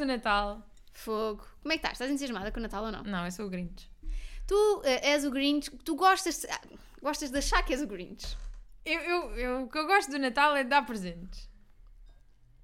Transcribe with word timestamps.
no 0.00 0.06
Natal. 0.06 0.66
Fogo. 0.92 1.46
Como 1.62 1.72
é 1.72 1.76
que 1.76 1.80
estás? 1.80 1.92
Estás 1.94 2.10
entusiasmada 2.10 2.50
com 2.52 2.58
o 2.58 2.62
Natal 2.62 2.84
ou 2.84 2.92
não? 2.92 3.02
Não, 3.04 3.24
eu 3.24 3.30
sou 3.30 3.46
o 3.46 3.50
Grinch. 3.50 3.88
Tu 4.46 4.82
eh, 4.84 5.10
és 5.12 5.24
o 5.24 5.30
Grinch, 5.30 5.70
tu 5.84 5.94
gostas, 5.94 6.44
ah, 6.50 6.60
gostas 7.00 7.30
de 7.30 7.38
achar 7.38 7.62
que 7.62 7.72
és 7.72 7.80
o 7.80 7.86
Grinch. 7.86 8.36
Eu, 8.84 9.00
eu, 9.00 9.30
eu- 9.36 9.62
o 9.64 9.68
que 9.68 9.78
eu 9.78 9.86
gosto 9.86 10.10
do 10.10 10.18
Natal 10.18 10.56
é 10.56 10.64
de 10.64 10.70
dar 10.70 10.84
presentes. 10.84 11.48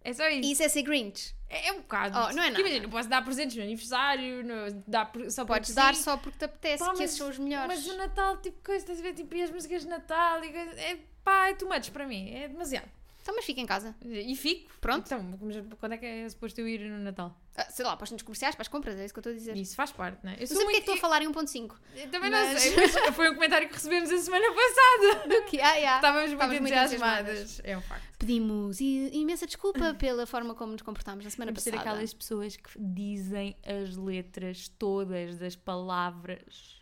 É 0.02 0.12
só 0.12 0.28
isso. 0.28 0.48
E 0.48 0.52
isso 0.52 0.62
é 0.62 0.68
ser 0.68 0.82
Grinch. 0.82 1.34
É, 1.48 1.68
é 1.68 1.72
um 1.72 1.78
bocado. 1.78 2.16
Oh, 2.18 2.32
não 2.32 2.42
é 2.42 2.50
nada. 2.50 2.60
Imagina, 2.60 2.86
eu 2.86 2.90
posso 2.90 3.08
dar 3.08 3.22
presentes 3.24 3.56
no 3.56 3.62
aniversário, 3.62 4.42
no, 4.44 4.82
dar 4.86 5.10
só 5.30 5.44
Podes 5.44 5.74
dar 5.74 5.94
sim. 5.94 6.02
só 6.02 6.16
porque 6.16 6.38
te 6.38 6.44
apetece, 6.44 6.84
Pá, 6.84 6.94
que 6.94 7.02
esses 7.04 7.16
são 7.16 7.28
os 7.28 7.38
melhores. 7.38 7.68
Mas 7.68 7.86
o 7.86 7.96
Natal, 7.96 8.36
tipo, 8.40 8.60
coisa, 8.64 8.82
estás 8.82 8.98
a 8.98 9.02
ver, 9.02 9.14
tipo, 9.14 9.34
e 9.34 9.42
as 9.42 9.50
músicas 9.50 9.82
de 9.82 9.88
Natal 9.88 10.42
e 10.44 10.52
coisa. 10.52 10.80
É 10.80 10.98
pá, 11.24 11.48
é 11.48 11.54
too 11.54 11.68
much 11.68 11.90
para 11.90 12.06
mim. 12.06 12.30
É 12.30 12.48
demasiado. 12.48 12.88
Então, 13.26 13.34
mas 13.34 13.44
fica 13.44 13.60
em 13.60 13.66
casa. 13.66 13.92
E 14.04 14.36
fico. 14.36 14.70
Pronto. 14.80 15.04
Então, 15.04 15.20
mas 15.42 15.56
quando 15.80 15.94
é 15.94 15.98
que 15.98 16.06
é 16.06 16.28
suposto 16.28 16.60
eu 16.60 16.68
ir 16.68 16.78
no 16.88 17.00
Natal? 17.00 17.36
Ah, 17.56 17.64
sei 17.70 17.84
lá, 17.84 17.96
para 17.96 18.04
os 18.04 18.08
centros 18.10 18.24
comerciais, 18.24 18.54
para 18.54 18.62
as 18.62 18.68
compras, 18.68 18.96
é 18.96 19.04
isso 19.04 19.12
que 19.12 19.18
eu 19.18 19.20
estou 19.20 19.32
a 19.32 19.34
dizer. 19.34 19.56
Isso 19.56 19.74
faz 19.74 19.90
parte, 19.90 20.24
não 20.24 20.30
é? 20.30 20.34
Eu 20.36 20.40
Não 20.42 20.46
sei 20.46 20.56
porque 20.58 20.62
é 20.62 20.64
muito. 20.66 20.74
que 20.76 20.80
estou 20.92 20.94
a 20.94 20.98
falar 20.98 21.22
em 21.22 21.26
1.5. 21.28 21.74
Eu 21.96 22.08
também 22.08 22.30
mas- 22.30 22.52
não 22.52 22.60
sei, 22.60 22.76
mas 22.76 22.92
foi 23.16 23.28
um 23.30 23.34
comentário 23.34 23.66
que 23.66 23.74
recebemos 23.74 24.12
a 24.12 24.18
semana 24.18 24.46
passada. 24.54 25.28
Do 25.28 25.44
que? 25.46 25.60
Ah, 25.60 25.74
yeah. 25.74 25.96
Estávamos 25.96 26.28
muito 26.30 26.34
Estávamos 26.34 26.60
muito 26.60 26.74
entusiasmadas. 26.78 27.60
É 27.64 27.76
um 27.76 27.80
facto. 27.82 28.16
Pedimos 28.16 28.80
imensa 28.80 29.44
desculpa 29.44 29.92
pela 29.98 30.24
forma 30.24 30.54
como 30.54 30.70
nos 30.74 30.82
comportámos 30.82 31.24
na 31.24 31.30
semana 31.32 31.52
passada. 31.52 31.78
aquelas 31.80 32.14
pessoas 32.14 32.56
que 32.56 32.70
dizem 32.78 33.56
as 33.66 33.96
letras 33.96 34.68
todas 34.78 35.36
das 35.36 35.56
palavras. 35.56 36.80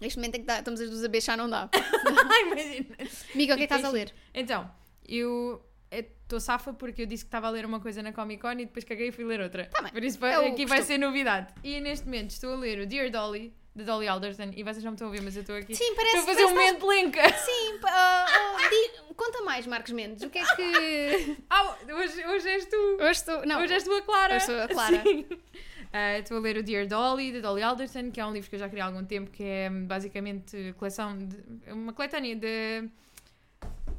Neste 0.00 0.16
momento 0.16 0.36
em 0.36 0.40
que 0.42 0.46
dá- 0.46 0.58
estamos 0.60 0.80
as 0.80 0.88
duas 0.88 1.02
a 1.04 1.08
beijar, 1.08 1.36
não 1.36 1.50
dá. 1.50 1.68
Imagina. 2.46 2.94
Amiga, 3.34 3.54
o 3.54 3.56
que 3.56 3.64
é 3.64 3.66
que 3.66 3.74
estás 3.74 3.84
a 3.84 3.88
ler? 3.90 4.14
Então, 4.32 4.70
eu 5.08 5.64
estou 5.90 6.38
safa 6.40 6.72
porque 6.74 7.02
eu 7.02 7.06
disse 7.06 7.24
que 7.24 7.28
estava 7.28 7.46
a 7.46 7.50
ler 7.50 7.64
uma 7.64 7.80
coisa 7.80 8.02
na 8.02 8.12
Comic 8.12 8.42
Con 8.42 8.52
e 8.52 8.66
depois 8.66 8.84
caguei 8.84 9.08
e 9.08 9.12
fui 9.12 9.24
ler 9.24 9.40
outra. 9.40 9.64
Tá 9.66 9.80
bem. 9.82 9.92
Por 9.92 10.04
isso 10.04 10.24
É 10.26 10.34
aqui 10.48 10.66
vai 10.66 10.78
costume. 10.78 10.82
ser 10.84 10.98
novidade. 10.98 11.54
E 11.64 11.80
neste 11.80 12.04
momento 12.04 12.30
estou 12.30 12.52
a 12.52 12.56
ler 12.56 12.78
o 12.80 12.86
Dear 12.86 13.10
Dolly, 13.10 13.54
de 13.74 13.84
Dolly 13.84 14.06
Alderton, 14.08 14.50
e 14.54 14.62
vocês 14.62 14.84
não 14.84 14.90
me 14.90 14.96
estão 14.96 15.06
a 15.06 15.10
ouvir, 15.10 15.22
mas 15.22 15.34
eu 15.36 15.40
estou 15.42 15.56
aqui. 15.56 15.74
Sim, 15.74 15.94
parece- 15.94 16.18
Estou 16.18 16.32
a 16.32 16.34
fazer 16.36 16.44
um 16.46 16.54
parece 16.54 16.72
momento 16.80 16.92
link. 16.92 17.16
Sim, 17.38 17.78
ah, 17.84 18.26
ah, 18.28 18.68
di- 18.68 19.14
conta 19.14 19.40
mais, 19.42 19.66
Marcos 19.66 19.92
Mendes. 19.92 20.22
O 20.22 20.28
que 20.30 20.38
é 20.38 20.44
que. 20.56 21.36
Ah, 21.48 21.76
hoje, 21.94 22.26
hoje 22.26 22.48
és 22.48 22.66
tu. 22.66 22.76
Hoje 23.00 23.10
estou. 23.12 23.46
Não, 23.46 23.62
Hoje 23.62 23.72
és 23.72 23.82
tu 23.84 23.92
a 23.92 24.02
Clara. 24.02 24.36
Hoje 24.36 24.44
sou 24.46 24.60
a 24.60 24.68
Clara. 24.68 25.02
Sim. 25.02 25.26
Ah, 25.92 26.18
Estou 26.18 26.36
a 26.36 26.40
ler 26.40 26.58
o 26.58 26.62
Dear 26.62 26.86
Dolly, 26.86 27.32
de 27.32 27.40
Dolly 27.40 27.62
Alderton, 27.62 28.10
que 28.10 28.20
é 28.20 28.26
um 28.26 28.32
livro 28.32 28.50
que 28.50 28.56
eu 28.56 28.60
já 28.60 28.68
queria 28.68 28.84
há 28.84 28.88
algum 28.88 29.04
tempo, 29.06 29.30
que 29.30 29.42
é 29.42 29.70
hum, 29.70 29.86
basicamente 29.86 30.74
coleção 30.78 31.16
de, 31.16 31.36
é 31.66 31.72
uma 31.72 31.94
coletânea 31.94 32.36
de, 32.36 32.90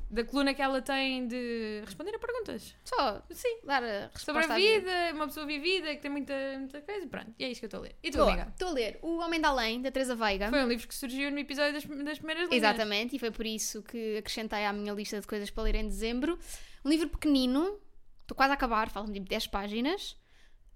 da 0.09 0.23
coluna 0.23 0.53
que 0.53 0.61
ela 0.61 0.81
tem 0.81 1.27
de 1.27 1.81
responder 1.85 2.15
a 2.15 2.19
perguntas. 2.19 2.75
só 2.83 3.21
Sim. 3.29 3.59
dar 3.63 3.83
a 3.83 4.09
Sobre 4.17 4.43
a 4.43 4.53
à 4.53 4.55
vida, 4.55 4.91
uma 5.13 5.27
pessoa 5.27 5.45
vivida, 5.45 5.95
que 5.95 6.01
tem 6.01 6.09
muita, 6.09 6.33
muita 6.57 6.81
coisa. 6.81 7.07
Pronto, 7.07 7.33
e 7.37 7.43
é 7.43 7.51
isto 7.51 7.59
que 7.59 7.65
eu 7.65 7.67
estou 7.67 7.79
a 7.81 7.83
ler. 7.83 7.95
E 8.01 8.09
tu, 8.09 8.17
Boa, 8.17 8.33
amiga? 8.33 8.49
Estou 8.49 8.69
a 8.69 8.71
ler 8.71 8.99
O 9.01 9.19
Homem 9.19 9.39
da 9.39 9.49
Além, 9.49 9.81
da 9.81 9.91
Teresa 9.91 10.15
Veiga. 10.15 10.49
Foi 10.49 10.63
um 10.63 10.67
livro 10.67 10.87
que 10.87 10.95
surgiu 10.95 11.31
no 11.31 11.37
episódio 11.37 11.73
das, 11.73 11.83
das 11.83 12.17
primeiras 12.17 12.49
linhas. 12.49 12.63
Exatamente, 12.63 13.15
e 13.15 13.19
foi 13.19 13.29
por 13.29 13.45
isso 13.45 13.83
que 13.83 14.17
acrescentei 14.17 14.65
à 14.65 14.73
minha 14.73 14.93
lista 14.93 15.19
de 15.21 15.27
coisas 15.27 15.49
para 15.51 15.63
ler 15.63 15.75
em 15.75 15.87
dezembro. 15.87 16.39
Um 16.83 16.89
livro 16.89 17.07
pequenino, 17.09 17.79
estou 18.21 18.35
quase 18.35 18.51
a 18.51 18.55
acabar, 18.55 18.89
faltam 18.89 19.13
tipo 19.13 19.27
10 19.27 19.47
páginas. 19.47 20.17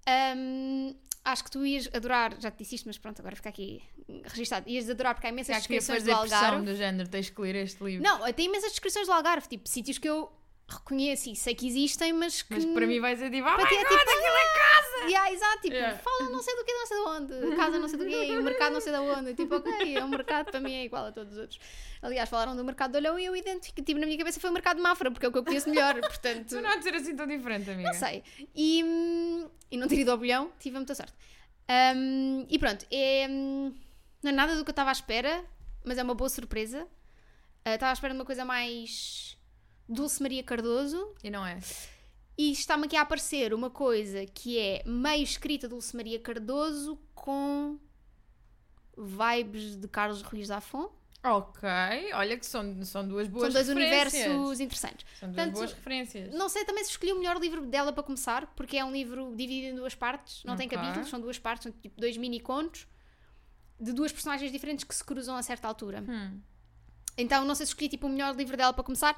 Ahm, 0.06 0.94
acho 1.24 1.44
que 1.44 1.50
tu 1.50 1.64
ias 1.64 1.88
adorar, 1.94 2.38
já 2.38 2.50
te 2.50 2.58
disse 2.58 2.74
isto, 2.74 2.86
mas 2.86 2.98
pronto, 2.98 3.18
agora 3.20 3.34
fica 3.34 3.48
aqui 3.48 3.82
registado. 4.24 4.68
Ias 4.68 4.90
adorar 4.90 5.14
porque 5.14 5.26
há 5.26 5.30
imensas 5.30 5.56
descrições 5.56 6.00
fazer 6.00 6.12
do 6.12 6.20
pressão 6.20 6.38
Algarve. 6.38 6.66
do 6.66 6.76
género, 6.76 7.08
tens 7.08 7.30
que 7.30 7.40
ler 7.40 7.56
este 7.56 7.82
livro. 7.82 8.02
Não, 8.02 8.32
tem 8.32 8.46
imensas 8.46 8.70
descrições 8.70 9.06
do 9.06 9.12
Algarve, 9.12 9.48
tipo 9.48 9.68
sítios 9.68 9.98
que 9.98 10.08
eu 10.08 10.30
reconheço 10.68 11.28
e 11.30 11.36
sei 11.36 11.54
que 11.54 11.66
existem, 11.66 12.12
mas 12.12 12.42
que. 12.42 12.54
Mas 12.54 12.64
que 12.64 12.72
para 12.72 12.86
mim 12.86 13.00
vai 13.00 13.16
ser 13.16 13.30
tipo, 13.30 13.46
oh 13.48 13.54
Para 13.54 13.66
ti 13.66 13.74
é 13.74 13.78
tipo, 13.84 13.94
aquilo 13.94 14.16
é 14.16 14.58
casa! 14.58 15.06
Yeah, 15.06 15.32
exato, 15.32 15.60
tipo, 15.60 15.74
Yeah. 15.74 15.98
fala 15.98 16.30
não 16.30 16.42
sei 16.42 16.56
do 16.56 16.64
que, 16.64 16.72
não 16.72 16.86
sei 16.86 16.96
de 16.96 17.02
onde, 17.02 17.56
casa 17.56 17.78
não 17.78 17.88
sei 17.88 17.98
do 17.98 18.06
quê, 18.06 18.24
e 18.26 18.38
o 18.38 18.42
mercado 18.42 18.72
não 18.72 18.80
sei 18.80 18.92
de 18.92 18.98
onde. 18.98 19.34
Tipo, 19.34 19.56
ok, 19.56 19.96
é 19.96 20.04
um 20.04 20.08
mercado 20.08 20.50
para 20.50 20.60
mim 20.60 20.72
é 20.72 20.84
igual 20.84 21.06
a 21.06 21.12
todos 21.12 21.32
os 21.34 21.38
outros. 21.38 21.60
Aliás, 22.00 22.28
falaram 22.28 22.56
do 22.56 22.64
mercado 22.64 22.92
de 22.92 22.98
Olhão 22.98 23.18
e 23.18 23.24
eu 23.24 23.36
identifico, 23.36 23.82
tipo, 23.82 24.00
na 24.00 24.06
minha 24.06 24.18
cabeça 24.18 24.40
foi 24.40 24.50
o 24.50 24.52
mercado 24.52 24.76
de 24.76 24.82
Mafra, 24.82 25.10
porque 25.10 25.26
é 25.26 25.28
o 25.28 25.32
que 25.32 25.38
eu 25.38 25.44
conheço 25.44 25.68
melhor, 25.68 26.00
portanto. 26.00 26.48
Tu 26.48 26.60
não 26.60 26.70
há 26.70 26.76
de 26.76 26.82
ser 26.84 26.94
assim 26.94 27.14
tão 27.14 27.26
diferente, 27.26 27.70
amiga. 27.70 27.90
Não 27.90 27.98
sei. 27.98 28.22
E, 28.54 28.82
hum, 28.84 29.48
e 29.70 29.76
não 29.76 29.86
ter 29.88 29.98
ido 29.98 30.10
ao 30.10 30.16
bolhão, 30.18 30.50
tive 30.58 30.76
muita 30.76 30.94
sorte. 30.94 31.12
Hum, 31.96 32.46
e 32.48 32.58
pronto, 32.58 32.86
é, 32.90 33.26
hum, 33.28 33.74
não 34.22 34.30
é 34.30 34.34
nada 34.34 34.56
do 34.56 34.64
que 34.64 34.70
eu 34.70 34.72
estava 34.72 34.90
à 34.90 34.92
espera, 34.92 35.44
mas 35.84 35.98
é 35.98 36.02
uma 36.02 36.14
boa 36.14 36.28
surpresa. 36.30 36.86
Ah, 37.64 37.74
Estava 37.74 37.90
à 37.90 37.94
espera 37.94 38.12
de 38.12 38.18
uma 38.20 38.26
coisa 38.26 38.44
mais 38.44 39.33
Dulce 39.88 40.22
Maria 40.22 40.42
Cardoso, 40.42 41.14
E 41.22 41.30
não 41.30 41.44
é? 41.46 41.58
e 42.36 42.50
está-me 42.52 42.86
aqui 42.86 42.96
a 42.96 43.02
aparecer 43.02 43.52
uma 43.54 43.70
coisa 43.70 44.24
que 44.26 44.58
é 44.58 44.82
meio 44.86 45.22
escrita 45.22 45.68
Dulce 45.68 45.94
Maria 45.96 46.18
Cardoso 46.18 46.98
com 47.14 47.78
vibes 48.96 49.76
de 49.76 49.88
Carlos 49.88 50.22
Ruiz 50.22 50.48
Zafón. 50.48 50.88
Ok, 51.26 51.62
olha 52.12 52.36
que 52.36 52.44
são, 52.44 52.82
são 52.84 53.06
duas 53.08 53.26
boas 53.28 53.44
São 53.50 53.52
dois 53.62 53.68
referências. 53.68 54.26
universos 54.26 54.60
interessantes. 54.60 55.06
São 55.18 55.28
duas 55.30 55.36
Portanto, 55.36 55.54
boas 55.54 55.72
referências. 55.72 56.34
Não 56.34 56.48
sei 56.50 56.64
também 56.66 56.84
se 56.84 56.90
escolhi 56.90 57.12
o 57.12 57.16
melhor 57.18 57.38
livro 57.40 57.64
dela 57.66 57.92
para 57.94 58.02
começar, 58.02 58.46
porque 58.54 58.76
é 58.76 58.84
um 58.84 58.92
livro 58.92 59.32
dividido 59.34 59.68
em 59.68 59.74
duas 59.74 59.94
partes, 59.94 60.44
não 60.44 60.54
tem 60.54 60.66
Ok. 60.66 60.76
capítulos, 60.76 61.08
são 61.08 61.18
duas 61.18 61.38
partes, 61.38 61.62
são 61.62 61.72
tipo 61.80 61.98
dois 61.98 62.16
mini 62.18 62.40
contos 62.40 62.86
de 63.80 63.92
duas 63.92 64.12
personagens 64.12 64.52
diferentes 64.52 64.84
que 64.84 64.94
se 64.94 65.02
cruzam 65.02 65.34
a 65.34 65.42
certa 65.42 65.66
altura. 65.66 66.04
Hum. 66.06 66.40
Então 67.16 67.44
não 67.46 67.54
sei 67.54 67.64
se 67.66 67.70
escolhi 67.70 67.88
tipo 67.88 68.06
o 68.06 68.10
melhor 68.10 68.36
livro 68.36 68.54
dela 68.56 68.72
para 68.74 68.84
começar, 68.84 69.16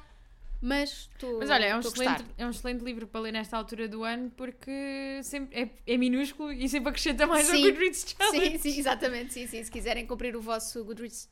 mas 0.61 1.09
estou 1.12 1.39
Mas 1.39 1.50
olha, 1.50 1.65
é 1.67 1.75
um, 1.77 1.81
gostar. 1.83 2.03
excelente, 2.03 2.25
é 2.39 2.47
um 2.47 2.50
excelente 2.50 2.83
livro 2.84 3.06
para 3.06 3.21
ler 3.21 3.33
nesta 3.33 3.56
altura 3.56 3.89
do 3.89 4.03
ano 4.05 4.31
porque 4.37 5.21
sempre 5.22 5.61
é, 5.87 5.93
é 5.94 5.97
minúsculo 5.97 6.53
e 6.53 6.69
sempre 6.69 6.91
acrescenta 6.91 7.27
mais 7.27 7.49
ao 7.49 7.56
Sim. 7.56 7.62
Goodreads 7.62 8.15
Challenge. 8.19 8.59
Sim, 8.59 8.59
sim, 8.72 8.78
exatamente, 8.78 9.33
sim, 9.34 9.47
sim. 9.47 9.62
Se 9.62 9.71
quiserem 9.71 10.06
cumprir 10.06 10.34
o 10.37 10.41
vosso 10.41 10.84
Goodreads. 10.84 11.28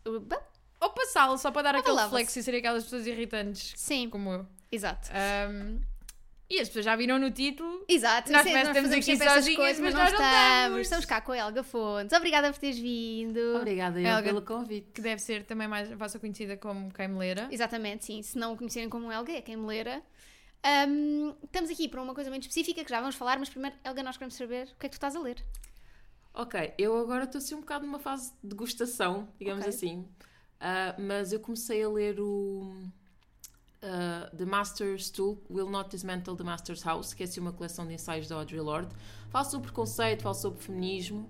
Ou 0.80 0.90
passá-lo 0.90 1.38
só 1.38 1.50
para 1.50 1.62
dar 1.62 1.74
aquele 1.76 1.94
lava-se. 1.96 2.10
flex 2.10 2.36
e 2.36 2.42
ser 2.42 2.54
aquelas 2.56 2.84
pessoas 2.84 3.06
irritantes 3.06 3.72
Sim, 3.76 4.08
como 4.10 4.30
eu. 4.32 4.46
exato. 4.70 5.08
Um, 5.50 5.80
e 6.48 6.60
as 6.60 6.68
pessoas 6.68 6.84
já 6.84 6.94
viram 6.96 7.18
no 7.18 7.30
título. 7.30 7.84
Exato, 7.88 8.30
Nós 8.30 8.42
sim, 8.42 8.50
parece 8.52 8.70
que 8.72 8.76
estamos 8.78 8.92
aqui 8.92 9.02
sempre 9.02 9.26
essas 9.26 9.38
sozinhas, 9.44 9.56
coisas, 9.58 9.80
mas 9.80 9.94
mas, 9.94 10.02
nós 10.12 10.12
não 10.20 10.26
estamos. 10.26 10.80
estamos. 10.80 11.04
Cá 11.06 11.20
com 11.20 11.32
a 11.32 11.38
Helga 11.38 11.62
Fontes. 11.62 12.16
Obrigada 12.16 12.52
por 12.52 12.58
teres 12.58 12.78
vindo. 12.78 13.38
Obrigada 13.56 14.00
eu 14.00 14.06
Helga. 14.06 14.22
pelo 14.22 14.42
convite. 14.42 14.88
Que 14.92 15.00
deve 15.00 15.20
ser 15.20 15.44
também 15.44 15.66
mais 15.68 15.90
a 15.90 15.96
vossa 15.96 16.18
conhecida 16.18 16.56
como 16.56 16.92
Caimeleira. 16.92 17.48
Exatamente, 17.50 18.04
sim. 18.04 18.22
Se 18.22 18.36
não 18.38 18.52
o 18.52 18.56
conhecerem 18.56 18.88
como 18.88 19.10
Helga, 19.10 19.32
é 19.32 19.40
quem 19.42 19.56
me 19.56 19.66
lera. 19.66 20.02
Ahm, 20.62 21.34
estamos 21.44 21.70
aqui 21.70 21.88
para 21.88 22.00
uma 22.02 22.14
coisa 22.14 22.30
muito 22.30 22.42
específica 22.42 22.82
que 22.84 22.90
já 22.90 22.98
vamos 23.00 23.14
falar, 23.16 23.38
mas 23.38 23.48
primeiro, 23.50 23.76
Helga, 23.84 24.02
nós 24.02 24.16
queremos 24.16 24.34
saber 24.34 24.68
o 24.74 24.78
que 24.78 24.86
é 24.86 24.88
que 24.88 24.90
tu 24.90 24.94
estás 24.94 25.14
a 25.14 25.20
ler. 25.20 25.44
Ok, 26.32 26.72
eu 26.78 26.96
agora 26.98 27.24
estou 27.24 27.38
assim 27.38 27.54
um 27.54 27.60
bocado 27.60 27.86
numa 27.86 27.98
fase 27.98 28.32
de 28.42 28.48
degustação, 28.48 29.28
digamos 29.38 29.60
Ok. 29.64 29.68
assim. 29.74 30.08
Ah, 30.60 30.94
mas 30.98 31.32
eu 31.32 31.38
comecei 31.40 31.82
a 31.82 31.88
ler 31.88 32.18
o 32.18 32.72
ah, 33.84 34.30
The 34.36 34.44
Master's 34.44 35.10
Tool 35.10 35.38
Will 35.50 35.68
Not 35.68 35.90
Dismantle 35.90 36.36
the 36.36 36.42
Master's 36.44 36.82
House, 36.82 37.12
que 37.14 37.22
é 37.22 37.26
assim 37.26 37.40
uma 37.40 37.52
coleção 37.52 37.86
de 37.86 37.94
ensaios 37.94 38.26
da 38.28 38.36
Audre 38.36 38.58
Lorde. 38.60 38.94
Fala 39.28 39.44
sobre 39.44 39.66
preconceito, 39.66 40.22
fala 40.22 40.34
sobre 40.34 40.60
feminismo. 40.62 41.28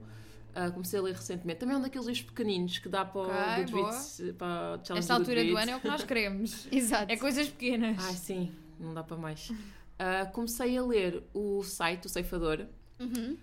Ah, 0.54 0.70
comecei 0.70 1.00
a 1.00 1.02
ler 1.02 1.14
recentemente. 1.14 1.58
Também 1.60 1.74
é 1.74 1.78
um 1.78 1.82
daqueles 1.82 2.06
livros 2.06 2.24
pequeninos 2.26 2.78
que 2.78 2.88
dá 2.88 3.04
para 3.04 3.20
o 3.20 3.24
Ok, 3.24 3.64
Goodreads, 3.64 4.22
para 4.38 4.80
o 4.80 4.86
Challenge 4.86 4.98
Esta 5.00 5.14
do 5.14 5.18
altura 5.20 5.40
do 5.42 5.48
Goodreads. 5.48 5.62
ano 5.62 5.70
é 5.72 5.76
o 5.76 5.80
que 5.80 5.88
nós 5.88 6.02
queremos. 6.06 6.68
Exato. 6.70 7.12
É 7.12 7.16
coisas 7.16 7.48
pequenas. 7.48 7.96
Ai, 7.98 8.12
sim, 8.14 8.52
não 8.78 8.94
dá 8.94 9.02
para 9.02 9.16
mais. 9.16 9.50
Ah, 9.98 10.26
comecei 10.26 10.76
a 10.78 10.82
ler 10.84 11.24
o 11.34 11.62
site, 11.64 12.06
o 12.06 12.08
Ceifador. 12.08 12.66
Uhum. 13.00 13.36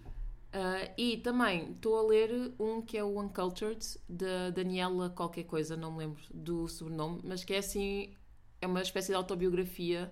Ah, 0.54 0.90
e 0.98 1.18
também 1.18 1.72
estou 1.72 1.98
a 1.98 2.02
ler 2.04 2.54
um 2.58 2.82
que 2.82 2.98
é 2.98 3.04
o 3.04 3.20
Uncultured, 3.20 3.86
da 4.08 4.50
Daniela 4.52 5.10
qualquer 5.10 5.44
coisa, 5.44 5.76
não 5.76 5.92
me 5.92 6.00
lembro 6.00 6.22
do 6.34 6.68
sobrenome, 6.70 7.20
mas 7.26 7.44
que 7.44 7.54
é 7.54 7.58
assim, 7.58 8.14
é 8.62 8.68
uma 8.68 8.82
espécie 8.82 9.08
de 9.10 9.16
autobiografia 9.16 10.12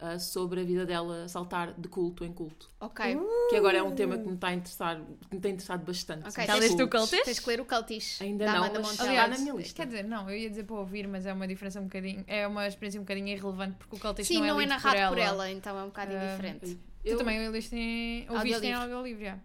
ah, 0.00 0.18
sobre 0.18 0.60
a 0.60 0.64
vida 0.64 0.84
dela 0.84 1.28
saltar 1.28 1.72
de 1.78 1.88
culto 1.88 2.24
em 2.24 2.32
culto. 2.32 2.68
Ok. 2.80 3.16
Que 3.50 3.56
agora 3.56 3.78
é 3.78 3.82
um 3.82 3.94
tema 3.94 4.16
que 4.18 4.26
me 4.26 4.34
está 4.34 4.48
a 4.48 4.54
interessar, 4.54 5.00
que 5.28 5.34
me 5.36 5.40
tem 5.40 5.52
interessado 5.52 5.84
bastante. 5.84 6.28
Ok, 6.28 6.44
Já 6.46 6.52
tens- 6.54 6.64
leste 6.64 6.82
o. 6.82 6.88
Cultist? 6.88 7.24
Tens 7.24 7.38
que 7.38 7.48
ler 7.48 7.60
o 7.60 7.64
Cultish. 7.64 8.20
Ainda 8.22 8.44
da 8.46 8.52
não, 8.54 8.64
Amanda 8.64 8.80
mas 8.80 8.98
Aliás, 9.00 9.30
na 9.30 9.38
minha 9.38 9.54
lista. 9.54 9.74
quer 9.74 9.86
dizer, 9.86 10.02
não, 10.04 10.28
eu 10.28 10.36
ia 10.36 10.48
dizer 10.50 10.64
para 10.64 10.76
ouvir, 10.76 11.06
mas 11.06 11.24
é 11.26 11.32
uma 11.32 11.46
diferença 11.46 11.80
um 11.80 11.84
bocadinho. 11.84 12.24
É 12.26 12.46
uma 12.48 12.66
experiência 12.66 12.98
um 13.00 13.04
bocadinho 13.04 13.28
irrelevante 13.28 13.76
porque 13.76 13.94
o 13.94 13.98
Cultist 14.00 14.26
Sim, 14.28 14.38
não 14.38 14.44
é, 14.44 14.48
não 14.48 14.60
é 14.60 14.66
narrado 14.66 15.08
por 15.14 15.18
ela. 15.18 15.50
então 15.50 15.78
é 15.78 15.82
um 15.82 15.86
bocado 15.86 16.12
Ah, 16.12 16.24
indiferente. 16.24 16.74
Tu 16.74 16.80
Eu, 17.04 17.18
também 17.18 17.48
leste 17.50 17.76
em, 17.76 18.28
ouviste 18.30 18.64
em 18.66 18.72
audiolivro, 18.72 19.22
já. 19.24 19.38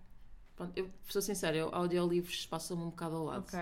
pronto, 0.55 0.71
eu 0.75 0.89
sou 1.07 1.21
sincera, 1.21 1.55
eu, 1.57 1.69
audiolivros 1.73 2.45
passam-me 2.45 2.83
um 2.83 2.89
bocado 2.89 3.15
ao 3.17 3.25
lado. 3.25 3.45
Ok. 3.47 3.59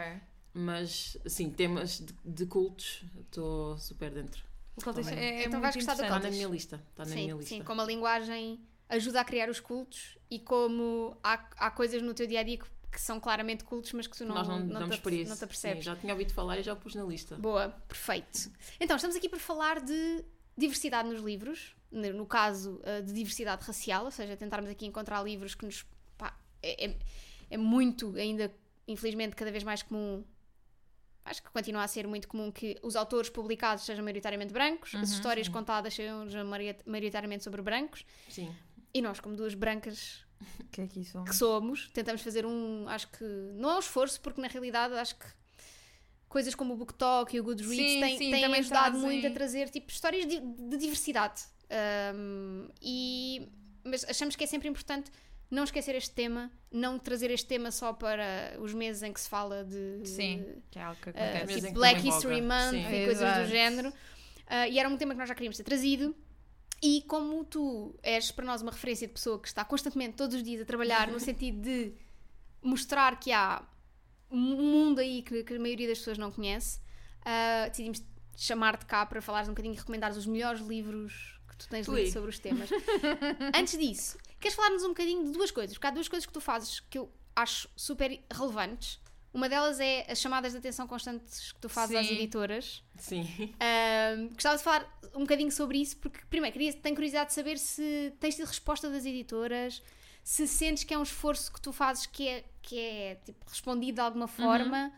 Mas, 0.53 1.17
assim, 1.25 1.49
temas 1.49 1.99
de, 1.99 2.13
de 2.23 2.45
cultos, 2.45 3.03
estou 3.19 3.77
super 3.77 4.09
dentro. 4.11 4.41
O 4.77 5.09
é, 5.09 5.43
é 5.43 5.45
Então 5.45 5.59
muito 5.59 5.61
vais 5.61 5.75
gostar 5.75 5.93
do 5.95 6.01
Está 6.03 6.19
na 6.19 6.29
minha 6.29 6.47
lista. 6.47 6.83
Está 6.91 7.05
na 7.05 7.15
minha 7.15 7.33
Sim, 7.33 7.37
lista. 7.39 7.55
sim, 7.55 7.63
como 7.63 7.81
a 7.81 7.85
linguagem 7.85 8.59
ajuda 8.89 9.21
a 9.21 9.25
criar 9.25 9.49
os 9.49 9.59
cultos 9.59 10.17
e 10.29 10.39
como 10.39 11.17
há, 11.23 11.33
há 11.57 11.71
coisas 11.71 12.01
no 12.01 12.13
teu 12.13 12.27
dia 12.27 12.41
a 12.41 12.43
dia 12.43 12.57
que, 12.57 12.65
que 12.91 12.99
são 13.01 13.19
claramente 13.19 13.63
cultos, 13.63 13.91
mas 13.93 14.05
que 14.07 14.15
tu 14.17 14.25
não, 14.25 14.35
Nós 14.35 14.47
não, 14.47 14.59
não, 14.59 14.79
damos 14.81 14.97
te, 14.97 15.01
por 15.01 15.13
isso. 15.13 15.29
não 15.29 15.35
te 15.35 15.39
Sim, 15.39 15.45
apercebes. 15.45 15.85
já 15.85 15.95
tinha 15.95 16.13
ouvido 16.13 16.33
falar 16.33 16.59
e 16.59 16.63
já 16.63 16.73
o 16.73 16.75
pus 16.77 16.93
na 16.95 17.03
lista. 17.03 17.35
Boa, 17.37 17.69
perfeito. 17.87 18.51
Então, 18.79 18.95
estamos 18.95 19.15
aqui 19.15 19.29
para 19.29 19.39
falar 19.39 19.81
de 19.81 20.23
diversidade 20.57 21.09
nos 21.09 21.21
livros, 21.21 21.75
no 21.91 22.25
caso 22.25 22.81
uh, 22.83 23.01
de 23.03 23.13
diversidade 23.13 23.63
racial, 23.65 24.05
ou 24.05 24.11
seja, 24.11 24.35
tentarmos 24.37 24.69
aqui 24.69 24.85
encontrar 24.85 25.23
livros 25.23 25.55
que 25.55 25.65
nos. 25.65 25.85
pá, 26.17 26.37
é, 26.61 26.85
é- 26.87 26.97
é 27.47 27.57
muito, 27.57 28.15
ainda, 28.15 28.51
infelizmente, 28.87 29.35
cada 29.35 29.51
vez 29.51 29.63
mais 29.63 29.81
comum. 29.83 30.23
Acho 31.25 31.41
que 31.41 31.49
continua 31.49 31.83
a 31.83 31.87
ser 31.87 32.07
muito 32.07 32.27
comum 32.27 32.51
que 32.51 32.77
os 32.83 32.95
autores 32.95 33.29
publicados 33.29 33.83
sejam 33.83 34.03
maioritariamente 34.03 34.53
brancos, 34.53 34.93
as 34.93 35.09
histórias 35.09 35.49
contadas 35.49 35.93
sejam 35.93 36.27
maioritariamente 36.85 37.43
sobre 37.43 37.63
brancos, 37.63 38.05
Sim. 38.29 38.55
e 38.93 39.01
nós, 39.01 39.19
como 39.19 39.35
duas 39.35 39.55
brancas 39.55 40.23
que 40.71 40.81
é 40.81 40.87
que 40.87 40.99
isso? 40.99 41.23
que 41.23 41.35
somos, 41.35 41.89
tentamos 41.93 42.21
fazer 42.21 42.45
um, 42.45 42.87
acho 42.87 43.07
que, 43.09 43.23
não 43.55 43.71
é 43.71 43.75
um 43.75 43.79
esforço, 43.79 44.21
porque 44.21 44.39
na 44.39 44.47
realidade 44.47 44.93
acho 44.93 45.15
que 45.15 45.25
coisas 46.27 46.53
como 46.53 46.73
o 46.73 46.77
BookTok 46.77 47.35
e 47.35 47.39
o 47.39 47.43
Goodreads 47.43 47.77
Sim, 47.77 48.01
têm, 48.01 48.17
sim, 48.17 48.31
têm 48.31 48.45
ajudado 48.45 48.91
trazem. 48.91 49.01
muito 49.01 49.27
a 49.27 49.31
trazer 49.31 49.69
tipo, 49.69 49.91
histórias 49.91 50.27
de, 50.27 50.39
de 50.39 50.77
diversidade. 50.77 51.43
Um, 52.13 52.69
e, 52.81 53.49
mas 53.83 54.03
achamos 54.03 54.35
que 54.35 54.43
é 54.43 54.47
sempre 54.47 54.67
importante 54.67 55.09
não 55.49 55.63
esquecer 55.63 55.95
este 55.95 56.11
tema, 56.11 56.51
não 56.71 56.97
trazer 56.97 57.31
este 57.31 57.47
tema 57.47 57.71
só 57.71 57.93
para 57.93 58.57
os 58.59 58.73
meses 58.73 59.03
em 59.03 59.13
que 59.13 59.19
se 59.19 59.29
fala 59.29 59.63
de 59.63 60.05
Sim, 60.07 60.43
que 60.69 60.79
é 60.79 60.83
algo 60.83 60.99
que 60.99 61.09
uh, 61.09 61.13
acontece. 61.13 61.55
Tipo 61.55 61.67
que 61.67 61.73
Black 61.73 62.07
History. 62.07 62.41
Month 62.41 62.71
Sim. 62.71 62.79
e 62.79 63.05
coisas 63.05 63.19
do 63.19 63.25
Exato. 63.25 63.47
género. 63.47 63.89
Uh, 63.89 64.71
e 64.71 64.79
era 64.79 64.89
um 64.89 64.97
tema 64.97 65.13
que 65.13 65.19
nós 65.19 65.29
já 65.29 65.35
queríamos 65.35 65.57
ter 65.57 65.63
trazido. 65.63 66.15
E 66.81 67.01
como 67.03 67.43
tu 67.45 67.97
és 68.03 68.31
para 68.31 68.45
nós 68.45 68.61
uma 68.61 68.71
referência 68.71 69.07
de 69.07 69.13
pessoa 69.13 69.39
que 69.39 69.47
está 69.47 69.63
constantemente, 69.63 70.15
todos 70.15 70.35
os 70.35 70.43
dias, 70.43 70.61
a 70.61 70.65
trabalhar 70.65 71.07
no 71.07 71.19
sentido 71.21 71.61
de 71.61 71.93
mostrar 72.61 73.19
que 73.19 73.31
há 73.31 73.63
um 74.29 74.37
mundo 74.37 74.99
aí 74.99 75.21
que, 75.21 75.43
que 75.43 75.55
a 75.55 75.59
maioria 75.59 75.87
das 75.87 75.99
pessoas 75.99 76.17
não 76.17 76.31
conhece, 76.31 76.79
uh, 77.21 77.69
decidimos 77.69 78.03
chamar-te 78.35 78.85
cá 78.85 79.05
para 79.05 79.21
falares 79.21 79.47
um 79.47 79.51
bocadinho 79.51 79.73
e 79.73 79.77
recomendares 79.77 80.17
os 80.17 80.25
melhores 80.25 80.61
livros 80.61 81.39
que 81.47 81.55
tu 81.57 81.69
tens 81.69 81.87
lido 81.87 82.11
sobre 82.11 82.29
os 82.29 82.39
temas. 82.39 82.69
Antes 83.55 83.77
disso, 83.77 84.17
queres 84.39 84.55
falar-nos 84.55 84.83
um 84.83 84.89
bocadinho 84.89 85.25
de 85.25 85.31
duas 85.31 85.51
coisas? 85.51 85.75
Porque 85.75 85.87
há 85.87 85.91
duas 85.91 86.07
coisas 86.07 86.25
que 86.25 86.33
tu 86.33 86.41
fazes 86.41 86.79
que 86.79 86.97
eu 86.97 87.11
acho 87.35 87.69
super 87.75 88.23
relevantes. 88.31 88.99
Uma 89.33 89.49
delas 89.49 89.79
é 89.79 90.09
as 90.09 90.19
chamadas 90.19 90.53
de 90.53 90.59
atenção 90.59 90.87
constantes 90.87 91.51
que 91.51 91.59
tu 91.59 91.67
fazes 91.67 91.95
às 91.95 92.07
Sim. 92.07 92.13
editoras. 92.13 92.83
Sim. 92.97 93.53
Ahm, 93.59 94.29
gostava 94.33 94.57
de 94.57 94.63
falar 94.63 94.99
um 95.13 95.21
bocadinho 95.21 95.51
sobre 95.51 95.77
isso, 95.79 95.97
porque, 95.97 96.19
primeiro, 96.29 96.53
queria, 96.53 96.71
tenho 96.73 96.95
curiosidade 96.95 97.29
de 97.29 97.33
saber 97.33 97.57
se 97.57 98.13
tens 98.19 98.35
tido 98.35 98.47
resposta 98.47 98.89
das 98.89 99.05
editoras, 99.05 99.83
se 100.23 100.47
sentes 100.47 100.85
que 100.85 100.93
é 100.93 100.97
um 100.97 101.03
esforço 101.03 101.51
que 101.51 101.59
tu 101.59 101.73
fazes 101.73 102.05
que 102.05 102.27
é, 102.27 102.45
que 102.61 102.79
é 102.79 103.15
tipo, 103.25 103.45
respondido 103.49 103.95
de 103.95 104.01
alguma 104.01 104.27
forma. 104.27 104.93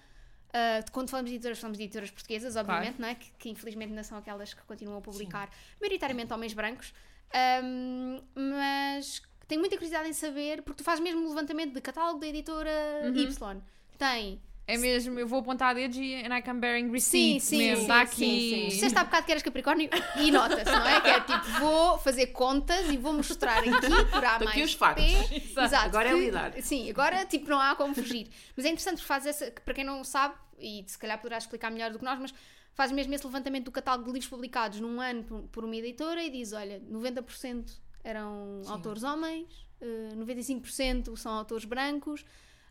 Ah, 0.53 0.83
quando 0.91 1.09
falamos 1.09 1.29
de 1.29 1.35
editoras, 1.35 1.59
falamos 1.59 1.77
de 1.77 1.83
editoras 1.83 2.09
portuguesas, 2.09 2.55
obviamente, 2.55 2.99
não 2.99 3.07
é? 3.07 3.15
que, 3.15 3.31
que 3.37 3.49
infelizmente 3.49 3.89
ainda 3.89 4.03
são 4.03 4.17
aquelas 4.17 4.53
que 4.53 4.61
continuam 4.63 4.97
a 4.97 5.01
publicar, 5.01 5.49
maioritariamente 5.79 6.33
homens 6.33 6.53
brancos. 6.53 6.93
Ahm, 7.33 8.19
mas 8.35 9.21
tenho 9.47 9.61
muita 9.61 9.75
curiosidade 9.75 10.09
em 10.09 10.13
saber, 10.13 10.61
porque 10.61 10.77
tu 10.79 10.83
fazes 10.83 11.01
mesmo 11.03 11.25
o 11.25 11.29
levantamento 11.29 11.73
de 11.73 11.81
catálogo 11.81 12.19
da 12.19 12.27
editora 12.27 12.71
Y. 13.13 13.61
Tem 13.97 14.41
É 14.67 14.77
mesmo, 14.77 15.17
eu 15.19 15.25
vou 15.27 15.39
apontar 15.39 15.73
dedos 15.73 15.97
e 15.97 16.13
and 16.15 16.35
I 16.37 16.41
come 16.41 16.59
bearing 16.59 16.85
Sim, 16.87 16.91
receipts 17.39 17.43
sim, 17.45 17.57
mesmo. 17.57 17.81
sim, 17.83 17.87
Dá 17.87 18.05
sim, 18.05 18.11
aqui. 18.13 18.49
sim. 18.49 18.67
Disseste 18.67 18.97
há 18.99 19.03
bocado 19.05 19.25
que 19.25 19.31
eras 19.31 19.43
Capricórnio 19.43 19.89
e 20.19 20.29
nota-se, 20.31 20.65
não 20.71 20.87
é? 20.87 21.01
Que 21.01 21.09
é 21.09 21.21
tipo, 21.21 21.45
vou 21.59 21.97
fazer 21.99 22.27
contas 22.27 22.89
e 22.89 22.97
vou 22.97 23.13
mostrar 23.13 23.59
aqui 23.59 23.69
por 24.11 24.25
A 24.25 24.39
mais 24.39 24.49
aqui 24.49 24.63
os 24.63 24.73
factos. 24.73 25.05
P. 25.05 25.35
Exato. 25.61 25.85
Agora 25.85 26.09
é 26.09 26.13
que- 26.13 26.19
lidar. 26.19 26.53
Sim, 26.61 26.89
agora 26.89 27.25
tipo 27.25 27.49
não 27.49 27.59
há 27.59 27.75
como 27.75 27.95
fugir. 27.95 28.29
Mas 28.55 28.65
é 28.65 28.69
interessante 28.69 28.95
porque 28.97 29.07
fazes 29.07 29.27
essa, 29.27 29.51
que 29.51 29.61
para 29.61 29.73
quem 29.73 29.83
não 29.85 30.03
sabe, 30.03 30.35
e 30.59 30.83
se 30.87 30.97
calhar 30.97 31.17
poderás 31.17 31.43
explicar 31.43 31.71
melhor 31.71 31.91
do 31.91 31.99
que 31.99 32.05
nós, 32.05 32.19
mas 32.19 32.33
fazes 32.77 32.95
mesmo 32.95 33.11
esse 33.15 33.25
levantamento 33.25 33.65
do 33.65 33.71
catálogo 33.71 34.05
de 34.05 34.13
livros 34.13 34.29
publicados 34.29 34.79
num 34.79 35.01
ano 35.01 35.23
por, 35.23 35.41
por 35.47 35.65
uma 35.65 35.75
editora 35.75 36.23
e 36.23 36.29
diz, 36.29 36.53
olha, 36.53 36.79
90% 36.81 37.71
eram 38.03 38.61
autores 38.67 39.01
homens, 39.01 39.67
eh, 39.81 40.13
95% 40.15 41.17
são 41.17 41.31
autores 41.31 41.65
brancos, 41.65 42.23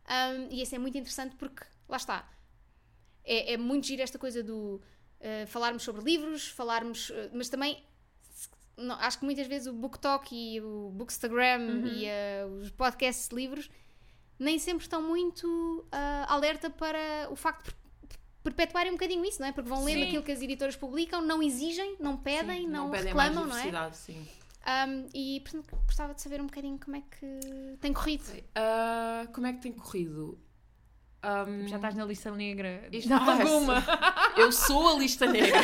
um, 0.08 0.49
e 0.49 0.62
isso 0.62 0.76
é 0.76 0.79
muito 0.79 0.97
interessante 0.97 1.35
porque, 1.35 1.64
lá 1.88 1.97
está, 1.97 2.32
é, 3.25 3.55
é 3.55 3.56
muito 3.56 3.85
giro 3.88 4.00
esta 4.00 4.17
coisa 4.17 4.44
do 4.44 4.81
eh, 5.19 5.44
falarmos 5.47 5.82
sobre 5.82 6.05
livros, 6.05 6.47
falarmos, 6.47 7.11
eh, 7.11 7.29
mas 7.32 7.49
também 7.49 7.82
não, 8.76 8.94
acho 8.94 9.19
que 9.19 9.25
muitas 9.25 9.49
vezes 9.49 9.67
o 9.67 9.73
BookTok 9.73 10.32
e 10.32 10.61
o 10.61 10.91
Bookstagram 10.91 11.85
e 11.85 12.05
eh, 12.05 12.47
os 12.61 12.70
podcasts 12.70 13.29
de 13.29 13.35
livros 13.35 13.69
nem 14.38 14.56
sempre 14.56 14.85
estão 14.85 15.02
muito 15.02 15.85
ah, 15.91 16.26
alerta 16.29 16.70
para 16.70 17.26
o 17.29 17.35
facto 17.35 17.75
perpetuarem 18.52 18.90
um 18.93 18.94
bocadinho 18.94 19.25
isso, 19.25 19.40
não 19.40 19.48
é? 19.48 19.52
Porque 19.52 19.69
vão 19.69 19.84
lendo 19.84 19.98
Sim. 20.00 20.06
aquilo 20.08 20.22
que 20.22 20.32
as 20.32 20.40
editoras 20.43 20.76
publicam, 20.76 21.20
não 21.22 21.43
exigem, 21.43 21.96
não 22.00 22.16
pedem, 22.16 22.62
Sim, 22.62 22.69
não, 22.69 22.90
pedem 22.90 23.14
mais 23.14 23.28
reclamam, 23.34 23.48
não 23.54 23.87
é? 23.87 23.93
sim. 23.93 24.26
Um, 24.66 25.06
e 25.14 25.40
portanto 25.40 25.78
gostava 25.87 26.12
de 26.12 26.20
saber 26.20 26.40
um 26.40 26.46
bocadinho 26.46 26.78
como 26.84 26.96
é 26.96 27.00
que 27.00 27.76
tem 27.81 27.93
corrido. 27.93 28.25
Ah, 28.54 29.26
como 29.32 29.46
é 29.46 29.52
que 29.52 29.60
tem 29.60 29.70
corrido? 29.72 30.38
Ahm, 31.22 31.66
Já 31.69 31.76
estás 31.76 31.94
na 31.94 32.04
lista 32.04 32.31
negra. 32.32 32.88
Isto 32.93 33.08
não 33.10 33.16
é 33.31 33.43
alguma. 33.43 33.84
Eu 34.37 34.50
sou 34.52 34.88
a 34.88 34.99
lista 34.99 35.26
negra. 35.26 35.60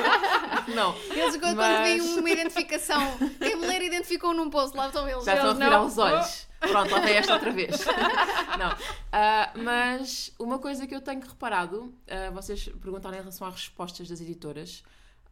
não, 0.74 0.96
Eles 1.10 1.36
quando 1.36 1.56
Mas- 1.56 1.80
veem 1.82 2.00
uma 2.18 2.30
identificação, 2.30 3.00
quem 3.38 3.56
me 3.56 3.66
ler 3.66 3.82
identificou 3.82 4.32
num 4.34 4.48
post, 4.50 4.76
lá 4.76 4.86
estão 4.86 5.08
eles. 5.08 5.24
já 5.24 5.34
estão 5.34 5.50
a 5.50 5.54
virar 5.54 5.70
não- 5.78 5.86
os 5.86 5.98
olhos. 5.98 6.45
Pronto, 6.70 6.90
lá 6.90 7.10
esta 7.10 7.34
outra 7.34 7.50
vez. 7.50 7.84
não. 8.58 8.76
Ah, 9.12 9.52
mas 9.56 10.32
uma 10.38 10.58
coisa 10.58 10.86
que 10.86 10.94
eu 10.94 11.00
tenho 11.00 11.20
reparado, 11.20 11.94
ah, 12.08 12.30
vocês 12.30 12.68
perguntaram 12.80 13.16
em 13.16 13.20
relação 13.20 13.46
às 13.46 13.54
respostas 13.54 14.08
das 14.08 14.20
editoras, 14.20 14.82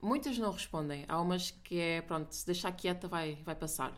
muitas 0.01 0.39
não 0.39 0.51
respondem. 0.51 1.05
Há 1.09 1.21
umas 1.21 1.51
que 1.51 1.79
é, 1.79 2.03
pronto, 2.03 2.33
se 2.35 2.47
deixar 2.47 2.73
quieta 2.73 3.09
vai, 3.09 3.39
vai 3.45 3.55
passar. 3.55 3.93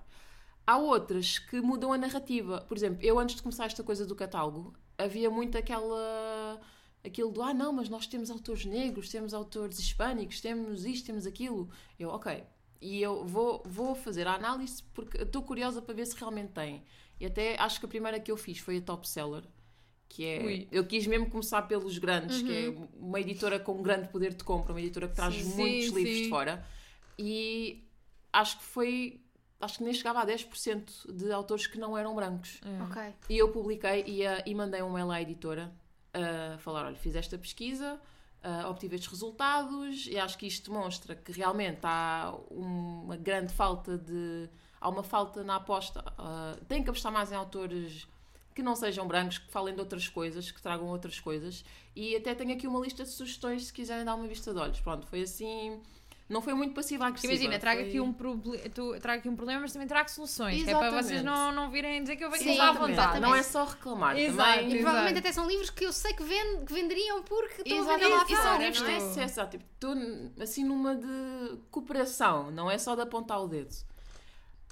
Há 0.67 0.79
outras 0.79 1.38
que 1.38 1.61
mudam 1.61 1.93
a 1.93 1.99
narrativa. 1.99 2.61
Por 2.69 2.77
exemplo, 2.77 2.99
eu 3.03 3.19
antes 3.19 3.37
de 3.37 3.43
começar 3.43 3.67
esta 3.67 3.85
coisa 3.85 4.05
do 4.05 4.17
catálogo, 4.17 4.75
havia 4.99 5.31
muito 5.31 5.56
aquela. 5.56 6.61
aquilo 7.05 7.31
do 7.31 7.43
ah, 7.43 7.55
não, 7.55 7.73
mas 7.73 7.88
nós 7.88 8.06
temos 8.06 8.31
autores 8.31 8.65
negros, 8.65 9.09
temos 9.09 9.33
autores 9.33 9.78
hispânicos, 9.78 10.40
temos 10.40 10.85
isto, 10.85 11.07
temos 11.07 11.26
aquilo. 11.26 11.71
Eu, 11.99 12.11
ok. 12.11 12.43
E 12.81 13.00
eu 13.00 13.25
vou, 13.25 13.62
vou 13.64 13.95
fazer 13.95 14.26
a 14.26 14.35
análise 14.35 14.83
porque 14.95 15.19
estou 15.23 15.43
curiosa 15.43 15.81
para 15.81 15.95
ver 15.95 16.07
se 16.07 16.16
realmente 16.16 16.52
tem. 16.52 16.83
E 17.18 17.26
até 17.26 17.61
acho 17.61 17.80
que 17.80 17.87
a 17.87 17.88
primeira 17.88 18.20
que 18.20 18.30
eu 18.30 18.37
fiz 18.37 18.58
foi 18.58 18.78
a 18.78 18.80
Top 18.80 19.08
Seller. 19.08 19.42
Que 20.08 20.25
é. 20.25 20.44
Ui. 20.44 20.68
Eu 20.70 20.87
quis 20.87 21.06
mesmo 21.06 21.28
começar 21.28 21.62
pelos 21.62 21.99
grandes, 21.99 22.42
que 22.42 22.66
é 22.66 22.75
uma 22.99 23.20
editora 23.20 23.58
com 23.58 23.82
grande 23.82 24.08
poder 24.08 24.35
de 24.35 24.44
compra, 24.44 24.73
uma 24.73 24.80
editora 24.80 25.08
que 25.08 25.14
traz 25.14 25.35
Sim. 25.35 25.56
muitos 25.56 25.88
Sim, 25.88 25.94
livros 25.94 26.16
sim. 26.16 26.23
de 26.25 26.28
fora. 26.28 26.66
E 27.18 27.85
acho 28.32 28.58
que 28.58 28.64
foi. 28.64 29.20
Acho 29.58 29.78
que 29.78 29.85
nem 29.85 29.94
chegava 29.94 30.20
a 30.20 30.26
10% 30.26 31.14
de 31.14 31.32
autores 31.32 31.66
que 31.66 31.78
não 31.78 31.96
eram 31.96 32.14
brancos. 32.14 32.61
É. 32.62 32.82
Ok. 32.82 33.14
E 33.30 33.38
eu 33.38 33.50
publiquei 33.50 34.04
e, 34.06 34.26
ah, 34.26 34.42
e 34.44 34.54
mandei 34.54 34.82
um 34.82 34.92
mail 34.92 35.11
à 35.11 35.20
editora 35.20 35.73
a 36.12 36.58
falar: 36.58 36.87
olha, 36.87 36.96
fiz 36.96 37.16
esta 37.16 37.38
pesquisa, 37.38 37.99
ah, 38.42 38.68
obtive 38.68 38.96
estes 38.96 39.11
resultados 39.11 40.06
e 40.06 40.18
acho 40.18 40.37
que 40.37 40.46
isto 40.46 40.70
demonstra 40.70 41.16
que 41.16 41.32
realmente 41.32 41.80
há 41.82 42.35
uma 42.50 43.16
grande 43.16 43.52
falta 43.52 43.96
de. 43.99 44.49
Há 44.87 44.88
uma 44.88 45.02
falta 45.02 45.43
na 45.43 45.57
aposta. 45.57 46.05
ah, 46.16 46.55
tem 46.69 46.81
que 46.81 46.88
apostar 46.88 47.11
mais 47.11 47.33
em 47.33 47.35
autores 47.35 48.07
que 48.55 48.62
não 48.62 48.76
sejam 48.76 49.05
brancos, 49.07 49.37
que 49.38 49.50
falem 49.50 49.75
de 49.75 49.81
outras 49.81 50.09
coisas, 50.09 50.50
que 50.52 50.62
tragam 50.62 50.87
outras 50.87 51.19
coisas. 51.19 51.64
E 51.95 52.14
até 52.14 52.37
tenho 52.37 52.52
aqui 52.55 52.69
uma 52.69 52.78
lista 52.78 53.02
de 53.02 53.11
sugestões 53.11 53.66
se 53.66 53.73
quiserem 53.73 54.05
dar 54.05 54.14
uma 54.14 54.28
vista 54.28 54.55
de 54.55 54.61
olhos. 54.61 54.78
Pronto, 54.81 55.05
foi 55.09 55.23
assim. 55.23 55.81
Não 56.28 56.40
foi 56.40 56.55
muito 56.55 56.73
passiva-agressiva. 56.75 57.33
Imagina, 57.33 57.59
traga 57.59 57.81
foi- 57.81 57.88
aqui, 57.88 58.00
um 58.00 58.12
proble- 58.12 58.59
tu- 58.71 58.99
traga 59.00 59.19
aqui 59.19 59.28
um 59.28 59.35
problema, 59.37 59.61
mas 59.62 59.73
também 59.73 59.87
traga 59.88 60.09
soluções. 60.09 60.62
Que 60.64 60.71
é 60.71 60.75
para 60.76 60.90
vocês 61.02 61.23
não, 61.23 61.52
não 61.52 61.71
virem 61.71 62.00
dizer 62.02 62.16
que 62.16 62.25
eu 62.25 62.31
venho 62.31 62.43
Sim, 62.45 62.50
à 62.50 62.52
Exatamente. 62.71 62.97
vontade. 62.97 63.21
Não 63.21 63.35
é 63.35 63.43
só 63.43 63.64
reclamar 63.64 64.16
Exato. 64.19 64.37
também. 64.52 64.71
E 64.71 64.75
provavelmente 64.76 65.12
Exato. 65.12 65.19
até 65.28 65.33
são 65.33 65.47
livros 65.49 65.71
que 65.71 65.85
eu 65.85 65.93
sei 65.93 66.12
que, 66.14 66.23
vend, 66.25 66.64
que 66.64 66.73
venderiam 66.73 67.23
porque 67.25 67.62
estou 67.62 67.78
a 67.78 67.81
Exato, 67.81 67.99
vender 67.99 68.09
lá 68.14 68.25
e 68.25 68.28
são 68.28 68.43
fora. 68.43 68.59
livros 68.59 68.81
não 68.83 68.88
é? 68.88 68.90
têm 68.93 69.00
sucesso. 69.09 69.40
ah, 69.40 69.47
Tipo, 69.47 69.64
estou 69.75 69.95
assim 70.40 70.64
numa 70.64 70.95
de 70.97 71.59
cooperação, 71.71 72.50
não 72.50 72.71
é 72.71 72.78
só 72.78 72.95
de 72.95 73.02
apontar 73.02 73.40
o 73.43 73.47
dedo. 73.49 73.75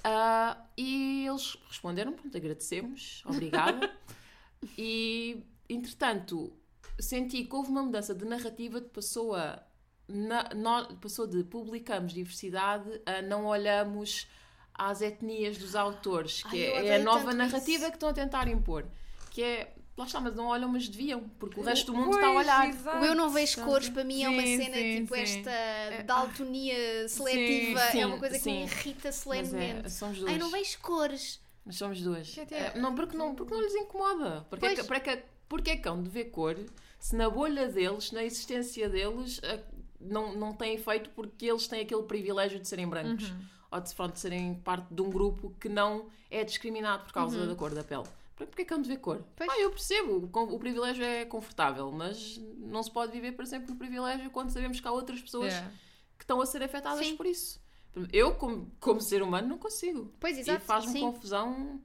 Ah, 0.07 0.65
e 0.77 1.25
eles 1.27 1.57
responderam, 1.67 2.13
pronto, 2.13 2.37
agradecemos, 2.37 3.23
obrigada. 3.25 3.91
e, 4.77 5.43
entretanto, 5.67 6.53
senti 6.99 7.43
que 7.43 7.55
houve 7.55 7.69
uma 7.71 7.81
mudança 7.81 8.13
de 8.13 8.23
narrativa 8.23 8.79
de 8.79 8.87
passou 8.89 9.33
a. 9.33 9.63
na- 10.07 10.51
nó- 10.53 10.93
passou 11.01 11.25
de 11.25 11.43
publicamos 11.43 12.13
diversidade 12.13 13.01
a 13.03 13.23
não 13.23 13.45
olhamos 13.47 14.27
às 14.75 15.01
etnias 15.01 15.57
dos 15.57 15.75
autores, 15.75 16.43
que 16.43 16.67
Ai, 16.67 16.87
é, 16.87 16.87
é 16.89 16.95
a 16.97 16.99
nova 17.03 17.33
narrativa 17.33 17.83
isso. 17.85 17.87
que 17.89 17.95
estão 17.95 18.09
a 18.09 18.13
tentar 18.13 18.47
impor. 18.47 18.85
Que 19.31 19.41
é, 19.41 19.74
lá 19.97 20.05
está, 20.05 20.19
mas 20.19 20.35
não 20.35 20.47
olham, 20.47 20.67
mas 20.69 20.87
deviam, 20.89 21.21
porque 21.39 21.59
o 21.59 21.63
resto 21.63 21.87
do 21.91 21.97
mundo 21.97 22.05
Pois, 22.11 22.15
está 22.17 22.27
a 22.27 22.33
olhar. 22.33 22.69
exato. 22.69 22.97
O 22.97 23.05
eu 23.05 23.15
não 23.15 23.29
vejo 23.29 23.61
cores 23.63 23.89
para 23.89 24.03
mim 24.03 24.23
é 24.23 24.29
uma 24.29 24.41
Sim, 24.41 24.57
cena 24.57 24.75
sim, 24.77 24.95
tipo 25.01 25.15
sim. 25.15 25.21
esta 25.21 26.03
daltonia 26.03 27.07
seletiva, 27.07 27.79
sim, 27.91 28.01
é 28.01 28.05
uma 28.05 28.17
coisa 28.17 28.39
que 28.39 28.45
me 28.45 28.63
irrita 28.63 29.11
solenemente. 29.11 29.85
é, 29.85 29.89
são 29.89 30.11
os 30.11 30.23
Ai, 30.25 30.37
não 30.37 30.49
vejo 30.49 30.79
cores. 30.79 31.39
Mas 31.65 31.77
somos 31.77 31.99
duas. 32.01 32.37
Eh, 32.37 32.77
não, 32.79 32.93
porque 32.93 33.17
não, 33.17 33.33
porque 33.33 33.53
não 33.53 33.61
lhes 33.61 33.73
incomoda. 33.73 34.45
Porque 34.49 34.65
é, 34.65 34.69
Pois. 34.69 34.81
que, 34.81 34.87
porque, 34.87 35.09
é, 35.09 35.17
que- 35.17 35.23
porque 35.49 35.69
é 35.71 35.77
que 35.77 35.87
hão 35.87 36.01
de 36.03 36.09
ver 36.09 36.25
cor 36.25 36.55
se 36.99 37.15
na 37.15 37.29
bolha 37.29 37.67
deles, 37.67 38.11
na 38.11 38.23
existência 38.23 38.87
deles, 38.89 39.39
eh, 39.43 39.59
não, 39.99 40.35
não 40.35 40.53
tem 40.53 40.75
efeito 40.75 41.09
porque 41.11 41.45
eles 41.45 41.67
têm 41.67 41.81
aquele 41.81 42.03
privilégio 42.03 42.59
de 42.59 42.67
serem 42.67 42.87
brancos. 42.87 43.31
Ou 43.71 43.81
de, 43.81 43.93
pronto, 43.95 44.13
de 44.13 44.19
serem 44.19 44.53
parte 44.55 44.93
de 44.93 45.01
um 45.01 45.09
grupo 45.09 45.53
que 45.59 45.67
não 45.67 46.05
é 46.29 46.43
discriminado 46.43 47.03
por 47.05 47.13
causa 47.13 47.45
da 47.47 47.55
cor 47.55 47.73
da 47.73 47.83
pele. 47.83 48.03
Por- 48.35 48.47
Porquê 48.47 48.63
é 48.63 48.65
que 48.65 48.77
de 48.81 48.89
ver 48.89 48.97
cor? 48.97 49.23
Pois. 49.35 49.49
Ah, 49.49 49.59
eu 49.59 49.69
percebo, 49.69 50.29
o, 50.33 50.59
privilégio 50.59 51.03
é 51.03 51.25
confortável, 51.25 51.91
mas 51.91 52.37
não 52.57 52.83
se 52.83 52.91
pode 52.91 53.11
viver 53.11 53.31
para 53.31 53.45
sempre 53.45 53.71
no 53.71 53.77
privilégio 53.77 54.29
quando 54.29 54.49
sabemos 54.49 54.79
que 54.79 54.87
há 54.87 54.91
outras 54.91 55.21
pessoas 55.21 55.53
Yeah. 55.53 55.71
que 56.17 56.23
estão 56.23 56.41
a 56.41 56.45
ser 56.45 56.61
afetadas 56.61 57.05
Sim. 57.05 57.15
por 57.15 57.25
isso. 57.25 57.63
Eu, 58.11 58.35
como, 58.35 58.69
como 58.79 58.99
ser 58.99 59.23
humano, 59.23 59.47
não 59.47 59.57
consigo. 59.57 60.13
Pois, 60.19 60.37
E 60.37 60.41
exato. 60.41 60.65
faz-me 60.65 60.91
sim. 60.91 60.99
confusão 60.99 61.81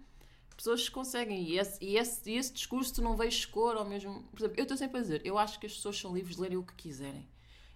pessoas 0.56 0.86
que 0.88 0.90
conseguem. 0.94 1.42
E 1.44 1.58
esse, 1.58 1.82
e, 1.82 1.96
esse, 1.96 2.28
e 2.30 2.36
esse 2.36 2.52
discurso 2.52 2.94
tu 2.94 3.00
não 3.02 3.16
vês 3.16 3.44
cor 3.46 3.76
ou 3.76 3.84
mesmo. 3.84 4.22
Por 4.24 4.40
exemplo, 4.40 4.56
eu 4.58 4.62
estou 4.64 4.76
sempre 4.76 4.98
a 4.98 5.02
dizer, 5.02 5.22
eu 5.24 5.38
acho 5.38 5.58
que 5.60 5.66
as 5.66 5.72
pessoas 5.74 5.98
são 5.98 6.12
livres 6.12 6.34
de 6.36 6.42
lerem 6.42 6.58
o 6.58 6.64
que 6.64 6.74
quiserem. 6.74 7.28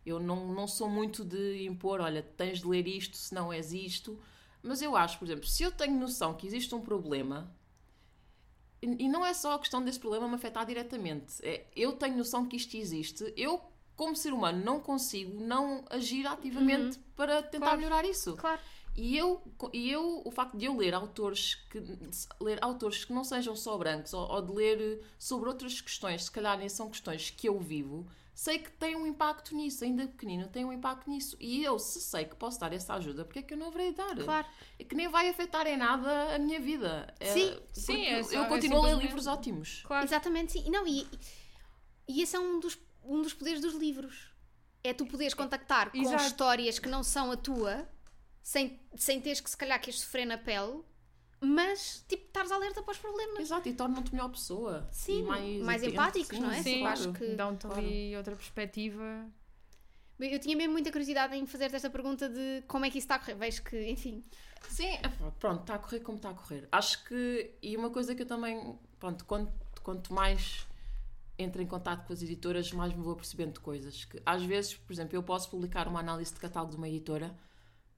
Eu 0.04 0.18
não, 0.18 0.52
não 0.52 0.66
sou 0.66 0.88
muito 0.90 1.24
de 1.24 1.64
impor, 1.64 2.00
olha, 2.00 2.22
tens 2.22 2.58
de 2.58 2.66
ler 2.66 2.86
isto 2.88 3.16
se 3.16 3.32
não 3.32 3.52
és 3.52 3.72
isto. 3.72 4.18
Mas 4.62 4.82
eu 4.82 4.96
acho, 4.96 5.18
por 5.18 5.24
exemplo, 5.26 5.46
se 5.46 5.62
eu 5.62 5.70
tenho 5.70 5.98
noção 5.98 6.34
que 6.34 6.46
existe 6.46 6.74
um 6.74 6.80
problema, 6.80 7.54
e, 8.84 9.08
não 9.08 9.24
é 9.24 9.32
só 9.34 9.54
a 9.54 9.58
questão 9.58 9.82
desse 9.82 9.98
problema 9.98 10.28
me 10.28 10.34
afetar 10.34 10.64
diretamente, 10.66 11.34
é, 11.42 11.66
eu 11.74 11.92
tenho 11.92 12.16
noção 12.16 12.46
que 12.46 12.56
isto 12.56 12.76
existe, 12.76 13.32
eu, 13.36 13.60
como 13.96 14.14
ser 14.16 14.32
humano, 14.32 14.64
não 14.64 14.80
consigo 14.80 15.40
não 15.40 15.84
agir 15.90 16.26
ativamente 16.26 16.98
para 17.16 17.42
tentar 17.42 17.66
Claro. 17.66 17.78
melhorar 17.78 18.04
isso. 18.04 18.36
Claro. 18.36 18.60
E 18.96 19.16
eu, 19.16 19.42
e 19.72 19.90
eu, 19.90 20.22
o 20.24 20.30
facto 20.30 20.56
de 20.56 20.66
eu 20.66 20.76
ler 20.76 20.94
autores 20.94 21.56
que, 21.68 21.82
ler 22.40 22.58
autores 22.62 23.04
que 23.04 23.12
não 23.12 23.24
sejam 23.24 23.56
só 23.56 23.76
brancos 23.76 24.14
ou, 24.14 24.28
ou 24.30 24.40
de 24.40 24.52
ler 24.52 25.00
sobre 25.18 25.48
outras 25.48 25.80
questões, 25.80 26.24
se 26.24 26.30
calhar 26.30 26.56
nem 26.56 26.68
são 26.68 26.88
questões 26.88 27.28
que 27.30 27.48
eu 27.48 27.58
vivo, 27.58 28.06
sei 28.34 28.58
que 28.58 28.70
tem 28.72 28.96
um 28.96 29.06
impacto 29.06 29.54
nisso, 29.54 29.84
ainda 29.84 30.06
pequenino, 30.08 30.48
tem 30.48 30.64
um 30.64 30.72
impacto 30.72 31.08
nisso. 31.08 31.36
E 31.40 31.62
eu, 31.62 31.78
se 31.78 32.00
sei 32.00 32.24
que 32.24 32.34
posso 32.34 32.58
dar 32.58 32.72
essa 32.72 32.94
ajuda, 32.94 33.24
porque 33.24 33.38
é 33.38 33.42
que 33.42 33.54
eu 33.54 33.58
não 33.58 33.68
haverei 33.68 33.92
dar? 33.92 34.16
Claro. 34.16 34.46
É 34.78 34.84
que 34.84 34.94
nem 34.94 35.08
vai 35.08 35.28
afetar 35.28 35.66
em 35.66 35.76
nada 35.76 36.34
a 36.34 36.38
minha 36.38 36.60
vida. 36.60 37.14
É, 37.20 37.26
Sim. 37.32 37.58
Sim, 37.72 37.86
porque 37.94 38.06
é 38.08 38.22
só- 38.22 38.32
eu 38.34 38.42
é 38.44 38.48
continuo 38.48 38.78
a 38.78 38.82
ler 38.82 38.88
simplesmente- 38.90 39.02
livros 39.06 39.26
ótimos. 39.26 39.82
Claro. 39.86 40.04
Exatamente, 40.04 40.52
sim. 40.52 40.64
E 40.66 40.70
Não, 40.70 40.86
e, 40.86 41.06
e 42.08 42.22
esse 42.22 42.34
é 42.36 42.40
um 42.40 42.58
dos, 42.58 42.76
um 43.04 43.22
dos 43.22 43.32
poderes 43.32 43.60
dos 43.60 43.74
livros. 43.74 44.32
É 44.82 44.92
tu 44.92 45.06
poderes 45.06 45.32
contactar 45.32 45.90
com 45.90 45.96
Exato. 45.98 46.24
histórias 46.24 46.78
que 46.78 46.88
não 46.88 47.02
são 47.02 47.30
a 47.30 47.36
tua, 47.36 47.88
sem, 48.42 48.78
sem 48.96 49.20
teres 49.20 49.40
que 49.40 49.48
se 49.48 49.56
calhar 49.56 49.80
que 49.80 49.90
sofrer 49.90 50.26
na 50.26 50.36
pele, 50.36 50.82
mas 51.44 52.04
tipo, 52.08 52.24
estares 52.26 52.50
alerta 52.50 52.82
para 52.82 52.92
os 52.92 52.98
problemas. 52.98 53.38
Exato, 53.40 53.68
e 53.68 53.74
tornam-te 53.74 54.12
melhor 54.12 54.28
pessoa. 54.30 54.86
Sim, 54.90 55.20
e 55.20 55.22
mais, 55.22 55.62
mais 55.62 55.82
empáticos, 55.82 56.38
não 56.38 56.50
é? 56.50 56.62
Sim, 56.62 56.80
eu 56.80 56.86
acho 56.86 57.12
que- 57.12 57.34
dão-te 57.34 57.66
claro. 57.66 57.80
ali 57.80 58.16
outra 58.16 58.34
perspectiva. 58.34 59.26
Eu 60.20 60.38
tinha 60.38 60.56
mesmo 60.56 60.72
muita 60.72 60.92
curiosidade 60.92 61.34
em 61.36 61.44
fazer 61.44 61.74
esta 61.74 61.90
pergunta 61.90 62.28
de 62.28 62.62
como 62.68 62.84
é 62.84 62.90
que 62.90 62.98
isso 62.98 63.04
está 63.06 63.16
a 63.16 63.18
correr. 63.18 63.34
Vejo 63.34 63.62
que, 63.64 63.90
enfim. 63.90 64.24
Sim, 64.68 64.86
é, 64.86 65.02
pronto, 65.40 65.62
está 65.62 65.74
a 65.74 65.78
correr 65.78 66.00
como 66.00 66.16
está 66.16 66.30
a 66.30 66.34
correr. 66.34 66.68
Acho 66.70 67.04
que, 67.04 67.52
e 67.60 67.76
uma 67.76 67.90
coisa 67.90 68.14
que 68.14 68.22
eu 68.22 68.26
também, 68.26 68.78
pronto, 68.98 69.24
quanto, 69.24 69.52
quanto 69.82 70.12
mais 70.12 70.66
entro 71.36 71.60
em 71.60 71.66
contato 71.66 72.06
com 72.06 72.12
as 72.12 72.22
editoras, 72.22 72.70
mais 72.72 72.94
me 72.94 73.02
vou 73.02 73.16
percebendo 73.16 73.54
de 73.54 73.60
coisas. 73.60 74.04
Que 74.04 74.22
às 74.24 74.42
vezes, 74.44 74.74
por 74.74 74.92
exemplo, 74.92 75.16
eu 75.16 75.22
posso 75.22 75.50
publicar 75.50 75.88
uma 75.88 75.98
análise 75.98 76.32
de 76.32 76.38
catálogo 76.38 76.70
de 76.70 76.76
uma 76.78 76.88
editora, 76.88 77.36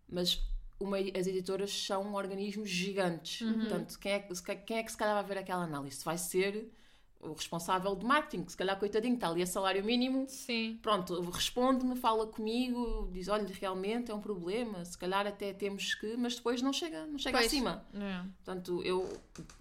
mas 0.09 0.43
uma, 0.79 0.99
as 0.99 1.27
editoras 1.27 1.73
são 1.73 2.15
organismos 2.15 2.69
gigantes. 2.69 3.47
Portanto, 3.47 3.99
quem 3.99 4.13
é, 4.13 4.19
que- 4.21 4.35
se- 4.35 4.57
quem 4.57 4.79
é 4.79 4.83
que 4.83 4.91
se 4.93 4.97
calhar 4.99 5.15
vai 5.15 5.25
ver 5.25 5.39
aquela 5.39 5.65
análise? 5.65 6.05
Vai 6.05 6.19
ser 6.19 6.71
o 7.19 7.33
responsável 7.33 7.97
de 7.97 8.05
marketing, 8.05 8.45
que 8.45 8.53
se 8.53 8.59
calhar, 8.59 8.79
coitadinho, 8.79 9.15
está 9.15 9.29
ali 9.29 9.43
a 9.43 9.47
salário 9.47 9.83
mínimo, 9.83 10.27
Sim. 10.29 10.79
pronto, 10.83 11.19
responde-me, 11.31 11.97
fala 11.97 12.27
comigo, 12.27 13.09
diz, 13.11 13.27
olha, 13.29 13.47
realmente 13.59 14.11
é 14.11 14.15
um 14.15 14.21
problema, 14.21 14.85
se 14.85 14.97
calhar 14.99 15.27
até 15.27 15.53
temos 15.55 15.95
que, 15.95 16.15
mas 16.17 16.37
depois 16.37 16.61
não 16.61 16.73
chega, 16.75 17.07
não 17.07 17.19
chega 17.19 17.39
Pois. 17.39 17.47
acima. 17.47 17.85
É. 17.95 18.23
Portanto, 18.45 18.83
eu, 18.85 19.09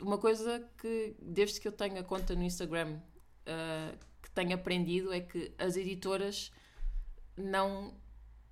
uma 0.02 0.18
coisa 0.18 0.68
que, 0.78 1.16
desde 1.20 1.60
que 1.62 1.68
eu 1.68 1.72
tenho 1.72 1.98
a 1.98 2.04
conta 2.04 2.36
no 2.36 2.44
Instagram, 2.44 3.00
ah, 3.48 3.94
que 4.22 4.30
tenho 4.32 4.54
aprendido 4.54 5.14
é 5.14 5.22
que 5.22 5.52
as 5.58 5.78
editoras 5.78 6.52
não 7.38 7.94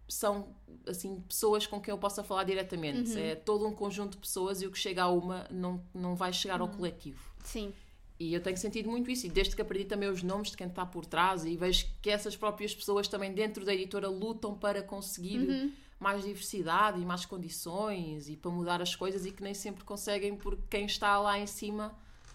são, 0.07 0.55
assim, 0.87 1.21
pessoas 1.21 1.65
com 1.65 1.79
quem 1.79 1.91
eu 1.91 1.97
possa 1.97 2.23
falar 2.23 2.43
diretamente. 2.43 3.19
É 3.19 3.35
todo 3.35 3.67
um 3.67 3.73
conjunto 3.73 4.11
de 4.11 4.17
pessoas 4.17 4.61
e 4.61 4.67
o 4.67 4.71
que 4.71 4.77
chega 4.77 5.03
a 5.03 5.09
uma 5.09 5.47
não, 5.49 5.83
não 5.93 6.15
vai 6.15 6.31
chegar 6.31 6.61
ao 6.61 6.67
coletivo. 6.67 7.33
Sim. 7.43 7.73
E 8.19 8.33
eu 8.33 8.41
tenho 8.41 8.55
sentido 8.55 8.89
muito 8.89 9.09
isso, 9.09 9.25
e 9.25 9.29
desde 9.29 9.55
que 9.55 9.61
aprendi 9.61 9.85
também 9.85 10.07
os 10.07 10.23
nomes 10.23 10.51
de 10.51 10.57
quem 10.57 10.67
está 10.67 10.85
por 10.85 11.05
trás, 11.05 11.43
e 11.43 11.57
vejo 11.57 11.87
que 12.01 12.09
essas 12.09 12.37
próprias 12.37 12.73
pessoas 12.73 13.07
também 13.07 13.33
dentro 13.33 13.65
da 13.65 13.73
editora 13.73 14.07
lutam 14.07 14.55
para 14.55 14.81
conseguir 14.81 15.73
mais 15.99 16.23
diversidade 16.23 17.01
e 17.01 17.05
mais 17.05 17.25
condições 17.25 18.29
e 18.29 18.37
para 18.37 18.51
mudar 18.51 18.81
as 18.81 18.95
coisas, 18.95 19.25
e 19.25 19.31
que 19.31 19.43
nem 19.43 19.53
sempre 19.53 19.83
conseguem, 19.83 20.35
porque 20.37 20.61
quem 20.69 20.85
está 20.85 21.19
lá 21.19 21.39
em 21.39 21.47
cima, 21.47 21.93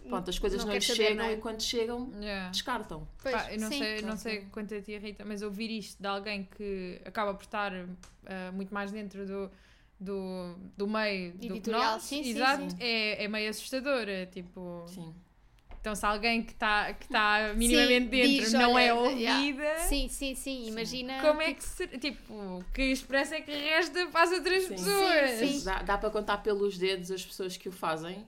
pronto, 0.09 0.31
as 0.31 0.39
coisas 0.39 0.61
Não 0.61 0.67
não, 0.69 0.75
lhes 0.75 0.87
saber, 0.87 0.97
chegam 0.97 1.17
não 1.17 1.25
é? 1.25 1.33
e 1.35 1.37
quando 1.39 1.63
chegam, 1.63 2.13
Yeah. 2.21 2.51
descartam. 2.51 3.07
Pois, 3.23 3.35
Pá, 3.35 3.53
eu 3.53 3.61
não 3.61 3.69
sim. 3.69 3.79
sei, 3.79 3.95
não 3.97 4.01
Pronto. 4.09 4.19
sei 4.21 4.41
quanto 4.53 4.75
a 4.75 4.81
ti, 4.83 4.97
Rita, 4.99 5.25
mas 5.25 5.43
ouvir 5.43 5.71
isto 5.71 6.01
de 6.01 6.07
alguém 6.09 6.49
que 6.57 7.01
acaba 7.05 7.35
por 7.35 7.45
estar 7.45 7.73
ah, 8.27 8.53
muito 8.53 8.73
mais 8.75 8.91
dentro 8.91 9.25
do, 9.27 9.51
do, 10.01 10.57
do 10.77 10.87
meio 10.89 11.33
do 11.33 11.39
que 11.39 11.47
Editorial, 11.47 11.93
nós, 11.95 12.03
sim, 12.03 12.23
sim, 12.23 12.31
exato, 12.31 12.71
sim. 12.71 12.77
É, 12.81 13.25
é 13.25 13.29
meio 13.29 13.51
assustador. 13.51 14.09
É 14.09 14.27
tipo, 14.27 14.85
Sim. 14.87 15.15
então 15.81 15.95
se 15.95 16.05
alguém 16.07 16.43
que 16.43 16.53
está 16.53 16.93
que 16.95 17.09
tá 17.09 17.53
minimamente 17.57 18.05
Sim, 18.05 18.11
dentro 18.11 18.45
diz, 18.45 18.53
não 18.53 18.79
é 18.79 18.93
olha, 18.93 19.11
yeah. 19.13 19.39
ouvida, 19.41 19.79
Sim, 19.89 20.09
sim, 20.09 20.35
sim. 20.35 20.69
Imagina. 20.69 21.21
como 21.21 21.43
é 21.43 21.53
que 21.55 21.65
se, 21.65 21.87
tipo, 21.99 22.65
que 22.73 22.83
expressa 22.83 23.37
é 23.37 23.41
que 23.41 23.51
resta 23.51 24.07
para 24.09 24.23
as 24.23 24.33
outras 24.33 24.63
Sim. 24.65 24.69
pessoas? 24.75 25.31
Sim, 25.31 25.59
sim. 25.59 25.65
Dá, 25.65 25.83
dá 25.83 25.99
para 25.99 26.11
contar 26.11 26.39
pelos 26.39 26.79
dedos 26.79 27.11
as 27.11 27.25
pessoas 27.25 27.57
que 27.57 27.69
o 27.69 27.73
fazem. 27.73 28.25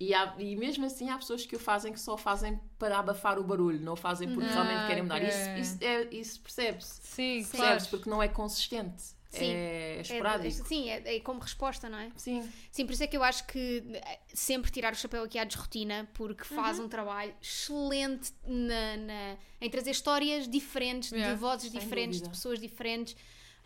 E, 0.00 0.14
há- 0.14 0.34
e 0.38 0.54
mesmo 0.54 0.84
assim 0.86 1.10
há 1.10 1.18
pessoas 1.18 1.44
que 1.44 1.56
o 1.56 1.58
fazem 1.58 1.92
que 1.92 1.98
só 2.00 2.16
fazem 2.16 2.60
para 2.78 2.98
abafar 2.98 3.38
o 3.38 3.42
barulho, 3.42 3.80
não 3.80 3.94
o 3.94 3.96
fazem 3.96 4.28
porque 4.28 4.48
Ah, 4.48 4.52
realmente 4.52 4.86
querem 4.86 5.02
mudar. 5.02 5.16
ok. 5.16 5.28
Isso, 5.28 5.50
isso, 5.58 5.78
é, 5.84 6.02
isso 6.14 6.40
percebe-se. 6.40 7.00
Sim, 7.02 7.42
Sim. 7.42 7.50
claro. 7.50 7.50
Percebe-se 7.72 7.88
porque 7.90 8.08
não 8.10 8.22
é 8.22 8.28
consistente. 8.28 9.02
Sim. 9.30 9.44
É, 9.50 9.96
é 9.96 9.98
É, 9.98 10.00
esporádico. 10.00 10.66
sim, 10.68 10.88
é, 10.88 11.16
é 11.16 11.20
como 11.20 11.40
resposta, 11.40 11.88
não 11.90 11.98
é? 11.98 12.10
Sim. 12.16 12.48
Sim, 12.70 12.86
por 12.86 12.92
isso 12.92 13.02
é 13.02 13.06
que 13.08 13.16
eu 13.16 13.22
acho 13.24 13.44
que 13.46 13.82
eh, 13.92 14.20
sempre 14.32 14.70
tirar 14.70 14.92
o 14.92 14.96
chapéu 14.96 15.24
aqui 15.24 15.36
à 15.38 15.44
desrotina, 15.44 16.08
porque 16.14 16.44
faz 16.44 16.78
um 16.78 16.88
trabalho 16.88 17.34
excelente 17.42 18.32
na, 18.46 18.96
na- 18.96 19.36
em 19.60 19.68
trazer 19.68 19.90
histórias 19.90 20.48
diferentes, 20.48 21.10
Yeah, 21.10 21.34
de 21.34 21.40
vozes 21.40 21.70
sem 21.70 21.78
diferentes, 21.80 22.20
dúvida. 22.20 22.30
de 22.32 22.36
pessoas 22.38 22.58
diferentes. 22.60 23.16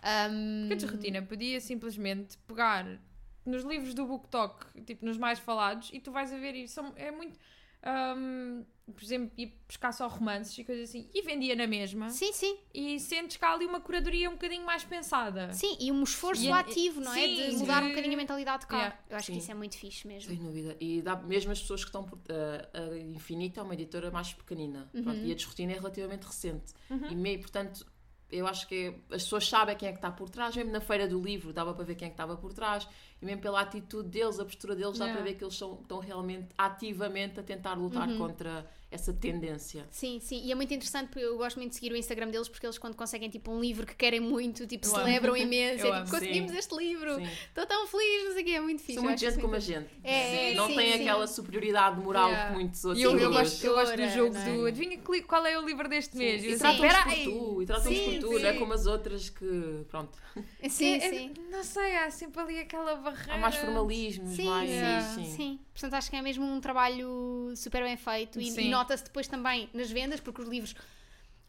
Um, 0.03 0.67
Porque 0.69 0.73
a 0.73 0.77
desrotina 0.79 1.23
podia 1.23 1.61
simplesmente 1.61 2.37
pegar 2.39 2.85
nos 3.45 3.65
livros 3.65 3.95
do 3.95 4.07
BookTok, 4.07 4.83
tipo 4.85 5.05
nos 5.05 5.19
mais 5.19 5.39
falados, 5.39 5.91
e 5.93 6.01
tu 6.01 6.11
vais 6.13 6.33
a 6.33 6.37
ver 6.39 6.55
isso. 6.55 6.75
São- 6.75 6.93
É 6.97 7.11
muito. 7.11 7.39
hum, 7.85 8.65
por 8.95 9.03
exemplo, 9.03 9.31
ir 9.39 9.59
buscar 9.67 9.91
só 9.93 10.07
romances 10.07 10.57
e 10.59 10.65
coisas 10.65 10.89
assim, 10.91 11.09
e 11.15 11.23
vendia 11.23 11.55
na 11.57 11.67
mesma, 11.67 12.11
Sim, 12.11 12.33
sim, 12.33 12.59
e 12.75 12.99
sentes 13.01 13.37
cá 13.37 13.55
ali 13.55 13.65
uma 13.65 13.81
curadoria 13.81 14.29
um 14.29 14.35
bocadinho 14.35 14.65
mais 14.67 14.85
pensada. 14.85 15.53
sim, 15.53 15.77
e 15.81 15.91
um 15.91 16.03
esforço 16.03 16.45
E- 16.45 16.51
ativo, 16.53 17.01
não 17.01 17.13
é? 17.13 17.15
sim, 17.27 17.35
De 17.51 17.57
mudar 17.57 17.83
um 17.83 17.89
bocadinho 17.89 18.15
a 18.15 18.17
mentalidade 18.17 18.63
de 18.63 18.67
cá. 18.69 18.77
Yeah, 18.77 18.99
eu 19.11 19.17
acho 19.17 19.27
sim. 19.27 19.33
que 19.33 19.39
isso 19.39 19.51
é 19.51 19.55
muito 19.55 19.77
fixe 19.79 20.07
mesmo. 20.07 20.29
Sem 20.31 20.39
dúvida. 20.39 20.77
E 20.81 21.01
dá, 21.01 21.17
mesmo 21.17 21.53
as 21.53 21.61
pessoas 21.61 21.83
que 21.83 21.89
estão 21.89 22.05
por. 22.05 22.19
A, 22.29 22.79
a 22.93 22.99
Infinita 22.99 23.61
é 23.61 23.63
uma 23.63 23.75
editora 23.75 24.11
mais 24.11 24.33
pequenina. 24.35 24.91
Uhum. 24.95 25.03
Pronto, 25.03 25.21
e 25.25 25.33
a 25.33 25.35
Desrotina 25.35 25.73
é 25.73 25.77
relativamente 25.77 26.25
recente. 26.27 26.73
E 26.91 27.15
meio, 27.17 27.41
portanto, 27.41 27.87
eu 28.31 28.47
acho 28.47 28.67
que 28.69 28.89
as 29.11 29.23
pessoas 29.23 29.49
sabem 29.49 29.77
quem 29.77 29.89
é 29.89 29.93
que 29.93 29.99
está 29.99 30.11
por 30.11 30.29
trás. 30.29 30.55
Mesmo 30.57 30.71
na 30.73 30.81
feira 30.81 31.07
do 31.09 31.21
livro 31.21 31.53
dava 31.53 31.73
para 31.73 31.85
ver 31.85 31.95
quem 31.95 32.07
é 32.07 32.09
que 32.11 32.15
estava 32.15 32.37
por 32.37 32.53
trás. 32.53 32.87
E 33.23 33.25
mesmo 33.25 33.41
pela 33.41 33.61
atitude 33.61 34.09
deles, 34.09 34.41
a 34.41 34.45
postura 34.45 34.75
deles, 34.77 34.99
dá 34.99 35.05
Yeah. 35.07 35.13
para 35.13 35.23
ver 35.31 35.37
que 35.39 35.45
eles 35.45 35.55
são, 35.57 35.81
estão 35.81 36.01
realmente 36.01 36.49
ativamente 36.59 37.39
a 37.41 37.43
tentar 37.43 37.75
lutar 37.75 38.09
Uhum. 38.09 38.19
contra 38.19 38.67
essa 38.93 39.13
tendência. 39.13 39.87
Sim, 39.91 40.21
sim, 40.21 40.43
e 40.45 40.53
é 40.53 40.55
muito 40.55 40.73
interessante 40.73 41.09
porque 41.09 41.25
eu 41.25 41.37
gosto 41.37 41.57
muito 41.57 41.71
de 41.71 41.77
seguir 41.77 41.93
o 41.93 41.97
Instagram 41.97 42.29
deles 42.29 42.49
porque 42.49 42.67
eles 42.67 42.79
quando 42.79 42.95
conseguem 42.95 43.29
tipo 43.31 43.51
um 43.51 43.61
livro 43.61 43.87
que 43.87 43.95
querem 43.95 44.21
muito, 44.21 44.67
tipo, 44.67 44.87
Eu 44.87 44.95
amo. 44.97 45.05
celebram 45.05 45.37
imenso, 45.37 45.85
Eu 45.87 45.93
é 45.95 45.97
amo. 45.97 46.05
tipo, 46.05 46.17
conseguimos 46.19 46.51
Sim. 46.53 46.59
este 46.59 46.77
livro, 46.77 47.15
Sim. 47.17 47.29
estou 47.49 47.67
tão 47.67 47.87
feliz, 47.87 48.25
não 48.25 48.33
sei 48.33 48.43
o 48.43 48.45
quê, 48.47 48.51
é 48.53 48.61
muito 48.61 48.81
fixe. 48.81 48.95
São 48.95 49.03
eu 49.05 49.09
muito 49.09 49.21
gente 49.21 49.39
como 49.41 49.55
a 49.55 49.59
gente. 49.59 49.89
É, 50.05 50.55
não 50.55 50.67
sim, 50.69 50.77
tem 50.77 50.93
sim. 50.93 51.01
aquela 51.01 51.27
superioridade 51.27 52.01
moral 52.01 52.29
Yeah. 52.29 52.51
que 52.51 52.57
muitos 52.59 52.83
E 52.85 52.87
outros 52.87 53.03
eu, 53.05 53.11
eu, 53.11 53.17
livros. 53.31 53.37
gosto, 53.51 53.65
eu 53.67 53.75
gosto 53.75 53.97
do 53.97 54.09
jogo 54.09 54.35
não 54.35 54.41
é? 54.41 54.45
do 54.57 54.67
adivinha 54.67 54.99
qual 55.27 55.45
é 55.47 55.59
o 55.59 55.65
livro 55.65 55.89
deste 55.89 56.17
mês. 56.17 56.43
E 56.43 56.47
Eu 56.47 56.51
assim, 56.53 56.59
tratam-nos 56.61 56.87
"Espera 56.93 57.03
por 57.05 57.13
aí." 57.13 57.25
tu, 57.25 57.63
e 57.63 57.67
por 57.67 58.21
tu, 58.31 58.39
não 58.39 58.49
é 58.49 58.53
como 58.55 58.73
as 58.73 58.87
outras 58.87 59.31
que, 59.31 59.85
pronto, 59.89 60.17
Sim, 60.69 60.95
É- 60.95 60.97
é- 60.97 61.11
sim. 61.11 61.35
Não 61.51 61.63
sei, 61.63 61.97
há 61.97 62.11
sempre 62.11 62.41
ali 62.41 62.59
aquela 62.59 62.97
barreira. 62.97 63.35
há 63.35 63.39
mais 63.39 63.55
formalismos, 63.57 64.39
mais... 64.39 64.71
Sim. 65.15 65.25
Sim, 65.37 65.61
portanto 65.73 65.95
acho 65.95 66.11
que 66.11 66.17
é 66.17 66.23
mesmo 66.23 66.45
um 66.45 66.61
trabalho 66.61 67.53
super 67.55 67.83
bem 67.83 67.97
feito 67.97 68.41
e, 68.41 68.45
Sim. 68.51 68.53
Nota-se 68.83 69.05
depois 69.05 69.27
também 69.29 69.69
nas 69.73 69.91
vendas, 69.91 70.21
porque 70.21 70.43
os 70.43 70.49
livros, 70.49 70.75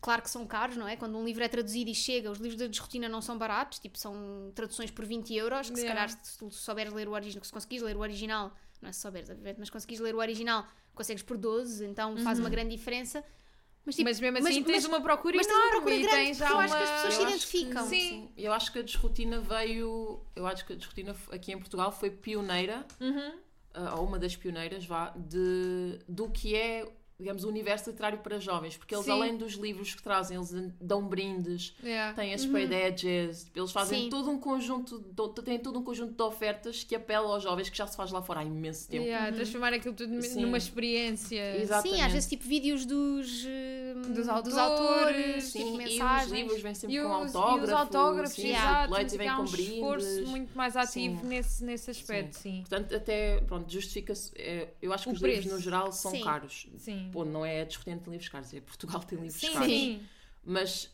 claro 0.02 0.22
que 0.22 0.30
são 0.30 0.46
caros, 0.46 0.78
não 0.78 0.88
é? 0.88 0.96
Quando 0.96 1.18
um 1.18 1.24
livro 1.26 1.44
é 1.44 1.48
traduzido 1.48 1.90
e 1.90 1.96
chega, 1.96 2.30
os 2.32 2.38
livros 2.40 2.60
da 2.60 2.68
desrotina 2.68 3.08
não 3.10 3.22
são 3.22 3.38
baratos, 3.38 3.80
tipo, 3.80 3.98
são 3.98 4.52
traduções 4.54 4.92
por 4.92 5.06
20 5.06 5.34
euros, 5.36 5.70
que 5.70 5.76
se 5.78 5.82
Yeah. 5.86 6.02
calhar 6.08 6.24
se 6.24 6.38
tu 6.38 6.52
souberes 6.52 6.94
ler 6.94 7.08
o 7.08 7.12
original, 7.12 7.44
se 7.44 7.52
conseguires 7.52 7.84
ler 7.84 7.96
o 7.96 8.00
original, 8.00 8.52
não 8.82 8.90
é 8.90 9.12
veres, 9.12 9.30
obviamente, 9.30 9.58
mas 9.60 9.70
conseguires 9.70 10.02
ler 10.04 10.14
o 10.16 10.20
original, 10.20 10.66
consegues 10.94 11.24
por 11.24 11.38
12, 11.38 11.86
então 11.86 12.16
faz 12.18 12.38
uma 12.40 12.50
grande 12.50 12.76
diferença. 12.76 13.24
Mas, 13.86 13.96
tipo, 13.96 14.08
Mas 14.10 14.20
mesmo 14.22 14.38
assim 14.48 14.64
tens 14.64 14.86
uma 14.86 15.02
procura 15.02 15.36
mas 15.36 15.46
tens 15.46 15.56
uma 15.56 15.62
enorme 15.68 15.82
procura 15.82 15.96
e 15.96 16.02
grande, 16.04 16.26
tens 16.26 16.38
já 16.38 16.50
eu 16.50 16.58
acho 16.60 16.68
que 16.70 16.74
uma- 16.74 16.84
as 16.84 16.90
pessoas 16.92 17.14
se 17.14 17.20
Eu 17.20 17.26
acho 17.28 17.36
identificam. 17.36 17.84
que- 17.84 17.90
Sim. 17.90 18.30
Eu 18.38 18.54
acho 18.54 18.72
que 18.72 18.80
a 18.80 18.82
desrotina 18.82 19.40
veio. 19.42 20.26
Eu 20.36 20.48
acho 20.48 20.66
que 20.66 20.72
a 20.72 20.76
desrotina 20.78 21.16
aqui 21.32 21.52
em 21.52 21.58
Portugal 21.60 21.92
foi 21.92 22.10
pioneira, 22.10 22.86
Uhum. 23.02 23.34
ah, 23.74 23.96
ou 24.00 24.06
uma 24.08 24.18
das 24.18 24.38
pioneiras, 24.38 24.86
vá, 24.86 25.10
de, 25.18 26.00
do 26.08 26.30
que 26.30 26.56
é, 26.56 26.90
digamos, 27.24 27.44
o 27.46 27.48
universo 27.48 27.90
literário 27.90 28.20
para 28.20 28.38
jovens. 28.40 28.76
Porque 28.78 28.94
eles, 28.94 29.06
Sim. 29.06 29.12
além 29.12 29.38
dos 29.38 29.54
livros 29.54 29.96
que 29.96 30.04
trazem, 30.04 30.36
eles 30.38 30.52
dão 30.80 31.08
brindes, 31.08 31.74
Yeah. 31.82 32.14
têm 32.14 32.34
as 32.34 32.42
sprayed 32.42 32.74
edges, 32.74 33.50
eles 33.56 33.72
fazem 33.72 34.04
Sim. 34.04 34.10
todo 34.10 34.30
um 34.30 34.38
conjunto, 34.38 35.00
to- 35.00 35.30
têm 35.42 35.58
todo 35.58 35.80
um 35.80 35.84
conjunto 35.84 36.14
de 36.14 36.22
ofertas 36.22 36.84
que 36.84 36.96
apela 36.96 37.34
aos 37.34 37.44
jovens 37.44 37.70
que 37.70 37.78
já 37.78 37.88
se 37.88 37.96
faz 37.96 38.12
lá 38.12 38.22
fora 38.22 38.42
há 38.42 38.44
imenso 38.44 38.90
tempo. 38.90 39.06
Yeah, 39.06 39.32
Transformar 39.32 39.74
aquilo 39.74 39.94
tudo 39.96 40.22
Sim. 40.22 40.42
numa 40.42 40.58
experiência. 40.58 41.58
Exato. 41.62 41.82
Sim, 41.84 41.90
às 41.90 41.94
Exatamente. 41.96 42.12
vezes 42.14 42.30
tipo 42.30 42.44
vídeos 42.46 42.86
dos, 42.86 43.46
eh, 43.48 43.94
Dos 44.14 44.28
autores, 44.28 44.58
autores, 44.58 45.44
Sim, 45.46 45.60
tipo 45.60 45.70
e 45.70 45.72
os 45.72 45.78
mensagens. 45.94 46.32
livros 46.32 46.62
vêm 46.62 46.74
sempre 46.76 46.98
E 46.98 47.02
com 47.02 47.08
os, 47.22 47.36
autógrafos. 47.36 47.60
e 47.60 47.64
os 47.64 47.70
autógrafos, 47.72 48.34
sim, 48.36 48.50
exato. 48.50 49.18
vêm 49.18 49.28
há 49.30 49.36
com 49.38 49.42
um 49.44 49.46
brindes. 49.46 49.74
esforço 49.74 50.26
muito 50.28 50.58
mais 50.58 50.76
ativo 50.76 51.22
Sim. 51.22 51.28
nesse, 51.28 51.64
nesse 51.64 51.92
aspecto, 51.92 52.34
sim. 52.38 52.60
Portanto, 52.68 52.94
até, 52.96 53.40
pronto, 53.42 53.72
justifica-se. 53.72 54.32
é, 54.36 54.74
eu 54.82 54.92
acho 54.94 55.04
que 55.06 55.10
O 55.12 55.14
os 55.14 55.22
livros 55.22 55.40
preço. 55.42 55.56
no 55.56 55.62
geral 55.62 55.92
são 55.92 56.12
Sim. 56.12 56.22
caros. 56.24 56.68
Sim. 56.78 57.10
Pô, 57.14 57.24
não 57.24 57.46
é 57.46 57.64
discutindo 57.64 58.10
livros 58.10 58.28
caros, 58.28 58.54
é 58.54 58.60
Portugal 58.62 59.00
tem 59.04 59.20
livros 59.20 59.40
Sim, 59.40 59.54
caros. 59.54 59.68
sim. 59.68 60.02
Mas 60.44 60.90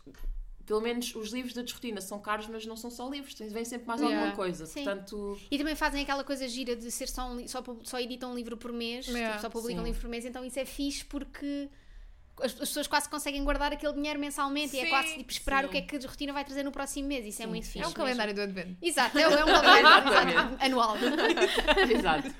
pelo 0.66 0.82
menos 0.82 1.16
os 1.16 1.32
livros 1.34 1.54
da 1.56 1.64
desrotina 1.64 2.00
são 2.02 2.20
caros, 2.20 2.46
mas 2.48 2.64
não 2.66 2.76
são 2.76 2.92
só 2.92 3.10
livros, 3.10 3.34
vem 3.40 3.66
sempre 3.66 3.88
mais 3.88 4.00
Yeah. 4.02 4.20
alguma 4.20 4.36
coisa. 4.36 4.66
Sim. 4.68 4.84
Portanto, 4.84 5.40
E 5.50 5.58
também 5.58 5.76
fazem 5.76 6.04
aquela 6.04 6.24
coisa 6.24 6.48
gira 6.48 6.76
de 6.76 6.92
ser 6.92 7.08
só, 7.10 7.28
um, 7.32 7.48
só, 7.48 7.64
só 7.84 8.00
editam 8.00 8.34
um 8.34 8.36
livro 8.36 8.56
por 8.56 8.72
mês, 8.72 9.08
Yeah. 9.08 9.30
tipo, 9.38 9.42
só 9.42 9.50
publicam 9.50 9.82
um 9.82 9.86
livro 9.88 10.00
por 10.02 10.10
mês, 10.10 10.26
então 10.26 10.46
isso 10.46 10.60
é 10.60 10.66
fixe 10.66 11.04
porque 11.06 11.68
as, 12.41 12.51
as 12.53 12.58
pessoas 12.60 12.88
quase 12.88 13.10
conseguem 13.10 13.43
guardar 13.43 13.72
aquele 13.74 13.93
dinheiro 13.93 14.19
mensalmente 14.19 14.75
e 14.75 14.79
é 14.79 14.84
Sim, 14.84 14.89
quase 14.89 15.15
tipo, 15.17 15.31
esperar 15.31 15.62
sim. 15.63 15.67
o 15.67 15.69
que 15.72 15.77
é 15.77 15.81
que 15.81 15.96
a 15.96 16.10
rotina 16.10 16.34
vai 16.34 16.43
trazer 16.46 16.63
no 16.63 16.72
próximo 16.72 17.08
mês. 17.08 17.25
Isso 17.25 17.41
é 17.41 17.46
Sim, 17.46 17.51
muito 17.51 17.65
sim. 17.65 17.72
fixe. 17.74 17.79
É 17.79 17.88
um 17.88 17.89
mesmo. 17.89 17.98
calendário 17.98 18.34
do 18.34 18.41
Advento. 18.41 18.77
Exato, 18.81 19.17
é, 19.17 19.22
é 19.22 19.27
um 19.27 19.62
calendário 19.62 20.58
anual. 20.62 20.96
exato. 21.96 22.34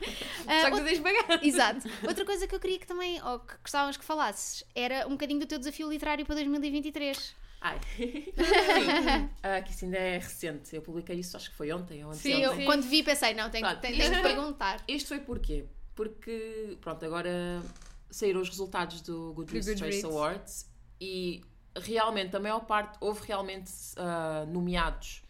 Ah, 0.48 0.62
Só 0.62 0.72
que 0.72 0.78
tu 0.78 0.84
tens 0.84 1.00
pagar. 1.00 1.44
Exato. 1.46 1.90
Outra 2.08 2.26
coisa 2.26 2.48
que 2.48 2.56
eu 2.56 2.60
queria 2.60 2.80
que 2.80 2.88
também, 2.88 3.22
ou 3.24 3.40
que 3.40 3.54
gostávamos 3.62 3.98
que 3.98 4.04
falasses, 4.06 4.64
era 4.76 5.06
um 5.08 5.12
bocadinho 5.12 5.40
do 5.40 5.46
teu 5.46 5.60
desafio 5.60 5.90
literário 5.90 6.26
para 6.26 6.36
2023. 6.36 7.36
Ai. 7.62 7.78
Sim. 7.98 9.30
Ah, 9.44 9.62
que 9.62 9.72
isso 9.72 9.86
ainda 9.86 9.98
é 9.98 10.18
recente. 10.18 10.76
Eu 10.76 10.82
publiquei 10.82 11.18
isso, 11.18 11.36
acho 11.36 11.50
que 11.50 11.56
foi 11.58 11.72
ontem 11.72 12.04
ou 12.06 12.14
Sim, 12.14 12.36
anteontem. 12.36 12.62
eu 12.62 12.66
quando 12.66 12.84
vi 12.84 13.04
pensei, 13.04 13.34
não, 13.34 13.50
tenho, 13.50 13.66
Pronto, 13.66 13.82
tenho, 13.82 13.98
tenho 13.98 14.14
que 14.16 14.22
perguntar. 14.22 14.84
Isto 14.88 15.10
foi 15.10 15.20
porquê? 15.20 15.66
Porque, 15.96 16.78
pronto, 16.80 17.04
agora 17.06 17.62
saíram 18.10 18.42
os 18.42 18.50
resultados 18.50 19.02
do 19.02 19.34
Goodreads, 19.34 19.68
Goodreads. 19.68 20.02
Choice 20.02 20.06
Awards 20.16 20.70
e 21.02 21.42
realmente, 21.78 22.36
a 22.36 22.40
maior 22.40 22.62
parte, 22.62 22.98
houve 23.00 23.26
realmente 23.28 23.72
ah, 23.98 24.46
nomeados, 24.48 25.22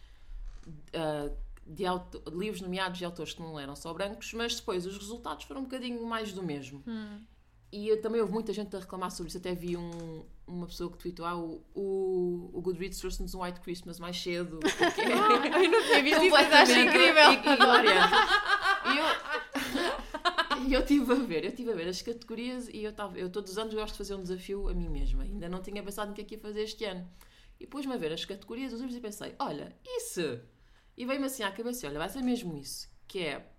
ah, 0.94 1.30
de 1.66 1.86
auto- 1.86 2.22
livros 2.32 2.60
nomeados 2.60 2.98
de 2.98 3.04
autores 3.04 3.32
que 3.32 3.40
não 3.42 3.58
eram 3.58 3.76
só 3.76 3.92
brancos, 3.94 4.32
mas 4.32 4.54
depois 4.56 4.86
os 4.86 4.96
resultados 4.96 5.44
foram 5.44 5.60
um 5.60 5.64
bocadinho 5.64 6.04
mais 6.06 6.32
do 6.32 6.42
mesmo. 6.42 6.82
E 7.72 7.86
eu, 7.86 8.00
também 8.02 8.20
houve 8.20 8.32
muita 8.32 8.52
gente 8.52 8.74
a 8.74 8.80
reclamar 8.80 9.12
sobre 9.12 9.28
isso. 9.28 9.38
Até 9.38 9.54
vi 9.54 9.76
um- 9.76 10.24
uma 10.44 10.66
pessoa 10.66 10.90
que 10.90 10.98
tweetou: 10.98 11.24
ah, 11.24 11.36
o, 11.36 11.64
o, 11.72 12.50
o 12.52 12.60
Goodreads 12.60 12.98
trouxe-nos 12.98 13.32
um 13.32 13.42
White 13.44 13.60
Christmas 13.60 14.00
mais 14.00 14.20
cedo. 14.20 14.58
porque- 14.58 15.02
Eu 15.06 15.70
não 15.70 15.82
tinha 15.86 16.02
visto 16.02 16.22
isso, 16.24 16.34
acho 16.36 16.72
incrível. 16.72 17.32
i- 17.32 17.62
hilariante. 17.62 18.14
E 18.92 18.98
eu, 18.98 19.04
e 20.68 20.74
eu 20.74 20.80
estive 20.80 21.12
a 21.12 21.16
ver, 21.16 21.44
eu 21.44 21.50
estive 21.50 21.70
a 21.70 21.74
ver 21.74 21.88
as 21.88 22.02
categorias 22.02 22.68
e 22.68 22.82
eu 22.82 22.90
estava, 22.90 23.18
eu 23.18 23.30
todos 23.30 23.52
os 23.52 23.58
anos 23.58 23.74
gosto 23.74 23.92
de 23.92 23.98
fazer 23.98 24.14
um 24.14 24.22
desafio 24.22 24.68
a 24.68 24.74
mim 24.74 24.88
mesma. 24.88 25.22
Ainda 25.22 25.48
não 25.48 25.62
tinha 25.62 25.82
pensado 25.82 26.10
no 26.10 26.14
que 26.14 26.22
é 26.22 26.24
que 26.24 26.34
ia 26.34 26.40
fazer 26.40 26.62
este 26.62 26.84
ano. 26.84 27.08
E 27.58 27.66
pus-me 27.66 27.92
a 27.92 27.96
ver 27.96 28.12
as 28.12 28.24
categorias 28.24 28.70
dos 28.70 28.80
livros 28.80 28.96
e 28.96 29.00
pensei, 29.00 29.34
olha, 29.38 29.76
isso! 29.84 30.40
E 30.96 31.04
veio-me 31.04 31.26
assim 31.26 31.42
à 31.42 31.50
cabeça, 31.50 31.86
olha, 31.86 31.98
vai 31.98 32.08
ser 32.08 32.22
mesmo 32.22 32.56
isso, 32.56 32.88
que 33.06 33.20
é 33.20 33.50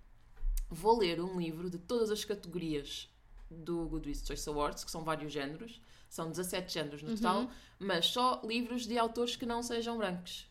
vou 0.69 0.97
ler 0.97 1.19
um 1.21 1.39
livro 1.39 1.69
de 1.69 1.77
todas 1.77 2.09
as 2.09 2.23
categorias 2.23 3.09
do 3.49 3.85
Goodreads 3.87 4.25
Choice 4.25 4.47
Awards, 4.49 4.83
que 4.83 4.91
são 4.91 5.03
vários 5.03 5.31
géneros, 5.31 5.81
são 6.09 6.29
17 6.29 6.73
géneros 6.73 7.03
no 7.03 7.15
total, 7.15 7.49
mas 7.77 8.07
só 8.07 8.41
livros 8.43 8.87
de 8.87 8.97
autores 8.97 9.35
que 9.35 9.45
não 9.45 9.61
sejam 9.61 9.97
brancos. 9.97 10.47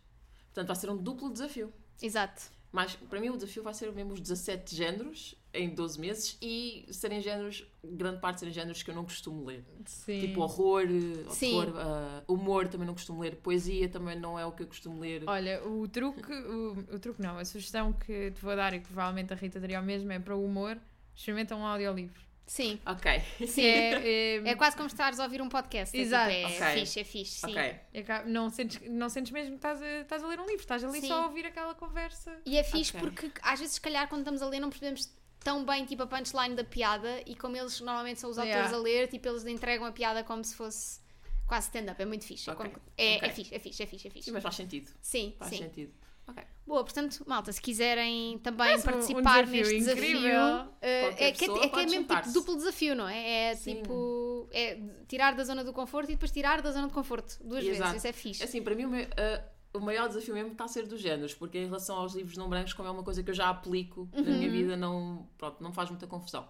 Portanto, 0.46 0.66
vai 0.66 0.76
ser 0.76 0.90
um 0.90 0.96
duplo 0.96 1.30
desafio. 1.30 1.72
Exato. 2.00 2.50
Mas 2.72 2.94
para 2.94 3.20
mim 3.20 3.30
o 3.30 3.36
desafio 3.36 3.62
vai 3.62 3.74
ser 3.74 3.92
mesmo 3.92 4.12
os 4.12 4.20
17 4.20 4.76
géneros 4.76 5.34
em 5.52 5.68
12 5.74 6.00
meses 6.00 6.38
e 6.40 6.86
serem 6.90 7.20
géneros, 7.20 7.64
grande 7.84 8.20
parte 8.20 8.40
serem 8.40 8.54
géneros 8.54 8.82
que 8.82 8.90
eu 8.90 8.94
não 8.94 9.04
costumo 9.04 9.44
ler. 9.44 9.64
Sim. 9.84 10.20
Tipo 10.20 10.42
horror, 10.42 10.82
eh, 10.82 11.30
Sim. 11.30 11.54
horror 11.54 11.74
ah, 11.76 12.22
humor 12.28 12.68
também 12.68 12.86
não 12.86 12.94
costumo 12.94 13.20
ler, 13.20 13.36
poesia 13.36 13.88
também 13.88 14.18
não 14.18 14.38
é 14.38 14.46
o 14.46 14.52
que 14.52 14.62
eu 14.62 14.66
costumo 14.66 15.00
ler. 15.00 15.24
Olha, 15.26 15.62
o 15.66 15.88
truque, 15.88 16.32
o, 16.32 16.72
o 16.94 16.98
truque 16.98 17.20
não, 17.20 17.38
a 17.38 17.44
sugestão 17.44 17.92
que 17.92 18.30
te 18.30 18.40
vou 18.40 18.54
dar 18.54 18.72
e 18.74 18.80
que 18.80 18.86
provavelmente 18.86 19.32
a 19.32 19.36
Rita 19.36 19.58
daria 19.58 19.78
ao 19.78 19.84
mesmo 19.84 20.10
é 20.12 20.18
para 20.18 20.36
o 20.36 20.44
humor, 20.44 20.78
experimenta 21.14 21.56
um 21.56 21.64
audiolivro. 21.66 22.30
Sim. 22.50 22.80
Ok, 22.84 23.22
Sim. 23.46 23.62
É, 23.62 24.38
é, 24.38 24.48
É 24.50 24.54
quase 24.56 24.76
como 24.76 24.88
estares 24.88 25.20
a 25.20 25.22
ouvir 25.22 25.40
um 25.40 25.48
podcast. 25.48 25.96
É, 25.96 26.00
Exato. 26.00 26.32
Tipo, 26.32 26.48
é 26.48 26.56
Ok. 26.56 26.80
fixe, 26.80 27.00
é 27.00 27.04
fixe, 27.04 27.40
sim. 27.42 27.50
ok. 27.52 27.62
é 27.94 28.24
não, 28.26 28.50
sentes, 28.50 28.80
não 28.90 29.08
sentes 29.08 29.30
mesmo 29.30 29.50
que 29.52 29.58
estás 29.58 29.80
a, 29.80 30.00
estás 30.00 30.24
a 30.24 30.26
ler 30.26 30.40
um 30.40 30.46
livro, 30.46 30.60
estás 30.60 30.82
ali 30.82 31.00
Sim. 31.00 31.06
só 31.06 31.22
a 31.22 31.26
ouvir 31.26 31.46
aquela 31.46 31.76
conversa. 31.76 32.40
E 32.44 32.58
é 32.58 32.64
fixe 32.64 32.96
Ok. 32.96 33.08
porque 33.08 33.30
às 33.40 33.60
vezes, 33.60 33.76
se 33.76 33.80
calhar, 33.80 34.08
quando 34.08 34.22
estamos 34.22 34.42
a 34.42 34.48
ler, 34.48 34.58
não 34.58 34.68
percebemos 34.68 35.08
tão 35.42 35.64
bem 35.64 35.84
tipo 35.84 36.02
a 36.02 36.06
punchline 36.06 36.54
da 36.54 36.64
piada 36.64 37.22
e 37.26 37.34
como 37.34 37.56
eles 37.56 37.80
normalmente 37.80 38.20
são 38.20 38.30
os 38.30 38.38
autores 38.38 38.56
Yeah. 38.56 38.76
a 38.76 38.80
ler, 38.80 39.08
tipo, 39.08 39.26
eles 39.28 39.44
entregam 39.46 39.86
a 39.86 39.92
piada 39.92 40.22
como 40.22 40.44
se 40.44 40.54
fosse 40.54 41.00
quase 41.46 41.66
stand-up. 41.66 42.00
É 42.00 42.04
muito 42.06 42.24
fixe. 42.24 42.48
É 42.48 42.52
Ok. 42.52 42.66
como- 42.70 42.82
É, 42.96 43.26
é 43.26 43.30
fixe, 43.30 43.54
é 43.54 43.58
fixe, 43.58 43.82
é 43.82 43.86
fixe, 43.86 44.06
é 44.08 44.10
fixe. 44.10 44.30
Mas 44.30 44.42
faz 44.42 44.54
sentido. 44.54 44.90
Sim, 45.00 45.34
Faz 45.38 45.50
sim. 45.50 45.58
sentido. 45.58 45.92
Ok. 46.28 46.44
Boa, 46.64 46.84
portanto, 46.84 47.24
malta, 47.26 47.50
se 47.52 47.60
quiserem 47.60 48.38
também 48.38 48.58
Parece 48.68 48.86
um- 48.86 48.90
um 48.90 48.92
participar 48.92 49.44
desafio 49.44 49.60
neste 49.62 49.78
desafio, 49.78 50.20
Qualquer 50.20 51.24
é 51.24 51.32
que 51.32 51.44
é, 51.44 51.48
é, 51.48 51.68
que 51.68 51.80
é 51.80 51.86
mesmo 51.86 52.04
tipo 52.06 52.32
duplo 52.32 52.56
desafio, 52.56 52.94
não 52.94 53.08
é? 53.08 53.50
É 53.50 53.56
Sim. 53.56 53.76
tipo 53.76 54.48
é 54.52 54.78
tirar 55.08 55.34
da 55.34 55.42
zona 55.42 55.64
do 55.64 55.72
conforto 55.72 56.10
e 56.10 56.14
depois 56.14 56.30
tirar 56.30 56.62
da 56.62 56.70
zona 56.70 56.86
do 56.86 56.92
conforto 56.94 57.36
duas 57.42 57.64
vezes. 57.64 57.80
Exato. 57.80 57.96
Isso 57.96 58.06
é 58.06 58.12
fixe. 58.12 58.44
Assim, 58.44 58.62
para 58.62 58.74
mim 58.76 58.84
o, 58.84 58.88
meu- 58.90 59.08
ah, 59.16 59.42
o 59.72 59.80
maior 59.80 60.08
desafio 60.08 60.34
mesmo 60.34 60.52
está 60.52 60.64
a 60.64 60.68
ser 60.68 60.86
dos 60.86 61.00
géneros, 61.00 61.34
porque 61.34 61.58
em 61.58 61.66
relação 61.66 61.96
aos 61.96 62.14
livros 62.14 62.36
não 62.36 62.48
brancos, 62.48 62.72
como 62.72 62.88
é 62.88 62.90
uma 62.90 63.02
coisa 63.04 63.22
que 63.22 63.30
eu 63.30 63.34
já 63.34 63.48
aplico 63.48 64.08
na 64.22 64.30
Uhum. 64.30 64.38
minha 64.38 64.50
vida, 64.50 64.76
não, 64.76 65.28
pronto, 65.38 65.62
não 65.62 65.72
faz 65.72 65.90
muita 65.90 66.06
confusão. 66.06 66.48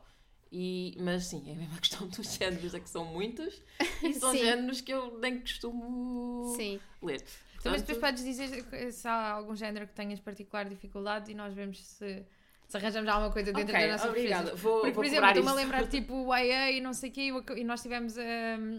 E, 0.53 0.97
mas 1.01 1.27
sim, 1.27 1.45
é 1.51 1.75
a 1.77 1.79
questão 1.81 2.07
dos 2.09 2.35
géneros, 2.35 2.75
é 2.75 2.81
que 2.81 2.91
são 2.91 3.05
muitos 3.05 3.63
e 4.03 4.15
são 4.15 4.33
Sim. 4.33 4.39
géneros 4.39 4.81
que 4.81 4.93
eu 4.93 5.19
nem 5.19 5.41
costumo 5.41 6.55
Sim. 6.57 6.81
ler. 7.03 7.25
Então, 7.59 7.73
mas 7.73 7.83
depois 7.83 7.99
Portanto, 7.99 8.01
podes 8.01 8.25
dizer 8.25 8.93
se 8.93 9.07
há 9.09 9.33
algum 9.33 9.55
género 9.55 9.87
que 9.87 9.95
tenhas 9.95 10.19
particular 10.21 10.69
dificuldade 10.69 11.31
e 11.31 11.35
nós 11.35 11.53
vemos 11.55 11.79
se, 11.85 12.25
se 12.67 12.77
arranjamos 12.77 13.09
alguma 13.09 13.33
coisa 13.33 13.53
dentro 13.53 13.73
ok, 13.73 13.79
das 13.79 13.91
nossas 13.91 14.11
obrigada. 14.11 14.55
Vou, 14.57 14.81
Porque, 14.81 14.93
vou 14.93 15.03
por 15.03 15.05
exemplo, 15.05 15.29
estou-me 15.29 15.51
a 15.51 15.55
lembrar 15.55 15.87
tipo 15.89 16.15
o 16.15 16.35
YA 16.35 16.71
e 16.73 16.81
não 16.81 16.95
sei 16.95 17.11
o 17.11 17.13
quê, 17.13 17.31
e 17.57 17.65
nós 17.65 17.83
tivemos, 17.83 18.17
a 18.19 18.23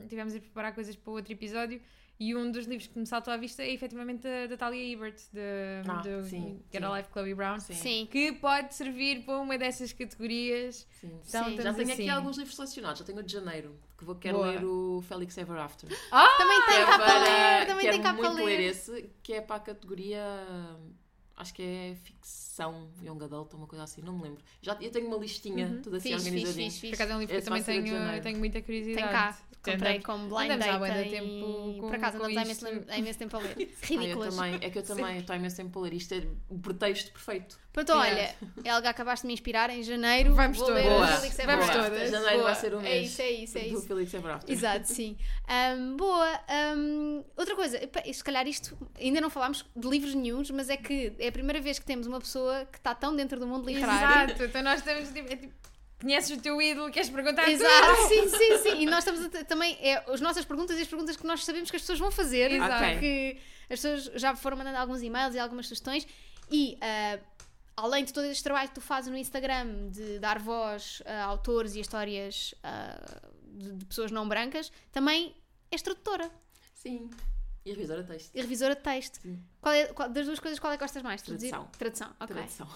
tivemos 0.10 0.36
a 0.36 0.40
preparar 0.40 0.74
coisas 0.74 0.96
para 0.96 1.12
outro 1.14 1.32
episódio 1.32 1.80
e 2.24 2.36
um 2.36 2.52
dos 2.52 2.68
livros 2.68 2.86
que 2.88 3.00
me 3.00 3.06
saltou 3.08 3.34
à 3.34 3.38
vista 3.38 3.64
é 3.64 3.72
efetivamente 3.74 4.28
a 4.28 4.46
da 4.46 4.56
Talia 4.56 4.94
Ebert, 4.94 5.16
de, 5.34 5.40
Ah, 5.90 6.02
do 6.04 6.24
sim, 6.24 6.62
Get 6.72 6.82
sim. 6.84 6.88
a 6.88 6.96
Life 6.98 7.10
Chloe 7.12 7.34
Brown, 7.34 7.60
Sim. 7.60 7.74
Sim. 7.74 8.08
que 8.12 8.32
pode 8.34 8.76
servir 8.76 9.26
para 9.26 9.40
uma 9.40 9.58
dessas 9.58 9.92
categorias. 9.92 10.88
Sim. 11.00 11.08
Então, 11.28 11.46
Sim. 11.46 11.56
Já 11.58 11.74
tenho 11.74 11.92
assim. 11.92 12.04
aqui 12.04 12.10
alguns 12.10 12.38
livros 12.38 12.56
selecionados, 12.56 13.00
já 13.00 13.06
tenho 13.06 13.18
o 13.18 13.24
de 13.24 13.34
janeiro, 13.34 13.76
que 13.98 14.06
vou, 14.06 14.14
quero 14.16 14.38
Boa. 14.38 14.52
ler 14.52 14.64
o 14.64 15.02
Felix 15.08 15.36
Ever 15.36 15.58
After. 15.58 15.90
Também 15.90 16.62
tem 16.68 16.76
Que 16.76 16.82
é 16.82 16.86
cá 16.86 16.98
para 16.98 17.06
para- 17.06 17.20
ler, 17.24 17.66
também 17.68 17.82
quero 17.86 17.94
tem 17.98 18.04
cá 18.04 18.14
para 18.14 18.30
ler 18.30 18.60
esse, 18.60 19.10
que 19.24 19.34
é 19.34 19.42
para 19.42 19.56
a 19.56 19.60
categoria. 19.60 20.22
Acho 21.38 21.54
que 21.54 21.62
é 21.64 21.96
ficção 22.04 22.88
young 23.02 23.24
adult, 23.24 23.54
uma 23.54 23.66
coisa 23.66 23.84
assim, 23.84 24.02
não 24.02 24.14
me 24.18 24.24
lembro. 24.24 24.44
Já, 24.62 24.78
eu 24.80 24.92
tenho 24.92 25.08
uma 25.08 25.18
listinha, 25.18 25.80
tudo 25.82 25.96
assim 25.96 26.10
Fixe, 26.10 26.24
fixe, 26.26 26.30
organizadinho. 26.30 26.72
fixe, 26.72 26.80
Por 26.82 26.88
fixe. 26.90 26.94
acaso 27.02 27.12
é 27.12 27.16
um 27.16 27.20
livro 27.20 27.30
que 27.32 27.36
eu 27.36 27.40
Esse 27.40 27.50
vai 27.50 27.64
também 27.64 27.84
tenho, 27.84 27.98
janeiro. 27.98 28.24
tenho 28.24 28.38
muita 28.40 28.62
curiosidade. 28.62 29.02
Tem 29.04 29.12
cá. 29.12 29.38
Comprei 29.64 29.98
Andamos- 29.98 30.06
com 30.06 30.18
blind 30.28 30.52
andamos 30.52 30.66
há 30.66 30.78
date 30.80 31.10
de 31.10 31.16
em- 31.16 31.20
tempo 31.20 31.74
com- 31.82 31.88
Por 31.88 31.96
acaso 31.96 32.18
andamos 32.18 32.38
há 32.38 32.42
imenso, 32.42 32.66
há 32.90 32.98
imenso 32.98 33.20
tempo 33.20 33.38
a 33.38 33.40
ler. 33.40 33.56
Ah, 33.60 33.62
eu 33.94 34.00
Ridículas. 34.00 34.36
também, 34.36 34.56
é 34.56 34.70
que 34.72 34.78
eu 34.80 34.84
também 34.84 35.18
estou 35.20 35.36
imenso 35.36 35.56
tempo 35.58 35.80
a 35.80 35.82
ler. 35.84 35.94
Isto 35.94 36.14
é 36.16 36.28
o 36.50 36.58
pretexto 36.60 37.12
perfeito. 37.12 37.60
Pronto, 37.74 37.94
olha, 37.94 38.36
Helga, 38.66 38.90
acabaste 38.90 39.24
de 39.24 39.28
me 39.28 39.34
inspirar 39.34 39.70
em 39.70 39.82
janeiro. 39.82 40.34
Vamos 40.36 40.58
vou 40.58 40.68
todas. 40.68 40.84
ler 40.84 40.90
Boa. 40.90 41.08
Felix 41.08 41.38
Vamos 41.46 41.70
todas. 41.70 42.12
Janeiro 42.12 42.38
Boa. 42.38 42.44
vai 42.44 42.56
ser 42.56 42.74
o 42.74 42.80
É 42.80 42.82
mês 42.84 43.12
isso, 43.12 43.22
é 43.22 43.32
isso, 43.32 43.58
é 43.58 43.62
do 43.62 43.68
isso. 43.78 43.88
Felix 43.88 44.14
Ever 44.14 44.32
After. 44.36 44.54
Exato, 44.54 44.88
sim. 44.88 45.18
Ahm, 45.48 45.96
boa. 45.96 46.40
ahm, 46.50 47.24
outra 47.38 47.56
coisa, 47.56 47.80
se 48.14 48.24
calhar 48.24 48.46
isto, 48.48 48.78
ainda 49.00 49.22
não 49.22 49.30
falámos 49.30 49.66
de 49.76 49.88
livros 49.88 50.14
nenhums, 50.14 50.52
mas 50.52 50.70
é 50.70 50.76
que 50.76 51.14
é 51.18 51.30
a 51.30 51.32
primeira 51.32 51.62
vez 51.62 51.80
que 51.80 51.86
temos 51.86 52.08
uma 52.08 52.20
pessoa 52.20 52.66
que 52.72 52.78
está 52.78 52.94
tão 52.94 53.16
dentro 53.16 53.40
do 53.40 53.48
mundo 53.48 53.66
literário. 53.66 54.32
Exato, 54.32 54.44
então 54.44 54.62
nós 54.64 54.80
estamos 54.80 55.10
tipo, 55.10 55.32
é 55.32 55.36
tipo, 55.38 55.54
conheces 56.02 56.38
o 56.38 56.42
teu 56.42 56.62
ídolo, 56.62 56.92
queres 56.92 57.10
perguntar 57.10 57.48
Exato, 57.50 58.08
sim, 58.10 58.28
sim, 58.28 58.58
sim. 58.64 58.82
E 58.82 58.86
nós 58.86 59.06
estamos 59.08 59.24
a 59.34 59.44
também, 59.46 59.78
é, 59.80 60.04
as 60.12 60.20
nossas 60.20 60.44
perguntas 60.44 60.78
e 60.78 60.82
as 60.82 60.88
perguntas 60.88 61.16
que 61.16 61.26
nós 61.26 61.46
sabemos 61.46 61.70
que 61.70 61.78
as 61.78 61.82
pessoas 61.84 62.00
vão 62.00 62.12
fazer, 62.12 62.52
Exato. 62.52 62.84
porque 62.84 63.38
as 63.70 63.80
pessoas 63.80 64.12
já 64.20 64.36
foram 64.36 64.58
mandando 64.58 64.78
alguns 64.78 65.02
e-mails 65.02 65.36
e 65.36 65.40
algumas 65.40 65.68
sugestões 65.68 66.06
e 66.52 66.78
ah, 66.82 67.18
além 67.76 68.04
de 68.06 68.14
todo 68.14 68.26
este 68.26 68.44
trabalho 68.44 68.70
que 68.70 68.76
tu 68.76 68.82
fazes 68.82 69.10
no 69.12 69.18
Instagram 69.18 69.90
de 69.90 70.20
dar 70.20 70.40
voz 70.40 71.02
a 71.06 71.24
autores 71.24 71.76
e 71.76 71.80
a 71.80 71.82
histórias 71.82 72.54
ah, 72.64 73.22
de, 73.44 73.72
de 73.74 73.86
pessoas 73.86 74.12
não 74.12 74.28
brancas, 74.28 74.72
também 74.92 75.36
és 75.72 75.82
tradutora 75.82 76.30
Sim. 76.74 77.10
E 77.64 77.72
revisora 77.74 78.02
de 78.02 78.08
texto. 78.10 78.36
e 78.36 78.42
revisora 78.42 78.76
de 78.76 78.82
texto. 78.82 79.22
Sim. 79.22 79.40
Qual 79.62 79.72
é, 79.74 79.86
qual- 79.94 80.10
das 80.10 80.26
duas 80.26 80.40
coisas, 80.40 80.58
qual 80.60 80.74
é 80.74 80.78
que 80.78 80.84
gostas 80.84 81.04
mais? 81.04 81.22
Traduzir? 81.22 81.50
Tradução. 81.52 81.72
Tradução, 81.78 82.16
ok. 82.20 82.36
Tradução. 82.36 82.68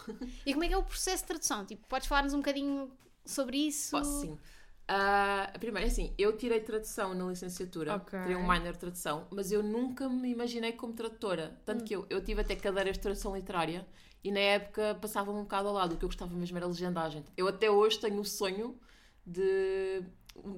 E 0.45 0.53
como 0.53 0.63
é 0.63 0.67
que 0.67 0.73
é 0.75 0.77
o 0.77 0.83
processo 0.83 1.23
de 1.23 1.27
tradução? 1.27 1.65
Tipo, 1.65 1.87
podes 1.87 2.07
falar-nos 2.07 2.33
um 2.33 2.37
bocadinho 2.37 2.91
sobre 3.25 3.57
isso? 3.57 3.89
Posso 3.91 4.21
sim. 4.21 4.37
Ah, 4.87 5.51
primeiro, 5.59 5.87
assim, 5.89 6.13
eu 6.19 6.37
tirei 6.37 6.59
tradução 6.59 7.15
na 7.15 7.25
licenciatura, 7.25 7.95
Ok. 7.95 8.19
tirei 8.21 8.35
um 8.35 8.43
minor 8.47 8.73
de 8.73 8.77
tradução, 8.77 9.27
mas 9.31 9.51
eu 9.51 9.63
nunca 9.63 10.07
me 10.07 10.29
imaginei 10.29 10.73
como 10.73 10.93
tradutora. 10.93 11.59
Tanto 11.65 11.81
Hum. 11.81 11.85
que 11.87 11.95
eu, 11.95 12.05
eu 12.07 12.23
tive 12.23 12.41
até 12.41 12.55
cadeiras 12.55 12.93
de 12.95 12.99
tradução 13.01 13.35
literária 13.35 13.87
e 14.25 14.31
na 14.31 14.39
época 14.39 14.97
passava-me 14.99 15.37
um 15.39 15.43
bocado 15.43 15.67
ao 15.67 15.73
lado. 15.75 15.93
O 15.93 15.97
que 15.97 16.03
eu 16.03 16.09
gostava 16.09 16.33
mesmo 16.35 16.57
era 16.57 16.65
legendagem. 16.65 17.23
Eu 17.37 17.47
até 17.47 17.69
hoje 17.69 17.99
tenho 17.99 18.19
o 18.19 18.25
sonho 18.25 18.75
de, 19.25 20.01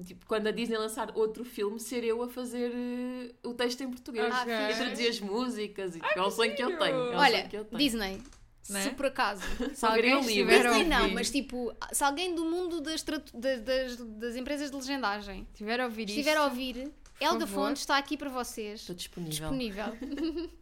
tipo, 0.06 0.24
quando 0.26 0.46
a 0.46 0.50
Disney 0.50 0.78
lançar 0.78 1.10
outro 1.14 1.44
filme, 1.44 1.78
ser 1.78 2.02
eu 2.02 2.22
a 2.22 2.28
fazer 2.28 2.72
eh, 2.74 3.34
o 3.46 3.52
texto 3.52 3.82
em 3.82 3.90
português. 3.90 4.32
Ah, 4.34 4.42
Ok. 4.42 4.54
E 4.54 4.66
fixe. 4.68 4.78
traduzir 4.80 5.08
as 5.08 5.20
músicas. 5.20 5.96
E, 5.96 6.00
é 6.16 6.22
um 6.22 6.30
sonho 6.30 6.56
que 6.56 6.62
eu 6.62 6.78
tenho. 6.78 6.94
É 6.96 7.16
um 7.16 7.18
Olha, 7.20 7.48
eu 7.52 7.64
tenho. 7.66 7.78
Disney, 7.78 8.22
Né? 8.70 8.82
se 8.82 8.90
por 8.90 9.06
acaso. 9.06 9.42
Se 9.74 9.84
alguém 9.86 10.18
estiver 10.20 10.66
a 10.66 10.70
Disney 10.72 10.88
não, 10.88 11.02
ouvir- 11.02 11.14
mas 11.14 11.30
tipo, 11.30 11.72
se 11.92 12.02
alguém 12.04 12.34
do 12.34 12.44
mundo 12.46 12.80
das, 12.80 13.02
das, 13.02 13.60
das, 13.62 13.96
das 13.96 14.34
empresas 14.36 14.70
de 14.70 14.76
legendagem 14.76 15.46
estiver 15.52 15.78
a 15.80 15.84
ouvir 15.84 16.08
estiver 16.08 16.30
isto, 16.32 16.40
a 16.40 16.44
ouvir, 16.44 16.90
favor. 17.20 17.46
Fontes 17.48 17.82
está 17.82 17.96
aqui 17.98 18.16
para 18.16 18.30
vocês. 18.30 18.80
Estou 18.80 18.94
disponível. 18.96 19.50
Disponível. 19.50 19.86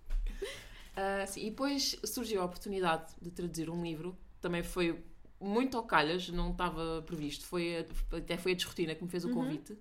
Ah, 0.96 1.26
sim, 1.26 1.42
e 1.46 1.50
depois 1.50 1.96
surgiu 2.04 2.40
a 2.42 2.44
oportunidade 2.46 3.14
de 3.20 3.30
traduzir 3.30 3.68
um 3.70 3.82
livro, 3.82 4.16
também 4.40 4.62
foi 4.62 5.04
muito 5.38 5.76
ao 5.76 5.84
calhas, 5.84 6.28
não 6.30 6.50
estava 6.52 7.02
previsto, 7.06 7.44
foi 7.46 7.78
a- 7.78 8.16
até 8.16 8.36
foi 8.38 8.52
a 8.52 8.54
Desrotina 8.54 8.94
que 8.94 9.04
me 9.04 9.10
fez 9.10 9.24
o 9.24 9.28
convite. 9.30 9.76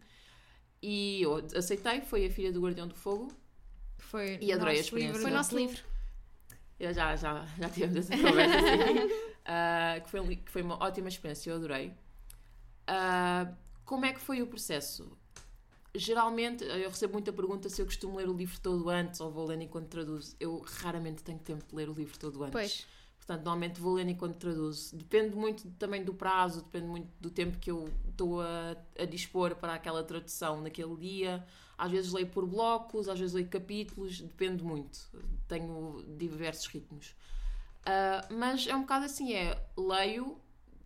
E 0.82 1.21
eu 1.21 1.38
aceitei, 1.56 2.01
foi 2.01 2.25
a 2.25 2.30
Filha 2.30 2.51
do 2.51 2.62
Guardião 2.62 2.88
do 2.88 2.95
Fogo. 2.95 3.32
foi 3.97 4.38
E 4.41 4.51
adorei 4.51 4.75
a 4.75 4.78
nosso 4.78 4.95
livro 4.97 5.17
experiência. 5.17 5.21
Foi 5.21 5.32
nosso 5.32 5.58
livro. 5.58 5.84
Eu 6.78 6.93
já, 6.93 7.15
já, 7.15 7.45
já 7.58 7.69
tivemos 7.69 7.95
essa 7.95 8.17
conversa, 8.17 8.58
assim, 8.58 9.25
Ah, 9.47 9.99
que, 10.04 10.10
foi, 10.10 10.36
que 10.36 10.51
foi 10.51 10.62
uma 10.63 10.84
ótima 10.84 11.08
experiência, 11.08 11.51
eu 11.51 11.56
adorei. 11.56 11.93
Ah, 12.88 13.54
como 13.86 14.06
é 14.06 14.13
que 14.13 14.19
foi 14.19 14.41
o 14.41 14.47
processo? 14.47 15.17
Geralmente, 15.95 16.63
eu 16.63 16.89
recebo 16.89 17.13
muita 17.13 17.31
pergunta 17.31 17.69
se 17.69 17.81
eu 17.81 17.86
costumo 17.86 18.17
ler 18.17 18.29
o 18.29 18.34
livro 18.34 18.60
todo 18.60 18.89
antes 18.89 19.19
ou 19.19 19.31
vou 19.31 19.45
lendo 19.45 19.63
enquanto 19.63 19.88
traduzo. 19.88 20.36
Eu 20.39 20.60
raramente 20.60 21.23
tenho 21.23 21.39
tempo 21.39 21.65
de 21.67 21.75
ler 21.75 21.89
o 21.89 21.93
livro 21.93 22.17
todo 22.19 22.43
antes. 22.43 22.51
Pois. 22.51 22.88
Portanto, 23.17 23.43
normalmente 23.43 23.81
vou 23.81 23.93
lendo 23.93 24.12
enquanto 24.12 24.36
traduzo. 24.38 24.95
Depende 24.95 25.36
muito 25.36 25.67
também 25.79 26.03
do 26.03 26.13
prazo, 26.13 26.62
depende 26.62 26.88
muito 26.88 27.10
do 27.19 27.31
tempo 27.31 27.58
que 27.58 27.71
eu 27.71 27.89
estou 28.10 28.41
a, 28.41 28.75
a 28.99 29.05
dispor 29.05 29.55
para 29.55 29.73
aquela 29.73 30.03
tradução 30.03 30.62
naquele 30.62 30.95
dia. 30.95 31.45
Às 31.77 31.91
vezes 31.91 32.13
leio 32.13 32.27
por 32.27 32.45
blocos, 32.45 33.10
às 33.10 33.19
vezes 33.19 33.34
leio 33.34 33.47
capítulos, 33.47 34.21
depende 34.21 34.63
muito. 34.63 35.10
Tenho 35.47 36.03
diversos 36.17 36.67
ritmos. 36.67 37.15
Ah, 37.86 38.27
mas 38.31 38.67
é 38.67 38.75
um 38.75 38.81
bocado 38.81 39.05
assim: 39.05 39.34
é 39.34 39.63
leio, 39.77 40.38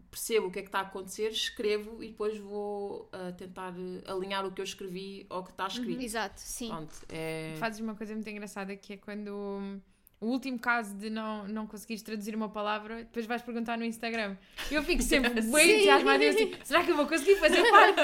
percebo 0.09 0.47
o 0.47 0.51
que 0.51 0.59
é 0.59 0.61
que 0.61 0.67
está 0.67 0.79
a 0.79 0.83
acontecer, 0.83 1.29
escrevo 1.29 2.03
e 2.03 2.09
depois 2.09 2.37
vou 2.37 3.09
ah, 3.11 3.31
tentar 3.31 3.73
eh, 3.77 4.11
alinhar 4.11 4.45
o 4.45 4.51
que 4.51 4.61
eu 4.61 4.65
escrevi 4.65 5.25
ao 5.29 5.43
que 5.43 5.51
está 5.51 5.67
escrito. 5.67 6.01
Exato, 6.01 6.39
sim. 6.39 6.69
Pronto, 6.69 6.95
é... 7.09 7.55
Fazes 7.59 7.79
uma 7.79 7.95
coisa 7.95 8.13
muito 8.13 8.29
engraçada 8.29 8.75
que 8.75 8.93
é 8.93 8.97
quando 8.97 9.29
hum, 9.31 9.79
o 10.21 10.27
último 10.27 10.59
caso 10.59 10.93
de 10.95 11.09
não, 11.09 11.47
não 11.47 11.65
conseguires 11.65 12.01
traduzir 12.03 12.35
uma 12.35 12.49
palavra, 12.49 12.97
depois 12.97 13.25
vais 13.25 13.41
perguntar 13.41 13.77
no 13.77 13.85
Instagram. 13.85 14.35
Eu 14.69 14.83
fico 14.83 15.01
sempre 15.01 15.29
bem 15.41 15.43
Sim. 15.43 15.73
entusiasmada 15.75 16.23
e 16.25 16.27
assim, 16.29 16.51
será 16.63 16.83
que 16.83 16.91
eu 16.91 16.95
vou 16.97 17.07
conseguir 17.07 17.35
fazer 17.37 17.63
parte 17.71 17.95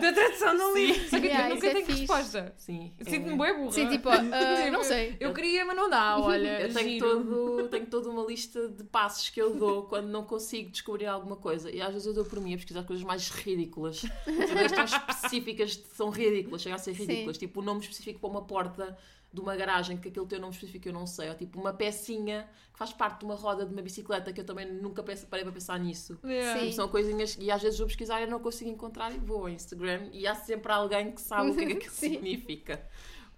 da 0.00 0.12
tradução 0.12 0.54
de 0.56 0.62
um 0.62 0.74
livro? 0.74 1.08
Só 1.08 1.18
que 1.20 1.26
Yeah, 1.26 1.48
eu 1.48 1.54
nunca 1.54 1.66
é 1.66 1.72
tenho 1.72 1.86
fixe. 1.86 1.98
resposta. 2.00 2.54
Sim, 2.58 2.92
é- 2.98 3.04
Sinto-me 3.10 3.38
bem 3.38 3.56
burra. 3.56 3.72
Sim, 3.72 3.88
tipo, 3.88 4.08
ah, 4.12 4.70
não 4.70 4.84
sei. 4.84 5.16
Eu 5.18 5.32
queria, 5.32 5.64
mas 5.64 5.76
não 5.76 5.88
dá, 5.88 6.18
olha. 6.18 6.60
Eu 6.60 6.74
tenho, 6.74 6.88
giro. 6.90 7.06
todo, 7.08 7.68
tenho 7.68 7.86
toda 7.86 8.10
uma 8.10 8.24
lista 8.26 8.68
de 8.68 8.84
passos 8.84 9.30
que 9.30 9.40
eu 9.40 9.54
dou 9.54 9.84
quando 9.84 10.08
não 10.08 10.24
consigo 10.24 10.70
descobrir 10.70 11.06
alguma 11.06 11.36
coisa. 11.36 11.70
E 11.70 11.80
às 11.80 11.92
vezes 11.92 12.06
eu 12.06 12.12
dou 12.12 12.24
por 12.26 12.40
mim 12.40 12.52
a 12.52 12.56
pesquisar 12.56 12.82
coisas 12.84 13.04
mais 13.04 13.30
ridículas. 13.30 14.02
Coisas 14.24 14.72
tão 14.72 14.84
específicas 14.84 15.76
que 15.76 15.96
são 15.96 16.10
ridículas, 16.10 16.60
chega 16.60 16.74
a 16.74 16.78
ser 16.78 16.92
ridículas. 16.92 17.38
Tipo, 17.38 17.60
o 17.60 17.62
nome 17.64 17.80
específico 17.80 18.20
para 18.20 18.28
uma 18.28 18.42
porta 18.42 18.96
de 19.34 19.40
uma 19.40 19.56
garagem, 19.56 19.96
que 19.96 20.08
aquele 20.08 20.26
teu 20.26 20.38
nome 20.40 20.52
específico 20.54 20.88
eu 20.88 20.92
não 20.92 21.06
sei. 21.06 21.28
Ou 21.28 21.34
tipo, 21.34 21.60
uma 21.60 21.72
pecinha 21.72 22.48
que 22.72 22.78
faz 22.78 22.92
parte 22.92 23.18
de 23.20 23.24
uma 23.24 23.34
roda 23.34 23.66
de 23.66 23.72
uma 23.72 23.82
bicicleta, 23.82 24.32
que 24.32 24.40
eu 24.40 24.44
também 24.44 24.70
nunca 24.72 25.02
pense- 25.02 25.26
parei 25.26 25.44
para 25.44 25.52
pensar 25.52 25.78
nisso. 25.78 26.18
Yeah. 26.24 26.60
Sim. 26.60 26.72
São 26.72 26.88
coisinhas 26.88 27.36
e 27.40 27.50
às 27.50 27.60
vezes 27.62 27.78
vou 27.78 27.86
pesquisar 27.88 28.22
e 28.22 28.26
não 28.26 28.38
consigo 28.40 28.70
encontrar 28.70 29.12
e 29.12 29.18
vou 29.18 29.42
ao 29.42 29.48
Instagram 29.48 30.08
e 30.12 30.26
há 30.26 30.34
sempre 30.34 30.72
alguém 30.72 31.12
que 31.12 31.20
sabe 31.20 31.50
o 31.50 31.54
que 31.54 31.62
é 31.64 31.74
que 31.74 31.90
significa. 31.92 32.80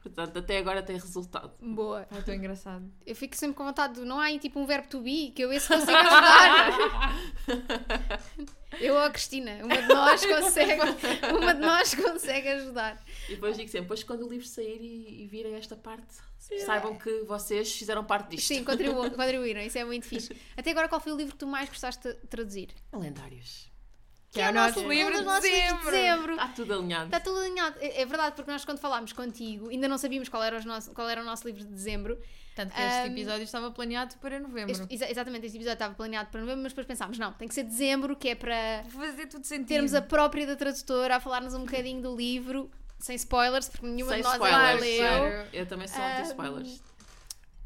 Portanto, 0.06 0.38
até 0.38 0.58
agora 0.58 0.82
tem 0.82 0.96
resultado. 0.96 1.52
Boa. 1.60 2.06
Ah, 2.10 2.18
estou 2.18 2.32
engraçado. 2.32 2.88
Eu 3.04 3.16
fico 3.16 3.36
sempre 3.36 3.56
com 3.56 3.64
vontade 3.64 3.94
de. 3.94 4.00
Não 4.02 4.20
há 4.20 4.26
aí 4.26 4.38
tipo 4.38 4.60
um 4.60 4.66
verbo 4.66 4.88
to 4.88 5.00
be 5.00 5.32
que 5.32 5.42
eu 5.42 5.52
esse 5.52 5.66
consigo 5.66 5.90
ajudar. 5.92 7.12
eu 8.80 8.94
ou 8.94 9.00
a 9.00 9.10
Cristina. 9.10 9.64
Uma 9.64 9.82
de 9.82 9.88
nós 9.88 10.24
consegue. 10.24 10.80
Uma 11.36 11.54
de 11.54 11.60
nós 11.60 11.94
consegue 11.94 12.48
ajudar. 12.48 13.02
E 13.28 13.34
depois 13.34 13.56
digo 13.56 13.68
sempre, 13.68 13.82
depois 13.82 14.04
quando 14.04 14.24
o 14.24 14.28
livro 14.28 14.46
sair 14.46 14.80
e, 14.80 15.24
e 15.24 15.26
virem 15.26 15.54
esta 15.54 15.76
parte, 15.76 16.14
saibam 16.64 16.96
que 16.96 17.22
vocês 17.22 17.72
fizeram 17.72 18.04
parte 18.04 18.36
disto. 18.36 18.46
Sim, 18.48 18.62
contribu 18.62 19.10
contribuíram. 19.10 19.60
Isso 19.60 19.78
é 19.78 19.84
muito 19.84 20.06
fixe. 20.06 20.36
Até 20.56 20.70
agora, 20.70 20.88
qual 20.88 21.00
foi 21.00 21.12
o 21.12 21.16
livro 21.16 21.32
que 21.32 21.38
tu 21.38 21.46
mais 21.46 21.68
gostaste 21.68 22.08
de 22.08 22.14
traduzir? 22.28 22.68
Lendários. 22.92 23.74
Que 24.36 24.42
é 24.42 24.50
o 24.50 24.52
nosso 24.52 24.88
livro 24.88 25.14
um 25.14 25.18
de 25.18 25.24
nossos 25.24 25.44
livros 25.50 25.62
dezembro. 25.70 25.90
dezembro. 25.90 26.32
Está 26.34 26.48
tudo 26.48 26.74
alinhado. 26.74 27.04
Está 27.06 27.20
tudo 27.20 27.38
alinhado. 27.38 27.76
É, 27.80 28.02
é 28.02 28.06
verdade, 28.06 28.36
porque 28.36 28.50
nós 28.50 28.64
quando 28.64 28.78
falámos 28.78 29.12
contigo 29.12 29.68
ainda 29.68 29.88
não 29.88 29.98
sabíamos 29.98 30.28
qual 30.28 30.42
era, 30.42 30.56
os 30.58 30.64
nosso, 30.64 30.92
qual 30.92 31.08
era 31.08 31.20
o 31.20 31.24
nosso 31.24 31.46
livro 31.46 31.62
de 31.64 31.70
dezembro. 31.70 32.18
Tanto 32.54 32.74
que 32.74 32.80
este 32.80 33.00
Um, 33.08 33.12
episódio 33.12 33.42
estava 33.42 33.70
planeado 33.70 34.16
para 34.16 34.40
novembro. 34.40 34.70
Este- 34.72 34.86
exa- 34.94 35.10
exatamente, 35.10 35.44
este 35.44 35.58
episódio 35.58 35.74
estava 35.74 35.94
planeado 35.94 36.30
para 36.30 36.40
novembro, 36.40 36.62
mas 36.62 36.72
depois 36.72 36.86
pensámos, 36.86 37.18
não, 37.18 37.30
tem 37.34 37.46
que 37.48 37.54
ser 37.54 37.64
dezembro, 37.64 38.16
que 38.16 38.30
é 38.30 38.34
para 38.34 38.82
Fazer 38.88 39.26
tudo 39.26 39.44
sentido. 39.46 39.68
termos 39.68 39.92
a 39.94 40.00
própria 40.00 40.46
da 40.46 40.56
tradutora 40.56 41.16
a 41.16 41.20
falar-nos 41.20 41.52
um 41.52 41.66
bocadinho 41.66 42.00
do 42.00 42.16
livro, 42.16 42.70
sem 42.98 43.14
spoilers, 43.16 43.68
porque 43.68 43.84
nenhuma 43.86 44.12
Sem 44.12 44.22
de 44.22 44.24
nós 44.24 44.32
spoilers. 44.36 44.80
leu. 44.80 45.46
Eu 45.52 45.66
também 45.66 45.86
sou 45.86 46.00
Ah, 46.02 46.18
anti-spoilers. 46.20 46.82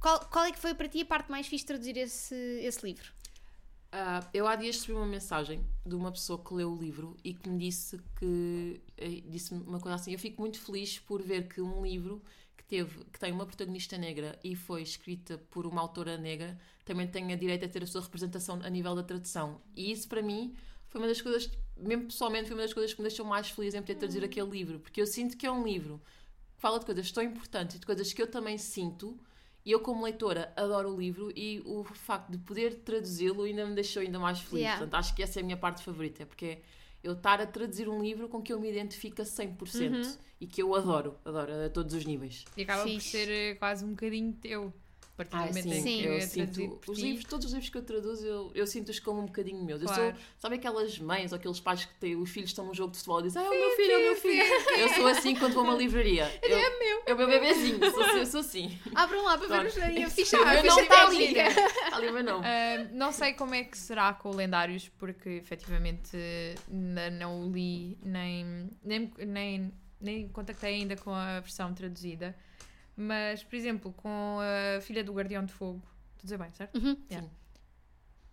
Qual, 0.00 0.18
qual 0.28 0.44
é 0.46 0.50
que 0.50 0.58
foi 0.58 0.74
para 0.74 0.88
ti 0.88 1.02
a 1.02 1.06
parte 1.06 1.30
mais 1.30 1.46
fixe 1.46 1.62
de 1.62 1.68
traduzir 1.68 1.96
esse, 1.96 2.34
esse 2.62 2.84
livro? 2.84 3.12
Ah, 3.92 4.28
eu 4.32 4.46
há 4.46 4.54
dias 4.54 4.76
recebi 4.76 4.92
uma 4.92 5.06
mensagem 5.06 5.64
de 5.84 5.94
uma 5.96 6.12
pessoa 6.12 6.42
que 6.42 6.54
leu 6.54 6.72
o 6.72 6.76
livro 6.78 7.16
e 7.24 7.34
que 7.34 7.48
me 7.48 7.58
disse 7.58 7.98
que 8.18 8.80
eh, 8.96 9.22
disse 9.26 9.52
uma 9.52 9.80
coisa 9.80 9.96
assim. 9.96 10.12
Eu 10.12 10.18
fico 10.18 10.40
muito 10.40 10.60
feliz 10.60 10.98
por 10.98 11.20
ver 11.22 11.48
que 11.48 11.60
um 11.60 11.82
livro 11.84 12.22
que 12.56 12.64
teve 12.64 13.04
que 13.06 13.18
tem 13.18 13.32
uma 13.32 13.44
protagonista 13.46 13.98
negra 13.98 14.38
e 14.44 14.54
foi 14.54 14.82
escrita 14.82 15.38
por 15.50 15.66
uma 15.66 15.80
autora 15.80 16.16
negra 16.16 16.56
também 16.84 17.06
tem 17.08 17.32
a 17.32 17.36
direito 17.36 17.64
a 17.64 17.68
ter 17.68 17.82
a 17.82 17.86
sua 17.86 18.00
representação 18.00 18.60
a 18.62 18.70
nível 18.70 18.94
da 18.94 19.02
tradução. 19.02 19.60
E 19.74 19.90
isso 19.90 20.08
para 20.08 20.22
mim 20.22 20.54
foi 20.88 21.00
uma 21.00 21.08
das 21.08 21.20
coisas, 21.20 21.50
mesmo 21.76 22.06
pessoalmente, 22.06 22.48
foi 22.48 22.56
uma 22.56 22.62
das 22.62 22.74
coisas 22.74 22.92
que 22.92 23.00
me 23.00 23.08
deixou 23.08 23.24
mais 23.24 23.48
feliz 23.50 23.74
em 23.74 23.80
poder 23.80 23.96
traduzir 23.96 24.24
aquele 24.24 24.50
livro, 24.50 24.80
porque 24.80 25.00
eu 25.00 25.06
sinto 25.06 25.36
que 25.36 25.46
é 25.46 25.50
um 25.50 25.64
livro 25.64 26.00
que 26.56 26.60
fala 26.60 26.78
de 26.78 26.86
coisas 26.86 27.10
tão 27.12 27.22
importantes 27.22 27.76
e 27.76 27.78
de 27.80 27.86
coisas 27.86 28.12
que 28.12 28.20
eu 28.22 28.26
também 28.26 28.58
sinto. 28.58 29.18
E 29.64 29.72
eu, 29.72 29.80
como 29.80 30.04
leitora, 30.04 30.52
adoro 30.56 30.94
o 30.94 30.98
livro 30.98 31.30
e 31.36 31.62
o 31.66 31.84
facto 31.84 32.30
de 32.30 32.38
poder 32.38 32.76
traduzi-lo 32.76 33.42
ainda 33.42 33.66
me 33.66 33.74
deixou 33.74 34.00
ainda 34.02 34.18
mais 34.18 34.40
feliz. 34.40 34.62
Yeah. 34.62 34.78
Portanto, 34.78 34.98
acho 34.98 35.14
que 35.14 35.22
essa 35.22 35.38
é 35.38 35.42
a 35.42 35.44
minha 35.44 35.56
parte 35.56 35.82
favorita, 35.82 36.24
porque 36.24 36.46
é 36.46 36.62
eu 37.02 37.12
estar 37.12 37.40
a 37.40 37.46
traduzir 37.46 37.88
um 37.88 38.02
livro 38.02 38.28
com 38.28 38.42
que 38.42 38.52
eu 38.52 38.60
me 38.60 38.70
identifico 38.70 39.22
a 39.22 39.24
100% 39.24 39.90
Uhum. 40.06 40.16
e 40.40 40.46
que 40.46 40.62
eu 40.62 40.74
adoro, 40.74 41.16
adoro 41.24 41.52
a 41.66 41.68
todos 41.70 41.94
os 41.94 42.04
níveis. 42.04 42.44
E 42.56 42.62
acaba 42.62 42.82
por 42.82 43.00
ser 43.00 43.28
eh, 43.30 43.54
quase 43.54 43.84
um 43.84 43.90
bocadinho 43.90 44.32
teu. 44.34 44.72
Partir 45.20 45.32
do 45.32 45.36
Ah, 45.36 45.46
momento 45.48 45.62
sim, 45.62 45.70
em 45.70 45.82
que 45.82 45.82
Sim. 45.82 46.02
eu 46.02 46.12
é 46.14 46.20
sinto 46.20 46.80
os 46.88 46.96
ti. 46.98 47.04
livros, 47.04 47.24
todos 47.26 47.44
os 47.46 47.52
livros 47.52 47.68
que 47.68 47.76
eu 47.76 47.82
traduzo, 47.82 48.26
eu, 48.26 48.50
eu 48.54 48.66
sinto-os 48.66 48.98
como 49.00 49.20
um 49.20 49.26
bocadinho 49.26 49.62
meus. 49.62 49.82
Eu 49.82 49.86
Claro. 49.88 50.14
sou, 50.14 50.22
sabe 50.38 50.54
aquelas 50.54 50.98
mães 50.98 51.30
ou 51.32 51.36
aqueles 51.36 51.60
pais 51.60 51.84
que 51.84 51.92
têm, 52.00 52.16
os 52.16 52.30
filhos 52.30 52.48
estão 52.48 52.64
num 52.64 52.72
jogo 52.72 52.92
de 52.92 52.96
futebol 52.96 53.20
e 53.20 53.24
dizem, 53.24 53.42
ah, 53.42 53.44
é 53.44 53.48
o 53.50 53.52
meu 53.52 53.70
filho, 53.76 53.92
é 53.92 53.98
o 53.98 54.00
meu 54.00 54.16
filho. 54.16 54.42
Eu 54.78 54.88
sou 54.94 55.06
assim 55.08 55.34
quando 55.36 55.52
vou 55.52 55.62
a 55.64 55.66
uma 55.66 55.74
livraria. 55.76 56.24
Eu, 56.42 56.56
é 56.56 56.78
meu. 56.78 57.02
É 57.04 57.12
o 57.12 57.16
meu 57.18 57.26
bebezinho, 57.28 57.78
sou, 57.90 58.02
eu 58.16 58.24
sou 58.26 58.40
assim. 58.40 58.78
Abram 58.94 59.22
lá 59.24 59.36
para 59.36 59.60
ver 59.62 59.66
os- 59.68 59.76
a 59.78 59.92
Esse 59.92 60.14
ficha, 60.24 60.38
o 60.38 60.42
a 60.42 60.52
meu 60.52 60.62
ficha 60.62 60.68
nome 60.74 60.82
está 60.84 61.06
ali. 61.06 61.24
Está 61.26 61.96
ali 61.96 62.08
o 62.08 62.12
meu 62.14 62.24
nome. 62.24 62.46
Ah, 62.46 62.88
não 62.92 63.12
sei 63.12 63.34
como 63.34 63.54
é 63.54 63.64
que 63.64 63.76
será 63.76 64.14
com 64.14 64.30
o 64.30 64.34
Lendários, 64.34 64.88
porque 64.98 65.28
efetivamente 65.28 66.16
ainda 66.70 67.10
não 67.10 67.42
o 67.42 67.52
li, 67.52 67.98
nem, 68.02 68.70
nem, 68.82 69.12
nem, 69.18 69.72
nem 70.00 70.28
contactei 70.28 70.76
ainda 70.76 70.96
com 70.96 71.12
a 71.12 71.40
versão 71.40 71.74
traduzida. 71.74 72.34
Mas, 73.00 73.42
por 73.42 73.56
exemplo, 73.56 73.92
com 73.96 74.38
a 74.40 74.80
Filha 74.80 75.02
do 75.02 75.12
Guardião 75.12 75.44
de 75.44 75.52
Fogo, 75.52 75.82
estou 76.12 76.20
a 76.20 76.22
dizer 76.22 76.38
bem, 76.38 76.52
certo? 76.52 76.76
Uhum. 76.76 76.96
Yeah. 77.10 77.28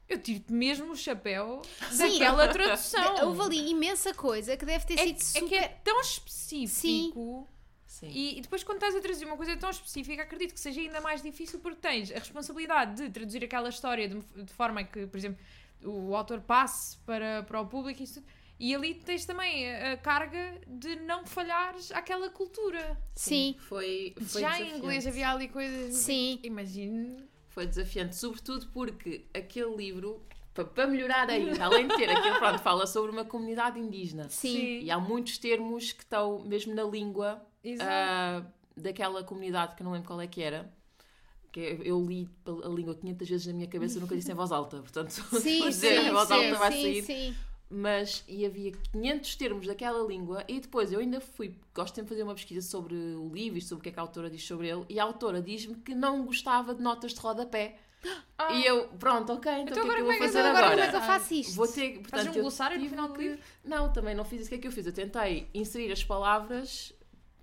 Eu 0.09 0.21
tiro-te 0.21 0.53
mesmo 0.53 0.91
o 0.91 0.95
chapéu 0.95 1.61
Sim. 1.91 1.97
daquela 1.97 2.47
tradução. 2.47 3.27
Houve 3.27 3.41
ali 3.41 3.69
imensa 3.71 4.13
coisa 4.13 4.55
que 4.55 4.65
deve 4.65 4.85
ter 4.85 4.99
é, 4.99 5.05
sido 5.05 5.17
é 5.17 5.23
super. 5.23 5.49
que 5.49 5.55
é 5.55 5.67
tão 5.83 5.99
específico 6.01 7.47
Sim. 7.87 8.09
E, 8.09 8.37
e 8.37 8.41
depois, 8.41 8.63
quando 8.63 8.77
estás 8.77 8.95
a 8.95 8.99
traduzir 8.99 9.25
uma 9.25 9.37
coisa 9.37 9.55
tão 9.57 9.69
específica, 9.69 10.21
acredito 10.21 10.53
que 10.53 10.59
seja 10.59 10.81
ainda 10.81 11.01
mais 11.01 11.21
difícil 11.21 11.59
porque 11.59 11.79
tens 11.79 12.11
a 12.11 12.19
responsabilidade 12.19 12.95
de 12.95 13.09
traduzir 13.09 13.43
aquela 13.43 13.69
história 13.69 14.07
de, 14.07 14.19
de 14.19 14.53
forma 14.53 14.83
que, 14.83 15.07
por 15.07 15.17
exemplo, 15.17 15.39
o 15.83 16.15
autor 16.15 16.41
passe 16.41 16.97
para, 16.97 17.43
para 17.43 17.59
o 17.59 17.65
público 17.65 18.01
e 18.01 18.03
isso 18.03 18.15
tudo. 18.15 18.27
E 18.59 18.73
ali 18.73 18.95
tens 18.95 19.25
também 19.25 19.69
a, 19.75 19.97
carga 19.97 20.59
de 20.67 20.95
não 20.97 21.25
falhares 21.25 21.91
àquela 21.91 22.29
cultura. 22.29 22.97
Sim, 23.15 23.55
Foi, 23.59 24.15
foi 24.21 24.41
Já 24.41 24.59
em 24.59 24.77
inglês 24.77 25.05
havia 25.05 25.29
ali 25.31 25.47
coisas. 25.47 25.93
sim. 25.95 26.39
Imagino. 26.43 27.27
Foi 27.49 27.65
desafiante, 27.67 28.15
sobretudo 28.15 28.67
porque 28.73 29.25
aquele 29.33 29.75
livro, 29.75 30.21
pa- 30.53 30.63
para 30.65 30.87
melhorar 30.87 31.29
ainda, 31.29 31.65
além 31.65 31.87
de 31.87 31.95
ter 31.95 32.09
aquilo, 32.09 32.37
pronto, 32.37 32.59
fala 32.59 32.85
sobre 32.87 33.11
uma 33.11 33.25
comunidade 33.25 33.79
indígena. 33.79 34.29
Sim. 34.29 34.79
E 34.81 34.91
há 34.91 34.99
muitos 34.99 35.37
termos 35.39 35.91
que 35.91 36.03
estão 36.03 36.39
mesmo 36.39 36.73
na 36.75 36.83
língua 36.83 37.41
ah, 37.81 38.43
daquela 38.75 39.23
comunidade, 39.23 39.75
que 39.75 39.81
eu 39.81 39.85
não 39.85 39.91
lembro 39.91 40.07
qual 40.07 40.21
é 40.21 40.27
que 40.27 40.41
era. 40.41 40.71
Que 41.51 41.79
eu 41.83 42.03
li 42.05 42.29
a 42.45 42.67
língua 42.69 42.93
500 42.93 43.27
vezes 43.29 43.47
na 43.47 43.53
minha 43.53 43.67
cabeça 43.67 43.97
e 43.97 44.01
nunca 44.01 44.15
disse 44.15 44.31
em 44.31 44.35
voz 44.35 44.51
alta. 44.51 44.77
Portanto, 44.77 45.09
Sim, 45.13 45.23
vou 45.31 45.41
sim, 45.41 45.67
dizer 45.69 46.05
em 46.05 46.11
voz 46.11 46.29
alta 46.29 46.43
sim, 46.53 46.53
vai 46.59 46.71
sim, 46.71 46.81
sair. 46.83 47.03
sim. 47.03 47.35
Mas 47.69 48.23
e 48.27 48.45
havia 48.45 48.71
500 48.93 49.35
termos 49.35 49.67
daquela 49.67 50.05
língua 50.07 50.43
e 50.47 50.59
depois 50.59 50.91
eu 50.93 50.99
ainda 50.99 51.19
fui, 51.19 51.53
gosto 51.75 52.01
de 52.01 52.07
fazer 52.07 52.23
uma 52.23 52.33
pesquisa 52.33 52.65
sobre 52.65 52.95
o 52.95 53.29
livro 53.33 53.57
e 53.57 53.61
sobre 53.61 53.81
o 53.81 53.83
que 53.83 53.89
é 53.89 53.91
que 53.91 53.99
a 53.99 54.01
autora 54.01 54.29
diz 54.29 54.41
sobre 54.45 54.69
ele 54.69 54.85
e 54.87 54.99
a 54.99 55.03
autora 55.03 55.41
diz-me 55.41 55.75
que 55.75 55.93
não 55.93 56.25
gostava 56.25 56.73
de 56.73 56.81
notas 56.81 57.13
de 57.13 57.19
rodapé. 57.19 57.77
Ah, 58.39 58.53
E 58.53 58.63
eu, 58.65 58.87
pronto, 58.99 59.33
ok, 59.33 59.51
então, 59.51 59.63
Então 59.75 59.83
o 59.83 59.87
que 59.87 59.91
é 59.91 59.95
que 59.95 60.01
eu 60.01 60.05
vou 60.05 60.17
fazer 60.19 60.39
agora? 60.39 60.67
agora 60.67 60.69
como 60.69 60.81
é 60.83 60.89
que 60.91 60.95
eu 60.95 61.01
faço 61.01 61.33
isto? 61.33 61.55
Vou 61.55 61.67
ter, 61.67 61.93
Fazes 61.95 62.07
portanto, 62.07 62.37
um 62.37 62.41
glossário 62.41 62.79
no 62.79 62.87
final 62.87 63.07
do 63.09 63.19
livro? 63.19 63.39
Não, 63.65 63.91
também 63.91 64.13
não 64.13 64.23
fiz 64.23 64.41
isso. 64.41 64.47
O 64.47 64.49
que 64.49 64.55
é 64.55 64.57
que 64.59 64.67
eu 64.67 64.71
fiz? 64.71 64.85
Eu 64.85 64.93
tentei 64.93 65.49
inserir 65.55 65.91
as 65.91 66.03
palavras, 66.03 66.93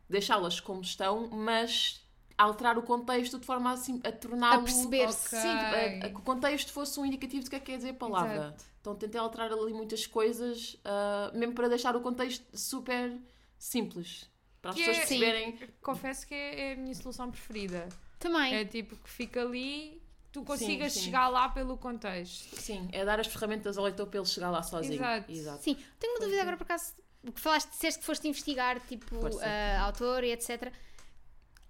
deixá-las 0.09 0.61
como 0.61 0.83
estão, 0.83 1.29
mas 1.31 2.01
alterar 2.37 2.77
o 2.79 2.83
contexto 2.83 3.39
de 3.39 3.47
forma 3.47 3.71
a, 3.71 3.73
assim, 3.75 4.01
a 4.05 4.11
torná-lo... 4.13 4.61
A 4.61 4.65
perceber-se. 4.65 5.27
Ok. 5.37 5.39
Sim, 5.41 5.57
tipo, 5.59 5.75
a- 5.75 6.07
a- 6.07 6.11
que 6.11 6.17
o 6.17 6.23
contexto 6.23 6.73
fosse 6.73 6.99
um 7.01 7.05
indicativo 7.07 7.45
do 7.45 7.51
que 7.51 7.57
é 7.57 7.61
que 7.61 7.67
quer 7.67 7.77
dizer 7.77 7.91
a 7.91 7.95
palavra. 7.95 8.35
Exato. 8.35 8.65
Então 8.81 8.95
tentei 8.95 9.21
alterar 9.21 9.51
ali 9.53 9.73
muitas 9.73 10.07
coisas, 10.07 10.77
ah, 10.85 11.31
mesmo 11.35 11.55
para 11.55 11.69
deixar 11.69 11.95
o 11.97 12.01
contexto 12.01 12.45
super 12.57 13.17
simples. 13.59 14.29
Para 14.61 14.71
as 14.71 14.77
Que 14.77 14.85
pessoas 14.85 15.05
é- 15.05 15.07
Sim. 15.07 15.19
perceberem. 15.21 15.59
Confesso 15.83 16.27
que 16.27 16.35
é 16.35 16.73
a 16.73 16.77
minha 16.77 16.95
solução 16.95 17.31
preferida. 17.31 17.89
Também. 18.19 18.55
É 18.55 18.65
tipo 18.65 18.97
que 18.97 19.09
fica 19.11 19.43
ali, 19.43 20.03
tu 20.33 20.43
consigas 20.43 20.93
sim. 20.95 21.01
chegar 21.01 21.29
lá 21.29 21.49
pelo 21.51 21.77
contexto. 21.77 22.57
Sim, 22.61 22.89
é 22.93 23.05
dar 23.05 23.21
as 23.21 23.27
ferramentas 23.27 23.77
ao 23.79 23.85
leitor 23.85 24.07
para 24.07 24.19
ele 24.21 24.27
chegar 24.29 24.51
lá 24.51 24.63
sozinho. 24.63 25.01
Exato. 25.29 25.63
Sim, 25.63 25.77
tenho 25.99 26.15
uma 26.15 26.21
dúvida 26.21 26.41
agora 26.43 26.57
por 26.57 26.65
acaso. 26.65 26.95
O 27.27 27.33
que 27.33 27.41
falaste, 27.41 27.71
disseste 27.71 28.01
que 28.01 28.07
foste 28.07 28.29
investigar, 28.29 28.81
tipo, 28.81 29.07
Força. 29.19 29.47
a 29.47 29.81
autor 29.83 30.25
e 30.25 30.33
etc. 30.33 30.71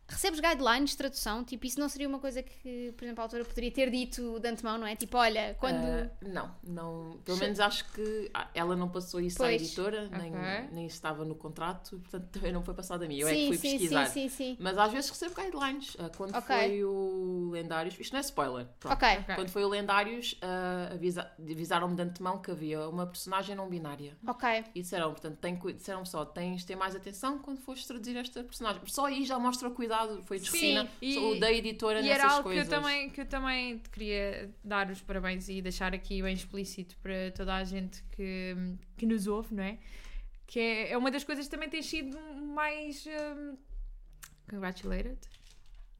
Recebes 0.06 0.38
guidelines 0.40 0.90
de 0.90 0.96
tradução? 0.98 1.42
Tipo, 1.44 1.64
isso 1.66 1.80
não 1.80 1.88
seria 1.88 2.06
uma 2.06 2.18
coisa 2.18 2.42
que, 2.42 2.92
por 2.96 3.04
exemplo, 3.04 3.22
a 3.22 3.24
autora 3.24 3.44
poderia 3.44 3.70
ter 3.70 3.90
dito 3.90 4.38
de 4.38 4.48
antemão, 4.48 4.76
não 4.76 4.86
é? 4.86 4.94
Tipo, 4.94 5.16
olha, 5.16 5.56
quando. 5.58 5.76
Ah, 5.84 6.10
não, 6.20 6.54
não. 6.62 7.18
Pelo 7.24 7.38
menos 7.38 7.58
acho 7.58 7.90
que 7.92 8.30
ela 8.52 8.76
não 8.76 8.88
passou 8.88 9.18
isso 9.20 9.42
à 9.42 9.46
Pois. 9.46 9.62
editora, 9.62 10.08
nem, 10.08 10.30
nem 10.72 10.86
estava 10.86 11.24
no 11.24 11.34
contrato, 11.34 11.98
portanto 12.00 12.28
também 12.30 12.52
não 12.52 12.62
foi 12.62 12.74
passado 12.74 13.02
a 13.04 13.08
mim. 13.08 13.16
Eu 13.18 13.28
é 13.28 13.32
sim, 13.34 13.40
que 13.40 13.46
fui 13.48 13.56
sim, 13.56 13.70
pesquisar. 13.78 14.06
sim, 14.06 14.28
sim, 14.28 14.36
sim. 14.36 14.56
Mas 14.60 14.76
às 14.76 14.92
vezes 14.92 15.08
recebo 15.10 15.34
guidelines. 15.34 15.96
Ah, 15.98 16.10
Quando 16.14 16.34
Ok. 16.36 16.54
foi 16.54 16.84
o 16.84 17.48
Lendários, 17.52 17.98
isto 17.98 18.12
não 18.12 18.18
é 18.18 18.22
spoiler. 18.22 18.66
pronto. 18.78 18.92
Ok. 18.94 19.08
Ok. 19.20 19.34
Quando 19.36 19.48
foi 19.48 19.64
o 19.64 19.68
Lendários, 19.68 20.36
ah, 20.42 20.90
avisa- 20.92 21.30
avisaram-me 21.38 21.96
de 21.96 22.02
antemão 22.02 22.38
que 22.42 22.50
havia 22.50 22.86
uma 22.88 23.06
personagem 23.06 23.56
não 23.56 23.68
binária. 23.70 24.16
Ok. 24.26 24.64
E 24.74 24.82
disseram, 24.82 25.10
portanto, 25.12 25.38
tem, 25.38 25.58
disseram 25.74 26.04
só, 26.04 26.24
tens 26.26 26.60
de 26.60 26.66
ter 26.66 26.76
mais 26.76 26.94
atenção 26.94 27.38
quando 27.38 27.60
fores 27.60 27.86
traduzir 27.86 28.16
esta 28.16 28.44
personagem. 28.44 28.82
Só 28.86 29.06
aí 29.06 29.24
já 29.24 29.38
mostra 29.38 29.66
o 29.68 29.70
cuidado, 29.70 30.03
foi 30.24 30.38
de 30.38 30.48
Sim, 30.50 30.88
e- 31.02 31.38
da 31.40 31.52
editora 31.52 32.00
E 32.00 32.02
nessas 32.02 32.18
era 32.18 32.30
algo 32.32 32.42
coisas. 32.44 32.68
que 32.68 32.74
eu, 32.74 32.78
também, 32.80 33.10
que 33.10 33.20
eu 33.20 33.26
também 33.26 33.78
queria 33.92 34.50
dar 34.62 34.90
os 34.90 35.00
parabéns 35.02 35.48
e 35.48 35.60
deixar 35.62 35.94
aqui 35.94 36.22
bem 36.22 36.34
explícito 36.34 36.96
para 36.98 37.30
toda 37.34 37.54
a 37.54 37.64
gente 37.64 38.02
que, 38.12 38.54
que 38.96 39.06
nos 39.06 39.26
ouve, 39.26 39.54
não 39.54 39.64
é? 39.64 39.78
Que 40.46 40.60
é, 40.60 40.92
é 40.92 40.98
uma 40.98 41.10
das 41.10 41.24
coisas 41.24 41.46
que 41.46 41.50
também 41.50 41.68
tem 41.68 41.82
sido 41.82 42.18
mais 42.54 43.04
um, 43.06 43.56
congratulated, 44.50 45.18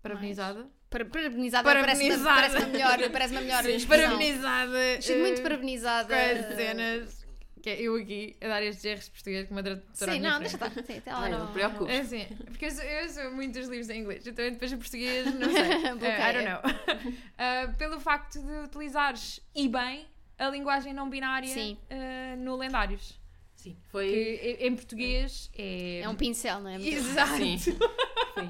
parabenizada. 0.03 0.67
Para- 0.90 1.05
Parabenizada, 1.07 1.64
parece-me 1.64 2.11
Parabenizada. 2.11 2.51
parece 2.53 2.67
melhor, 2.71 3.11
parece 3.11 3.35
melhor 3.35 3.64
Sim, 3.64 3.87
parabenizada. 3.88 5.03
Sinto 5.03 5.19
muito 5.21 5.40
eh, 5.40 5.43
parabenizada. 5.43 6.14
com 6.14 6.38
as 6.51 6.55
cenas. 6.57 7.24
Que 7.64 7.70
é 7.70 7.81
eu 7.81 7.94
aqui 7.96 8.37
a 8.42 8.48
dar 8.48 8.62
estes 8.62 8.85
erros 8.85 9.09
português 9.09 9.48
com 9.48 9.55
uma 9.55 9.62
tradutora 9.62 10.12
Sim, 10.12 10.20
não, 10.20 10.38
deixa 10.38 10.57
estar. 10.57 10.70
Sim, 10.70 11.00
ela 11.07 11.18
Ai, 11.20 11.31
não 11.31 11.46
te 11.46 11.53
preocupes. 11.55 11.94
É 11.94 12.00
assim, 12.00 12.27
porque 12.44 12.66
eu 12.66 12.70
sou, 12.70 12.85
eu 12.85 13.09
sou 13.09 13.31
muitos 13.33 13.68
livros 13.68 13.88
em 13.88 14.00
inglês, 14.03 14.27
então 14.27 14.50
depois 14.50 14.70
em 14.70 14.77
português 14.77 15.35
não 15.35 15.50
sei. 15.50 15.64
Uh, 15.94 15.96
I 15.96 16.33
don't 16.35 16.44
know. 16.44 16.61
Uh, 16.61 17.72
pelo 17.79 17.98
facto 17.98 18.38
de 18.38 18.53
utilizares 18.66 19.40
e 19.55 19.66
bem 19.66 20.07
a 20.38 20.50
linguagem 20.50 20.92
não 20.92 21.09
binária 21.09 21.48
uh, 21.48 22.37
no 22.37 22.55
Lendários. 22.57 23.18
Sim, 23.55 23.74
foi... 23.87 24.09
Que 24.11 24.59
em 24.61 24.77
português 24.77 25.50
é. 25.57 26.00
É 26.00 26.09
um 26.11 26.16
pincel, 26.16 26.61
não 26.61 26.68
é? 26.68 26.77
Exato. 26.77 27.38
Sim. 27.38 27.57
Sim, 27.57 27.79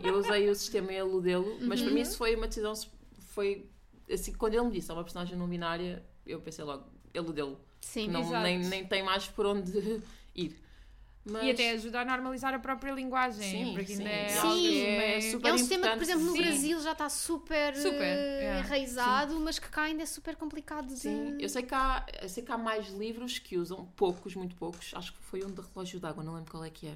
eu 0.03 0.19
usei 0.19 0.51
o 0.51 0.55
sistema 0.57 0.93
eludê-lo, 0.93 1.57
mas 1.61 1.81
para 1.81 1.89
Uhum. 1.89 1.95
mim 1.95 2.01
isso 2.01 2.17
foi 2.19 2.35
uma 2.35 2.49
decisão. 2.49 2.73
Foi 3.29 3.65
assim, 4.11 4.33
quando 4.33 4.55
ele 4.55 4.65
me 4.65 4.73
disse, 4.73 4.91
é 4.91 4.95
uma 4.95 5.05
personagem 5.05 5.39
não 5.39 5.47
binária, 5.47 6.05
eu 6.27 6.41
pensei 6.41 6.65
logo, 6.65 6.93
eludê-lo. 7.15 7.61
Sim. 7.85 8.09
Não, 8.09 8.21
Exato. 8.21 8.43
nem, 8.43 8.59
nem 8.59 8.85
tem 8.87 9.03
mais 9.03 9.27
por 9.29 9.47
onde 9.47 9.73
ir. 10.35 10.57
Mas, 11.27 11.45
E 11.45 11.51
até 11.53 11.71
ajuda 11.71 12.01
a 12.03 12.05
normalizar 12.05 12.53
a 12.53 12.59
própria 12.59 12.93
linguagem. 12.93 13.41
Sim, 13.51 13.73
porque 13.73 13.95
sim. 13.97 14.07
ainda 14.07 14.11
é 14.11 14.29
Sim. 14.29 14.39
algo 14.39 14.61
que 14.61 14.83
É 14.85 15.17
é 15.17 15.21
super- 15.23 15.49
É 15.49 15.53
um 15.55 15.59
sistema 15.59 15.89
que, 15.89 15.95
por 15.95 16.03
exemplo, 16.03 16.25
no 16.25 16.33
Sim. 16.33 16.43
Brasil 16.43 16.81
já 16.83 16.93
está 16.93 17.09
super, 17.09 17.77
Super, 17.77 18.03
eh, 18.03 18.41
yeah. 18.43 18.61
enraizado, 18.61 19.41
mas 19.41 19.59
que 19.59 19.69
cá 19.71 19.83
ainda 19.85 20.03
é 20.03 20.07
super 20.07 20.37
complicado 20.37 20.87
de. 20.89 20.99
Sim, 20.99 21.37
eu 21.41 21.49
sei, 21.49 21.63
que 21.63 21.75
há, 21.75 22.05
eu 22.21 22.29
sei 22.29 22.43
que 22.43 22.53
há 22.53 22.59
mais 22.59 22.89
livros 22.89 23.39
que 23.39 23.57
usam, 23.57 23.87
poucos, 23.97 24.35
muito 24.35 24.55
poucos. 24.57 24.93
Acho 24.95 25.13
que 25.15 25.19
foi 25.23 25.43
um 25.43 25.51
de 25.51 25.63
relógio 25.63 25.99
d'água, 25.99 26.23
não 26.23 26.35
lembro 26.35 26.51
qual 26.51 26.63
é 26.65 26.69
que 26.71 26.89
é. 26.89 26.95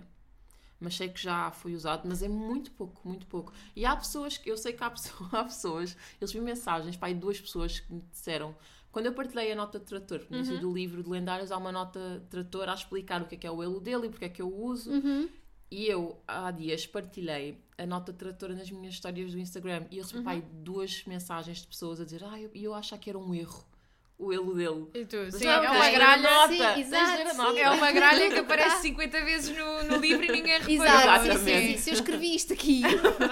Mas 0.80 0.94
sei 0.96 1.08
que 1.08 1.20
já 1.20 1.50
foi 1.50 1.74
usado, 1.74 2.06
mas 2.06 2.22
é 2.22 2.28
muito 2.28 2.70
pouco, 2.72 3.00
muito 3.08 3.26
pouco. 3.26 3.52
E 3.74 3.86
há 3.86 3.96
pessoas 3.96 4.36
que, 4.36 4.50
eu 4.50 4.56
sei 4.58 4.74
que 4.74 4.84
há 4.84 4.90
pessoas, 4.92 5.32
há 5.34 5.44
pessoas 5.44 5.96
eles 6.20 6.32
vi 6.32 6.40
mensagens, 6.42 6.96
para 6.96 7.08
aí 7.08 7.14
duas 7.14 7.40
pessoas 7.40 7.80
que 7.80 7.92
me 7.92 8.02
disseram, 8.12 8.54
quando 8.98 9.06
eu 9.06 9.12
partilhei 9.12 9.52
a 9.52 9.54
nota 9.54 9.78
de 9.78 9.84
trator, 9.84 10.26
no 10.28 10.38
início 10.38 10.58
do 10.58 10.74
livro 10.74 11.04
de 11.04 11.08
lendários, 11.08 11.52
há 11.52 11.56
uma 11.56 11.70
nota 11.70 12.18
de 12.18 12.26
trator 12.26 12.68
a 12.68 12.74
explicar 12.74 13.22
o 13.22 13.26
que 13.26 13.36
é 13.36 13.38
que 13.38 13.46
é 13.46 13.50
o 13.50 13.62
elo 13.62 13.78
dele 13.78 14.08
e 14.08 14.10
porque 14.10 14.24
é 14.24 14.28
que 14.28 14.42
eu 14.42 14.52
uso. 14.52 14.90
Uhum. 14.90 15.28
E 15.70 15.86
eu, 15.86 16.20
há 16.26 16.50
dias, 16.50 16.84
partilhei 16.84 17.62
a 17.78 17.86
nota 17.86 18.10
de 18.10 18.18
trator 18.18 18.48
nas 18.48 18.68
minhas 18.68 18.94
histórias 18.94 19.30
do 19.30 19.38
Instagram 19.38 19.86
e 19.88 19.98
eu 19.98 20.02
recebi 20.02 20.28
aí 20.28 20.42
duas 20.42 21.04
mensagens 21.04 21.58
de 21.58 21.68
pessoas 21.68 22.00
a 22.00 22.04
dizer 22.04 22.24
ah, 22.24 22.40
eu, 22.40 22.50
eu 22.52 22.74
acho 22.74 22.98
que 22.98 23.08
era 23.08 23.16
um 23.16 23.32
erro, 23.32 23.64
o 24.18 24.32
elo 24.32 24.52
dele. 24.52 24.86
E 24.94 25.04
tu, 25.04 25.30
sim, 25.30 25.46
é 25.46 25.70
uma 25.70 25.90
gralha. 25.90 26.48
Sim, 26.48 26.80
exato, 26.80 27.30
sim. 27.30 27.60
É 27.60 27.70
uma 27.70 27.92
gralha 27.92 28.28
que 28.30 28.38
aparece 28.40 28.82
50 28.82 29.24
vezes 29.24 29.56
no, 29.56 29.84
no 29.84 29.96
livro 29.98 30.24
e 30.24 30.28
ninguém 30.32 30.58
reparou. 30.58 30.74
Exato, 30.74 31.22
sim, 31.24 31.30
Exatamente. 31.30 31.66
sim, 31.66 31.76
sim. 31.76 31.78
Se 31.78 31.90
eu 31.90 31.94
escrevi 31.94 32.34
isto 32.34 32.52
aqui, 32.52 32.82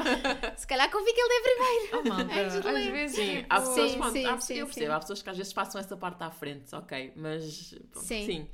se 0.57 0.67
calhar 0.67 0.89
convi 0.91 1.13
que 1.13 1.21
ele 1.21 1.33
é 1.33 1.43
primeiro. 1.43 2.09
Oh, 2.09 2.41
Antes 2.41 2.63
de 2.63 2.69
às 2.69 2.87
vezes, 2.93 3.17
Sim, 3.17 3.37
tipo, 3.37 3.47
há 3.51 3.61
pessoas, 3.61 3.91
Sim, 3.91 3.99
pronto, 3.99 4.13
sim, 4.13 4.25
há 4.27 4.31
eu 4.31 4.37
percebo, 4.37 4.73
sim. 4.73 4.87
há 4.87 4.99
pessoas 5.01 5.23
que 5.23 5.31
às 5.31 5.37
vezes 5.37 5.53
passam 5.53 5.81
essa 5.81 5.97
parte 5.97 6.23
à 6.23 6.31
frente, 6.31 6.73
ok, 6.75 7.13
mas 7.17 7.75
pronto, 7.91 8.07
Sim. 8.07 8.27
sim. 8.27 8.49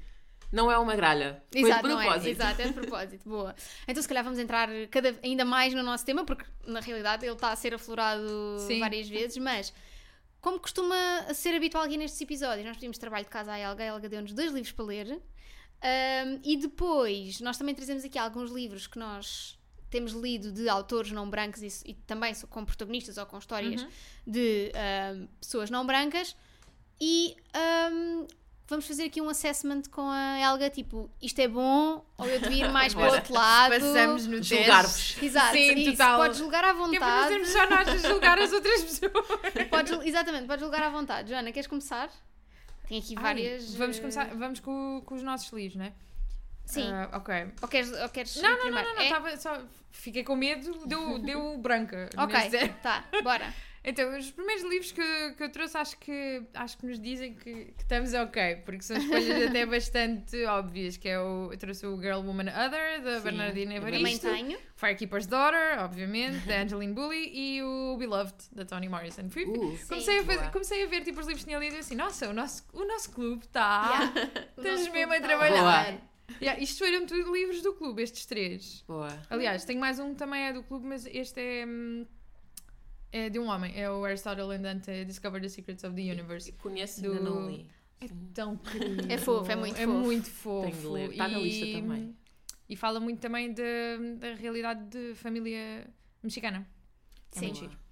Não 0.50 0.70
é 0.70 0.76
uma 0.78 0.94
gralha, 0.94 1.42
foi 1.50 1.62
Exato, 1.62 1.82
de 1.82 1.88
não 1.88 2.00
é? 2.00 2.04
propósito. 2.04 2.30
Exato, 2.30 2.62
é 2.62 2.66
de 2.66 2.72
propósito. 2.74 3.28
Boa. 3.28 3.54
Então, 3.88 4.02
se 4.02 4.08
calhar, 4.08 4.22
vamos 4.22 4.38
entrar 4.38 4.68
cada, 4.90 5.14
ainda 5.22 5.44
mais 5.46 5.72
no 5.72 5.82
nosso 5.82 6.04
tema, 6.04 6.24
porque 6.26 6.44
na 6.66 6.80
realidade 6.80 7.24
ele 7.24 7.32
está 7.32 7.52
a 7.52 7.56
ser 7.56 7.72
aflorado 7.74 8.58
Sim. 8.58 8.78
várias 8.78 9.08
vezes, 9.08 9.36
mas. 9.38 9.72
Como 10.42 10.58
costuma 10.58 11.32
ser 11.32 11.54
habitual 11.54 11.84
aqui 11.84 11.96
nestes 11.96 12.20
episódios, 12.20 12.66
nós 12.66 12.76
pedimos 12.76 12.98
trabalho 12.98 13.24
de 13.24 13.30
casa 13.30 13.52
à 13.52 13.58
Helga, 13.60 13.84
a 13.84 13.86
Helga 13.86 14.08
deu-nos 14.08 14.32
dois 14.32 14.52
livros 14.52 14.72
para 14.72 14.84
ler. 14.84 15.22
Ahm, 15.80 16.40
e 16.42 16.56
depois, 16.56 17.40
nós 17.40 17.56
também 17.56 17.72
trazemos 17.76 18.04
aqui 18.04 18.18
alguns 18.18 18.50
livros 18.50 18.88
que 18.88 18.98
nós 18.98 19.56
temos 19.88 20.12
lido 20.12 20.50
de 20.50 20.68
autores 20.68 21.12
não 21.12 21.30
brancos 21.30 21.62
e, 21.62 21.90
e 21.90 21.94
também 21.94 22.34
com 22.50 22.64
protagonistas 22.64 23.18
ou 23.18 23.26
com 23.26 23.38
histórias 23.38 23.86
de 24.26 24.72
ahm, 24.74 25.28
pessoas 25.40 25.70
não 25.70 25.86
brancas. 25.86 26.34
E 27.00 27.36
ahm, 27.54 28.26
vamos 28.72 28.86
fazer 28.86 29.04
aqui 29.04 29.20
um 29.20 29.28
assessment 29.28 29.82
com 29.90 30.00
a 30.10 30.38
Helga, 30.40 30.70
tipo, 30.70 31.10
isto 31.20 31.38
é 31.40 31.46
bom 31.46 32.02
ou 32.16 32.26
eu 32.26 32.40
devia 32.40 32.64
ir 32.66 32.68
mais 32.72 32.94
para 32.94 33.10
o 33.10 33.14
outro 33.14 33.34
lado? 33.34 33.72
Passamos 33.72 34.26
no. 34.26 34.42
Julgar-vos. 34.42 35.22
Exato, 35.22 35.52
Sim, 35.52 35.74
isso. 35.74 35.90
total. 35.92 36.18
Podes 36.18 36.38
julgar 36.38 36.64
à 36.64 36.68
Que 36.68 36.70
é 36.70 36.74
para 36.74 36.86
vontade. 36.86 37.22
fazermos 37.22 37.48
só 37.50 37.70
nós 37.70 37.88
a 37.88 38.08
julgar 38.08 38.38
as 38.38 38.52
outras 38.52 38.80
pessoas. 38.84 39.68
Podes, 39.70 40.06
exatamente, 40.06 40.46
podes 40.46 40.62
julgar 40.64 40.82
à 40.82 40.88
vontade. 40.90 41.30
Joana, 41.30 41.52
queres 41.52 41.66
começar? 41.66 42.08
Tem 42.88 42.98
aqui 42.98 43.14
Ai, 43.16 43.22
várias. 43.22 43.74
vamos 43.74 43.96
eh, 43.96 44.00
começar, 44.00 44.24
vamos 44.34 44.60
com, 44.60 45.02
com 45.04 45.14
os 45.14 45.22
nossos 45.22 45.52
livros, 45.52 45.76
não 45.76 45.84
é? 45.84 45.92
Sim. 46.64 46.90
Ah, 46.90 47.10
ok. 47.18 47.52
Ou 47.60 47.68
queres, 47.68 47.92
ou 47.92 48.08
queres 48.08 48.36
Não, 48.36 48.50
não, 48.50 48.70
não, 48.70 48.82
não, 48.82 48.94
não, 48.94 49.00
É? 49.02 49.04
estava 49.04 49.36
só. 49.36 49.60
Fiquei 49.90 50.24
com 50.24 50.34
medo, 50.34 50.86
deu, 50.86 51.18
deu 51.18 51.58
branca. 51.58 52.08
Ok, 52.16 52.68
tá, 52.82 53.04
bora. 53.22 53.52
Então, 53.84 54.16
os 54.16 54.30
primeiros 54.30 54.62
livros 54.62 54.92
que, 54.92 55.32
que 55.36 55.42
eu 55.42 55.50
trouxe 55.50 55.76
acho 55.76 55.98
que, 55.98 56.42
acho 56.54 56.78
que 56.78 56.86
nos 56.86 57.00
dizem 57.00 57.34
que, 57.34 57.64
que 57.72 57.82
estamos 57.82 58.14
ok, 58.14 58.62
porque 58.64 58.80
são 58.82 58.96
escolhas 58.96 59.42
até 59.50 59.66
bastante 59.66 60.44
óbvias, 60.44 60.96
que 60.96 61.08
é 61.08 61.18
o, 61.18 61.48
eu 61.50 61.58
trouxe 61.58 61.84
o 61.86 62.00
Girl, 62.00 62.20
Woman, 62.20 62.44
Other, 62.48 63.02
da 63.02 63.16
Sim, 63.18 63.24
Bernardina 63.24 63.74
Evaristo, 63.74 64.28
tenho. 64.30 64.56
Firekeeper's 64.76 65.26
Daughter, 65.26 65.80
obviamente, 65.80 66.46
da 66.46 66.60
Angeline 66.62 66.92
Bully, 66.92 67.28
e 67.34 67.62
o 67.62 67.96
Beloved, 67.98 68.34
da 68.52 68.64
Toni 68.64 68.88
Morrison. 68.88 69.28
Fui- 69.28 69.42
Uh, 69.44 69.76
comecei, 69.88 70.18
a 70.20 70.24
fazer- 70.24 70.50
comecei 70.52 70.84
a 70.84 70.86
ver 70.86 71.02
tipo, 71.02 71.18
os 71.18 71.26
livros 71.26 71.42
que 71.44 71.48
tinha 71.50 71.58
lido 71.58 71.74
e 71.74 71.78
assim, 71.80 71.96
nossa, 71.96 72.28
o 72.28 72.32
nosso, 72.32 72.64
o 72.72 72.84
nosso 72.84 73.10
clube 73.10 73.44
está... 73.44 74.12
Yeah. 74.14 74.30
Estamos 74.56 74.88
mesmo 74.90 75.12
a 75.12 75.20
tá 75.20 75.26
trabalhar. 75.26 75.90
Boa. 75.92 76.00
Yeah, 76.40 76.62
isto 76.62 76.78
foram 76.84 77.04
tudo 77.04 77.32
livros 77.32 77.60
do 77.62 77.74
clube, 77.74 78.00
estes 78.02 78.24
três. 78.26 78.84
Boa. 78.86 79.08
Aliás, 79.28 79.64
tenho 79.64 79.80
mais 79.80 79.98
um 79.98 80.10
que 80.12 80.16
também 80.18 80.42
é 80.44 80.52
do 80.52 80.62
clube, 80.62 80.86
mas 80.86 81.04
este 81.06 81.40
é, 81.40 81.66
hum, 81.66 82.06
é 83.12 83.28
de 83.30 83.38
um 83.38 83.46
homem. 83.48 83.72
É 83.78 83.90
o 83.90 84.04
Aristotle 84.04 84.50
and 84.56 84.62
Dante 84.62 85.04
Discover 85.04 85.40
the 85.40 85.48
Secrets 85.48 85.84
of 85.84 85.94
the 85.94 86.02
Universe. 86.02 86.50
Conheço, 86.52 87.02
Do- 87.02 87.14
não 87.22 87.48
li. 87.48 87.68
É 88.00 88.06
tão 88.34 88.56
querido. 88.56 89.12
É 89.12 89.16
fofo, 89.18 89.50
é 89.52 89.54
muito 89.56 89.76
É 89.78 89.84
fofo. 89.86 89.98
muito 89.98 90.30
fofo. 90.30 90.70
Tenho 90.70 90.80
de 90.80 90.86
ler. 90.88 91.10
Está 91.12 91.28
na 91.28 91.38
lista 91.38 91.66
também. 91.80 92.16
E 92.68 92.74
fala 92.76 92.98
muito 92.98 93.20
também 93.20 93.52
da, 93.52 93.62
da 94.18 94.34
realidade 94.34 94.84
de 94.86 95.14
família 95.14 95.86
mexicana. 96.22 96.66
É 97.36 97.38
Sim. 97.38 97.46
muito. 97.52 97.82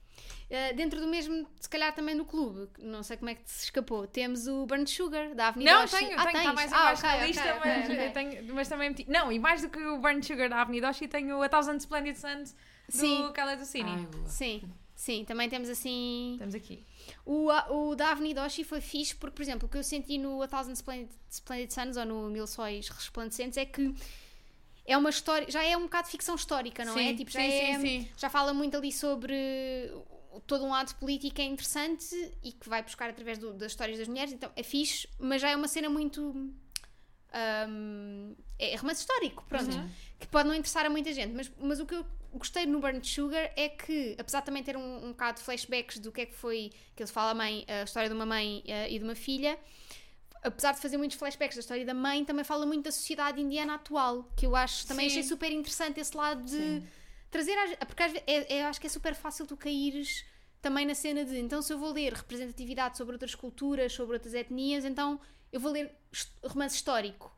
Uh, 0.51 0.75
dentro 0.75 0.99
do 1.01 1.07
mesmo, 1.07 1.47
se 1.61 1.69
calhar 1.69 1.95
também 1.95 2.13
no 2.17 2.25
clube, 2.25 2.69
não 2.81 3.05
sei 3.05 3.17
como 3.17 3.31
é 3.31 3.37
que 3.37 3.49
se 3.49 3.67
escapou, 3.67 4.05
temos 4.09 4.49
o 4.49 4.67
Burnt 4.67 4.89
Sugar, 4.89 5.33
da 5.33 5.47
Avenida 5.47 5.71
Não, 5.71 5.85
Oshi. 5.85 5.97
tenho, 5.97 6.19
ah, 6.19 6.27
tenho, 6.27 6.39
está 6.39 6.53
mais 6.53 6.73
ah, 6.73 6.77
abaixo 6.81 7.07
ok, 7.07 7.19
na 7.21 7.27
lista, 7.27 7.55
ok, 7.55 7.61
mas, 7.71 7.85
ok. 7.91 8.07
eu 8.07 8.13
tenho- 8.13 8.55
mas 8.55 8.69
também 8.69 8.89
meti. 8.89 9.09
Não, 9.09 9.31
e 9.31 9.39
mais 9.39 9.63
do 9.63 9.69
que 9.69 9.79
o 9.79 9.99
Burnt 9.99 10.25
Sugar 10.25 10.49
da 10.51 10.61
Avenida 10.63 10.89
Oshi, 10.91 11.07
tenho 11.07 11.41
a 11.41 11.49
Thousand 11.49 11.77
Splendid 11.77 12.17
Suns 12.17 12.53
do 12.89 12.97
Sim. 12.97 13.31
Khaled 13.33 13.63
Hosseini. 13.63 13.91
Ai, 13.91 14.07
boa. 14.07 14.27
Sim, 14.27 14.63
sim, 15.05 15.25
também 15.25 15.49
temos 15.49 15.69
assim. 15.69 16.33
Estamos 16.35 16.55
aqui. 16.55 16.85
O, 17.25 17.49
o 17.71 17.95
da 17.95 18.11
Avenida 18.11 18.45
Oshi 18.45 18.65
foi 18.65 18.81
fixe 18.81 19.15
porque, 19.17 19.35
por 19.37 19.43
exemplo, 19.43 19.67
o 19.67 19.71
que 19.71 19.79
eu 19.79 19.83
senti 19.83 20.19
no 20.19 20.43
A 20.43 20.47
Thousand 20.49 20.73
Splendid, 20.75 21.11
Splendid 21.31 21.73
Suns 21.73 21.97
ou 21.97 22.05
no 22.05 22.29
Mil 22.31 22.47
Sóis 22.47 22.89
Resplandecentes 22.89 23.57
é 23.57 23.65
que 23.65 23.95
é 24.87 24.97
uma 24.97 25.11
história, 25.11 25.51
já 25.51 25.63
é 25.65 25.77
um 25.77 25.83
bocado 25.85 26.09
ficção 26.09 26.35
histórica, 26.35 26.85
não 26.85 26.99
é? 26.99 27.09
Sim, 27.11 27.17
Tipo, 27.17 27.31
já, 27.31 27.41
sim, 27.41 27.47
é, 27.47 27.79
sim. 27.81 28.09
já 28.17 28.29
fala 28.29 28.53
muito 28.53 28.77
ali 28.77 28.93
sobre 28.93 29.35
todo 30.47 30.65
um 30.65 30.71
lado 30.71 30.95
político 30.97 31.41
é 31.41 31.45
interessante 31.45 32.15
e 32.43 32.53
que 32.53 32.69
vai 32.69 32.83
buscar 32.83 33.11
através 33.11 33.37
do- 33.39 33.53
das 33.53 33.73
histórias 33.73 33.99
das 33.99 34.07
mulheres, 34.09 34.33
então 34.33 34.51
é 34.55 34.63
fixe, 34.63 35.09
mas 35.19 35.41
já 35.43 35.51
é 35.51 35.57
uma 35.57 35.67
cena 35.69 35.89
muito. 35.91 36.53
Hum, 37.69 38.35
é 38.59 38.77
romance 38.77 39.01
histórico, 39.01 39.45
pronto, 39.49 39.71
Uhum. 39.71 39.89
que 40.19 40.27
pode 40.29 40.49
não 40.49 40.55
interessar 40.55 40.85
a 40.87 40.91
muita 40.91 41.13
gente, 41.13 41.33
mas, 41.35 41.51
mas 41.61 41.81
o 41.81 41.87
que 41.87 41.95
eu 41.95 42.05
gostei 42.33 42.67
no 42.67 42.79
Burnt 42.81 43.05
Sugar 43.05 43.51
é 43.57 43.69
que, 43.69 44.15
apesar 44.19 44.41
de 44.41 44.47
também 44.47 44.63
ter 44.63 44.77
um, 44.77 45.05
um 45.07 45.09
bocado 45.11 45.39
de 45.39 45.45
flashbacks 45.45 45.99
do 45.99 46.13
que 46.13 46.21
é 46.23 46.27
que 46.27 46.35
foi 46.35 46.71
que 46.95 47.03
ele 47.03 47.11
fala 47.11 47.31
a 47.33 47.35
mãe, 47.35 47.65
a 47.69 47.83
história 47.85 48.09
de 48.09 48.15
uma 48.15 48.27
mãe 48.27 48.63
eh, 48.67 48.93
e 48.93 48.99
de 48.99 49.05
uma 49.05 49.15
filha, 49.15 49.59
apesar 50.43 50.73
de 50.73 50.81
fazer 50.81 50.97
muitos 50.97 51.17
flashbacks 51.17 51.57
da 51.57 51.61
história 51.61 51.85
da 51.85 51.95
mãe, 51.95 52.25
também 52.25 52.45
fala 52.45 52.65
muito 52.67 52.85
da 52.85 52.93
sociedade 52.93 53.41
indiana 53.41 53.75
atual, 53.75 54.25
que 54.37 54.47
eu 54.47 54.55
acho 54.55 54.87
também 54.87 55.09
Sim. 55.09 55.19
achei 55.19 55.29
super 55.29 55.51
interessante 55.51 55.99
esse 56.01 56.17
lado 56.17 56.43
de 56.43 56.51
Sim. 56.57 56.87
trazer 57.31 57.57
porque 57.87 58.03
às 58.03 58.13
ve- 58.13 58.23
é, 58.27 58.57
é- 58.59 58.65
acho 58.65 58.81
que 58.81 58.87
é 58.87 58.91
super 58.91 59.15
fácil 59.15 59.47
tu 59.47 59.57
caíres 59.57 60.25
também 60.63 60.85
na 60.87 60.95
cena 60.95 61.25
de 61.25 61.39
então 61.39 61.61
se 61.63 61.73
eu 61.73 61.79
vou 61.79 61.91
ler 61.93 62.13
representatividade 62.13 62.97
sobre 62.97 63.15
outras 63.15 63.35
culturas, 63.35 63.93
sobre 63.93 64.15
outras 64.15 64.35
etnias, 64.35 64.85
então 64.85 65.19
eu 65.53 65.61
vou 65.61 65.73
ler 65.73 65.95
romance 66.45 66.77
histórico. 66.77 67.37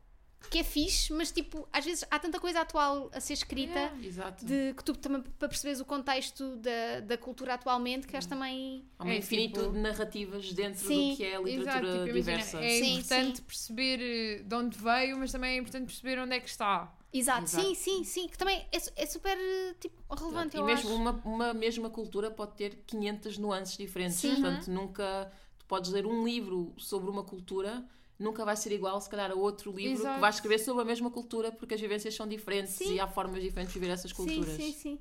Que 0.49 0.57
é 0.59 0.63
fixe, 0.63 1.11
mas 1.13 1.31
tipo, 1.31 1.65
às 1.71 1.85
vezes 1.85 2.03
há 2.11 2.19
tanta 2.19 2.37
coisa 2.37 2.59
atual 2.59 3.09
a 3.13 3.19
ser 3.21 3.31
escrita 3.31 3.79
Yeah. 3.79 4.05
Exato. 4.05 4.45
de 4.45 4.73
que 4.75 4.83
tu 4.83 4.93
também 4.93 5.21
para 5.39 5.47
perceberes 5.47 5.79
o 5.79 5.85
contexto 5.85 6.57
da, 6.57 6.99
da 6.99 7.17
cultura 7.17 7.53
atualmente, 7.53 8.05
que 8.05 8.15
acho 8.17 8.27
também. 8.27 8.85
Há 8.99 9.05
um 9.05 9.09
É, 9.09 9.17
infinito 9.19 9.61
tipo- 9.61 9.71
de 9.71 9.79
narrativas 9.79 10.51
dentro 10.51 10.85
Sim, 10.85 11.11
do 11.11 11.15
que 11.17 11.23
é 11.23 11.27
a 11.37 11.39
Exato, 11.41 11.47
literatura 11.47 11.91
tipo, 12.03 12.17
imagina, 12.17 12.19
diversa. 12.37 12.57
é 12.61 12.69
Sim, 12.69 12.93
importante 12.97 13.37
sim. 13.37 13.43
perceber 13.43 13.99
eh, 14.01 14.43
de 14.43 14.53
onde 14.55 14.77
veio, 14.77 15.17
mas 15.17 15.31
também 15.31 15.55
é 15.55 15.57
importante 15.59 15.85
perceber 15.85 16.19
onde 16.19 16.35
é 16.35 16.39
que 16.41 16.49
está. 16.49 16.93
Exato, 17.13 17.43
Exato. 17.45 17.65
sim, 17.65 17.73
sim, 17.75 18.03
sim, 18.03 18.27
que 18.27 18.37
também 18.37 18.67
é, 18.69 18.77
é 18.97 19.05
super 19.05 19.37
tipo, 19.79 19.95
relevante, 20.13 20.57
e 20.57 20.61
mesmo 20.61 20.89
acho. 20.89 20.95
uma, 20.99 21.11
uma 21.23 21.53
mesma 21.53 21.89
cultura 21.89 22.29
pode 22.29 22.55
ter 22.55 22.83
500 22.85 23.37
nuances 23.37 23.77
diferentes. 23.77 24.17
Sim. 24.17 24.31
Portanto, 24.41 24.67
nunca 24.69 25.31
tu 25.57 25.65
podes 25.67 25.89
ler 25.91 26.05
um 26.05 26.25
livro 26.25 26.73
sobre 26.77 27.09
uma 27.09 27.23
cultura, 27.23 27.85
nunca 28.23 28.43
vai 28.45 28.55
ser 28.55 28.71
igual, 28.71 28.99
se 29.01 29.09
calhar, 29.09 29.29
a 29.31 29.35
outro 29.35 29.71
livro 29.71 29.99
Exato. 30.01 30.15
que 30.15 30.21
vai 30.21 30.29
escrever 30.29 30.59
sobre 30.59 30.81
a 30.81 30.85
mesma 30.85 31.11
cultura, 31.11 31.51
porque 31.51 31.73
as 31.75 31.81
vivências 31.81 32.15
são 32.15 32.27
diferentes 32.27 32.73
Sim. 32.73 32.95
e 32.95 32.99
há 32.99 33.07
formas 33.07 33.41
diferentes 33.41 33.73
de 33.73 33.79
viver 33.79 33.91
essas 33.93 34.11
Sim, 34.11 34.15
culturas. 34.17 34.55
sim, 34.55 34.71
sim. 34.71 34.99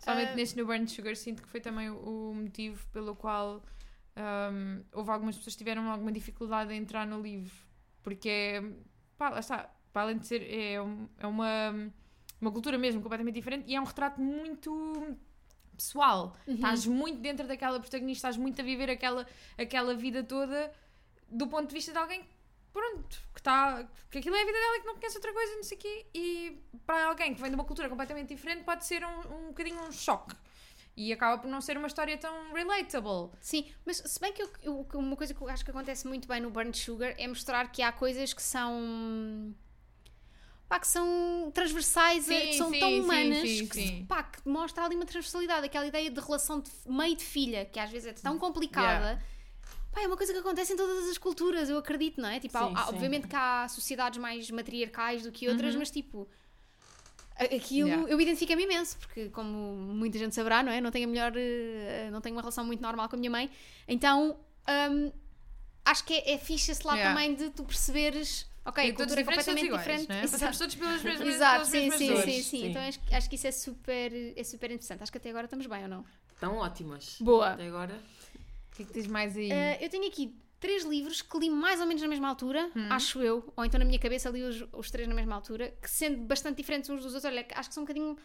Somente 0.00 0.30
Ah. 0.32 0.34
neste 0.36 0.56
No 0.56 0.64
Burn 0.64 0.86
Sugar 0.88 1.14
sinto 1.16 1.42
que 1.42 1.48
foi 1.48 1.60
também 1.60 1.90
o 1.90 2.32
motivo 2.34 2.84
pelo 2.92 3.14
qual 3.14 3.62
ahm, 4.16 4.82
houve 4.92 5.10
algumas 5.10 5.36
pessoas 5.36 5.54
que 5.54 5.58
tiveram 5.58 5.88
alguma 5.90 6.10
dificuldade 6.10 6.72
em 6.72 6.78
entrar 6.78 7.06
no 7.06 7.20
livro. 7.20 7.54
Porque 8.02 8.28
é, 8.28 8.62
pá, 9.16 9.28
lá 9.28 9.40
está, 9.40 9.70
para 9.92 10.02
além 10.02 10.18
de 10.18 10.26
ser, 10.26 10.42
é, 10.42 10.80
um- 10.82 11.08
é 11.18 11.26
uma, 11.26 11.92
uma 12.40 12.50
cultura 12.50 12.76
mesmo 12.78 13.00
completamente 13.02 13.34
diferente 13.34 13.64
e 13.70 13.74
é 13.76 13.80
um 13.80 13.84
retrato 13.84 14.20
muito 14.20 15.16
pessoal. 15.76 16.36
Uhum. 16.46 16.54
Estás 16.54 16.86
muito 16.86 17.20
dentro 17.20 17.46
daquela 17.46 17.78
protagonista, 17.78 18.28
estás 18.28 18.36
muito 18.36 18.60
a 18.60 18.64
viver 18.64 18.90
aquela, 18.90 19.26
aquela 19.56 19.94
vida 19.94 20.22
toda 20.24 20.72
do 21.30 21.46
ponto 21.46 21.68
de 21.68 21.74
vista 21.74 21.92
de 21.92 21.98
alguém 21.98 22.22
pronto, 22.78 23.16
que 23.34 23.40
está 23.40 23.88
que 24.10 24.18
aquilo 24.18 24.36
é 24.36 24.42
a 24.42 24.46
vida 24.46 24.58
dela 24.58 24.76
e 24.76 24.80
que 24.80 24.86
não 24.86 24.94
conhece 24.96 25.16
outra 25.16 25.32
coisa, 25.32 25.54
não 25.56 25.62
sei 25.62 25.76
o 25.76 25.80
quê, 25.80 26.06
e 26.14 26.62
para 26.86 27.06
alguém 27.08 27.34
que 27.34 27.40
vem 27.40 27.50
de 27.50 27.54
uma 27.54 27.64
cultura 27.64 27.88
completamente 27.88 28.28
diferente 28.34 28.64
pode 28.64 28.84
ser 28.86 29.04
um, 29.04 29.18
um 29.36 29.46
bocadinho 29.48 29.80
um 29.82 29.92
choque. 29.92 30.34
E 30.96 31.12
acaba 31.12 31.38
por 31.40 31.46
não 31.48 31.60
ser 31.60 31.76
uma 31.78 31.86
história 31.86 32.18
tão 32.18 32.52
relatable. 32.52 33.30
Sim, 33.40 33.66
mas 33.86 33.98
se 33.98 34.18
bem 34.18 34.32
que 34.32 34.42
eu- 34.42 34.50
eu- 34.62 34.86
uma 34.94 35.14
coisa 35.16 35.32
que 35.32 35.40
eu 35.40 35.48
acho 35.48 35.64
que 35.64 35.70
acontece 35.70 36.08
muito 36.08 36.26
bem 36.26 36.40
no 36.40 36.50
Burnt 36.50 36.74
Sugar 36.74 37.14
é 37.16 37.28
mostrar 37.28 37.70
que 37.70 37.82
há 37.82 37.92
coisas 37.92 38.32
que 38.32 38.42
são. 38.42 39.54
Pá, 40.68 40.78
que 40.80 40.88
são 40.88 41.50
transversais, 41.54 42.24
Sim, 42.24 42.40
que 42.48 42.54
são 42.56 42.70
sim, 42.72 42.80
tão 42.80 42.90
sim, 42.90 43.00
humanas, 43.00 43.48
sim, 43.48 43.66
que, 43.68 43.74
sim. 43.74 44.06
Pá, 44.06 44.22
que 44.24 44.46
mostra 44.46 44.84
ali 44.84 44.96
uma 44.96 45.06
transversalidade, 45.06 45.64
aquela 45.64 45.86
ideia 45.86 46.10
de 46.10 46.20
relação 46.20 46.60
de 46.60 46.70
mãe 46.86 47.12
e 47.12 47.16
de 47.16 47.24
filha, 47.24 47.64
que 47.64 47.78
às 47.80 47.90
vezes 47.90 48.08
é 48.08 48.12
tão 48.12 48.38
complicada. 48.38 49.22
Pá, 49.98 50.04
é 50.04 50.06
uma 50.06 50.16
coisa 50.16 50.32
que 50.32 50.38
acontece 50.38 50.72
em 50.72 50.76
todas 50.76 51.08
as 51.08 51.18
culturas, 51.18 51.68
eu 51.68 51.76
acredito, 51.76 52.20
não 52.20 52.28
é? 52.28 52.38
Tipo, 52.38 52.56
Sim, 52.56 52.72
há- 52.74 52.84
sim. 52.84 52.90
obviamente 52.94 53.26
que 53.26 53.34
há 53.34 53.66
sociedades 53.68 54.18
mais 54.18 54.48
matriarcais 54.50 55.24
do 55.24 55.32
que 55.32 55.48
outras, 55.48 55.74
mas 55.74 55.90
tipo. 55.90 56.28
Aquilo 57.36 57.88
Yeah. 57.88 58.10
eu 58.10 58.20
identifico-me 58.20 58.64
imenso, 58.64 58.98
porque 58.98 59.28
como 59.28 59.48
muita 59.94 60.18
gente 60.18 60.34
saberá, 60.34 60.60
não 60.62 60.72
é? 60.72 60.80
Não 60.80 60.90
tenho 60.90 61.06
a 61.06 61.10
melhor. 61.10 61.32
eh, 61.36 62.08
Não 62.10 62.20
tenho 62.20 62.34
uma 62.34 62.42
relação 62.42 62.64
muito 62.64 62.80
normal 62.80 63.08
com 63.08 63.14
a 63.14 63.18
minha 63.18 63.30
mãe. 63.30 63.48
Então 63.86 64.36
hum, 64.90 65.12
acho 65.84 66.04
que 66.04 66.14
é, 66.14 66.32
é 66.32 66.34
esse 66.34 66.84
lado 66.84 66.96
Yeah. 66.96 67.14
também 67.14 67.34
de 67.36 67.50
tu 67.50 67.62
perceberes. 67.64 68.44
Ok, 68.64 68.84
E 68.84 68.90
a 68.90 68.94
cultura 68.94 69.20
é 69.20 69.24
completamente 69.24 69.66
iguais, 69.66 69.82
diferente. 69.84 70.10
É? 70.12 70.24
Exato. 70.24 70.32
Passamos 70.32 70.58
todos 70.58 70.74
pelas 70.74 71.02
mesmas, 71.02 71.28
Exato, 71.28 71.52
pelas 71.54 71.68
sim, 71.68 71.78
mesmas 71.80 71.98
sim, 71.98 72.06
dores. 72.08 72.24
sim, 72.24 72.42
sim, 72.42 72.60
Sim. 72.62 72.66
Então 72.70 72.82
acho, 72.82 73.00
acho 73.12 73.28
que 73.30 73.34
isso 73.36 73.46
é 73.46 73.52
super, 73.52 74.12
é 74.36 74.44
super 74.44 74.70
interessante. 74.72 75.02
Acho 75.04 75.12
que 75.12 75.18
até 75.18 75.30
agora 75.30 75.44
estamos 75.46 75.66
bem 75.66 75.82
ou 75.84 75.88
não? 75.88 76.04
Estão 76.34 76.56
ótimas. 76.56 77.16
Boa. 77.20 77.52
Até 77.52 77.66
agora. 77.68 77.98
O 78.78 78.80
que 78.80 78.82
é 78.84 78.86
que 78.86 78.92
tens 78.92 79.06
mais 79.06 79.36
aí? 79.36 79.50
Uh, 79.50 79.82
eu 79.82 79.88
tenho 79.88 80.06
aqui 80.06 80.34
três 80.60 80.84
livros 80.84 81.20
que 81.22 81.38
li 81.38 81.50
mais 81.50 81.80
ou 81.80 81.86
menos 81.86 82.02
na 82.02 82.08
mesma 82.08 82.28
altura, 82.28 82.70
Hum. 82.76 82.88
acho 82.90 83.20
eu, 83.22 83.52
ou 83.56 83.64
então 83.64 83.78
na 83.78 83.84
minha 83.84 83.98
cabeça 83.98 84.28
li 84.30 84.42
os, 84.42 84.64
os 84.72 84.90
três 84.90 85.08
na 85.08 85.14
mesma 85.14 85.34
altura, 85.34 85.74
que 85.82 85.90
sendo 85.90 86.22
bastante 86.22 86.56
diferentes 86.56 86.88
uns 86.90 87.02
dos 87.02 87.14
outros, 87.14 87.24
olha, 87.24 87.46
acho 87.54 87.68
que 87.68 87.74
são 87.74 87.82
um 87.82 87.86
bocadinho 87.86 88.16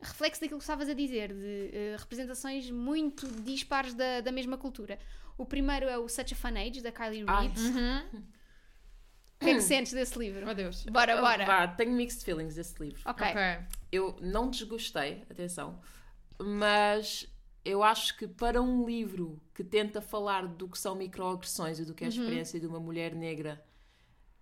reflexo 0.00 0.40
daquilo 0.40 0.58
que 0.58 0.64
estavas 0.64 0.88
a 0.88 0.94
dizer, 0.94 1.32
de 1.32 1.94
uh, 1.94 1.98
representações 1.98 2.70
muito 2.70 3.26
dispares 3.42 3.94
da, 3.94 4.20
da 4.20 4.30
mesma 4.30 4.56
cultura. 4.56 4.98
O 5.36 5.44
primeiro 5.44 5.86
é 5.86 5.98
o 5.98 6.08
Such 6.08 6.34
a 6.34 6.36
Fun 6.36 6.56
Age, 6.56 6.80
da 6.80 6.90
Kylie. 6.92 7.24
Reid. 7.24 7.58
Uhum. 7.60 8.22
O 9.40 9.44
que 9.44 9.50
é 9.50 9.54
que 9.54 9.60
sentes 9.60 9.92
desse 9.92 10.18
livro? 10.18 10.44
Meu 10.44 10.54
Deus. 10.54 10.84
Bora, 10.86 11.20
bora. 11.20 11.46
Vá, 11.46 11.68
tenho 11.68 11.92
mixed 11.92 12.24
feelings 12.24 12.56
desse 12.56 12.74
livro. 12.82 13.00
Ok. 13.04 13.24
Ok. 13.24 13.40
Eu 13.92 14.16
não 14.20 14.50
desgostei, 14.50 15.22
atenção, 15.30 15.80
mas 16.40 17.24
eu 17.64 17.82
acho 17.84 18.16
que 18.16 18.26
para 18.26 18.60
um 18.60 18.84
livro 18.84 19.40
que 19.58 19.64
tenta 19.64 20.00
falar 20.00 20.46
do 20.46 20.68
que 20.68 20.78
são 20.78 20.94
microagressões 20.94 21.80
e 21.80 21.84
do 21.84 21.92
que 21.92 22.04
é 22.04 22.06
a 22.06 22.10
experiência 22.10 22.60
de 22.60 22.66
uma 22.68 22.78
mulher 22.78 23.12
negra 23.12 23.60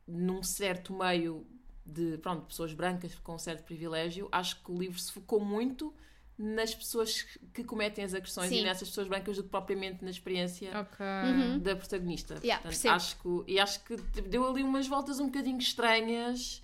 num 0.06 0.42
certo 0.42 0.92
meio 0.92 1.46
de 1.86 2.18
pronto, 2.18 2.44
pessoas 2.44 2.74
brancas 2.74 3.14
com 3.20 3.34
um 3.34 3.38
certo 3.38 3.64
privilégio, 3.64 4.28
acho 4.30 4.62
que 4.62 4.70
o 4.70 4.76
livro 4.78 4.98
se 4.98 5.10
focou 5.10 5.40
muito 5.40 5.94
nas 6.36 6.74
pessoas 6.74 7.22
que 7.54 7.64
cometem 7.64 8.04
as 8.04 8.12
agressões 8.12 8.50
Sim. 8.50 8.58
e 8.60 8.64
nessas 8.64 8.88
pessoas 8.90 9.08
brancas 9.08 9.38
do 9.38 9.44
que 9.44 9.48
propriamente 9.48 10.04
na 10.04 10.10
experiência 10.10 10.70
Ok. 10.80 11.06
Uhum. 11.06 11.58
da 11.60 11.74
protagonista. 11.74 12.34
Yeah, 12.34 12.62
Portanto, 12.62 12.82
percebo. 12.82 12.94
acho 12.94 13.16
que, 13.22 13.52
e 13.52 13.58
acho 13.58 13.84
que 13.84 13.96
deu 14.20 14.46
ali 14.46 14.62
umas 14.62 14.86
voltas 14.86 15.18
um 15.18 15.26
bocadinho 15.28 15.56
estranhas. 15.56 16.62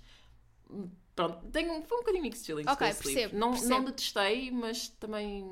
Pronto, 1.15 1.47
tenho, 1.47 1.81
foi 1.85 1.97
um 1.97 2.01
bocadinho 2.01 2.21
mixed 2.21 2.45
feelings 2.45 2.71
Ok, 2.71 2.85
com 2.85 2.91
esse 2.91 3.01
percebo, 3.01 3.19
livro. 3.33 3.39
Não, 3.39 3.51
percebo. 3.53 3.73
não 3.73 3.83
detestei, 3.85 4.51
mas 4.51 4.89
também 4.89 5.43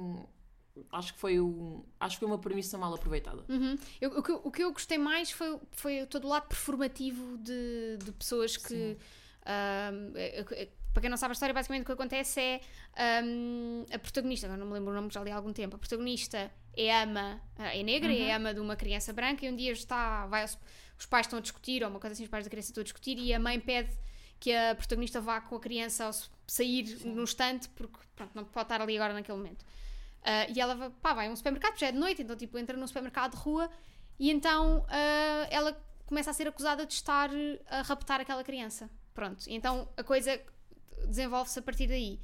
acho 0.91 1.13
que 1.13 1.19
foi 1.19 1.39
um, 1.39 1.83
acho 1.99 2.15
que 2.15 2.19
foi 2.19 2.27
uma 2.27 2.37
premissa 2.39 2.77
mal 2.77 2.93
aproveitada. 2.93 3.43
Uhum. 3.49 3.75
Eu- 3.99 4.17
o, 4.17 4.23
que, 4.23 4.31
eu- 4.31 4.41
o 4.43 4.51
que 4.51 4.63
eu 4.63 4.71
gostei 4.71 4.97
mais 4.97 5.31
foi, 5.31 5.59
foi 5.71 6.05
todo 6.05 6.25
o 6.25 6.29
lado 6.29 6.47
performativo 6.47 7.37
de, 7.37 7.97
de 8.03 8.11
pessoas 8.13 8.57
que. 8.57 8.97
ahm, 9.45 10.11
é- 10.15 10.41
é- 10.63 10.69
para 10.93 11.01
quem 11.01 11.09
não 11.09 11.15
sabe 11.17 11.31
a 11.31 11.33
história, 11.33 11.53
basicamente 11.53 11.83
o 11.83 11.85
que 11.85 11.91
acontece 11.93 12.39
é 12.41 12.61
hum, 13.23 13.85
a 13.93 13.97
protagonista, 13.97 14.45
agora 14.45 14.59
não 14.59 14.67
me 14.67 14.73
lembro 14.73 14.91
o 14.91 14.93
nome, 14.95 15.07
já 15.09 15.23
li 15.23 15.31
há 15.31 15.35
algum 15.37 15.53
tempo, 15.53 15.77
a 15.77 15.79
protagonista 15.79 16.51
é 16.75 17.03
ama, 17.03 17.41
é 17.57 17.81
negra, 17.81 18.13
é 18.13 18.33
ama 18.33 18.53
de 18.53 18.59
uma 18.59 18.75
criança 18.75 19.13
branca 19.13 19.45
e 19.45 19.49
um 19.49 19.55
dia 19.55 19.71
está, 19.71 20.25
vai 20.27 20.43
os 20.43 21.05
pais 21.05 21.25
estão 21.27 21.39
a 21.39 21.41
discutir, 21.41 21.81
ou 21.81 21.89
uma 21.89 21.99
coisa 21.99 22.13
assim, 22.13 22.23
os 22.23 22.29
pais 22.29 22.43
da 22.43 22.49
criança 22.49 22.71
estão 22.71 22.81
a 22.81 22.83
discutir 22.83 23.17
e 23.17 23.33
a 23.33 23.39
mãe 23.39 23.57
pede 23.59 23.89
que 24.37 24.53
a 24.53 24.75
protagonista 24.75 25.21
vá 25.21 25.39
com 25.39 25.55
a 25.55 25.59
criança 25.61 26.05
ao, 26.05 26.11
sair 26.45 26.83
no 27.05 27.23
instante 27.23 27.69
porque 27.69 27.97
pronto, 28.13 28.31
não 28.35 28.43
pode 28.43 28.65
estar 28.65 28.81
ali 28.81 28.95
agora 28.97 29.13
naquele 29.13 29.37
momento. 29.37 29.65
Ah, 30.23 30.47
e 30.47 30.59
ela 30.59 30.91
pá, 31.01 31.13
vai 31.13 31.27
a 31.27 31.31
um 31.31 31.35
supermercado, 31.35 31.77
já 31.77 31.87
é 31.87 31.91
de 31.91 31.97
noite, 31.97 32.21
então 32.21 32.35
tipo, 32.35 32.57
entra 32.57 32.77
num 32.77 32.87
supermercado 32.87 33.31
de 33.31 33.37
rua 33.37 33.69
e 34.19 34.29
então 34.29 34.85
ah, 34.87 35.47
ela 35.49 35.77
começa 36.05 36.29
a 36.29 36.33
ser 36.33 36.47
acusada 36.47 36.85
de 36.85 36.93
estar 36.93 37.29
a 37.67 37.81
raptar 37.81 38.19
aquela 38.21 38.43
criança. 38.43 38.89
Pronto, 39.13 39.47
e 39.47 39.55
então 39.55 39.89
a 39.97 40.03
coisa 40.03 40.39
desenvolve-se 41.07 41.59
a 41.59 41.61
partir 41.61 41.87
daí. 41.87 42.19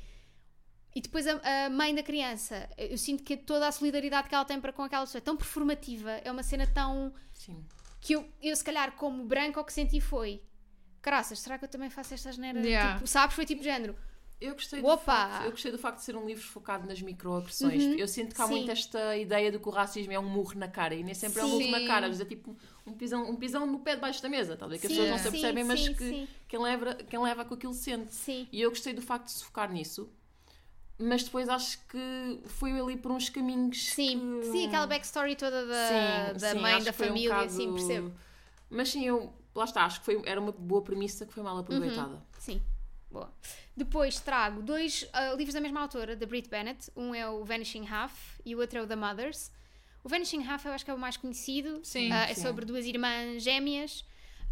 E 0.95 1.01
depois 1.01 1.27
a, 1.27 1.65
a 1.65 1.69
mãe 1.69 1.93
da 1.93 2.01
criança, 2.01 2.67
eu 2.77 2.97
sinto 2.97 3.23
que 3.23 3.37
toda 3.37 3.67
a 3.67 3.71
solidariedade 3.71 4.27
que 4.27 4.33
ela 4.33 4.45
tem 4.45 4.59
para 4.59 4.73
com 4.73 4.81
aquela 4.81 5.05
pessoa 5.05 5.19
é 5.19 5.21
tão 5.21 5.37
performativa, 5.37 6.11
é 6.11 6.31
uma 6.31 6.43
cena 6.43 6.65
tão. 6.65 7.13
Sim. 7.33 7.63
que 8.01 8.13
eu, 8.13 8.27
eu 8.41 8.55
se 8.55 8.63
calhar, 8.63 8.93
como 8.93 9.23
branca, 9.23 9.59
o 9.59 9.63
que 9.63 9.73
senti 9.73 10.01
foi. 10.01 10.41
Caraças, 11.01 11.39
será 11.39 11.57
que 11.57 11.65
eu 11.65 11.69
também 11.69 11.89
faço 11.89 12.13
esta 12.13 12.31
geneira? 12.31 12.59
Yeah. 12.61 12.95
Tipo, 12.95 13.07
sabes? 13.07 13.35
Foi 13.35 13.45
tipo 13.45 13.63
género. 13.63 13.95
Eu 14.39 14.53
gostei, 14.53 14.81
do 14.81 14.87
Opa! 14.87 15.03
facto, 15.03 15.45
eu 15.45 15.51
gostei 15.51 15.71
do 15.71 15.79
facto 15.79 15.97
de 15.97 16.03
ser 16.03 16.15
um 16.15 16.25
livro 16.25 16.43
focado 16.43 16.87
nas 16.87 17.01
microagressões. 17.01 17.83
Uhum. 17.83 17.93
Eu 17.95 18.07
sinto 18.07 18.35
que 18.35 18.41
há 18.41 18.45
Sim. 18.45 18.53
muito 18.53 18.69
esta 18.71 19.17
ideia 19.17 19.51
de 19.51 19.57
que 19.57 19.67
o 19.67 19.71
racismo 19.71 20.13
é 20.13 20.19
um 20.19 20.29
murro 20.29 20.53
na 20.55 20.67
cara 20.67 20.93
e 20.93 21.03
nem 21.03 21.15
sempre 21.15 21.41
é 21.41 21.45
um 21.45 21.47
Sim. 21.47 21.57
murro 21.59 21.71
na 21.71 21.87
cara, 21.87 22.07
vezes 22.07 22.21
é 22.21 22.25
tipo 22.25 22.55
um 22.85 22.93
pisão, 22.93 23.27
um 23.27 23.35
pisão 23.35 23.65
no 23.65 23.79
pé 23.79 23.95
debaixo 23.95 24.21
da 24.21 24.29
mesa, 24.29 24.55
talvez 24.55 24.79
que 24.79 24.85
as 24.85 24.93
Sim, 24.93 24.99
pessoas 24.99 25.09
não 25.09 25.17
se 25.17 25.23
sim, 25.23 25.29
apercebem, 25.29 25.63
mas 25.63 25.79
sim, 25.79 25.93
que 25.95 26.09
sim. 26.09 26.27
Quem, 26.47 26.59
leva, 26.61 26.93
quem 26.95 27.19
leva 27.19 27.45
com 27.45 27.55
aquilo 27.55 27.73
sente. 27.73 28.13
Sim. 28.13 28.47
E 28.51 28.61
eu 28.61 28.69
gostei 28.69 28.93
do 28.93 29.01
facto 29.01 29.25
de 29.25 29.31
se 29.31 29.43
focar 29.43 29.71
nisso, 29.71 30.07
mas 30.99 31.23
depois 31.23 31.49
acho 31.49 31.79
que 31.87 32.39
foi 32.45 32.79
ali 32.79 32.95
por 32.95 33.11
uns 33.11 33.29
caminhos. 33.29 33.87
Sim, 33.87 34.39
que... 34.39 34.51
sim, 34.51 34.67
aquela 34.67 34.85
backstory 34.85 35.35
toda 35.35 35.65
da, 35.65 36.33
Sim, 36.33 36.39
da 36.39 36.53
sim, 36.53 36.61
mãe, 36.61 36.83
da 36.83 36.93
foi 36.93 37.05
um 37.07 37.09
família, 37.09 37.29
bocado- 37.29 37.51
sim, 37.51 37.73
percebo. 37.73 38.11
Mas 38.69 38.89
sim, 38.89 39.03
eu, 39.05 39.33
lá 39.55 39.63
está, 39.65 39.83
acho 39.85 39.99
que 39.99 40.05
foi, 40.05 40.21
era 40.25 40.39
uma 40.39 40.51
boa 40.51 40.83
premissa 40.83 41.25
que 41.25 41.33
foi 41.33 41.41
mal 41.41 41.57
aproveitada. 41.57 42.21
Sim, 42.37 42.61
boa. 43.11 43.33
Depois 43.75 44.19
trago 44.19 44.61
dois 44.61 45.07
ah, 45.13 45.33
livros 45.33 45.53
da 45.53 45.61
mesma 45.61 45.81
autora, 45.81 46.15
da 46.15 46.25
Brit 46.25 46.49
Bennett. 46.49 46.91
Um 46.95 47.13
é 47.13 47.27
o 47.29 47.43
Vanishing 47.43 47.87
Half 47.87 48.39
e 48.45 48.55
o 48.55 48.59
outro 48.59 48.79
é 48.79 48.81
o 48.81 48.87
The 48.87 48.95
Mothers. 48.95 49.51
O 50.03 50.09
Vanishing 50.09 50.43
Half 50.45 50.65
eu 50.65 50.71
acho 50.71 50.85
que 50.85 50.91
é 50.91 50.93
o 50.93 50.97
mais 50.99 51.17
conhecido. 51.17 51.79
Sim, 51.83 52.11
Ah, 52.11 52.29
é 52.29 52.33
sim. 52.33 52.41
sobre 52.41 52.65
duas 52.65 52.85
irmãs 52.85 53.43
gêmeas 53.43 54.05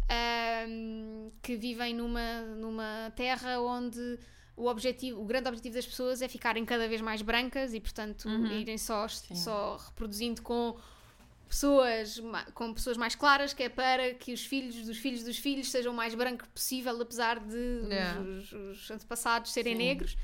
ahm, 0.08 1.30
que 1.42 1.56
vivem 1.56 1.94
numa, 1.94 2.42
numa 2.56 3.12
terra 3.16 3.60
onde 3.60 4.18
o, 4.56 4.66
objetivo, 4.66 5.20
o 5.20 5.24
grande 5.24 5.48
objetivo 5.48 5.74
das 5.74 5.86
pessoas 5.86 6.22
é 6.22 6.28
ficarem 6.28 6.64
cada 6.64 6.88
vez 6.88 7.00
mais 7.00 7.22
brancas 7.22 7.74
e, 7.74 7.80
portanto, 7.80 8.28
irem 8.52 8.78
só, 8.78 9.06
só 9.08 9.76
reproduzindo 9.76 10.42
com 10.42 10.76
pessoas 11.48 12.20
com 12.54 12.74
pessoas 12.74 12.96
mais 12.96 13.14
claras, 13.14 13.52
que 13.54 13.62
é 13.62 13.68
para 13.68 14.14
que 14.14 14.32
os 14.32 14.44
filhos 14.44 14.74
dos 14.86 14.98
filhos 14.98 15.22
dos 15.22 15.38
filhos 15.38 15.70
sejam 15.70 15.92
o 15.92 15.96
mais 15.96 16.14
branco 16.14 16.46
possível, 16.48 17.00
apesar 17.00 17.38
de 17.40 17.56
Yeah. 17.88 18.20
os, 18.20 18.52
os 18.52 18.90
antepassados 18.90 19.52
serem 19.52 19.74
Sim. 19.76 19.82
negros. 19.82 20.16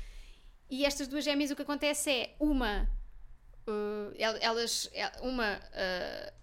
E 0.69 0.85
estas 0.85 1.07
duas 1.07 1.23
gêmeas, 1.23 1.51
o 1.51 1.55
que 1.55 1.61
acontece 1.61 2.09
é 2.09 2.35
uma, 2.39 2.89
uh, 3.67 4.13
el- 4.17 4.37
elas, 4.41 4.89
el- 4.93 5.11
uma 5.21 5.57
uh, 5.57 6.33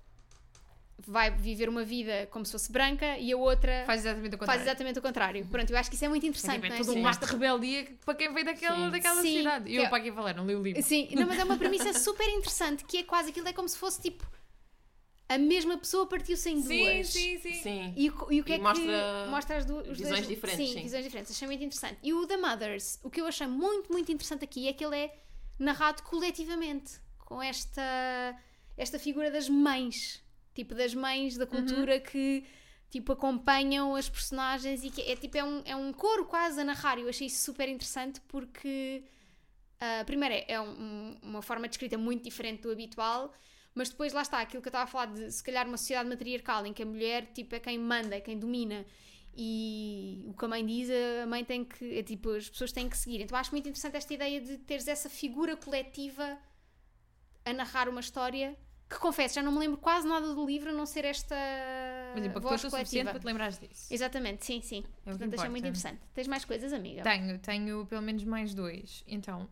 vai 0.99 1.31
viver 1.31 1.69
uma 1.69 1.83
vida 1.83 2.27
como 2.31 2.45
se 2.45 2.53
fosse 2.53 2.71
branca 2.71 3.17
e 3.19 3.33
a 3.33 3.37
outra 3.37 3.85
Faz 3.87 4.03
exatamente 4.05 4.35
o 4.35 4.39
contrário. 4.39 4.63
exatamente 4.63 4.99
o 4.99 5.03
contrário. 5.03 5.47
Pronto, 5.47 5.71
eu 5.71 5.77
acho 5.79 5.89
que 5.91 5.97
isso 5.97 6.05
é 6.05 6.09
muito 6.09 6.27
interessante, 6.27 6.61
tipo, 6.63 6.67
é 6.73 6.77
é? 6.77 6.79
todo 6.79 6.95
um 6.95 7.07
ato 7.09 7.27
de 7.27 7.33
rebeldia 7.33 7.89
para 8.05 8.15
quem 8.15 8.33
veio 8.33 8.45
daquela, 8.47 8.77
Sim. 8.87 8.91
daquela 8.91 9.23
Sim, 9.23 9.39
cidade. 9.39 9.71
E 9.71 9.77
eu 9.77 9.85
é- 9.85 9.89
para 9.89 9.99
aqui 9.99 10.13
falar, 10.13 10.35
não 10.35 10.47
li 10.47 10.55
o 10.55 10.63
livro. 10.63 10.83
Sim, 10.83 11.09
não, 11.15 11.27
mas 11.27 11.39
é 11.39 11.45
uma 11.45 11.57
premissa 11.59 11.93
super 11.99 12.29
interessante, 12.29 12.85
que 12.85 12.99
é 12.99 13.03
quase 13.03 13.31
aquilo, 13.31 13.49
é 13.49 13.53
como 13.53 13.69
se 13.69 13.79
fosse 13.79 14.01
tipo 14.01 14.25
a 15.35 15.39
mesma 15.39 15.79
pessoa 15.79 16.07
partiu-se 16.07 16.51
em 16.51 16.61
Sim, 16.61 16.79
duas. 16.79 17.07
sim, 17.09 17.39
sim. 17.39 17.53
Sim. 17.63 17.95
E, 17.97 18.11
o- 18.11 18.33
e 18.33 18.41
o 18.41 18.45
que 18.45 18.51
E 18.53 18.55
é 18.55 18.59
que 18.59 18.63
mostra 18.63 19.27
mostra 19.31 19.57
as 19.59 19.65
duas 19.65 19.87
visões 19.87 20.11
dois, 20.11 20.27
diferentes, 20.29 20.67
Sim, 20.69 20.75
sim. 20.75 20.83
visões 20.83 21.05
diferentes. 21.05 21.31
Achei 21.33 21.47
muito 21.47 21.63
interessante. 21.65 21.99
E 22.03 22.13
o 22.13 22.27
The 22.27 22.37
Mothers, 22.37 22.99
o 23.03 23.09
que 23.11 23.21
eu 23.21 23.27
achei 23.27 23.47
muito, 23.47 23.93
muito 23.93 24.11
interessante 24.11 24.45
aqui 24.45 24.67
é 24.69 24.73
que 24.73 24.85
ele 24.85 24.97
é 24.97 25.15
narrado 25.59 26.03
coletivamente, 26.03 26.99
com 27.19 27.41
esta, 27.41 28.37
esta 28.77 28.99
figura 28.99 29.31
das 29.31 29.49
mães, 29.49 30.23
tipo 30.55 30.75
das 30.75 30.95
mães 30.95 31.37
da 31.37 31.47
cultura 31.47 32.01
que 32.01 32.45
tipo 32.91 33.13
acompanham 33.13 33.95
as 33.95 34.09
personagens 34.09 34.83
e 34.83 34.91
que 34.91 35.01
é 35.03 35.15
tipo 35.15 35.39
é 35.39 35.45
um, 35.45 35.63
é 35.65 35.77
um 35.77 35.93
coro 35.93 36.25
quase 36.25 36.61
a 36.61 36.65
narrar. 36.65 36.99
Eu 36.99 37.09
achei 37.09 37.29
isso 37.29 37.45
super 37.45 37.69
interessante 37.69 38.21
porque 38.23 39.05
ah, 39.81 40.03
primeiro 40.05 40.35
é, 40.35 40.45
é 40.49 40.61
um- 40.61 41.17
uma 41.23 41.41
forma 41.41 41.69
de 41.69 41.75
escrita 41.75 41.97
muito 41.97 42.25
diferente 42.25 42.63
do 42.63 42.71
habitual, 42.73 43.33
mas 43.75 43.89
depois 43.89 44.13
lá 44.13 44.23
está 44.23 44.41
aquilo 44.41 44.63
que 44.63 44.69
eu 44.69 44.71
estava 44.71 44.85
a 44.85 44.87
falar 44.87 45.07
de 45.07 45.31
se 45.31 45.43
calhar 45.43 45.67
uma 45.67 45.77
sociedade 45.77 46.09
matriarcal 46.09 46.67
em 46.67 46.73
que 46.73 46.83
a 46.83 46.87
mulher 46.87 47.27
tipo, 47.33 47.55
é 47.55 47.61
quem 47.61 47.79
manda, 47.79 48.17
é 48.17 48.21
quem 48.21 48.39
domina. 48.39 48.85
E 49.35 50.25
o 50.27 50.35
que 50.35 50.45
a 50.45 50.49
mãe 50.49 50.67
diz, 50.67 50.89
a 51.23 51.27
mãe 51.27 51.45
tem 51.45 51.65
que. 51.65 51.99
É, 51.99 52.03
tipo, 52.03 52.31
as 52.31 52.51
pessoas 52.51 52.73
têm 52.73 52.89
que 52.89 52.99
seguir. 52.99 53.21
Então 53.21 53.39
acho 53.39 53.53
muito 53.53 53.69
interessante 53.69 53.97
esta 53.97 54.13
ideia 54.13 54.41
de 54.41 54.59
teres 54.59 54.89
essa 54.89 55.09
figura 55.09 55.57
coletiva 55.57 56.37
a 57.45 57.53
narrar 57.53 57.89
uma 57.89 58.01
história 58.01 58.57
que 58.91 58.99
confesso, 58.99 59.37
já 59.37 59.43
não 59.43 59.53
me 59.53 59.59
lembro 59.61 59.79
quase 59.79 60.07
nada 60.07 60.35
do 60.35 60.45
livro 60.45 60.71
a 60.71 60.73
não 60.73 60.85
ser 60.85 61.05
esta 61.05 61.37
Mas 62.13 62.43
voz 62.43 62.65
o 62.65 62.71
suficiente 62.71 62.83
coletiva. 62.83 63.11
para 63.13 63.21
te 63.21 63.25
lembrares 63.25 63.59
disso. 63.61 63.87
Exatamente, 63.89 64.45
sim, 64.45 64.61
sim. 64.61 64.83
É 65.07 65.11
Portanto, 65.11 65.35
achei 65.35 65.49
muito 65.49 65.65
interessante. 65.65 66.01
Tens 66.13 66.27
mais 66.27 66.45
coisas, 66.45 66.73
amiga? 66.73 67.03
Tenho, 67.03 67.39
tenho 67.39 67.87
pelo 67.87 68.03
menos 68.03 68.25
mais 68.25 68.53
dois. 68.53 69.05
Então, 69.07 69.49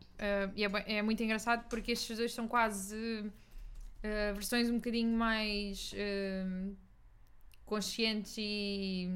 e 0.56 0.64
é, 0.64 0.98
é 0.98 1.02
muito 1.02 1.22
engraçado 1.22 1.68
porque 1.68 1.92
estes 1.92 2.16
dois 2.18 2.34
são 2.34 2.48
quase 2.48 3.30
ah, 4.02 4.32
versões 4.32 4.68
um 4.70 4.74
bocadinho 4.76 5.16
mais 5.16 5.92
ah, 5.96 6.72
conscientes 7.66 8.34
e 8.38 9.08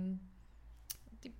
tipo, 1.20 1.36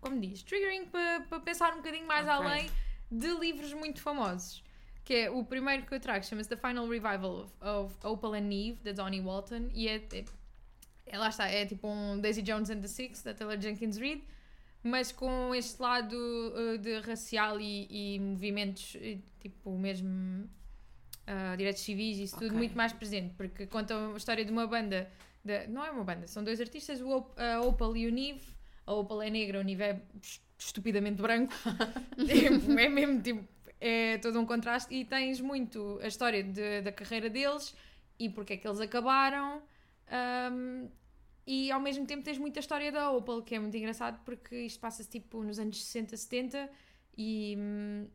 como 0.00 0.20
diz, 0.20 0.42
triggering 0.42 0.86
para 0.86 1.20
para 1.28 1.40
pensar 1.40 1.72
um 1.74 1.76
bocadinho 1.78 2.06
mais 2.06 2.26
Ok. 2.26 2.34
além 2.34 2.70
de 3.10 3.28
livros 3.38 3.72
muito 3.74 4.00
famosos. 4.00 4.62
Que 5.04 5.14
é 5.14 5.30
o 5.30 5.44
primeiro 5.44 5.84
que 5.84 5.92
eu 5.94 5.98
trago, 5.98 6.24
chama-se 6.24 6.48
The 6.48 6.56
Final 6.56 6.88
Revival 6.88 7.42
of, 7.42 7.52
of 7.66 8.06
Opal 8.06 8.34
and 8.34 8.50
Eve, 8.52 8.78
da 8.84 8.92
Donnie 8.92 9.20
Walton, 9.20 9.68
e 9.74 9.88
é, 9.88 9.96
é, 9.96 10.24
é- 11.06 11.18
lá 11.18 11.28
está, 11.30 11.48
é 11.48 11.66
tipo 11.66 11.88
um 11.88 12.20
Daisy 12.20 12.42
Jones 12.42 12.70
and 12.70 12.80
the 12.80 12.86
Six, 12.86 13.22
da 13.22 13.34
Taylor 13.34 13.60
Jenkins 13.60 13.96
Reid, 13.96 14.22
mas 14.84 15.10
com 15.10 15.52
este 15.54 15.82
lado 15.82 16.14
uh, 16.14 16.78
de 16.78 17.00
racial 17.00 17.58
e, 17.60 17.88
e 17.90 18.20
movimentos, 18.20 18.96
tipo, 19.40 19.76
mesmo 19.76 20.08
uh, 20.08 20.48
direitos 21.60 21.82
civis, 21.82 22.18
isso 22.18 22.34
tudo 22.34 22.46
Ok. 22.48 22.58
muito 22.58 22.76
mais 22.76 22.92
presente, 22.92 23.34
porque 23.36 23.66
conta 23.66 23.94
a 23.94 24.16
história 24.16 24.44
de 24.44 24.50
uma 24.50 24.66
banda, 24.66 25.08
de- 25.44 25.66
não 25.68 25.84
é 25.84 25.90
uma 25.90 26.04
banda, 26.04 26.26
são 26.26 26.42
dois 26.42 26.60
artistas, 26.60 27.00
o 27.00 27.08
Op- 27.10 27.38
a 27.40 27.60
Opal 27.62 27.96
e 27.96 28.06
o 28.06 28.10
Nive. 28.10 28.44
A 28.86 28.92
Opal 28.94 29.22
é 29.22 29.30
negra, 29.30 29.60
o 29.60 29.62
Nive 29.62 29.82
é 29.82 30.02
est- 30.22 30.42
estupidamente 30.58 31.20
branco. 31.22 31.52
Tipo, 32.16 32.78
é 32.78 32.88
mesmo 32.88 33.20
tipo, 33.22 33.44
é 33.80 34.18
todo 34.18 34.38
um 34.40 34.46
contraste. 34.46 34.92
E 34.94 35.04
tens 35.04 35.40
muito 35.40 35.98
a 36.02 36.06
história 36.08 36.42
de- 36.42 36.82
da 36.82 36.90
carreira 36.92 37.30
deles 37.30 37.74
e 38.18 38.28
porque 38.28 38.54
é 38.54 38.56
que 38.56 38.66
eles 38.66 38.80
acabaram. 38.80 39.62
um, 40.52 40.88
e 41.46 41.70
ao 41.72 41.80
mesmo 41.80 42.04
tempo 42.06 42.22
tens 42.22 42.38
muita 42.38 42.60
história 42.60 42.90
da 42.92 43.10
Opal, 43.10 43.42
que 43.42 43.54
é 43.54 43.58
muito 43.58 43.76
engraçado 43.76 44.20
porque 44.24 44.56
isto 44.62 44.78
passa-se 44.80 45.08
tipo 45.08 45.42
nos 45.42 45.58
anos 45.58 45.82
60, 45.84 46.16
70 46.16 46.68
e, 47.16 47.56
hum, 47.58 48.06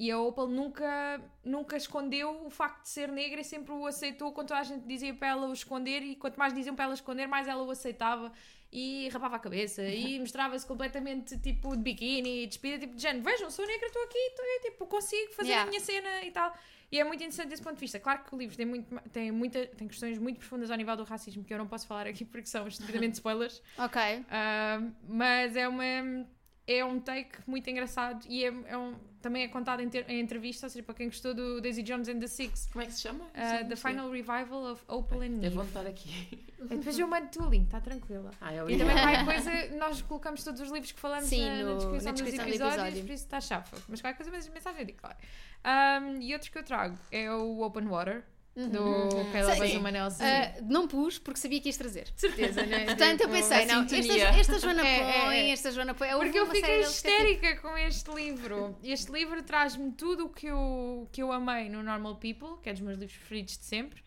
e 0.00 0.10
a 0.10 0.18
Opal 0.18 0.48
nunca, 0.48 1.20
nunca 1.44 1.76
escondeu 1.76 2.46
o 2.46 2.48
facto 2.48 2.84
de 2.84 2.88
ser 2.88 3.12
negra 3.12 3.42
e 3.42 3.44
sempre 3.44 3.70
o 3.74 3.86
aceitou 3.86 4.32
quando 4.32 4.50
a 4.54 4.62
gente 4.62 4.86
dizia 4.86 5.12
para 5.12 5.28
ela 5.28 5.46
o 5.46 5.52
esconder 5.52 6.02
e 6.02 6.16
quanto 6.16 6.38
mais 6.38 6.54
diziam 6.54 6.74
para 6.74 6.86
ela 6.86 6.94
esconder, 6.94 7.28
mais 7.28 7.46
ela 7.46 7.62
o 7.62 7.70
aceitava 7.70 8.32
e 8.72 9.10
rapava 9.10 9.36
a 9.36 9.38
cabeça 9.38 9.82
e 9.82 10.18
mostrava-se 10.18 10.66
completamente 10.66 11.36
tipo 11.36 11.76
de 11.76 11.82
biquíni, 11.82 12.46
despida, 12.46 12.78
tipo 12.78 12.96
de 12.96 13.02
género, 13.02 13.22
vejam, 13.22 13.50
sou 13.50 13.66
negra, 13.66 13.88
estou 13.88 14.02
aqui, 14.04 14.18
estou 14.18 14.44
tipo, 14.62 14.86
consigo 14.86 15.32
fazer 15.34 15.50
Yeah. 15.50 15.66
a 15.66 15.70
minha 15.70 15.80
cena 15.80 16.22
e 16.24 16.30
tal. 16.30 16.56
E 16.90 16.98
é 16.98 17.04
muito 17.04 17.20
interessante 17.20 17.50
desse 17.50 17.62
ponto 17.62 17.74
de 17.74 17.80
vista. 17.80 18.00
Claro 18.00 18.24
que 18.24 18.34
o 18.34 18.38
livro 18.38 18.56
tem, 18.56 18.64
muito, 18.64 19.10
tem, 19.10 19.30
muita, 19.30 19.66
tem 19.66 19.86
questões 19.86 20.18
muito 20.18 20.38
profundas 20.38 20.70
ao 20.70 20.78
nível 20.78 20.96
do 20.96 21.04
racismo 21.04 21.44
que 21.44 21.52
eu 21.52 21.58
não 21.58 21.66
posso 21.66 21.86
falar 21.86 22.06
aqui 22.06 22.24
porque 22.24 22.46
são 22.46 22.66
estupidamente 22.66 23.16
spoilers. 23.16 23.62
Ok. 23.76 24.00
Ah, 24.30 24.82
mas 25.06 25.54
é 25.56 25.68
uma 25.68 26.26
é 26.72 26.84
um 26.84 27.00
take 27.00 27.38
muito 27.46 27.68
engraçado 27.68 28.24
e 28.28 28.44
é, 28.44 28.52
é 28.66 28.76
um, 28.78 28.94
também 29.20 29.42
é 29.44 29.48
contado 29.48 29.80
em, 29.82 29.88
ter- 29.88 30.08
em 30.08 30.20
entrevista, 30.20 30.66
ou 30.66 30.70
seja, 30.70 30.82
para 30.82 30.94
quem 30.94 31.06
gostou 31.08 31.34
do 31.34 31.60
Daisy 31.60 31.82
Jones 31.82 32.08
and 32.08 32.18
the 32.20 32.26
Six, 32.26 32.68
Como 32.72 32.82
é 32.82 32.86
que 32.86 32.92
se 32.92 33.00
chama? 33.02 33.24
Sim, 33.34 33.68
The. 33.68 33.76
Final 33.76 34.10
Revival 34.10 34.72
of 34.72 34.82
Opal 34.88 35.20
and 35.22 35.40
Eu 35.42 35.50
vou 35.50 35.62
anotar 35.62 35.86
aqui. 35.86 36.46
Depois 36.58 36.98
eu 36.98 37.06
mando-te 37.08 37.38
o 37.38 37.48
link, 37.48 37.64
está 37.64 37.80
tranquila. 37.80 38.30
Ah, 38.40 38.52
é 38.52 38.58
E 38.70 38.78
também 38.78 38.94
qualquer 38.96 39.24
coisa, 39.24 39.76
nós 39.76 40.00
colocamos 40.02 40.44
todos 40.44 40.60
os 40.60 40.70
livros 40.70 40.92
que 40.92 41.00
falamos 41.00 41.28
Sim, 41.28 41.44
na, 41.44 41.62
na 41.64 41.74
descrição, 41.74 42.04
na 42.06 42.12
descrição 42.12 42.44
do 42.44 42.50
dos 42.50 42.54
episódios, 42.56 42.76
episódio. 42.82 43.04
por 43.06 43.12
isso 43.14 43.24
está 43.24 43.40
chafa. 43.40 43.76
Mas 43.88 44.00
qualquer 44.00 44.16
coisa, 44.16 44.30
mas 44.30 44.48
mensagem 44.48 44.80
eu 44.80 44.86
digo, 44.86 44.98
claro. 44.98 45.16
Um, 45.64 46.20
e 46.22 46.32
outros 46.32 46.48
que 46.50 46.58
eu 46.58 46.62
trago 46.62 46.96
é 47.10 47.30
o 47.32 47.60
Open 47.62 47.86
Water, 47.88 48.24
do 48.54 49.08
Caleb 49.32 49.56
Sim. 49.56 49.62
Azuma 49.74 49.90
Nelson. 49.90 50.22
Ah, 50.24 50.60
não 50.62 50.88
pus 50.88 51.18
porque 51.18 51.38
sabia 51.40 51.60
que 51.60 51.68
ias 51.68 51.76
trazer. 51.76 52.12
certeza, 52.16 52.66
né? 52.66 52.84
Portanto, 52.86 53.20
eu 53.22 53.28
pensei, 53.28 53.62
a 53.62 53.66
não, 53.66 53.82
esta, 53.84 53.96
sintonia. 54.02 54.28
esta 54.28 54.58
Joana 54.58 54.82
É, 54.86 54.98
é, 54.98 55.24
põe, 55.24 55.36
é. 55.36 55.50
esta 55.50 55.70
Joana 55.70 55.94
põe. 55.94 56.12
Houve 56.12 56.24
Porque 56.26 56.38
eu 56.38 56.44
uma 56.44 56.54
fiquei 56.54 56.68
série 56.68 56.82
deles 56.82 57.00
que 57.00 57.08
é 57.08 57.10
tipo- 57.10 57.28
histérica 57.30 57.62
com 57.62 57.78
este 57.78 58.10
livro. 58.12 58.78
Este 58.82 59.12
livro 59.12 59.42
traz-me 59.42 59.92
tudo 59.92 60.26
o 60.26 60.28
que 60.28 60.46
eu, 60.46 61.08
que 61.12 61.22
eu 61.22 61.30
amei 61.32 61.68
no 61.68 61.82
Normal 61.82 62.16
People, 62.16 62.60
que 62.62 62.68
é 62.68 62.72
dos 62.72 62.82
meus 62.82 62.98
livros 62.98 63.16
preferidos 63.16 63.56
de 63.56 63.64
sempre, 63.64 64.02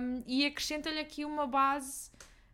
um, 0.00 0.22
e 0.26 0.44
acrescenta-lhe 0.46 0.98
aqui 1.00 1.24
uma 1.24 1.46
base, 1.46 2.10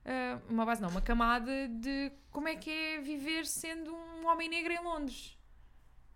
uh, 0.07 0.41
uma 0.49 0.65
base 0.65 0.81
não, 0.81 0.89
uma 0.89 1.03
camada 1.03 1.69
de 1.69 2.11
como 2.31 2.49
é 2.49 2.55
que 2.57 2.71
é 2.71 3.01
viver 3.01 3.45
sendo 3.47 3.93
um 3.95 4.27
homem 4.29 4.49
negro 4.49 4.73
em 4.73 4.83
Londres. 4.83 5.37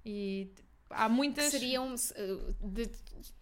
E 0.05 0.49
há 0.91 1.07
que 1.07 1.13
muitas. 1.13 1.51
seriam, 1.51 1.97
se, 1.97 2.13
uh, 2.15 2.55
de- 2.63 2.91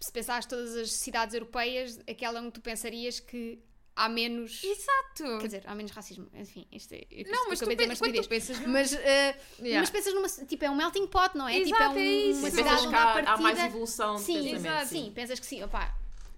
se 0.00 0.12
pensares 0.12 0.46
todas 0.46 0.74
as 0.76 0.92
cidades 0.92 1.34
europeias, 1.34 1.98
aquela 2.08 2.40
onde 2.40 2.52
tu 2.52 2.60
pensarias 2.60 3.20
que 3.20 3.58
há 3.96 4.08
menos. 4.08 4.62
Exato! 4.64 5.38
Quer 5.40 5.46
dizer, 5.46 5.62
há 5.66 5.74
menos 5.74 5.92
racismo. 5.92 6.26
Enfim, 6.34 6.66
isto 6.72 6.92
é. 6.94 7.04
isto 7.10 7.30
não, 7.30 7.48
mas 7.48 7.58
tu, 7.60 7.66
de 7.68 7.76
pe- 7.76 7.96
quando 7.96 8.22
tu 8.22 8.28
pensas. 8.28 8.58
Mas, 8.66 8.92
uh, 8.92 8.96
Yeah. 9.60 9.80
mas 9.80 9.90
pensas 9.90 10.12
numa. 10.14 10.28
Tipo, 10.46 10.64
é 10.64 10.70
um 10.70 10.74
melting 10.76 11.06
pot, 11.06 11.36
não 11.36 11.46
é? 11.48 11.60
tipo, 11.62 11.74
é, 11.76 11.78
Exato, 11.78 11.94
um, 11.94 11.98
é 11.98 12.04
isso. 12.04 12.38
uma 12.40 12.50
cidade 12.50 12.68
Pensas 12.68 12.80
onde 12.82 12.88
que 12.88 12.94
há 12.96 12.98
há, 13.04 13.10
há 13.10 13.14
partida. 13.24 13.36
mais 13.42 13.58
evolução 13.60 14.14
de 14.16 14.22
Sim, 14.22 14.34
pensamento. 14.34 14.56
exato. 14.66 14.88
Sim, 14.88 15.12
pensas 15.14 15.40
que 15.40 15.46
sim. 15.46 15.62
Opá, 15.62 15.96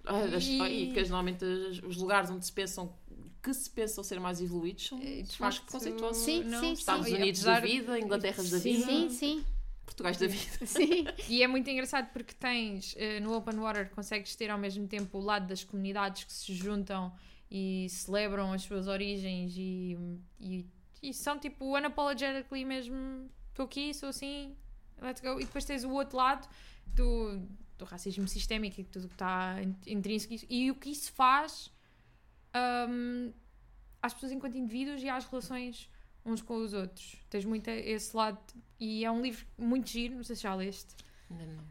Ah, 0.09 0.20
as- 0.36 0.44
E- 0.44 0.62
e 0.62 0.92
que 0.92 1.00
normalmente 1.00 1.44
as- 1.44 1.82
os 1.82 1.96
lugares 1.96 2.30
onde 2.30 2.46
se 2.46 2.52
pensam 2.52 2.94
que 3.42 3.52
se 3.52 3.68
pensam 3.70 4.04
ser 4.04 4.20
mais 4.20 4.40
evoluídos 4.40 4.86
são 4.86 4.98
Eh, 4.98 5.22
de 5.22 5.40
mais 5.40 5.57
facto, 5.57 5.62
preconceituosos. 5.64 6.22
Sim, 6.24 6.44
não, 6.44 6.61
sim, 6.61 6.72
Estados 6.74 7.07
sim. 7.07 7.14
Unidos 7.14 7.40
apesar- 7.40 7.61
da 7.61 7.66
vida, 7.66 7.98
Inglaterras 7.98 8.50
da 8.50 8.59
Sim. 8.61 8.72
vida, 8.74 8.86
sim, 8.86 9.09
sim. 9.11 9.44
Portugais 9.87 10.18
da 10.18 10.26
vida. 10.26 10.66
Sim. 10.66 11.07
E 11.28 11.43
é 11.43 11.47
muito 11.47 11.70
engraçado 11.70 12.12
porque 12.12 12.34
tens 12.34 12.95
eh, 12.99 13.20
no 13.20 13.34
Open 13.34 13.57
Water 13.59 13.89
consegues 13.91 14.37
ter 14.37 14.51
ao 14.51 14.59
mesmo 14.59 14.87
tempo 14.87 15.16
o 15.16 15.20
lado 15.22 15.47
das 15.47 15.64
comunidades 15.64 16.24
que 16.24 16.32
se 16.32 16.53
juntam 16.55 17.11
e 17.51 17.87
celebram 17.89 18.53
as 18.53 18.62
suas 18.62 18.89
origens 18.89 19.55
e, 19.57 19.97
e, 20.39 20.66
e 21.03 21.14
são 21.14 21.39
tipo 21.39 21.64
unapologetically 21.76 22.64
mesmo 22.64 23.30
estou 23.51 23.64
aqui, 23.64 23.95
sou 23.95 24.09
assim, 24.11 24.55
let's 25.01 25.22
go. 25.22 25.41
E 25.41 25.45
depois 25.45 25.64
tens 25.64 25.84
o 25.84 25.91
outro 25.91 26.16
lado 26.18 26.47
do, 26.89 27.41
do 27.78 27.84
racismo 27.84 28.26
sistémico 28.28 28.80
e 28.80 28.84
tudo 28.84 29.09
que 29.09 29.14
está 29.14 29.62
in- 29.62 29.76
intrínseco 29.87 30.34
e 30.51 30.70
o 30.70 30.74
que 30.74 30.91
isso 30.91 31.12
faz 31.12 31.70
hum, 32.89 33.32
às 34.03 34.12
pessoas 34.12 34.32
enquanto 34.32 34.59
indivíduos 34.59 35.03
e 35.03 35.09
às 35.09 35.24
relações 35.26 35.89
uns 36.27 36.43
com 36.43 36.57
os 36.57 36.74
outros. 36.74 37.16
Tens 37.31 37.45
muito 37.45 37.68
esse 37.70 38.14
lado 38.14 38.39
e 38.79 39.05
é 39.05 39.11
um 39.11 39.22
livro 39.22 39.47
muito 39.57 39.89
giro, 39.89 40.16
não 40.16 40.24
sei 40.24 40.37
se 40.37 40.43
já 40.43 40.55
leste. 40.55 40.95
Ainda 41.31 41.47
não. 41.47 41.64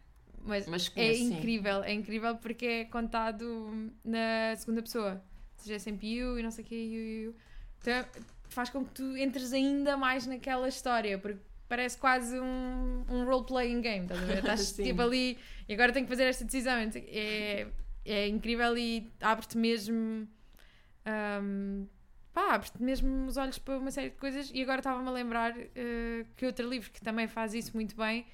Mas, 0.45 0.68
Mas 0.68 0.88
é 0.88 0.91
conheço, 0.91 1.20
sim. 1.20 1.34
incrível, 1.38 1.84
é 1.84 1.93
incrível 1.93 2.36
porque 2.38 2.66
é 2.66 2.86
contado 2.86 3.91
na 4.03 4.56
segunda 4.56 4.82
pessoa. 4.82 5.24
Ou 5.58 5.64
seja, 5.64 5.76
é 5.76 5.80
sempre 5.80 6.08
you 6.08 6.39
e 6.39 6.43
não 6.43 6.51
sei 6.51 6.64
o 6.64 6.68
que, 6.68 6.76
you, 6.76 7.24
you. 7.24 7.36
Então 7.80 8.06
faz 8.49 8.70
com 8.70 8.86
que 8.86 8.91
tu 8.91 9.18
entres 9.18 9.51
ainda 9.53 9.97
mais 9.97 10.26
naquela 10.28 10.68
história, 10.70 11.18
porque 11.18 11.39
parece 11.68 11.97
quase 11.97 12.39
um, 12.39 13.03
um 13.10 13.26
role-playing 13.26 13.82
game, 13.82 14.03
estás 14.03 14.22
a 14.22 14.26
ver? 14.26 14.38
Estás 14.39 14.72
tipo 14.74 15.01
ali 15.01 15.38
e 15.68 15.74
agora 15.74 15.91
tenho 15.91 16.06
que 16.06 16.12
fazer 16.12 16.26
esta 16.26 16.45
decisão. 16.45 16.74
É, 16.74 17.68
é 18.06 18.28
incrível 18.28 18.78
e 18.78 19.12
abre-te 19.20 19.58
mesmo. 19.58 20.28
hum, 21.41 21.88
pá, 22.36 22.53
abre-te 22.53 22.83
mesmo 22.83 23.25
os 23.25 23.38
olhos 23.38 23.57
para 23.57 23.79
uma 23.79 23.89
série 23.89 24.09
de 24.09 24.17
coisas. 24.17 24.51
E 24.53 24.61
agora 24.61 24.79
estava-me 24.79 25.07
a 25.07 25.11
lembrar 25.11 25.57
eh, 25.57 26.25
que 26.36 26.45
outro 26.45 26.69
livro 26.69 26.91
que 26.91 27.01
também 27.01 27.27
faz 27.27 27.53
isso 27.53 27.71
muito 27.73 27.95
bem 27.95 28.25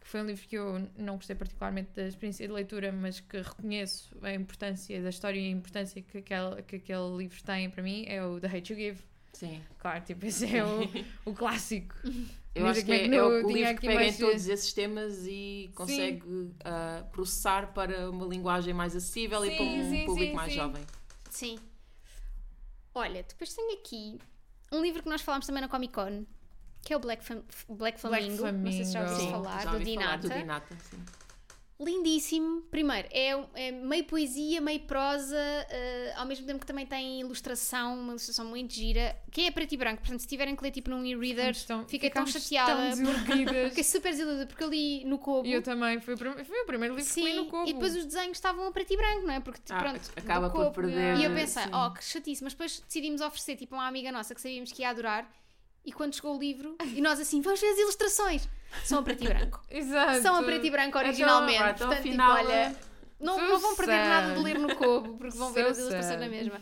que 0.00 0.06
foi 0.06 0.22
um 0.22 0.26
livro 0.26 0.46
que 0.48 0.56
eu 0.56 0.88
não 0.96 1.16
gostei 1.16 1.36
particularmente 1.36 1.90
da 1.94 2.06
experiência 2.06 2.46
de 2.46 2.52
leitura, 2.52 2.92
mas 2.92 3.20
que 3.20 3.38
reconheço 3.38 4.16
a 4.22 4.32
importância 4.32 5.02
da 5.02 5.10
história 5.10 5.38
e 5.38 5.46
a 5.46 5.50
importância 5.50 6.00
que 6.00 6.18
aquele, 6.18 6.62
que 6.62 6.76
aquele 6.76 7.16
livro 7.16 7.42
tem 7.42 7.68
para 7.68 7.82
mim, 7.82 8.04
é 8.06 8.24
o 8.24 8.40
The 8.40 8.46
Hate 8.46 8.72
You 8.72 8.78
Give. 8.78 9.02
Sim. 9.32 9.60
Claro, 9.78 10.02
tipo, 10.04 10.24
esse 10.24 10.56
é 10.56 10.64
o, 10.64 10.80
o 11.26 11.34
clássico. 11.34 11.94
Eu 12.54 12.66
acho 12.66 12.84
que 12.84 12.90
é 12.90 13.06
é, 13.06 13.14
é 13.14 13.22
o 13.22 13.46
livro 13.46 13.74
que 13.76 13.86
pega 13.86 14.04
em 14.04 14.12
todos 14.12 14.48
esses 14.48 14.72
temas 14.72 15.24
e 15.26 15.70
consegue 15.76 16.50
ah, 16.64 17.04
processar 17.12 17.72
para 17.72 18.10
uma 18.10 18.26
linguagem 18.26 18.74
mais 18.74 18.96
acessível 18.96 19.44
e 19.44 19.50
Sim, 19.50 19.56
para 19.56 19.64
um 19.64 19.90
sim, 19.90 20.06
público 20.06 20.30
sim, 20.30 20.36
mais 20.36 20.52
sim. 20.52 20.58
jovem. 20.58 20.82
Sim. 21.30 21.58
Olha, 22.98 23.22
depois 23.22 23.54
tenho 23.54 23.72
aqui 23.78 24.18
um 24.72 24.82
livro 24.82 25.02
que 25.02 25.08
nós 25.08 25.20
falámos 25.22 25.46
também 25.46 25.62
na 25.62 25.68
Comic 25.68 25.92
Con, 25.94 26.24
que 26.82 26.92
é 26.92 26.96
o 26.96 27.00
Black, 27.00 27.24
Fam- 27.24 27.42
Black 27.68 28.00
Flamingo. 28.00 28.50
Não 28.52 28.72
sei 28.72 28.84
se 28.84 28.92
já 28.92 29.02
ouviste 29.02 29.30
falar, 29.30 29.50
já 29.50 29.58
do 29.58 29.64
falar 29.64 29.78
do 29.78 29.84
Dinata. 29.84 30.28
Dinata. 30.28 30.76
Sim. 30.90 31.04
Lindíssimo. 31.80 32.62
Primeiro, 32.70 33.06
é, 33.12 33.30
é 33.54 33.70
meio 33.70 34.04
poesia, 34.04 34.60
meio 34.60 34.80
prosa, 34.80 35.36
eh, 35.38 36.12
ao 36.16 36.26
mesmo 36.26 36.44
tempo 36.46 36.58
que 36.58 36.66
também 36.66 36.84
tem 36.84 37.20
ilustração, 37.20 37.94
uma 38.00 38.10
ilustração 38.10 38.44
muito 38.44 38.74
gira, 38.74 39.16
que 39.30 39.42
é 39.42 39.50
preto 39.50 39.72
e 39.74 39.76
branco. 39.76 40.00
Portanto, 40.00 40.20
se 40.20 40.26
tiverem 40.26 40.56
que 40.56 40.62
ler 40.62 40.72
tipo 40.72 40.90
num 40.90 41.04
e-reader, 41.04 41.54
fiquei 41.86 42.10
tão 42.10 42.26
chateada. 42.26 42.96
tão. 42.96 43.06
Fiquei 43.70 43.84
super 43.84 44.10
desiludida 44.10 44.46
porque 44.46 44.64
eu 44.64 44.68
li 44.68 45.04
no 45.04 45.18
Kobo. 45.18 45.46
E 45.46 45.52
eu 45.52 45.62
também, 45.62 46.00
foi 46.00 46.16
foi 46.16 46.26
o 46.62 46.66
primeiro 46.66 46.96
livro 46.96 47.12
que 47.14 47.22
li 47.22 47.32
no 47.34 47.44
Sim, 47.44 47.48
Cobo. 47.50 47.68
e 47.68 47.72
depois 47.72 47.94
os 47.94 48.04
desenhos 48.04 48.36
estavam 48.36 48.66
a 48.66 48.72
preto 48.72 48.92
e 48.92 48.96
branco, 48.96 49.26
não 49.26 49.34
é? 49.34 49.40
Porque, 49.40 49.60
Ah, 49.70 49.78
pronto, 49.78 50.00
acaba 50.16 50.50
por 50.50 50.64
Kobo. 50.64 50.74
perder, 50.74 51.16
E 51.18 51.24
eu 51.24 51.32
pensei, 51.34 51.62
sim. 51.62 51.70
oh, 51.72 51.92
que 51.92 52.02
chatice, 52.04 52.42
mas 52.42 52.54
depois 52.54 52.80
decidimos 52.80 53.20
oferecer 53.20 53.56
tipo 53.56 53.74
a 53.76 53.78
uma 53.78 53.86
amiga 53.86 54.10
nossa 54.10 54.34
que 54.34 54.40
sabíamos 54.40 54.72
que 54.72 54.82
ia 54.82 54.90
adorar. 54.90 55.30
E 55.88 55.92
quando 55.92 56.14
chegou 56.14 56.36
o 56.36 56.38
livro, 56.38 56.76
e 56.94 57.00
nós 57.00 57.18
assim, 57.18 57.40
vamos 57.40 57.58
ver 57.62 57.68
as 57.68 57.78
ilustrações. 57.78 58.46
São 58.84 58.98
a 58.98 59.02
preto 59.02 59.24
e 59.24 59.28
branco. 59.28 59.62
Exato. 59.70 60.20
São 60.20 60.36
a 60.36 60.42
preto 60.42 60.66
e 60.66 60.70
branco 60.70 60.98
originalmente. 60.98 61.56
Então, 61.56 61.70
então, 61.70 61.88
Portanto, 61.88 62.02
tipo, 62.02 62.22
olha, 62.22 62.76
não, 63.18 63.48
não 63.48 63.58
vão 63.58 63.74
perder 63.74 63.96
nada 64.06 64.34
de 64.34 64.40
ler 64.40 64.58
no 64.58 64.76
Kobo, 64.76 65.16
porque 65.16 65.34
vão 65.38 65.50
ver 65.54 65.64
as 65.64 65.78
ilustrações 65.78 66.20
na 66.20 66.28
mesma. 66.28 66.60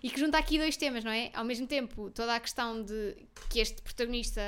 E 0.00 0.08
que 0.08 0.20
junta 0.20 0.38
aqui 0.38 0.58
dois 0.58 0.76
temas, 0.76 1.02
não 1.02 1.10
é? 1.10 1.32
Ao 1.34 1.44
mesmo 1.44 1.66
tempo, 1.66 2.08
toda 2.10 2.36
a 2.36 2.38
questão 2.38 2.80
de 2.84 3.16
que 3.50 3.58
este 3.58 3.82
protagonista 3.82 4.40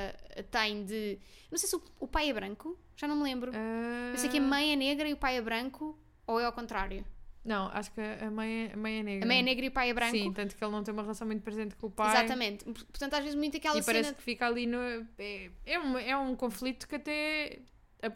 tem 0.49 0.85
de. 0.85 1.19
Não 1.51 1.59
sei 1.59 1.69
se 1.69 1.75
o, 1.75 1.83
o 1.99 2.07
pai 2.07 2.31
é 2.31 2.33
branco, 2.33 2.79
já 2.97 3.09
não 3.09 3.17
me 3.17 3.25
lembro. 3.25 3.51
Ah, 3.53 4.13
Eu 4.13 4.17
sei 4.19 4.31
que 4.31 4.39
a 4.39 4.41
mãe 4.41 4.73
é 4.73 4.77
negra 4.77 5.09
e 5.09 5.13
o 5.13 5.17
pai 5.17 5.39
é 5.39 5.43
branco, 5.43 5.99
ou 6.25 6.39
é 6.39 6.45
ao 6.45 6.53
contrário? 6.53 7.05
Não, 7.45 7.69
acho 7.73 7.91
que 7.93 8.01
a 8.01 8.31
mãe 8.31 8.67
é, 8.69 8.73
a 8.75 8.77
mãe 8.77 8.99
é 8.99 9.03
negra. 9.03 9.25
A 9.25 9.29
mãe 9.29 9.39
é 9.39 9.43
negra 9.43 9.65
e 9.65 9.69
o 9.69 9.73
pai 9.73 9.91
é 9.91 9.95
branco. 9.95 10.13
Sim, 10.13 10.33
tanto 10.33 10.55
que 10.55 10.63
ele 10.63 10.73
não 10.73 10.85
tem 10.85 10.93
uma 10.93 11.03
relação 11.03 11.27
muito 11.27 11.43
presente 11.43 11.75
com 11.75 11.87
o 11.87 11.91
pai. 11.91 12.11
Exatamente. 12.15 12.65
Portanto, 12.65 13.15
às 13.15 13.21
vezes 13.21 13.35
muito 13.35 13.57
aquela 13.57 13.79
e 13.79 13.83
cena. 13.83 13.95
parece 13.99 14.15
que 14.15 14.23
fica 14.23 14.47
ali 14.47 14.67
no. 14.67 14.79
É, 15.19 15.51
é, 15.65 15.79
um, 15.81 15.97
é 15.99 16.17
um 16.17 16.37
conflito 16.37 16.87
que 16.87 16.97
até 16.97 17.61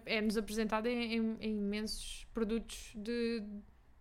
é-nos 0.05 0.37
apresentado 0.37 0.87
em, 0.89 1.15
em- 1.17 1.37
em 1.41 1.57
imensos 1.59 2.27
produtos 2.35 2.93
de, 2.95 3.43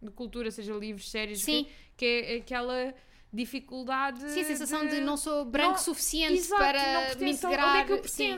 de 0.01 0.11
cultura, 0.11 0.51
seja 0.51 0.73
livros, 0.73 1.09
séries, 1.09 1.41
Sim. 1.41 1.65
que, 1.65 1.71
que 1.95 2.05
é 2.05 2.35
aquela 2.37 2.93
dificuldade. 3.31 4.19
Sim, 4.29 4.41
a 4.41 4.45
sensação 4.45 4.85
de, 4.87 4.99
não 5.01 5.17
sou 5.17 5.45
branco 5.45 5.71
Não- 5.71 5.77
suficiente 5.77 6.33
Exato, 6.33 6.61
para 6.61 6.93
não 6.93 6.99
me 7.01 7.07
pertenço, 7.07 7.47
integrar. 7.47 7.69
Onde 7.69 7.77
é 7.77 7.85
que 7.85 7.91
eu 7.93 8.09
Sim. 8.09 8.37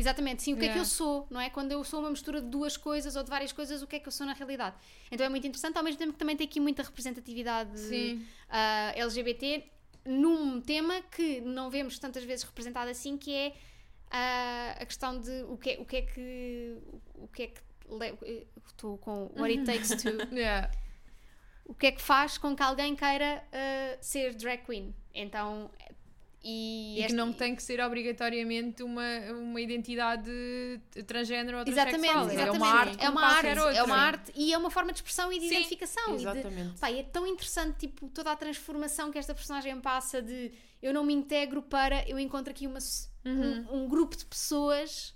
Exatamente, 0.00 0.42
sim, 0.42 0.54
o 0.54 0.56
que 0.56 0.64
é 0.64 0.68
que 0.68 0.78
Yeah. 0.78 0.80
eu 0.80 0.84
sou, 0.86 1.26
não 1.30 1.40
é? 1.40 1.50
Quando 1.50 1.72
eu 1.72 1.84
sou 1.84 2.00
uma 2.00 2.10
mistura 2.10 2.40
de 2.40 2.48
duas 2.48 2.76
coisas 2.76 3.16
ou 3.16 3.22
de 3.22 3.28
várias 3.28 3.52
coisas, 3.52 3.82
o 3.82 3.86
que 3.86 3.96
é 3.96 3.98
que 4.00 4.08
eu 4.08 4.12
sou 4.12 4.26
na 4.26 4.32
realidade? 4.32 4.76
Então 5.10 5.26
é 5.26 5.28
muito 5.28 5.46
interessante, 5.46 5.76
ao 5.76 5.84
mesmo 5.84 5.98
tempo 5.98 6.12
que 6.12 6.18
também 6.18 6.36
tem 6.36 6.46
aqui 6.46 6.58
muita 6.58 6.82
representatividade 6.82 7.78
Sim. 7.78 8.24
ah, 8.48 8.92
LGBT 8.96 9.64
num 10.06 10.60
tema 10.60 11.02
que 11.02 11.40
não 11.42 11.68
vemos 11.70 11.98
tantas 11.98 12.24
vezes 12.24 12.44
representado 12.44 12.90
assim, 12.90 13.18
que 13.18 13.32
é 13.34 13.54
ah, 14.10 14.76
a 14.80 14.86
questão 14.86 15.20
de 15.20 15.42
o 15.48 15.58
que 15.58 15.70
é, 15.70 15.80
o 15.80 15.84
que, 15.84 15.96
é 15.96 16.02
que 16.02 16.78
o 17.14 17.28
que 17.28 17.42
é 17.42 17.46
que 17.48 17.60
estou 18.66 18.96
com 18.98 19.30
what 19.36 19.50
it 19.50 19.64
takes 19.64 19.90
to 20.02 20.08
Yeah. 20.32 20.70
o 21.66 21.74
que 21.74 21.88
é 21.88 21.92
que 21.92 22.00
faz 22.00 22.38
com 22.38 22.56
que 22.56 22.62
alguém 22.62 22.96
queira 22.96 23.44
ah, 23.52 23.98
ser 24.00 24.34
drag 24.34 24.64
queen. 24.64 24.94
Então 25.12 25.70
e, 26.42 26.92
E 26.92 26.96
que 26.96 27.02
esta- 27.04 27.16
não 27.16 27.32
tem 27.32 27.54
que 27.54 27.62
ser 27.62 27.80
obrigatoriamente 27.80 28.82
uma, 28.82 29.02
uma 29.32 29.60
identidade 29.60 30.30
transgénero 31.06 31.58
ou 31.58 31.64
Exatamente, 31.66 32.00
transexual. 32.00 32.30
exatamente. 32.30 32.48
É 32.48 32.58
uma 32.58 32.66
arte, 32.68 33.04
é 33.04 33.08
uma 33.10 33.26
arte, 33.26 33.46
é 33.76 33.82
uma 33.82 33.96
arte 33.96 34.32
e 34.34 34.52
é 34.52 34.58
uma 34.58 34.70
forma 34.70 34.92
de 34.92 34.98
expressão 34.98 35.32
e 35.32 35.38
de 35.38 35.48
Sim, 35.48 35.54
identificação. 35.56 36.04
e 36.14 36.16
de- 36.16 36.22
Exatamente. 36.22 36.78
Pá, 36.80 36.90
é 36.90 37.02
tão 37.02 37.26
interessante 37.26 37.78
tipo, 37.80 38.08
toda 38.08 38.32
a 38.32 38.36
transformação 38.36 39.10
que 39.10 39.18
esta 39.18 39.34
personagem 39.34 39.78
passa 39.80 40.22
de 40.22 40.50
eu 40.82 40.94
não 40.94 41.04
me 41.04 41.12
integro 41.12 41.60
para 41.62 42.08
eu 42.08 42.18
encontro 42.18 42.50
aqui 42.50 42.66
uma, 42.66 42.78
Uhum. 43.24 43.66
um, 43.70 43.84
um 43.84 43.88
grupo 43.88 44.16
de 44.16 44.24
pessoas 44.24 45.14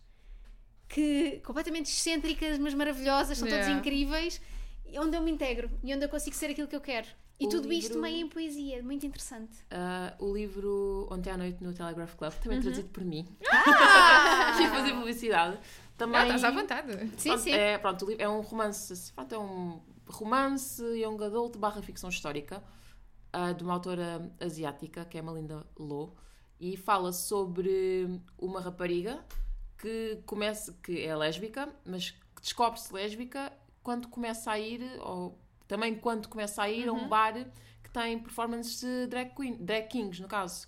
que 0.89 1.41
completamente 1.45 1.87
excêntricas, 1.91 2.59
mas 2.59 2.75
maravilhosas, 2.75 3.39
são 3.39 3.49
todos 3.49 3.65
Yeah. 3.65 3.81
incríveis, 3.81 4.41
e 4.87 4.99
onde 4.99 5.17
eu 5.17 5.23
me 5.23 5.31
integro 5.31 5.71
e 5.83 5.93
onde 5.95 6.05
eu 6.05 6.09
consigo 6.09 6.37
ser 6.37 6.51
aquilo 6.51 6.69
que 6.69 6.77
eu 6.77 6.81
quero. 6.81 7.09
E 7.39 7.47
O 7.47 7.49
tudo 7.49 7.73
isto 7.73 7.89
livro- 7.89 8.03
meio 8.03 8.17
em 8.25 8.29
poesia, 8.29 8.83
muito 8.83 9.05
interessante. 9.05 9.57
Ah, 9.71 10.15
o 10.21 10.33
livro 10.33 11.09
Ontem 11.11 11.31
à 11.31 11.37
Noite 11.37 11.63
no 11.65 11.73
Telegraph 11.75 12.15
Club, 12.15 12.33
também 12.35 12.61
traduzido 12.61 12.89
por 12.91 13.05
mim. 13.05 13.27
Ah! 13.51 14.55
Quis 14.57 14.69
fazer 14.71 14.93
publicidade. 14.95 15.59
Também, 15.99 16.21
Ah, 16.21 16.25
estás 16.27 16.45
à 16.45 16.51
vontade. 16.51 16.93
Sim, 17.17 17.29
pronto, 17.31 17.41
sim. 17.43 17.51
É, 17.53 17.79
pronto, 17.79 18.05
o 18.05 18.09
livro 18.09 18.23
é 18.23 18.29
um 18.29 18.41
romance, 18.41 19.13
pronto, 19.13 19.35
é 19.35 19.39
um 19.39 19.81
romance 20.07 20.83
young 20.83 21.23
adult 21.25 21.57
barra 21.59 21.83
ficção 21.83 22.09
histórica 22.09 22.63
ah, 23.33 23.53
de 23.53 23.65
uma 23.65 23.75
autora 23.75 24.33
asiática, 24.41 25.05
que 25.05 25.19
é 25.19 25.23
Melinda 25.23 25.67
Lo, 25.79 26.15
e 26.61 26.77
fala 26.77 27.13
sobre 27.13 28.21
uma 28.39 28.61
rapariga 28.61 29.25
que 29.77 30.21
começa, 30.25 30.73
que 30.83 31.01
é 31.05 31.15
lésbica, 31.17 31.69
mas 31.85 32.11
que 32.11 32.41
descobre-se 32.43 32.93
lésbica 32.95 33.53
quando 33.83 34.09
começa 34.09 34.51
a 34.53 34.59
ir 34.59 34.83
ao 35.01 35.37
também 35.69 35.95
quando 35.95 36.29
começa 36.29 36.63
a 36.63 36.71
ir 36.71 36.89
a 36.89 36.93
Uhum. 36.93 37.05
um 37.05 37.09
bar 37.09 37.35
que 37.83 37.91
tem 37.91 38.19
performances 38.19 38.81
de 38.81 39.07
drag, 39.07 39.35
queen, 39.35 39.57
drag 39.61 39.89
kings, 39.89 40.21
no 40.21 40.29
caso. 40.29 40.67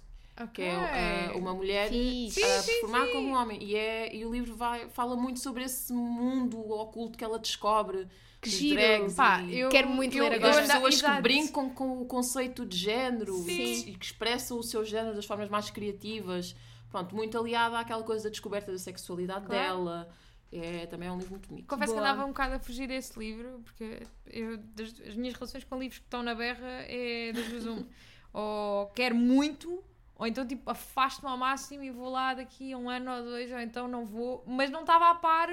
Que 0.53 0.61
é 0.63 1.31
ah, 1.33 1.37
uma 1.39 1.55
mulher 1.55 1.89
Fixe. 1.89 2.43
a 2.43 2.63
performar 2.63 3.07
como 3.11 3.29
um 3.29 3.35
homem. 3.35 3.59
E, 3.63 3.75
é, 3.75 4.15
e 4.15 4.27
o 4.27 4.31
livro 4.31 4.55
vai, 4.55 4.87
fala 4.91 5.17
muito 5.17 5.41
sobre 5.41 5.65
esse 5.65 5.91
mundo 5.95 6.59
oculto 6.73 7.17
que 7.17 7.25
ela 7.25 7.39
descobre. 7.39 8.07
Que 8.39 8.51
giro. 8.51 8.75
drags 8.77 9.15
Pá, 9.15 9.41
e- 9.43 9.59
eu 9.61 9.71
Quero 9.71 9.89
muito 9.89 10.13
ler 10.13 10.33
e 10.33 10.35
agora. 10.35 10.41
das 10.53 10.57
anda- 10.65 10.75
pessoas 10.75 10.95
que 11.01 11.07
exato. 11.07 11.23
brincam 11.23 11.71
com 11.71 12.03
o 12.03 12.05
conceito 12.05 12.67
de 12.67 12.77
género 12.77 13.33
Sim. 13.39 13.89
e 13.89 13.95
que 13.97 14.05
expressam 14.05 14.59
o 14.59 14.63
seu 14.63 14.85
género 14.85 15.17
das 15.17 15.25
formas 15.25 15.49
mais 15.49 15.71
criativas. 15.71 16.55
Pronto, 16.91 17.17
muito 17.17 17.39
aliada 17.39 17.79
àquela 17.79 18.03
coisa 18.03 18.25
da 18.25 18.31
descoberta 18.31 18.71
da 18.71 18.79
sexualidade 18.79 19.47
Claro. 19.47 19.63
dela. 19.63 20.09
É, 20.53 20.87
também 20.87 21.09
é 21.09 21.13
um 21.13 21.17
livro 21.19 21.33
muito 21.33 21.49
bonito. 21.49 21.67
Confesso 21.67 21.93
Boa. 21.93 22.03
que 22.05 22.09
andava 22.09 22.25
um 22.25 22.29
bocado 22.29 22.55
a 22.55 22.59
fugir 22.59 22.87
desse 22.87 23.19
livro, 23.19 23.61
porque 23.65 24.03
eu, 24.27 24.57
das- 24.59 24.95
as 25.07 25.15
minhas 25.17 25.35
relações 25.35 25.65
com 25.65 25.79
livros 25.79 25.99
que 25.99 26.05
estão 26.07 26.23
na 26.23 26.35
berra 26.35 26.67
é 26.87 27.33
das 27.33 27.47
duas 27.49 27.67
uma. 27.67 27.87
ou 28.33 28.87
quero 28.95 29.15
muito, 29.15 29.83
ou 30.15 30.27
então 30.27 30.47
tipo 30.47 30.71
afasto-me 30.71 31.29
ao 31.31 31.37
máximo 31.37 31.83
e 31.83 31.91
vou 31.91 32.09
lá 32.09 32.33
daqui 32.35 32.73
a 32.73 32.79
um 32.79 32.89
ano 32.89 33.11
ou 33.11 33.23
dois, 33.25 33.51
ou 33.51 33.59
então 33.61 33.89
não 33.89 34.07
vou, 34.07 34.45
mas 34.47 34.71
não 34.71 34.81
estava 34.81 35.11
a 35.11 35.15
par 35.17 35.49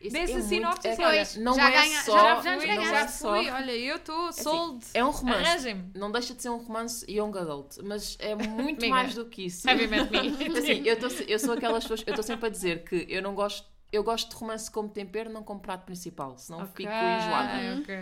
Isso 0.00 0.12
dessa 0.12 0.32
é 0.32 0.34
muito- 0.34 0.48
sinopse. 0.48 0.88
é, 0.88 0.92
assim, 0.92 1.04
olha, 1.04 1.26
não 1.44 1.54
já 1.54 1.68
é 1.70 1.72
ganha- 1.72 2.02
só, 2.02 2.12
já- 2.18 2.34
já 2.42 2.58
já 2.58 2.74
não 2.74 2.82
é 2.96 3.08
só. 3.08 3.34
fui, 3.36 3.50
olha, 3.50 3.72
eu 3.72 3.96
estou 3.96 4.26
assim, 4.26 4.42
sold. 4.42 4.84
É 4.92 5.04
um 5.04 5.10
romance. 5.10 5.74
Não 5.94 6.12
deixa 6.12 6.34
de 6.34 6.42
ser 6.42 6.50
um 6.50 6.58
romance 6.58 7.04
young 7.10 7.36
adult, 7.38 7.78
mas 7.82 8.16
é 8.20 8.34
muito 8.46 8.86
mais 8.88 9.14
do 9.14 9.24
que 9.24 9.46
isso. 9.46 9.66
Me? 9.66 9.72
Assim, 10.58 10.82
eu, 10.86 10.98
tô, 10.98 11.06
eu 11.26 11.38
sou 11.38 11.54
aquelas 11.54 11.84
pessoas, 11.84 12.02
eu 12.06 12.10
estou 12.12 12.22
sempre 12.22 12.46
a 12.46 12.50
dizer 12.50 12.84
que 12.84 13.06
eu 13.08 13.22
não 13.22 13.34
gosto, 13.34 13.66
eu 13.94 14.02
gosto 14.02 14.28
de 14.30 14.36
romance 14.36 14.70
como 14.70 14.88
tempero, 14.88 15.30
não 15.30 15.42
como 15.42 15.60
prato 15.60 15.84
principal, 15.84 16.36
senão 16.36 16.66
fico 16.66 16.82
enjoada. 16.90 17.80
Ok. 17.80 17.94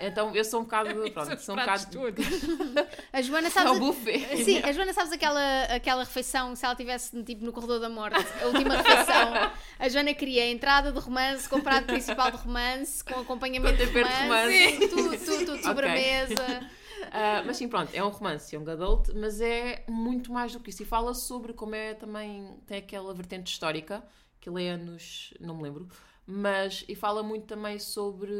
Então 0.00 0.34
eu 0.34 0.44
sou 0.44 0.60
um 0.60 0.64
bocado, 0.64 0.90
pronto, 1.12 1.38
sou 1.40 1.54
um 1.54 1.58
bocado 1.58 1.86
todos. 1.90 2.24
A 3.12 3.20
Joana 3.22 3.48
é 3.48 3.50
sabes. 3.50 3.72
o 3.72 3.80
buffet. 3.80 4.44
Sim, 4.44 4.62
a 4.62 4.72
Joana 4.72 4.92
sabes 4.92 5.12
aquela, 5.12 5.64
aquela 5.64 6.04
refeição, 6.04 6.54
se 6.54 6.64
ela 6.64 6.74
estivesse 6.74 7.22
tipo, 7.24 7.44
no 7.44 7.52
corredor 7.52 7.80
da 7.80 7.88
morte, 7.88 8.24
a 8.42 8.46
última 8.46 8.76
refeição, 8.76 9.52
a 9.78 9.88
Joana 9.88 10.14
queria 10.14 10.44
a 10.44 10.46
entrada 10.46 10.92
de 10.92 10.98
romance, 10.98 11.48
com 11.48 11.56
o 11.56 11.62
prato 11.62 11.86
principal 11.86 12.30
de 12.30 12.36
romance, 12.36 13.02
com 13.04 13.18
acompanhamento 13.20 13.76
Com 13.76 13.84
de 13.84 13.86
tempero 13.86 14.08
de 14.08 14.14
romance, 14.22 14.64
romance. 14.66 14.88
tudo, 14.88 15.18
tudo, 15.18 15.44
tudo, 15.46 15.62
sobremesa. 15.62 16.70
Ah, 17.10 17.42
mas 17.44 17.56
sim, 17.56 17.68
pronto, 17.68 17.90
é 17.94 18.04
um 18.04 18.08
romance 18.08 18.54
young 18.54 18.70
adult, 18.70 19.08
mas 19.14 19.40
é 19.40 19.84
muito 19.88 20.32
mais 20.32 20.52
do 20.52 20.60
que 20.60 20.70
isso. 20.70 20.82
E 20.82 20.86
fala 20.86 21.14
sobre 21.14 21.52
como 21.52 21.74
é 21.74 21.94
também, 21.94 22.56
tem 22.66 22.78
aquela 22.78 23.12
vertente 23.12 23.50
histórica, 23.50 24.04
que 24.40 24.48
ele 24.48 24.64
é 24.64 24.70
anos, 24.70 25.34
não 25.40 25.56
me 25.56 25.62
lembro, 25.64 25.88
mas, 26.26 26.84
e 26.88 26.94
fala 26.94 27.22
muito 27.22 27.46
também 27.46 27.78
sobre 27.78 28.32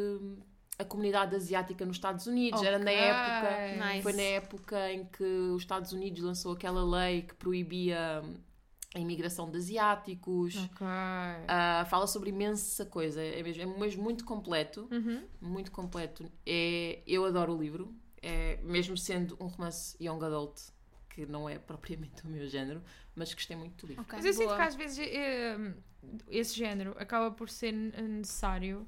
a 0.79 0.85
comunidade 0.85 1.35
asiática 1.37 1.85
nos 1.85 1.97
Estados 1.97 2.27
Unidos. 2.27 2.63
Era 2.63 2.79
na 2.79 2.91
época, 2.91 3.85
Nice. 3.87 4.03
foi 4.03 4.13
na 4.15 4.23
época 4.23 4.93
em 4.93 5.05
que 5.05 5.23
os 5.25 5.63
Estados 5.63 5.93
Unidos 5.93 6.23
lançou 6.23 6.53
aquela 6.53 6.83
lei 6.83 7.23
que 7.23 7.35
proibia 7.35 8.23
a 8.95 8.99
imigração 8.99 9.51
de 9.51 9.59
asiáticos. 9.59 10.57
Ok. 10.57 10.87
Ah, 11.49 11.85
fala 11.91 12.07
sobre 12.07 12.31
imensa 12.31 12.87
coisa, 12.87 13.23
é 13.23 13.43
mesmo, 13.43 13.63
é 13.63 13.67
mesmo 13.67 14.03
muito 14.03 14.25
completo 14.25 14.89
Uhum. 14.91 15.23
muito 15.41 15.71
completo. 15.71 16.31
É, 16.47 17.03
eu 17.07 17.25
adoro 17.27 17.55
o 17.55 17.61
livro, 17.61 17.95
é, 18.23 18.57
mesmo 18.63 18.97
sendo 18.97 19.37
um 19.41 19.47
romance 19.49 19.97
young 20.03 20.25
adult, 20.25 20.61
que 21.11 21.27
não 21.27 21.49
é 21.49 21.59
propriamente 21.59 22.23
o 22.27 22.29
meu 22.29 22.49
género, 22.49 22.83
mas 23.15 23.35
gostei 23.35 23.57
muito 23.57 23.85
do 23.85 23.89
livro. 23.91 24.03
Ok, 24.03 24.15
Mas 24.17 24.25
eu 24.25 24.33
sinto 24.33 24.45
boa. 24.47 24.57
que 24.57 24.63
às 24.63 24.75
vezes 24.75 24.99
eh, 24.99 25.75
esse 26.29 26.55
género 26.57 26.95
acaba 26.99 27.31
por 27.31 27.49
ser 27.51 27.73
ne- 27.73 27.93
necessário 28.03 28.87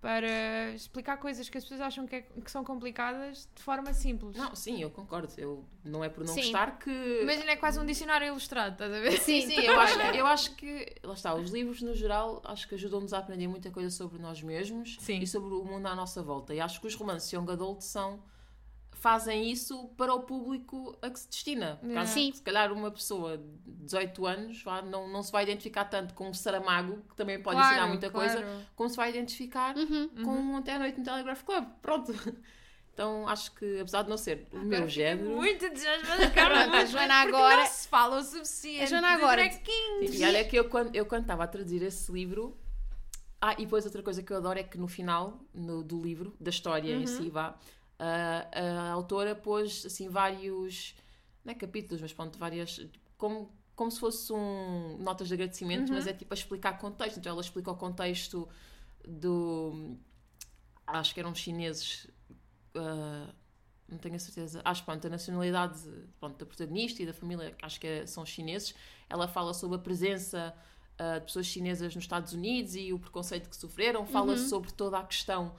para 0.00 0.70
explicar 0.74 1.16
coisas 1.16 1.48
que 1.48 1.56
as 1.56 1.64
pessoas 1.64 1.80
acham 1.80 2.06
que, 2.06 2.16
é- 2.16 2.20
que 2.22 2.50
são 2.50 2.62
complicadas 2.62 3.48
de 3.54 3.62
forma 3.62 3.94
simples. 3.94 4.36
Não, 4.36 4.54
sim, 4.54 4.82
eu 4.82 4.90
concordo. 4.90 5.32
Eu, 5.38 5.64
não 5.82 6.04
é 6.04 6.10
por 6.10 6.24
não 6.26 6.34
Sim. 6.34 6.42
gostar 6.42 6.78
que. 6.78 6.90
Imagina, 7.22 7.52
é 7.52 7.56
quase 7.56 7.80
um 7.80 7.86
dicionário 7.86 8.26
ilustrado, 8.26 8.72
estás 8.74 8.92
a 8.92 9.00
ver? 9.00 9.18
Sim, 9.18 9.40
Sim, 9.46 9.60
eu 9.60 9.80
acho, 9.80 9.98
eu 10.00 10.26
acho 10.26 10.54
que. 10.56 10.94
Lá 11.02 11.14
está, 11.14 11.34
os 11.34 11.50
livros 11.50 11.80
no 11.80 11.94
geral 11.94 12.42
acho 12.44 12.68
que 12.68 12.74
ajudam-nos 12.74 13.14
a 13.14 13.18
aprender 13.18 13.48
muita 13.48 13.70
coisa 13.70 13.88
sobre 13.88 14.18
nós 14.20 14.42
mesmos 14.42 14.98
Sim. 15.00 15.20
e 15.20 15.26
sobre 15.26 15.54
o 15.54 15.64
mundo 15.64 15.86
à 15.86 15.94
nossa 15.94 16.22
volta. 16.22 16.52
E 16.54 16.60
acho 16.60 16.82
que 16.82 16.86
os 16.86 16.94
romances 16.94 17.32
young 17.32 17.50
adult 17.50 17.80
são. 17.80 18.22
Fazem 19.04 19.50
isso 19.50 19.88
para 19.98 20.14
o 20.14 20.20
público 20.20 20.96
a 21.02 21.10
que 21.10 21.20
se 21.20 21.28
destina. 21.28 21.78
Caso, 21.92 22.14
Sim. 22.14 22.32
Se 22.32 22.40
calhar 22.40 22.72
uma 22.72 22.90
pessoa 22.90 23.36
de 23.36 23.44
18 23.84 24.24
anos 24.26 24.64
não, 24.90 25.06
não 25.08 25.22
se 25.22 25.30
vai 25.30 25.42
identificar 25.42 25.84
tanto 25.84 26.14
com 26.14 26.30
o 26.30 26.34
Saramago, 26.34 27.02
que 27.10 27.14
também 27.14 27.38
pode 27.38 27.56
Claro, 27.56 27.72
ensinar 27.74 27.86
muita 27.88 28.08
claro. 28.10 28.32
coisa, 28.32 28.66
como 28.74 28.88
se 28.88 28.96
vai 28.96 29.10
identificar 29.10 29.76
Uhum. 29.76 30.08
com 30.24 30.30
um 30.30 30.56
Até 30.56 30.72
à 30.72 30.78
Noite 30.78 30.96
no 30.98 31.04
Telegraph 31.04 31.42
Club. 31.42 31.66
Pronto. 31.82 32.12
Então 32.94 33.26
acho 33.28 33.52
que, 33.56 33.80
apesar 33.80 34.02
de 34.04 34.08
não 34.08 34.16
ser 34.16 34.46
o 34.52 34.56
Agora 34.56 34.68
meu 34.68 34.88
género. 34.88 35.30
Muito 35.36 35.64
entusiasmada, 35.66 36.30
Carla. 36.30 36.76
A 36.78 36.84
Joana 36.84 37.14
agora- 37.14 37.56
não 37.56 37.66
se 37.66 37.88
fala 37.88 38.18
o 38.18 38.22
suficiente. 38.22 38.82
A 38.84 38.86
Joana 38.86 39.08
agora-. 39.08 39.44
E 39.44 40.24
olha 40.24 40.44
que 40.44 40.54
eu 40.56 40.68
quando, 40.70 40.94
eu 40.94 41.04
quando 41.04 41.22
estava 41.22 41.42
a 41.42 41.46
traduzir 41.48 41.82
esse 41.82 42.10
livro. 42.12 42.56
Ah, 43.40 43.52
e 43.58 43.64
depois 43.64 43.84
outra 43.84 44.00
coisa 44.00 44.22
que 44.22 44.32
eu 44.32 44.36
adoro 44.36 44.60
é 44.60 44.62
que 44.62 44.78
no 44.78 44.86
final 44.86 45.40
no- 45.52 45.82
do 45.82 46.00
livro, 46.00 46.34
da 46.40 46.50
história 46.50 46.94
em 46.94 47.04
si, 47.04 47.28
vá, 47.28 47.56
a, 47.98 48.48
a 48.88 48.90
autora 48.92 49.34
pôs 49.34 49.84
assim 49.86 50.08
vários. 50.08 50.94
Não 51.44 51.52
é 51.52 51.54
capítulos, 51.54 52.00
mas 52.00 52.12
pronto, 52.12 52.38
várias. 52.38 52.80
Como, 53.16 53.52
como 53.76 53.90
se 53.90 54.00
fosse 54.00 54.32
um 54.32 54.96
notas 54.98 55.28
de 55.28 55.34
agradecimento, 55.34 55.92
mas 55.92 56.06
é 56.06 56.12
tipo 56.12 56.32
a 56.32 56.36
explicar 56.36 56.78
contexto. 56.78 57.18
Então 57.18 57.32
ela 57.32 57.40
explica 57.40 57.70
o 57.70 57.76
contexto 57.76 58.48
do. 59.06 59.96
Acho 60.86 61.14
que 61.14 61.20
eram 61.20 61.34
chineses. 61.34 62.08
ah, 62.74 63.32
não 63.88 63.98
tenho 63.98 64.16
a 64.16 64.18
certeza. 64.18 64.60
Acho 64.64 64.84
pronto, 64.84 65.06
a 65.06 65.10
nacionalidade 65.10 65.78
pronto, 66.18 66.38
da 66.38 66.46
protagonista 66.46 67.02
e 67.02 67.06
da 67.06 67.12
família, 67.12 67.54
acho 67.62 67.78
que 67.78 67.86
é- 67.86 68.06
são 68.06 68.24
chineses. 68.24 68.74
Ela 69.08 69.28
fala 69.28 69.52
sobre 69.54 69.76
a 69.76 69.78
presença 69.78 70.54
ah, 70.98 71.18
de 71.18 71.26
pessoas 71.26 71.46
chinesas 71.46 71.94
nos 71.94 72.04
Estados 72.04 72.32
Unidos 72.32 72.74
e 72.74 72.92
o 72.92 72.98
preconceito 72.98 73.48
que 73.50 73.56
sofreram. 73.56 74.06
Fala 74.06 74.36
sobre 74.38 74.72
toda 74.72 74.98
a 74.98 75.04
questão 75.04 75.54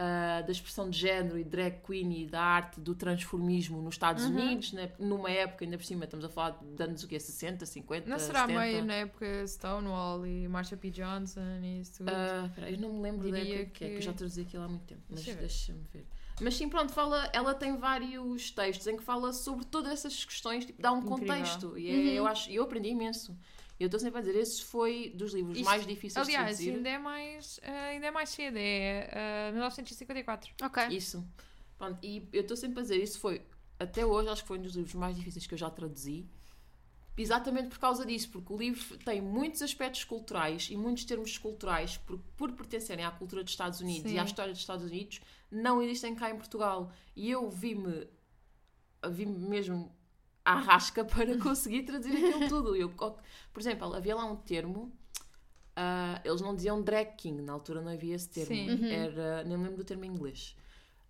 ah, 0.00 0.42
da 0.42 0.52
expressão 0.52 0.88
de 0.88 0.96
género 0.96 1.36
e 1.36 1.42
drag 1.42 1.80
queen 1.84 2.22
e 2.22 2.26
da 2.26 2.40
arte 2.40 2.78
do 2.80 2.94
transformismo 2.94 3.82
nos 3.82 3.94
Estados 3.96 4.24
Unidos, 4.26 4.72
né? 4.72 4.92
numa 4.98 5.28
época, 5.28 5.64
ainda 5.64 5.76
por 5.76 5.84
cima, 5.84 6.04
estamos 6.04 6.24
a 6.24 6.28
falar 6.28 6.56
de 6.62 6.80
anos 6.82 7.02
o 7.02 7.08
quê? 7.08 7.18
60, 7.18 7.66
50, 7.66 8.08
Não 8.08 8.18
será 8.18 8.46
70? 8.46 8.60
meio 8.60 8.84
na 8.84 8.94
época 8.94 9.44
Stonewall 9.46 10.24
e 10.24 10.46
Marsha 10.46 10.76
P. 10.76 10.90
Johnson 10.90 11.40
e 11.62 11.80
isso 11.80 11.98
tudo? 11.98 12.10
Ah, 12.10 12.46
espera, 12.46 12.70
eu 12.70 12.78
não 12.78 12.92
me 12.92 13.00
lembro 13.02 13.30
da 13.30 13.38
época 13.40 13.64
que... 13.72 13.84
é, 13.84 13.88
que 13.90 13.96
eu 13.96 14.00
já 14.02 14.12
traduzi 14.12 14.42
aquilo 14.42 14.62
há 14.62 14.68
muito 14.68 14.84
tempo, 14.84 15.02
mas 15.10 15.16
Deixa 15.24 15.30
eu 15.30 15.34
ver. 15.34 15.40
deixa-me 15.40 15.80
ver. 15.92 16.06
Mas 16.40 16.54
sim, 16.56 16.68
pronto, 16.68 16.92
fala, 16.92 17.28
ela 17.32 17.52
tem 17.52 17.76
vários 17.76 18.52
textos 18.52 18.86
em 18.86 18.96
que 18.96 19.02
fala 19.02 19.32
sobre 19.32 19.64
todas 19.64 19.90
essas 19.92 20.24
questões, 20.24 20.64
tipo, 20.64 20.80
dá 20.80 20.92
um 20.92 20.98
Incrível. 20.98 21.18
contexto. 21.18 21.76
E 21.76 21.90
é- 21.90 21.92
Uhum. 21.94 22.06
eu 22.18 22.26
acho, 22.28 22.48
eu 22.50 22.62
aprendi 22.62 22.90
imenso. 22.90 23.36
Eu 23.78 23.86
estou 23.86 24.00
sempre 24.00 24.18
a 24.18 24.22
dizer, 24.22 24.36
esse 24.38 24.62
foi 24.64 25.10
dos 25.14 25.32
livros 25.32 25.56
Isto- 25.56 25.64
mais 25.70 25.86
difíceis 25.86 26.16
Aliás, 26.26 26.58
de 26.58 26.64
traduzir. 26.64 26.76
ainda 26.76 26.88
é 26.88 26.98
mais, 26.98 27.60
ah, 27.62 27.82
ainda 27.90 28.06
é 28.06 28.10
mais 28.10 28.28
cedo, 28.30 28.56
é 28.58 29.08
ah, 29.48 29.52
1954. 29.52 30.52
Ok. 30.62 30.88
Isso. 30.88 31.24
Pronto, 31.76 31.98
e 32.02 32.28
eu 32.32 32.40
estou 32.42 32.56
sempre 32.56 32.80
a 32.80 32.82
dizer, 32.82 32.96
isso 33.00 33.20
foi, 33.20 33.40
até 33.78 34.04
hoje, 34.04 34.28
acho 34.30 34.42
que 34.42 34.48
foi 34.48 34.58
um 34.58 34.62
dos 34.62 34.74
livros 34.74 34.94
mais 34.94 35.14
difíceis 35.16 35.46
que 35.46 35.54
eu 35.54 35.58
já 35.58 35.70
traduzi. 35.70 36.26
Exatamente 37.16 37.68
por 37.68 37.78
causa 37.80 38.06
disso, 38.06 38.28
porque 38.30 38.52
o 38.52 38.56
livro 38.56 38.96
tem 38.98 39.20
muitos 39.20 39.60
aspectos 39.62 40.04
culturais 40.04 40.68
e 40.70 40.76
muitos 40.76 41.04
termos 41.04 41.36
culturais, 41.36 41.96
por, 41.96 42.18
por 42.36 42.52
pertencerem 42.52 43.04
à 43.04 43.10
cultura 43.10 43.42
dos 43.42 43.52
Estados 43.52 43.80
Unidos 43.80 44.10
Sim. 44.10 44.16
e 44.16 44.18
à 44.20 44.24
história 44.24 44.52
dos 44.52 44.60
Estados 44.60 44.84
Unidos, 44.84 45.20
não 45.50 45.82
existem 45.82 46.14
cá 46.14 46.30
em 46.30 46.36
Portugal. 46.36 46.92
E 47.16 47.28
eu 47.30 47.48
vi-me, 47.50 48.06
vi-me 49.10 49.36
mesmo 49.48 49.92
à 50.48 50.54
rasca 50.54 51.04
para 51.04 51.36
conseguir 51.36 51.82
traduzir 51.82 52.16
aquilo 52.16 52.48
tudo. 52.48 52.74
Eu, 52.74 52.88
por 52.88 53.60
exemplo, 53.60 53.94
havia 53.94 54.16
lá 54.16 54.24
um 54.24 54.34
termo, 54.34 54.90
ah, 55.76 56.20
eles 56.24 56.40
não 56.40 56.54
diziam 56.54 56.80
drag 56.80 57.16
king, 57.16 57.42
na 57.42 57.52
altura 57.52 57.82
não 57.82 57.92
havia 57.92 58.14
esse 58.14 58.30
termo, 58.30 58.54
Sim. 58.54 58.70
Uhum. 58.70 58.90
era, 58.90 59.44
nem 59.44 59.58
me 59.58 59.64
lembro 59.64 59.76
do 59.76 59.84
termo 59.84 60.06
em 60.06 60.08
inglês, 60.08 60.56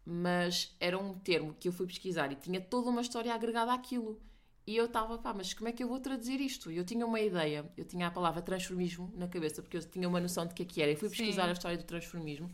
mas 0.04 0.74
era 0.80 0.98
um 0.98 1.14
termo 1.14 1.54
que 1.54 1.68
eu 1.68 1.72
fui 1.72 1.86
pesquisar 1.86 2.32
e 2.32 2.34
tinha 2.34 2.60
toda 2.60 2.90
uma 2.90 3.00
história 3.00 3.32
agregada 3.32 3.72
àquilo. 3.72 4.20
E 4.66 4.76
eu 4.76 4.86
estava, 4.86 5.16
pá, 5.16 5.32
mas 5.32 5.54
como 5.54 5.68
é 5.68 5.72
que 5.72 5.82
eu 5.82 5.88
vou 5.88 6.00
traduzir 6.00 6.40
isto? 6.40 6.70
E 6.70 6.76
eu 6.76 6.84
tinha 6.84 7.06
uma 7.06 7.20
ideia, 7.20 7.64
eu 7.76 7.84
tinha 7.84 8.08
a 8.08 8.10
palavra 8.10 8.42
transformismo 8.42 9.10
na 9.16 9.28
cabeça, 9.28 9.62
porque 9.62 9.76
eu 9.76 9.82
tinha 9.82 10.06
uma 10.08 10.20
noção 10.20 10.46
de 10.46 10.52
que 10.52 10.62
é 10.62 10.66
que 10.66 10.82
era. 10.82 10.90
E 10.90 10.96
fui 10.96 11.08
Sim. 11.08 11.16
pesquisar 11.16 11.48
a 11.48 11.52
história 11.52 11.78
do 11.78 11.84
transformismo, 11.84 12.50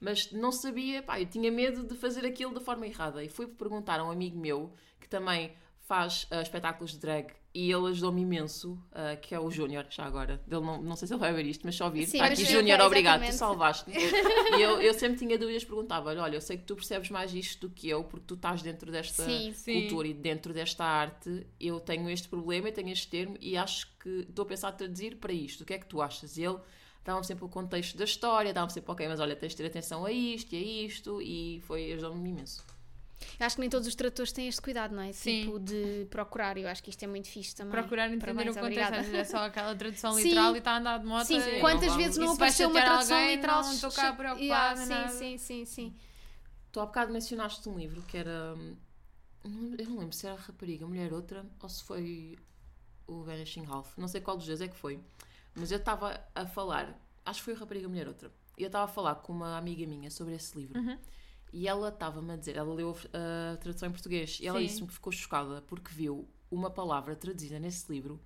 mas 0.00 0.30
não 0.30 0.52
sabia, 0.52 1.02
pá, 1.02 1.20
eu 1.20 1.26
tinha 1.26 1.50
medo 1.50 1.84
de 1.84 1.94
fazer 1.96 2.24
aquilo 2.24 2.54
da 2.54 2.60
forma 2.60 2.86
errada. 2.86 3.22
E 3.22 3.28
fui 3.28 3.46
perguntar 3.46 4.00
a 4.00 4.04
um 4.04 4.10
amigo 4.10 4.38
meu, 4.38 4.72
que 4.98 5.08
também 5.08 5.52
faz 5.90 6.24
ah, 6.30 6.40
espetáculos 6.40 6.92
de 6.92 7.00
drag, 7.00 7.32
e 7.52 7.68
ele 7.68 7.88
ajudou-me 7.88 8.22
imenso, 8.22 8.80
ah, 8.92 9.16
que 9.16 9.34
é 9.34 9.40
o 9.40 9.50
Júnior, 9.50 9.84
já 9.90 10.04
agora. 10.04 10.40
Ele 10.46 10.60
não, 10.60 10.80
não 10.80 10.94
sei 10.94 11.08
se 11.08 11.14
ele 11.14 11.18
vai 11.18 11.32
ver 11.32 11.44
isto, 11.46 11.62
mas 11.64 11.74
só 11.74 11.86
ouvir. 11.86 12.06
Sim, 12.06 12.18
Está 12.18 12.26
aqui, 12.26 12.46
sim, 12.46 12.52
Júnior, 12.52 12.80
obrigado, 12.80 13.26
tu 13.26 13.32
salvaste-me. 13.32 13.96
e 14.56 14.62
eu, 14.62 14.80
eu 14.80 14.94
sempre 14.94 15.18
tinha 15.18 15.36
dúvidas, 15.36 15.64
perguntava-lhe, 15.64 16.20
olha, 16.20 16.36
eu 16.36 16.40
sei 16.40 16.58
que 16.58 16.62
tu 16.62 16.76
percebes 16.76 17.10
mais 17.10 17.34
isto 17.34 17.66
do 17.66 17.74
que 17.74 17.88
eu, 17.88 18.04
porque 18.04 18.24
tu 18.24 18.34
estás 18.34 18.62
dentro 18.62 18.92
desta 18.92 19.24
Sim. 19.24 19.52
Sim. 19.52 19.80
cultura 19.80 20.06
e 20.06 20.14
dentro 20.14 20.54
desta 20.54 20.84
arte, 20.84 21.44
eu 21.58 21.80
tenho 21.80 22.08
este 22.08 22.28
problema, 22.28 22.68
eu 22.68 22.72
tenho 22.72 22.90
este 22.90 23.08
termo 23.08 23.36
e 23.40 23.56
acho 23.56 23.88
que 23.98 24.26
estou 24.28 24.44
a 24.44 24.46
pensar 24.46 24.68
a 24.68 24.72
traduzir 24.72 25.16
para 25.16 25.32
isto. 25.32 25.62
O 25.62 25.64
que 25.66 25.74
é 25.74 25.78
que 25.78 25.86
tu 25.86 26.00
achas? 26.00 26.36
E 26.36 26.44
ele 26.44 26.60
davam 27.04 27.24
sempre 27.24 27.44
o 27.44 27.48
contexto 27.48 27.98
da 27.98 28.04
história, 28.04 28.54
davam 28.54 28.70
sempre, 28.70 28.92
ok, 28.92 29.08
mas 29.08 29.18
olha, 29.18 29.34
tens 29.34 29.50
de 29.50 29.56
ter 29.56 29.66
atenção 29.66 30.06
a 30.06 30.12
isto 30.12 30.54
e 30.54 30.56
a 30.56 30.86
isto, 30.86 31.20
e 31.20 31.60
foi, 31.62 31.94
ajudou-me 31.94 32.30
imenso. 32.30 32.64
Eu 33.38 33.46
acho 33.46 33.56
que 33.56 33.60
nem 33.60 33.68
todos 33.70 33.86
os 33.86 33.94
tradutores 33.94 34.32
têm 34.32 34.48
este 34.48 34.60
cuidado, 34.62 34.94
não 34.94 35.02
é? 35.02 35.12
Sim. 35.12 35.42
Tipo, 35.42 35.58
de 35.58 36.06
procurar. 36.10 36.56
Eu 36.56 36.68
acho 36.68 36.82
que 36.82 36.90
isto 36.90 37.02
é 37.02 37.06
muito 37.06 37.28
fixe 37.28 37.54
também. 37.54 37.72
Procurar 37.72 38.06
entender 38.06 38.20
Parabéns, 38.20 38.56
o 38.56 38.60
contexto, 38.60 38.64
obrigada. 38.64 38.96
às 39.00 39.06
vezes 39.06 39.20
é 39.20 39.24
só 39.24 39.44
aquela 39.44 39.74
tradução 39.74 40.12
Sim. 40.14 40.22
literal 40.22 40.54
e 40.54 40.58
está 40.58 40.70
a 40.72 40.78
andar 40.78 40.98
de 40.98 41.06
moto. 41.06 41.26
Sim, 41.26 41.40
quantas 41.60 41.88
não 41.88 41.96
vezes 41.96 42.16
não 42.16 42.32
apareceu 42.32 42.68
uma 42.70 42.80
tradução 42.82 43.16
alguém, 43.18 43.36
literal? 43.36 43.62
não 43.62 43.72
estou 43.72 43.90
cá 43.92 44.12
preocupada, 44.12 44.42
Yeah, 44.80 44.86
nada. 44.86 45.08
sim, 45.08 45.36
sim, 45.36 45.38
sim, 45.38 45.64
sim. 45.64 45.94
Tu 46.72 46.80
há 46.80 46.86
bocado 46.86 47.12
mencionaste 47.12 47.68
um 47.68 47.76
livro 47.78 48.00
que 48.02 48.16
era. 48.16 48.54
hum, 48.56 48.76
não- 49.44 49.74
Eu 49.78 49.86
não 49.90 49.98
lembro 49.98 50.12
se 50.14 50.26
era 50.26 50.34
a 50.36 50.38
Rapariga 50.38 50.86
Mulher 50.86 51.12
Outra 51.12 51.44
ou 51.62 51.68
se 51.68 51.82
foi 51.84 52.38
o 53.06 53.22
Vanishing 53.22 53.66
Half. 53.66 53.96
Não 53.98 54.06
sei 54.08 54.20
qual 54.20 54.36
dos 54.36 54.46
dois 54.46 54.60
é 54.60 54.68
que 54.68 54.76
foi. 54.76 55.00
Mas 55.54 55.70
eu 55.72 55.78
estava 55.78 56.24
a 56.34 56.46
falar. 56.46 56.96
Acho 57.26 57.40
que 57.40 57.44
foi 57.46 57.54
a 57.54 57.56
Rapariga 57.58 57.88
Mulher 57.88 58.06
Outra. 58.08 58.30
E 58.56 58.62
eu 58.62 58.68
estava 58.68 58.84
a 58.84 58.88
falar 58.88 59.16
com 59.16 59.32
uma 59.32 59.56
amiga 59.58 59.84
minha 59.86 60.10
sobre 60.10 60.34
esse 60.34 60.56
livro. 60.56 60.78
Uhum. 60.78 60.96
E 61.52 61.66
ela 61.68 61.88
estava-me 61.88 62.32
a 62.32 62.36
dizer, 62.36 62.56
ela 62.56 62.72
leu 62.72 62.96
a 63.12 63.56
tradução 63.56 63.88
em 63.88 63.92
português 63.92 64.38
e 64.40 64.46
ela 64.46 64.60
disse-me 64.62 64.86
que 64.88 64.94
ficou 64.94 65.12
chocada 65.12 65.62
porque 65.62 65.92
viu 65.92 66.28
uma 66.50 66.70
palavra 66.70 67.14
traduzida 67.16 67.58
nesse 67.58 67.90
livro 67.92 68.20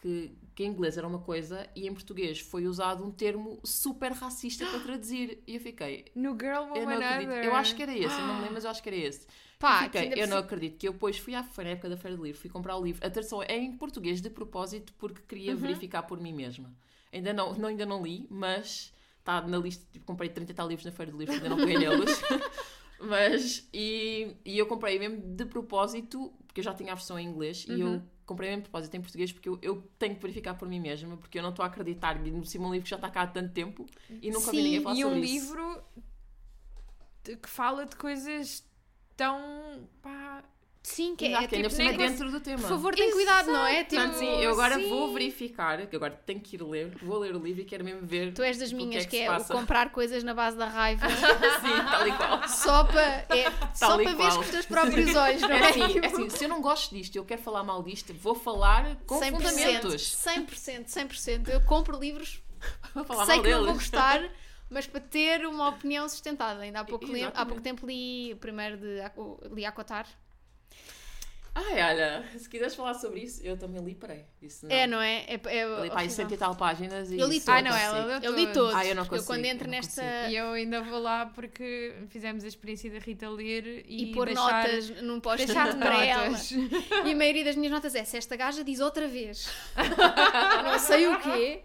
que, 0.00 0.36
que 0.54 0.64
em 0.64 0.68
inglês 0.68 0.98
era 0.98 1.06
uma 1.06 1.20
coisa 1.20 1.68
e 1.76 1.86
em 1.86 1.94
português 1.94 2.40
foi 2.40 2.66
usado 2.66 3.04
um 3.04 3.10
termo 3.10 3.60
super 3.64 4.12
racista 4.12 4.66
para 4.66 4.80
traduzir. 4.80 5.42
E 5.46 5.54
eu 5.54 5.60
fiquei, 5.60 6.06
No 6.14 6.32
Girl 6.32 6.64
eu 6.74 6.86
não 6.86 6.94
Woman 6.94 6.98
acredito. 6.98 7.30
Eu 7.44 7.54
acho 7.54 7.74
que 7.76 7.82
era 7.82 7.96
esse, 7.96 8.20
eu 8.20 8.26
não 8.26 8.34
me 8.34 8.40
lembro, 8.40 8.54
mas 8.54 8.64
eu 8.64 8.70
acho 8.70 8.82
que 8.82 8.88
era 8.88 8.96
esse. 8.96 9.26
Pá, 9.58 9.84
eu, 9.84 9.90
que 9.90 9.98
fiquei, 9.98 10.22
eu 10.22 10.26
não 10.26 10.38
acredito 10.38 10.76
que 10.76 10.88
eu 10.88 10.92
depois 10.92 11.18
fui 11.18 11.34
à 11.34 11.42
feira, 11.44 11.70
na 11.70 11.72
época 11.74 11.88
da 11.88 11.96
Feira 11.96 12.16
do 12.16 12.24
Livro, 12.24 12.40
fui 12.40 12.50
comprar 12.50 12.76
o 12.76 12.84
livro. 12.84 13.06
A 13.06 13.10
tradução 13.10 13.42
é 13.42 13.56
em 13.56 13.76
português 13.76 14.20
de 14.20 14.28
propósito 14.28 14.92
porque 14.98 15.22
queria 15.22 15.52
Uhum. 15.52 15.60
verificar 15.60 16.02
por 16.02 16.20
mim 16.20 16.32
mesma. 16.32 16.74
Ainda 17.12 17.32
não, 17.32 17.54
não, 17.54 17.68
ainda 17.68 17.86
não 17.86 18.02
li, 18.02 18.26
mas 18.28 18.92
está 19.22 19.40
na 19.42 19.58
lista. 19.58 19.84
Tipo, 19.92 20.04
comprei 20.04 20.28
30 20.30 20.52
e 20.52 20.54
tal 20.54 20.68
livros 20.68 20.84
na 20.84 20.92
Feira 20.92 21.12
do 21.12 21.18
Livro, 21.18 21.34
ainda 21.36 21.48
não 21.48 21.58
peguei 21.58 21.76
neles. 21.76 22.26
mas, 22.98 23.68
e, 23.72 24.36
e 24.44 24.58
eu 24.58 24.66
comprei 24.66 24.98
mesmo 24.98 25.20
de 25.36 25.44
propósito, 25.46 26.32
porque 26.46 26.60
eu 26.60 26.64
já 26.64 26.74
tinha 26.74 26.92
a 26.92 26.94
versão 26.94 27.18
em 27.18 27.26
inglês, 27.26 27.64
e 27.68 27.80
Uhum. 27.80 27.80
eu 27.80 28.02
comprei 28.26 28.48
mesmo 28.50 28.62
de 28.62 28.70
propósito 28.70 28.96
em 28.96 29.00
português 29.00 29.32
porque 29.32 29.48
eu, 29.48 29.58
eu 29.62 29.82
tenho 29.98 30.14
que 30.14 30.22
verificar 30.22 30.54
por 30.54 30.68
mim 30.68 30.80
mesma, 30.80 31.16
porque 31.16 31.38
eu 31.38 31.42
não 31.42 31.50
estou 31.50 31.64
a 31.64 31.68
acreditar. 31.68 32.24
E 32.26 32.30
no 32.30 32.44
cima 32.46 32.68
um 32.68 32.72
livro 32.72 32.84
que 32.84 32.90
já 32.90 32.96
está 32.96 33.10
cá 33.10 33.22
há 33.22 33.26
tanto 33.26 33.52
tempo 33.52 33.86
e 34.20 34.30
nunca 34.30 34.52
vi 34.52 34.62
Sim, 34.62 34.62
ninguém 34.62 34.80
falar 34.80 34.96
E 34.96 34.96
sobre 34.96 35.18
um 35.18 35.20
isso. 35.20 35.24
livro 35.24 35.82
que 37.24 37.48
fala 37.48 37.86
de 37.86 37.96
coisas 37.96 38.64
tão. 39.16 39.88
pá. 40.02 40.44
Sim, 40.84 41.14
que 41.14 41.26
Exato, 41.26 41.44
é 41.44 41.46
que 41.46 41.54
ainda 41.54 41.68
tipo, 41.68 41.76
por 41.80 41.84
cima 41.86 41.96
nem- 41.96 42.08
dentro 42.10 42.30
do 42.32 42.40
tema. 42.40 42.58
Por 42.58 42.68
favor, 42.68 42.92
tem 42.92 43.12
cuidado, 43.12 43.52
não 43.52 43.64
é? 43.64 43.84
Tipo, 43.84 44.02
Portanto, 44.02 44.18
sim, 44.18 44.40
eu 44.42 44.50
agora 44.50 44.74
sim. 44.74 44.88
vou 44.88 45.12
verificar, 45.12 45.86
que 45.86 45.94
agora 45.94 46.20
tenho 46.26 46.40
que 46.40 46.56
ir 46.56 46.62
ler, 46.64 46.88
vou 47.00 47.18
ler 47.20 47.36
o 47.36 47.38
livro 47.38 47.62
e 47.62 47.64
quero 47.64 47.84
mesmo 47.84 48.04
ver. 48.04 48.34
Tu 48.34 48.42
és 48.42 48.58
das 48.58 48.70
que 48.70 48.74
minhas, 48.74 49.04
é 49.04 49.06
que 49.06 49.10
que 49.12 49.16
se 49.18 49.22
é 49.22 49.30
o 49.38 49.44
comprar 49.44 49.90
coisas 49.92 50.24
na 50.24 50.34
base 50.34 50.56
da 50.56 50.66
raiva, 50.66 51.06
sim, 51.62 51.84
tal 51.90 52.08
e 52.08 52.12
qual. 52.16 52.48
só 52.48 52.82
para, 52.84 53.00
é, 53.00 53.52
só 53.74 53.94
para 53.96 54.12
veres 54.12 54.16
qual. 54.16 54.34
com 54.38 54.40
os 54.40 54.50
teus 54.50 54.66
próprios 54.66 55.14
olhos, 55.14 55.40
não 55.42 55.50
É 55.52 55.60
é? 55.60 55.68
assim, 55.70 55.98
é 56.00 56.06
assim, 56.06 56.30
se 56.30 56.44
eu 56.44 56.48
não 56.48 56.60
gosto 56.60 56.92
disto, 56.92 57.14
eu 57.14 57.24
quero 57.24 57.40
falar 57.42 57.62
mal 57.62 57.80
disto, 57.84 58.12
vou 58.14 58.34
falar 58.34 58.96
com 59.06 59.20
100%, 59.20 59.30
fundamentos. 59.30 60.16
100%, 60.16 60.86
100%. 60.88 61.48
Eu 61.48 61.60
compro 61.60 61.96
livros, 61.96 62.42
falar 63.06 63.24
sei 63.26 63.40
que 63.40 63.48
não 63.50 63.58
vou 63.58 63.66
deles. 63.66 63.82
gostar, 63.82 64.20
mas 64.68 64.84
para 64.88 65.00
ter 65.00 65.46
uma 65.46 65.68
opinião 65.68 66.08
sustentada. 66.08 66.60
Ainda 66.62 66.80
há 66.80 66.84
pouco, 66.84 67.06
li- 67.06 67.22
há 67.22 67.46
pouco 67.46 67.62
tempo 67.62 67.86
li 67.86 68.32
o 68.32 68.36
primeiro 68.36 68.76
de 68.78 68.98
li 69.52 69.64
Acotar. 69.64 70.08
Ai, 71.54 71.82
olha, 71.92 72.24
se 72.38 72.48
quiseres 72.48 72.74
falar 72.74 72.94
sobre 72.94 73.20
isso, 73.20 73.42
eu 73.44 73.58
também 73.58 73.84
li, 73.84 73.94
peraí. 73.94 74.24
Isso 74.40 74.64
não. 74.66 74.74
É, 74.74 74.86
não 74.86 75.02
é? 75.02 75.24
É, 75.28 75.34
é 75.34 75.64
Eu 75.64 75.82
li 75.82 75.90
para 75.90 76.00
aí 76.00 76.06
horrível. 76.06 76.10
100 76.28 76.32
e 76.32 76.36
tal 76.38 76.56
páginas 76.56 77.10
e 77.10 77.18
Eu 77.18 77.26
li 77.28 77.40
todos. 77.40 77.48
Ai, 77.48 77.62
não, 77.62 77.76
ela 77.76 78.20
Eu 78.22 78.34
li 78.34 78.46
todos. 78.54 78.74
Ah, 78.74 78.86
eu 78.86 78.94
não 78.94 79.04
consigo, 79.04 79.26
quando 79.26 79.44
eu 79.44 79.50
entro 79.50 79.66
não 79.66 79.72
nesta. 79.72 80.02
E 80.30 80.36
eu 80.36 80.52
ainda 80.52 80.80
vou 80.80 80.98
lá 80.98 81.26
porque 81.26 81.94
fizemos 82.08 82.42
a 82.42 82.48
experiência 82.48 82.90
da 82.90 82.98
Rita 83.00 83.28
ler 83.28 83.84
e, 83.86 84.04
E, 84.10 84.12
pôr 84.14 84.26
deixar, 84.26 84.42
notas 84.66 85.02
num 85.02 85.20
post 85.20 85.44
deixar 85.44 85.78
para 85.78 86.04
ela. 86.06 86.30
notas. 86.30 86.50
E 87.04 87.12
a 87.12 87.16
maioria 87.16 87.44
das 87.44 87.56
minhas 87.56 87.72
notas 87.72 87.94
é: 87.94 88.02
se 88.02 88.16
esta 88.16 88.34
gaja 88.34 88.64
diz 88.64 88.80
outra 88.80 89.06
vez, 89.06 89.46
não 90.64 90.78
sei 90.78 91.06
o 91.06 91.20
quê, 91.20 91.64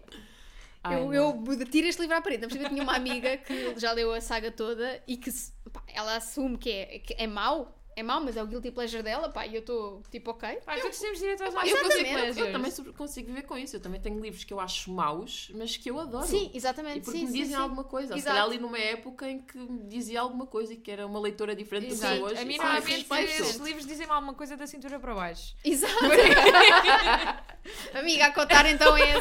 Ai, 0.84 0.96
eu, 1.00 1.06
não. 1.06 1.14
eu 1.14 1.66
tiro 1.66 1.86
este 1.86 2.02
livro 2.02 2.14
à 2.16 2.20
parede. 2.20 2.44
Eu 2.44 2.48
tinha 2.50 2.82
uma 2.82 2.94
amiga 2.94 3.38
que 3.38 3.72
já 3.78 3.92
leu 3.92 4.12
a 4.12 4.20
saga 4.20 4.50
toda 4.52 5.02
e 5.06 5.16
que 5.16 5.32
se- 5.32 5.50
pá, 5.72 5.82
ela 5.88 6.16
assume 6.16 6.58
que 6.58 6.70
é, 6.70 6.98
que 6.98 7.14
é 7.18 7.26
mau, 7.26 7.77
é 7.98 8.02
mau, 8.02 8.20
mas 8.20 8.36
é 8.36 8.42
o 8.42 8.46
guilty 8.46 8.70
pleasure 8.70 9.02
dela, 9.02 9.28
pá, 9.28 9.44
e 9.44 9.54
eu 9.56 9.60
estou 9.60 10.00
tipo, 10.08 10.30
ok. 10.30 10.60
Pá, 10.64 10.78
todos 10.78 10.98
temos 10.98 11.18
direito 11.18 11.42
aos 11.42 11.52
Eu, 11.52 11.78
consigo, 11.78 12.38
eu 12.38 12.52
também 12.52 12.70
consigo 12.92 13.26
viver 13.26 13.42
com 13.42 13.58
isso. 13.58 13.74
Eu 13.74 13.80
também 13.80 14.00
tenho 14.00 14.20
livros 14.20 14.44
que 14.44 14.52
eu 14.52 14.60
acho 14.60 14.92
maus, 14.92 15.50
mas 15.54 15.76
que 15.76 15.90
eu 15.90 15.98
adoro. 15.98 16.26
Sim, 16.26 16.48
E 16.54 16.56
exatamente. 16.56 17.00
porque 17.00 17.18
sim, 17.18 17.26
me 17.26 17.32
dizem 17.32 17.48
sim. 17.48 17.54
alguma 17.54 17.82
coisa. 17.82 18.12
Se 18.12 18.20
Exato. 18.20 18.36
calhar 18.36 18.44
ali 18.48 18.58
numa 18.58 18.78
época 18.78 19.28
em 19.28 19.40
que 19.40 19.58
me 19.58 19.88
dizia 19.88 20.20
alguma 20.20 20.46
coisa 20.46 20.72
e 20.72 20.76
que 20.76 20.90
era 20.90 21.06
uma 21.06 21.18
leitora 21.18 21.56
diferente 21.56 21.90
Exato. 21.90 22.14
do 22.14 22.18
que 22.18 22.32
hoje. 22.32 22.40
A 22.40 22.44
mim, 22.44 22.56
normalmente, 22.56 23.06
esses 23.40 23.56
livros 23.56 23.84
dizem-me 23.84 24.12
alguma 24.12 24.34
coisa 24.34 24.56
da 24.56 24.66
cintura 24.66 25.00
para 25.00 25.14
baixo. 25.14 25.56
Exato. 25.64 25.94
Amiga, 27.94 28.26
a 28.26 28.32
cotar 28.32 28.66
então 28.66 28.96
é, 28.96 29.12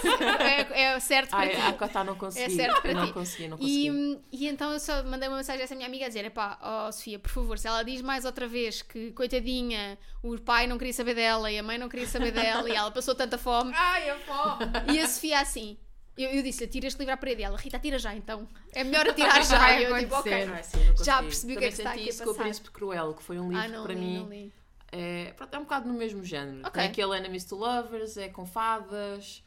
é, 0.72 0.84
é 0.94 1.00
certo 1.00 1.30
para 1.32 1.40
Ai, 1.40 1.50
ti. 1.50 1.62
a 1.62 1.74
Cotá 1.74 2.04
não 2.04 2.16
consegui. 2.16 2.46
É 2.46 2.50
certo 2.50 2.82
para 2.82 2.94
não 2.94 3.08
ti. 3.08 3.14
consegui, 3.14 3.48
não 3.48 3.58
consegui. 3.58 3.90
E, 4.32 4.44
e 4.44 4.48
então 4.48 4.72
eu 4.72 4.80
só 4.80 5.04
mandei 5.04 5.28
uma 5.30 5.38
mensagem 5.38 5.62
a 5.62 5.64
essa 5.66 5.76
minha 5.76 5.88
amiga 5.88 6.06
a 6.06 6.08
dizer: 6.08 6.26
epá, 6.26 6.58
ó 6.62 6.92
Sofia, 6.92 7.20
por 7.20 7.30
favor, 7.30 7.58
se 7.58 7.68
ela 7.68 7.84
diz 7.84 8.02
mais 8.02 8.26
outra 8.26 8.48
vez 8.48 8.82
que, 8.82 9.12
coitadinha, 9.12 9.98
o 10.24 10.38
pai 10.40 10.68
não 10.68 10.78
queria 10.78 10.94
saber 10.94 11.16
dela 11.16 11.52
e 11.52 11.58
a 11.58 11.64
mãe 11.64 11.78
não 11.78 11.90
queria 11.90 12.08
saber 12.08 12.32
dela 12.32 12.70
e 12.70 12.74
ela 12.76 12.92
passou 12.92 13.16
tanta 13.16 13.38
fome. 13.38 13.72
Ai, 13.76 14.10
a 14.10 14.18
fome! 14.20 14.66
E 14.94 15.00
a 15.00 15.08
Sofia 15.08 15.40
assim. 15.40 15.78
Eu, 16.18 16.32
eu 16.32 16.42
disse: 16.42 16.66
tira 16.68 16.88
este 16.88 16.98
livro 16.98 17.14
à 17.14 17.18
parede. 17.18 17.44
Ela, 17.44 17.56
Rita, 17.58 17.78
tira 17.78 18.00
já 18.00 18.16
então. 18.16 18.48
É 18.74 18.84
melhor 18.84 19.08
atirar 19.08 19.46
já. 19.46 19.80
Eu 19.80 20.00
tipo, 20.00 20.16
ok. 20.16 20.34
acontecer. 20.34 20.52
Ai, 20.52 20.64
sim, 20.64 20.90
não 20.98 21.06
Já 21.06 21.22
percebi 21.22 21.54
o 21.56 21.60
que 21.60 21.66
é 21.66 21.68
que 21.68 21.74
está 21.76 21.92
senti 21.92 22.00
aqui 22.02 22.10
a 22.10 22.12
isso 22.12 22.24
com 22.24 22.30
o 22.30 22.34
passar. 22.34 22.44
Príncipe 22.44 22.72
Cruel, 22.72 23.14
que 23.14 23.22
foi 23.24 23.40
um 23.40 23.50
livro 23.50 23.64
Ah, 23.64 23.68
não 23.68 23.82
que 23.82 23.84
para 23.84 23.94
li, 23.94 24.00
mim 24.00 24.18
não 24.18 24.30
li. 24.30 24.54
É, 24.92 25.34
pronto, 25.34 25.54
é 25.54 25.58
um 25.58 25.64
bocado 25.64 25.88
no 25.88 25.94
mesmo 25.94 26.24
género. 26.24 26.60
Ok. 26.60 26.72
Tem 26.72 26.86
aquele 26.86 27.18
Enemies 27.18 27.46
to 27.46 27.56
Lovers, 27.56 28.18
é 28.18 28.30
com 28.30 28.46
fadas, 28.46 29.44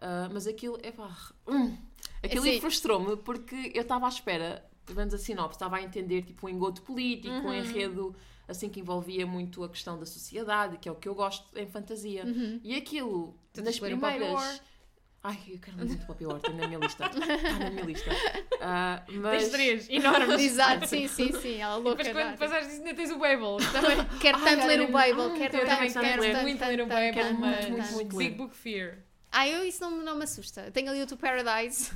ah, 0.00 0.28
mas 0.32 0.46
aquilo, 0.46 0.78
é 0.82 0.90
pá, 0.90 1.10
hum, 1.46 1.76
aquilo 2.22 2.42
Assim- 2.48 2.60
frustrou-me 2.60 3.16
porque 3.16 3.72
eu 3.74 3.82
estava 3.82 4.06
à 4.06 4.08
espera, 4.08 4.64
pelo 4.86 4.98
menos 4.98 5.14
a 5.14 5.18
sinopse, 5.18 5.56
estava 5.56 5.76
a 5.76 5.82
entender 5.82 6.22
tipo 6.22 6.46
um 6.46 6.50
engodo 6.50 6.80
político, 6.82 7.32
Uhum. 7.34 7.48
um 7.48 7.52
enredo 7.54 8.14
assim 8.48 8.68
que 8.68 8.80
envolvia 8.80 9.24
muito 9.24 9.62
a 9.62 9.68
questão 9.68 9.96
da 9.96 10.04
sociedade, 10.04 10.76
que 10.78 10.88
é 10.88 10.92
o 10.92 10.96
que 10.96 11.08
eu 11.08 11.14
gosto 11.14 11.46
em 11.56 11.68
fantasia. 11.68 12.24
Uhum. 12.24 12.60
E 12.64 12.74
aquilo, 12.74 13.34
Tu 13.52 13.62
nas 13.62 13.78
primeiras. 13.78 14.60
Ai, 15.22 15.38
eu 15.48 15.58
quero 15.58 15.76
ler 15.76 15.84
muito 15.84 16.06
Poppy 16.06 16.24
War, 16.24 16.40
tem 16.40 16.54
na 16.54 16.66
minha 16.66 16.78
lista. 16.78 17.04
Está 17.04 17.58
na 17.58 17.70
minha 17.70 17.84
lista. 17.84 18.10
Ah, 18.60 19.02
mas... 19.08 19.38
Tens 19.42 19.50
três, 19.52 19.88
enormes. 19.90 20.40
Exato, 20.40 20.86
sim, 20.86 21.08
sim, 21.08 21.30
sim.Ela 21.32 21.78
E 21.78 21.82
louca. 21.82 22.02
depois 22.02 22.24
quando 22.24 22.30
já. 22.32 22.36
passares 22.38 22.66
disso 22.68 22.78
ainda 22.80 22.94
tens 22.94 23.10
o 23.10 23.18
Babel. 23.18 23.56
Também 23.72 24.18
quero 24.18 24.38
Ai, 24.38 24.44
tanto 24.44 24.66
ler 24.66 24.80
olha, 24.80 24.84
o 24.84 24.86
Bible. 24.86 25.38
Quero 25.38 25.56
eu 25.56 25.60
tanto, 25.66 25.76
também 25.76 25.92
tanto, 25.92 26.04
quero 26.06 26.22
ler 26.22 26.42
muito 26.42 26.64
ler 26.64 26.80
o 26.80 26.86
Bible, 26.86 27.12
tanto, 27.14 27.40
mas 27.40 27.68
muito, 27.68 27.76
tanto. 27.82 27.92
muito 27.92 28.16
Big 28.16 28.30
ler. 28.30 28.36
Book 28.36 28.54
Fear. 28.56 28.98
Ah, 29.32 29.46
eu 29.46 29.62
isso 29.62 29.80
não, 29.82 29.90
não 30.02 30.16
me 30.16 30.24
assusta. 30.24 30.70
Tenho 30.72 30.90
ali 30.90 31.02
o 31.02 31.06
To 31.06 31.16
Paradise, 31.16 31.92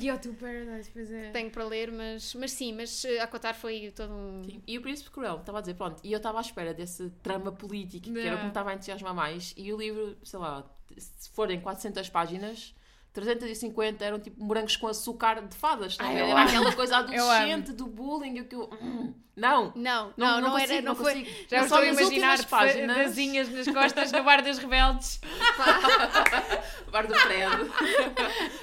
E 0.00 0.10
o 0.10 0.18
To 0.18 0.32
Paradise, 0.32 0.90
pois 0.92 1.10
é. 1.12 1.30
tenho 1.30 1.50
para 1.50 1.64
ler, 1.64 1.92
mas, 1.92 2.34
mas 2.34 2.52
sim, 2.52 2.72
mas 2.72 3.04
eh, 3.04 3.18
a 3.20 3.26
Cotar 3.26 3.54
foi 3.54 3.92
todo 3.94 4.14
um. 4.14 4.42
Sim, 4.44 4.62
E 4.66 4.78
o 4.78 4.80
Príncipe 4.80 5.10
Cruel, 5.10 5.36
estava 5.40 5.58
a 5.58 5.60
dizer, 5.60 5.74
pronto, 5.74 6.00
e 6.02 6.10
eu 6.12 6.16
estava 6.16 6.38
à 6.38 6.40
espera 6.40 6.72
desse 6.72 7.10
trama 7.22 7.52
político, 7.52 8.10
que 8.10 8.18
era 8.20 8.34
o 8.36 8.38
que 8.38 8.44
me 8.44 8.48
estava 8.50 8.70
a 8.70 8.74
entusiasmar 8.74 9.12
mais, 9.14 9.52
e 9.58 9.70
o 9.72 9.76
livro, 9.76 10.16
sei 10.22 10.38
lá, 10.38 10.64
se 10.98 11.30
forem 11.30 11.60
400 11.60 12.08
páginas, 12.08 12.74
350 13.12 14.04
eram 14.04 14.20
tipo 14.20 14.42
morangos 14.42 14.76
com 14.76 14.86
açúcar 14.86 15.42
de 15.42 15.56
fadas, 15.56 15.96
Ai, 15.98 16.16
Era 16.16 16.26
amo. 16.26 16.36
aquela 16.38 16.72
coisa 16.72 16.96
adolescente 16.98 17.72
do 17.72 17.86
bullying, 17.86 18.40
o 18.40 18.44
que 18.44 18.54
eu... 18.54 18.70
hum, 18.80 19.12
não, 19.36 19.72
Não, 19.74 20.12
não, 20.16 20.32
não, 20.32 20.40
não, 20.42 20.50
consigo, 20.52 20.72
era, 20.72 20.82
não, 20.82 20.94
foi. 20.94 21.14
consigo. 21.24 21.48
Já 21.48 21.62
estou 21.62 21.78
só 21.78 21.82
a 21.82 21.86
imaginar 21.86 22.44
páginas, 22.46 22.96
dazinhas 22.96 23.48
nas 23.48 23.66
costas 23.66 24.12
no 24.12 24.22
bar 24.22 24.42
das 24.42 24.58
rebeldes. 24.58 25.20
bar 26.92 27.06
do 27.06 27.14
Fred, 27.14 27.70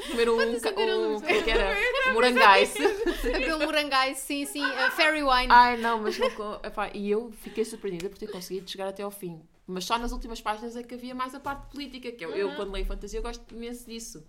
comer 0.09 0.29
um, 0.29 0.37
um, 0.37 1.25
é 1.25 1.41
que 1.41 1.49
era? 1.49 1.75
Um 2.09 2.13
morangaice. 2.13 2.83
Aquele 2.85 3.65
morangai, 3.65 4.15
sim, 4.15 4.45
sim, 4.45 4.63
a 4.63 4.91
Fairy 4.91 5.23
Wine. 5.23 5.47
Ai, 5.49 5.77
não, 5.77 5.99
mas 5.99 6.17
não. 6.17 6.27
epá, 6.63 6.89
e 6.93 7.09
eu 7.09 7.31
fiquei 7.41 7.65
surpreendida 7.65 8.09
por 8.09 8.17
ter 8.17 8.27
conseguido 8.31 8.69
chegar 8.69 8.87
até 8.87 9.03
ao 9.03 9.11
fim. 9.11 9.41
Mas 9.67 9.83
só 9.85 9.97
nas 9.99 10.11
últimas 10.13 10.39
páginas 10.41 10.75
é 10.77 10.81
que 10.83 10.95
havia 10.95 11.13
mais 11.13 11.35
a 11.35 11.39
parte 11.41 11.69
política, 11.71 12.09
que 12.11 12.23
eu, 12.25 12.31
eu 12.31 12.55
quando 12.55 12.71
leio 12.71 12.85
fantasia, 12.85 13.19
eu 13.19 13.23
gosto 13.23 13.53
imenso 13.53 13.85
disso. 13.85 14.25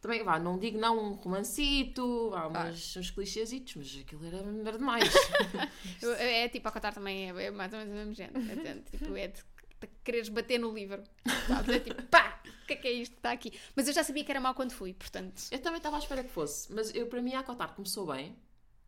Também, 0.00 0.22
vá, 0.24 0.38
não 0.38 0.58
digo 0.58 0.76
não 0.78 0.98
um 0.98 1.12
romancito, 1.12 2.30
vá, 2.30 2.48
mas 2.50 2.96
uns 2.96 3.10
clichêsitos, 3.10 3.74
mas 3.76 3.98
aquilo 4.00 4.26
era, 4.26 4.38
era 4.68 4.78
demais. 4.78 5.12
Eu- 6.02 6.12
É, 6.14 6.48
tipo, 6.48 6.68
a 6.68 6.72
Cotar 6.72 6.92
também 6.92 7.30
é, 7.30 7.44
é 7.44 7.50
mais 7.50 7.72
ou 7.72 7.78
menos 7.78 7.92
o 7.94 7.96
mesmo 7.96 8.14
género. 8.14 8.38
É, 8.66 8.74
tipo, 8.90 9.16
é 9.16 9.28
de, 9.28 9.40
de 9.80 9.88
quereres 10.04 10.28
bater 10.28 10.58
no 10.58 10.72
livro. 10.72 11.02
Sabes? 11.48 11.74
É 11.76 11.80
tipo, 11.80 12.02
pá, 12.04 12.40
o 12.62 12.66
que 12.66 12.72
é 12.72 12.76
que 12.76 12.88
é 12.88 12.92
isto 12.92 13.12
que 13.12 13.18
está 13.18 13.32
aqui? 13.32 13.52
Mas 13.74 13.86
eu 13.88 13.94
já 13.94 14.02
sabia 14.04 14.22
que 14.24 14.30
era 14.30 14.40
mau 14.40 14.54
quando 14.54 14.72
fui, 14.72 14.92
portanto. 14.92 15.42
eu 15.50 15.58
também 15.60 15.78
estava 15.78 15.96
à 15.96 15.98
espera 16.00 16.22
que 16.22 16.30
fosse, 16.30 16.72
mas 16.72 16.94
eu, 16.94 17.06
para 17.06 17.22
mim 17.22 17.34
a 17.34 17.42
Cotar 17.42 17.74
começou 17.74 18.06
bem. 18.06 18.36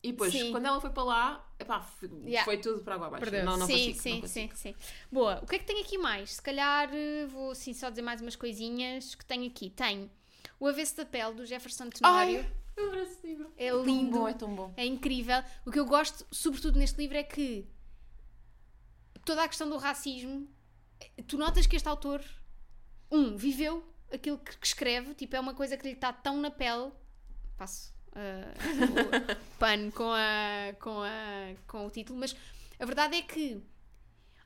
E 0.03 0.13
depois, 0.13 0.33
Sim. 0.33 0.53
quando 0.53 0.67
ela 0.67 0.81
foi 0.81 0.91
para 0.91 1.03
lá, 1.03 1.53
epá, 1.59 1.81
foi, 1.81 2.09
Yeah. 2.25 2.45
foi 2.45 2.59
tudo 2.59 2.83
para 2.85 2.95
água 2.95 3.09
abaixo. 3.09 3.25
Perdeu-se. 3.25 3.47
Não, 3.47 3.57
não 3.57 3.67
sim, 3.67 3.73
consigo, 3.73 3.99
sim, 3.99 4.13
não 4.13 4.21
consigo. 4.21 4.57
sim, 4.57 4.73
sim. 4.73 4.75
Boa, 5.11 5.41
o 5.43 5.47
que 5.47 5.57
é 5.57 5.59
que 5.59 5.65
tenho 5.65 5.81
aqui 5.81 5.99
mais? 5.99 6.35
Se 6.35 6.43
calhar 6.43 6.89
eh, 6.93 7.27
vou 7.27 7.55
sim, 7.55 7.75
só 7.75 7.91
dizer 7.91 8.03
mais 8.03 8.21
umas 8.21 8.37
coisinhas 8.37 9.15
que 9.17 9.25
tenho 9.25 9.47
aqui. 9.49 9.71
Tenho 9.71 10.09
O 10.61 10.67
Avesso 10.69 10.97
da 10.97 11.05
Pele, 11.05 11.35
do 11.35 11.45
Jefferson 11.45 11.89
eu 12.79 12.87
adoro 12.91 13.03
esse 13.03 13.27
livro. 13.27 13.53
É 13.57 13.71
Tão 13.71 13.85
lindo. 13.85 14.19
bom, 14.19 14.29
é 14.29 14.33
tão 14.35 14.55
bom. 14.55 14.73
É 14.77 14.87
incrível. 14.87 15.43
O 15.67 15.71
que 15.73 15.81
eu 15.81 15.85
gosto, 15.85 16.25
sobretudo 16.31 16.79
neste 16.79 16.97
livro, 16.97 17.17
é 17.17 17.25
que 17.25 17.67
toda 19.25 19.43
a 19.43 19.49
questão 19.49 19.69
do 19.69 19.77
racismo, 19.77 20.49
tu 21.27 21.37
notas 21.37 21.67
que 21.67 21.75
este 21.75 21.89
autor, 21.89 22.23
um, 23.11 23.37
viveu 23.37 23.85
aquilo 24.13 24.39
que 24.39 24.55
escreve, 24.65 25.13
tipo, 25.15 25.35
é 25.35 25.41
uma 25.41 25.55
coisa 25.55 25.77
que 25.77 25.87
lhe 25.87 25.95
está 25.95 26.13
tão 26.13 26.41
na 26.41 26.51
pele. 26.53 26.93
Passo 27.57 27.93
ah, 28.19 28.53
o 29.33 29.59
pano 29.59 29.93
com, 29.93 30.11
a, 30.13 30.75
com, 30.81 31.03
a, 31.03 31.55
com 31.69 31.87
o 31.87 31.91
título, 31.91 32.19
mas 32.19 32.35
a 32.79 32.85
verdade 32.85 33.17
é 33.17 33.23
que 33.23 33.63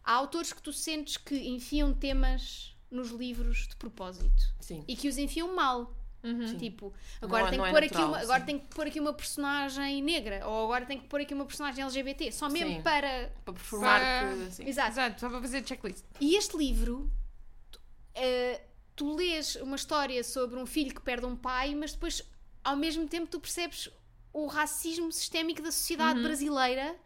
há 0.04 0.12
autores 0.12 0.52
que 0.52 0.62
tu 0.62 0.72
sentes 0.72 1.16
que 1.16 1.34
enfiam 1.48 1.94
temas 1.94 2.76
nos 2.90 3.10
livros 3.10 3.68
de 3.68 3.76
propósito 3.76 4.42
Sim. 4.60 4.84
e 4.86 4.94
que 4.94 5.08
os 5.08 5.16
enfiam 5.16 5.54
mal. 5.54 5.96
Sim. 6.22 6.56
Tipo, 6.56 6.92
agora, 7.20 7.48
tem 7.48 7.58
não 7.58 7.64
que 7.64 7.70
é 7.70 7.72
pôr 7.72 7.80
natural, 7.80 8.04
aqui 8.04 8.12
uma, 8.12 8.22
agora 8.22 8.40
sim. 8.40 8.46
tem 8.46 8.58
que 8.60 8.66
pôr 8.66 8.86
aqui 8.86 9.00
uma 9.00 9.12
personagem 9.12 10.00
negra, 10.02 10.46
ou 10.46 10.64
agora 10.64 10.86
tem 10.86 11.00
que 11.00 11.08
pôr 11.08 11.20
aqui 11.20 11.34
uma 11.34 11.44
personagem 11.44 11.82
LGBT, 11.82 12.30
só 12.30 12.48
mesmo 12.48 12.76
Sim. 12.76 12.82
para. 12.82 13.32
Para 13.44 13.54
performar 13.54 14.00
Para-. 14.00 14.32
Assim. 14.46 14.68
Exato. 14.68 14.90
Exato, 14.92 15.20
só 15.20 15.28
para 15.28 15.40
fazer 15.40 15.66
checklist. 15.66 16.04
E 16.20 16.36
este 16.36 16.56
livro, 16.56 17.10
tu, 17.72 17.80
eh, 18.14 18.60
tu 18.94 19.16
lês 19.16 19.56
uma 19.56 19.74
história 19.74 20.22
sobre 20.22 20.60
um 20.60 20.66
filho 20.66 20.94
que 20.94 21.00
perde 21.00 21.26
um 21.26 21.34
pai, 21.34 21.74
mas 21.74 21.92
depois, 21.92 22.22
ao 22.64 22.76
mesmo 22.76 23.06
tempo, 23.08 23.26
tu 23.26 23.40
percebes 23.40 23.88
o 24.32 24.46
racismo 24.46 25.10
sistémico 25.12 25.60
da 25.62 25.70
sociedade 25.72 26.18
Uhum. 26.18 26.24
brasileira 26.24 26.96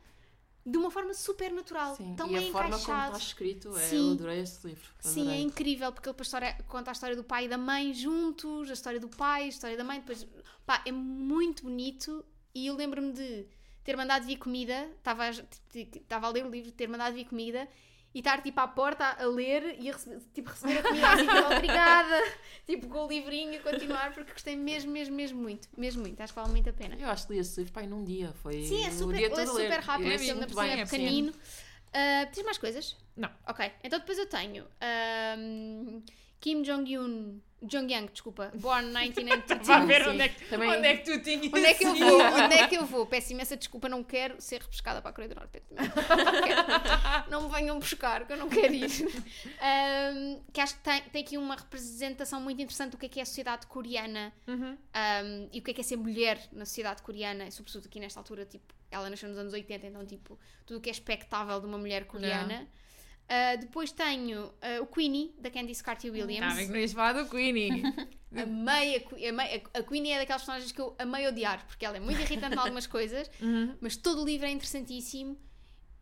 de 0.64 0.76
uma 0.78 0.90
forma 0.90 1.14
super 1.14 1.52
natural. 1.52 1.94
Sim. 1.96 2.14
Tão 2.16 2.28
e 2.28 2.38
bem 2.38 2.48
a 2.48 2.52
forma 2.52 2.70
como 2.70 2.82
encaixado. 2.82 3.16
está 3.16 3.26
escrito, 3.26 3.76
é, 3.76 3.80
Sim. 3.88 4.06
eu 4.08 4.12
adorei 4.12 4.40
esse 4.40 4.66
livro. 4.66 4.88
Sim, 5.00 5.20
é 5.20 5.22
adorei. 5.22 5.42
incrível, 5.42 5.92
porque 5.92 6.08
ele 6.08 6.16
história- 6.20 6.58
conta 6.68 6.90
a 6.90 6.92
história 6.92 7.14
do 7.16 7.22
pai 7.24 7.44
e 7.44 7.48
da 7.48 7.56
mãe 7.58 7.94
juntos, 7.94 8.68
a 8.70 8.72
história 8.72 8.98
do 8.98 9.08
pai, 9.08 9.44
a 9.44 9.48
história 9.48 9.76
da 9.76 9.84
mãe, 9.84 10.00
depois, 10.00 10.26
pá, 10.64 10.82
é 10.84 10.90
muito 10.92 11.62
bonito 11.62 12.24
e 12.54 12.66
eu 12.66 12.74
lembro-me 12.74 13.12
de 13.12 13.46
ter 13.84 13.96
mandado 13.96 14.26
vir 14.26 14.36
comida, 14.38 14.90
estava 14.98 15.24
a, 15.26 16.26
a 16.26 16.30
ler 16.30 16.44
o 16.44 16.50
livro, 16.50 16.72
ter 16.72 16.88
mandado 16.88 17.14
vir 17.14 17.26
comida 17.26 17.68
e 18.16 18.20
estar 18.20 18.40
tipo 18.40 18.58
à 18.58 18.66
porta 18.66 19.14
a 19.22 19.26
ler 19.26 19.76
e 19.78 19.90
a 19.90 19.92
receber, 19.92 20.22
tipo, 20.32 20.48
receber 20.48 20.78
a 20.78 20.82
comida 20.82 21.06
assim, 21.06 21.26
tipo, 21.26 21.54
obrigada, 21.54 22.22
tipo 22.64 22.88
com 22.88 23.04
o 23.04 23.08
livrinho 23.08 23.52
e 23.52 23.58
continuar, 23.58 24.14
porque 24.14 24.32
gostei 24.32 24.56
mesmo, 24.56 24.90
mesmo, 24.90 25.14
mesmo 25.14 25.38
muito, 25.38 25.68
mesmo 25.76 26.00
muito, 26.00 26.18
acho 26.22 26.32
que 26.32 26.40
vale 26.40 26.50
muito 26.50 26.70
a 26.70 26.72
pena. 26.72 26.96
Eu 26.98 27.10
acho 27.10 27.26
que 27.26 27.34
li 27.34 27.40
esse 27.40 27.60
livro 27.60 27.74
pai, 27.74 27.86
num 27.86 28.02
dia. 28.02 28.32
Foi 28.42 28.62
Sim, 28.62 28.86
é 28.86 28.90
super, 28.90 29.16
dia 29.18 29.26
é 29.26 29.46
super 29.46 29.80
rápido, 29.80 30.08
ainda 30.08 30.34
muito 30.34 30.54
bem, 30.56 30.80
é 30.80 30.86
sim. 30.86 30.96
pequenino. 30.96 31.34
Ah, 31.92 32.26
tens 32.32 32.42
mais 32.42 32.56
coisas? 32.56 32.96
Não. 33.14 33.30
Ok, 33.46 33.70
então 33.84 33.98
depois 33.98 34.16
eu 34.16 34.26
tenho 34.26 34.64
ahm, 34.80 36.00
Kim 36.40 36.62
Jong-un, 36.62 37.38
Jong-yang, 37.62 38.08
desculpa, 38.12 38.52
born 38.54 38.88
1992. 38.92 39.66
Vá 39.66 39.78
ver 39.80 40.06
onde 40.08 40.22
é, 40.22 40.28
que, 40.28 40.44
Também- 40.46 40.70
onde 40.70 40.86
é 40.86 40.96
que 40.98 41.04
tu 41.04 41.22
tinhas. 41.22 41.46
Onde 41.52 41.64
é 41.66 41.74
que 41.74 41.84
eu 41.84 41.96
ido. 41.96 42.06
vou? 42.06 42.20
Onde 42.44 42.54
é 42.54 42.68
que 42.68 42.74
eu 42.76 42.84
vou? 42.86 43.06
Peço 43.06 43.32
imensa 43.32 43.56
desculpa, 43.56 43.88
não 43.88 44.04
quero 44.04 44.40
ser 44.40 44.60
repescada 44.60 45.00
para 45.00 45.10
a 45.10 45.12
Coreia 45.14 45.34
do 45.34 45.38
Norte. 45.40 45.62
Não. 45.70 45.86
Não 47.40 47.48
me 47.48 47.54
venham 47.54 47.78
buscar, 47.78 48.26
que 48.26 48.32
eu 48.32 48.36
não 48.36 48.48
quero 48.48 48.72
ir. 48.72 48.86
Ahm, 49.60 50.40
que 50.52 50.60
acho 50.60 50.74
que 50.76 50.80
tem, 50.82 51.02
tem 51.02 51.22
aqui 51.22 51.36
uma 51.38 51.56
representação 51.56 52.40
muito 52.40 52.60
interessante 52.62 52.92
do 52.92 52.98
que 52.98 53.06
é 53.06 53.08
que 53.08 53.18
é 53.20 53.22
a 53.22 53.26
sociedade 53.26 53.66
coreana 53.66 54.32
Uhum. 54.46 54.72
um, 54.76 55.48
e 55.52 55.58
o 55.58 55.62
que 55.62 55.70
é 55.70 55.74
que 55.74 55.80
é 55.80 55.84
ser 55.84 55.96
mulher 55.96 56.40
na 56.52 56.64
sociedade 56.64 57.02
coreana, 57.02 57.46
e 57.46 57.52
sobretudo 57.52 57.86
aqui 57.86 57.98
nesta 57.98 58.20
altura, 58.20 58.44
tipo, 58.46 58.72
ela 58.90 59.10
nasceu 59.10 59.28
nos 59.28 59.38
anos 59.38 59.52
80, 59.52 59.86
então, 59.86 60.04
tipo, 60.06 60.38
tudo 60.64 60.78
o 60.78 60.80
que 60.80 60.88
é 60.88 60.92
expectável 60.92 61.58
de 61.60 61.66
uma 61.66 61.78
mulher 61.78 62.04
coreana. 62.06 62.66
Uh, 63.28 63.58
depois 63.60 63.90
tenho 63.90 64.44
uh, 64.46 64.82
o 64.82 64.86
Queenie, 64.86 65.34
da 65.38 65.50
Candice 65.50 65.82
Carter 65.82 66.12
Williams. 66.12 66.52
Estava 66.52 66.60
que 66.66 66.72
não 66.72 66.78
ias 66.78 66.92
falar 66.92 67.12
do 67.14 67.28
Queenie. 67.28 67.82
Amei 68.36 68.96
a, 68.96 69.28
amei 69.30 69.62
a, 69.74 69.78
a 69.78 69.82
Queenie 69.82 70.12
é 70.12 70.18
daquelas 70.18 70.42
personagens 70.42 70.70
que 70.70 70.80
eu 70.80 70.94
amei 70.98 71.26
odiar, 71.26 71.66
porque 71.66 71.84
ela 71.84 71.96
é 71.96 72.00
muito 72.00 72.20
irritante 72.20 72.54
em 72.54 72.58
algumas 72.58 72.86
coisas, 72.86 73.28
Uhum. 73.40 73.76
mas 73.80 73.96
todo 73.96 74.22
o 74.22 74.24
livro 74.24 74.46
é 74.46 74.50
interessantíssimo. 74.50 75.36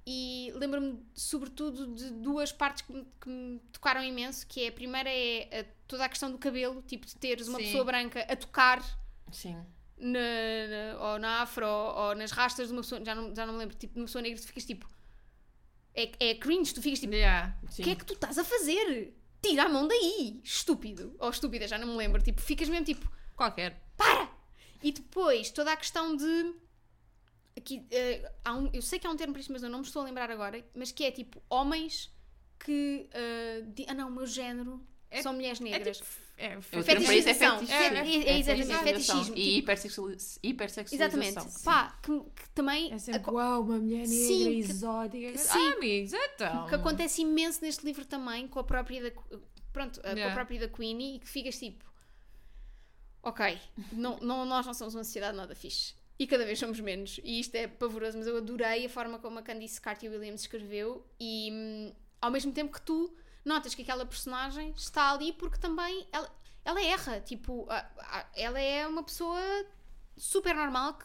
E 0.07 0.53
lembro-me, 0.57 1.03
sobretudo, 1.14 1.87
de 1.95 2.11
duas 2.11 2.53
partes 2.53 2.83
que 2.83 2.93
me, 2.93 3.07
que 3.18 3.29
me 3.29 3.59
tocaram 3.72 4.03
imenso, 4.05 4.47
que 4.47 4.64
é 4.64 4.68
a 4.68 4.72
primeira 4.72 5.09
é 5.09 5.61
a- 5.61 5.64
toda 5.89 6.05
a 6.05 6.09
questão 6.11 6.31
do 6.31 6.37
cabelo, 6.37 6.83
tipo 6.83 7.07
de 7.07 7.16
teres 7.16 7.49
uma 7.49 7.59
Sim. 7.59 7.64
pessoa 7.64 7.85
branca 7.85 8.20
a 8.29 8.37
tocar 8.37 8.83
Sim. 9.33 9.57
na, 9.97 10.18
na- 10.99 11.12
ou 11.12 11.18
na 11.18 11.41
afro 11.41 11.66
ou 11.66 12.14
nas 12.14 12.33
rastas 12.33 12.66
de 12.68 12.75
uma 12.75 12.83
pessoa, 12.83 13.03
já 13.03 13.14
não, 13.14 13.35
já 13.35 13.47
não 13.47 13.55
me 13.55 13.61
lembro, 13.61 13.77
tipo, 13.77 13.95
de 13.95 14.01
uma 14.01 14.07
pessoa 14.07 14.20
negra, 14.20 14.39
tu 14.39 14.47
ficas 14.47 14.64
tipo. 14.66 14.87
É, 15.95 16.30
é 16.30 16.34
cringe, 16.34 16.74
tu 16.74 16.82
ficas 16.82 16.99
tipo. 17.01 17.12
Yeah. 17.14 17.57
O 17.62 17.66
que 17.82 17.90
é 17.90 17.95
que 17.95 18.05
tu 18.05 18.14
estás 18.14 18.38
a 18.38 18.45
fazer? 18.45 19.14
Tira 19.40 19.64
a 19.64 19.68
mão 19.68 19.86
daí, 19.86 20.40
estúpido. 20.42 21.14
Ou 21.18 21.30
estúpida, 21.30 21.68
já 21.68 21.78
não 21.78 21.86
me 21.88 21.97
lembro. 21.97 22.20
Tipo, 22.22 22.40
ficas 22.40 22.68
mesmo 22.68 22.84
tipo. 22.84 23.11
Qualquer. 23.36 23.80
E 24.82 24.90
depois, 24.92 25.51
toda 25.51 25.72
a 25.72 25.76
questão 25.76 26.16
de. 26.16 26.55
Aqui, 27.57 27.86
há 28.45 28.55
um, 28.55 28.68
eu 28.72 28.82
sei 28.82 28.99
que 28.99 29.07
há 29.07 29.11
um 29.11 29.16
termo 29.16 29.32
para 29.32 29.40
isto, 29.40 29.53
mas 29.53 29.62
eu 29.62 29.70
não 29.70 29.78
me 29.80 29.84
estou 29.84 30.03
a 30.03 30.05
lembrar 30.05 30.30
agora. 30.30 30.64
Mas 30.74 30.90
que 30.90 31.05
é 31.05 31.11
tipo 31.12 31.40
homens 31.49 32.11
que. 32.59 33.09
eh, 33.12 33.62
di- 33.68 33.86
ah, 33.88 33.95
não, 33.95 34.09
o 34.09 34.12
meu 34.12 34.26
género 34.26 34.84
É- 35.11 35.22
são 35.22 35.32
mulheres 35.32 35.61
É 35.61 35.64
negras. 35.64 35.99
tipo. 35.99 36.09
É, 36.09 36.09
O 36.09 36.09
termo 36.09 36.12
para 36.12 36.20
isso 36.20 36.24
é 36.37 36.61
Fetichização. 36.61 37.59
fetichismo. 37.61 37.97
É, 37.97 37.99
é, 37.99 38.28
é 38.35 38.39
exatamente, 38.39 38.66
fetichismo. 38.66 39.14
fetichismo. 39.14 39.37
E 39.37 39.59
hipersexuali- 39.59 40.16
hipersexualização. 40.43 41.20
Exatamente. 41.45 41.62
Pá, 41.64 41.99
que, 42.03 42.20
que 42.20 42.49
também. 42.51 42.93
É 42.93 42.99
sempre, 42.99 43.30
uau, 43.30 43.62
uma 43.62 43.78
mulher 43.78 44.07
negra 44.09 44.26
Sim, 44.26 44.45
que- 44.45 44.59
exótica. 44.59 45.39
sim. 45.39 45.49
Ah, 45.59 45.72
amigos, 45.76 46.12
então. 46.12 46.66
que 46.68 46.74
acontece 46.74 47.22
imenso 47.22 47.61
neste 47.62 47.85
livro 47.87 48.05
também 48.05 48.49
com 48.49 48.59
a 48.59 48.64
própria 48.64 49.03
da, 49.11 49.12
pronto, 49.72 50.01
a- 50.01 50.03
com 50.03 50.09
a 50.09 50.12
Yeah. 50.12 50.35
própria 50.35 50.61
da 50.61 50.68
Queenie 50.68 51.16
e 51.16 51.18
que 51.20 51.28
ficas 51.28 51.59
tipo 51.59 51.85
ok, 53.22 53.59
não, 53.93 54.18
não, 54.20 54.45
nós 54.45 54.66
não 54.66 54.74
somos 54.74 54.95
uma 54.95 55.05
sociedade 55.05 55.37
nada 55.37 55.55
fixe 55.55 55.95
e 56.18 56.26
cada 56.26 56.45
vez 56.45 56.59
somos 56.59 56.78
menos 56.80 57.18
e 57.24 57.41
isto 57.41 57.55
é 57.55 57.66
pavoroso, 57.66 58.18
mas 58.18 58.26
eu 58.26 58.37
adorei 58.37 58.85
a 58.87 58.89
forma 58.89 59.18
como 59.18 59.39
a 59.39 59.43
Candice 59.43 59.80
Carter 59.80 60.11
Williams 60.11 60.43
escreveu 60.43 61.05
e 61.18 61.51
hum, 61.53 61.93
ao 62.20 62.30
mesmo 62.30 62.53
tempo 62.53 62.72
que 62.72 62.82
tu 62.82 63.14
notas 63.45 63.74
que 63.74 63.82
aquela 63.82 64.07
personagem 64.07 64.70
está 64.76 65.11
ali 65.12 65.32
porque 65.32 65.59
também 65.59 66.07
ela, 66.12 66.30
ela 66.64 66.82
erra, 66.82 67.20
tipo 67.20 67.66
ela 68.34 68.61
é 68.61 68.86
uma 68.86 69.03
pessoa 69.03 69.38
super 70.16 70.55
normal 70.55 70.95
que 70.95 71.05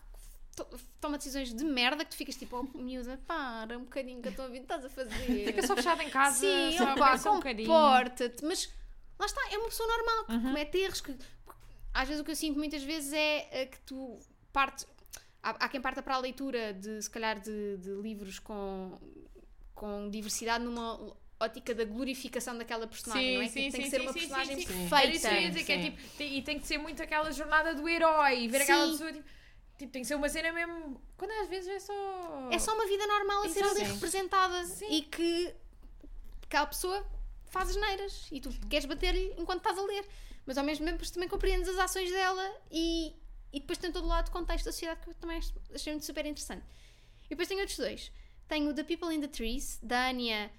to- 0.56 0.80
toma 1.02 1.18
decisões 1.18 1.54
de 1.54 1.64
merda 1.64 2.06
que 2.06 2.12
tu 2.12 2.18
ficas 2.18 2.36
tipo, 2.36 2.58
oh 2.58 2.78
miúda, 2.78 3.20
para 3.28 3.78
um 3.78 3.84
bocadinho 3.84 4.22
que 4.22 4.28
eu 4.28 4.32
estou 4.32 4.46
a 4.46 4.50
ver, 4.50 4.60
estás 4.62 4.86
a 4.86 4.90
fazer 4.90 5.46
Fica 5.48 5.66
só 5.68 5.76
fechada 5.76 6.04
em 6.04 6.10
casa. 6.10 6.40
Sim, 6.40 6.78
só 7.18 7.32
um 7.34 7.36
bocadinho. 7.36 7.68
comporta-te. 7.68 8.46
Mas 8.46 8.70
lá 9.18 9.26
está, 9.26 9.42
é 9.52 9.58
uma 9.58 9.68
pessoa 9.70 9.88
normal 9.90 10.26
que 10.26 10.32
Uhum. 10.34 10.42
comete 10.44 10.78
erros. 10.78 11.02
Que, 11.02 11.18
às 11.94 12.08
vezes 12.08 12.22
o 12.22 12.24
que 12.24 12.32
eu 12.32 12.36
sinto 12.36 12.58
muitas 12.58 12.84
vezes 12.84 13.12
é, 13.14 13.62
é 13.62 13.66
que 13.66 13.80
tu 13.82 14.20
partes. 14.54 14.86
Há, 15.42 15.52
há 15.52 15.70
quem 15.70 15.82
parta 15.82 16.02
para 16.04 16.16
a 16.16 16.20
leitura 16.20 16.74
de 16.74 17.02
se 17.02 17.10
calhar 17.10 17.40
de, 17.40 17.78
de 17.78 17.90
livros 18.02 18.38
com, 18.40 18.98
com 19.74 20.10
diversidade 20.10 20.64
numa 20.64 21.16
ótica 21.40 21.74
da 21.74 21.86
glorificação 21.86 22.58
daquela 22.58 22.86
personagem, 22.86 23.30
Sim, 23.32 23.36
não 23.38 23.42
é? 23.42 23.48
sim, 23.48 23.54
que 23.54 23.72
tem 23.72 23.72
sim, 23.72 23.82
que 23.84 23.90
ser 23.90 24.02
uma 24.02 24.14
personagem 24.14 24.56
perfeita. 24.58 25.28
Era 25.30 25.42
isso 25.42 25.66
que 25.66 25.72
é 25.72 25.82
tipo, 25.82 26.02
tem- 26.18 26.38
e 26.38 26.42
tem 26.42 26.60
que 26.60 26.68
ser 26.68 26.78
muito 26.78 27.02
aquela 27.02 27.32
jornada 27.32 27.74
do 27.74 27.88
herói, 27.88 28.48
ver 28.48 28.62
aquela 28.64 28.88
pessoa, 28.92 29.14
tipo, 29.14 29.26
tipo, 29.78 29.92
tem 29.92 30.02
que 30.02 30.08
ser 30.08 30.16
uma 30.16 30.28
cena 30.28 30.52
mesmo, 30.52 31.02
quando 31.18 31.32
às 31.32 31.48
vezes 31.48 31.70
é 31.70 31.80
só... 31.80 32.50
É 32.52 32.60
só 32.60 32.74
uma 32.76 32.86
vida 32.88 33.08
normal 33.08 33.44
a 33.44 33.50
ser 33.50 33.64
ali 33.64 33.84
representada 33.84 34.66
Sim. 34.66 34.88
e 34.92 35.02
que 35.04 35.54
aquela 36.44 36.66
pessoa 36.68 37.06
faz 37.46 37.70
asneiras 37.70 38.28
e 38.32 38.42
tu 38.42 38.50
queres 38.68 38.86
bater-lhe 38.86 39.34
enquanto 39.38 39.60
estás 39.60 39.78
a 39.78 39.82
ler, 39.84 40.06
mas 40.46 40.58
ao 40.58 40.64
mesmo 40.64 40.86
tempo 40.86 41.10
também 41.12 41.30
compreendes 41.30 41.70
as 41.70 41.78
ações 41.78 42.12
dela 42.12 42.54
e, 42.72 43.14
e 43.54 43.60
depois 43.62 43.78
tem 43.78 43.92
todo 43.92 44.04
o 44.06 44.08
lado 44.08 44.26
de 44.26 44.32
contexto 44.32 44.66
da 44.66 44.72
sociedade 44.72 45.00
que 45.02 45.10
eu 45.10 45.14
também 45.16 45.40
achei 45.74 45.94
muito 45.94 46.06
super 46.06 46.26
interessante. 46.26 46.66
E 47.26 47.30
depois 47.30 47.48
tenho 47.48 47.60
outros 47.62 47.78
dois. 47.78 48.12
Tenho 48.48 48.74
The 48.74 48.84
People 48.84 49.14
in 49.14 49.22
the 49.22 49.28
Trees, 49.28 49.80
da 49.82 50.10
Anya, 50.10 50.52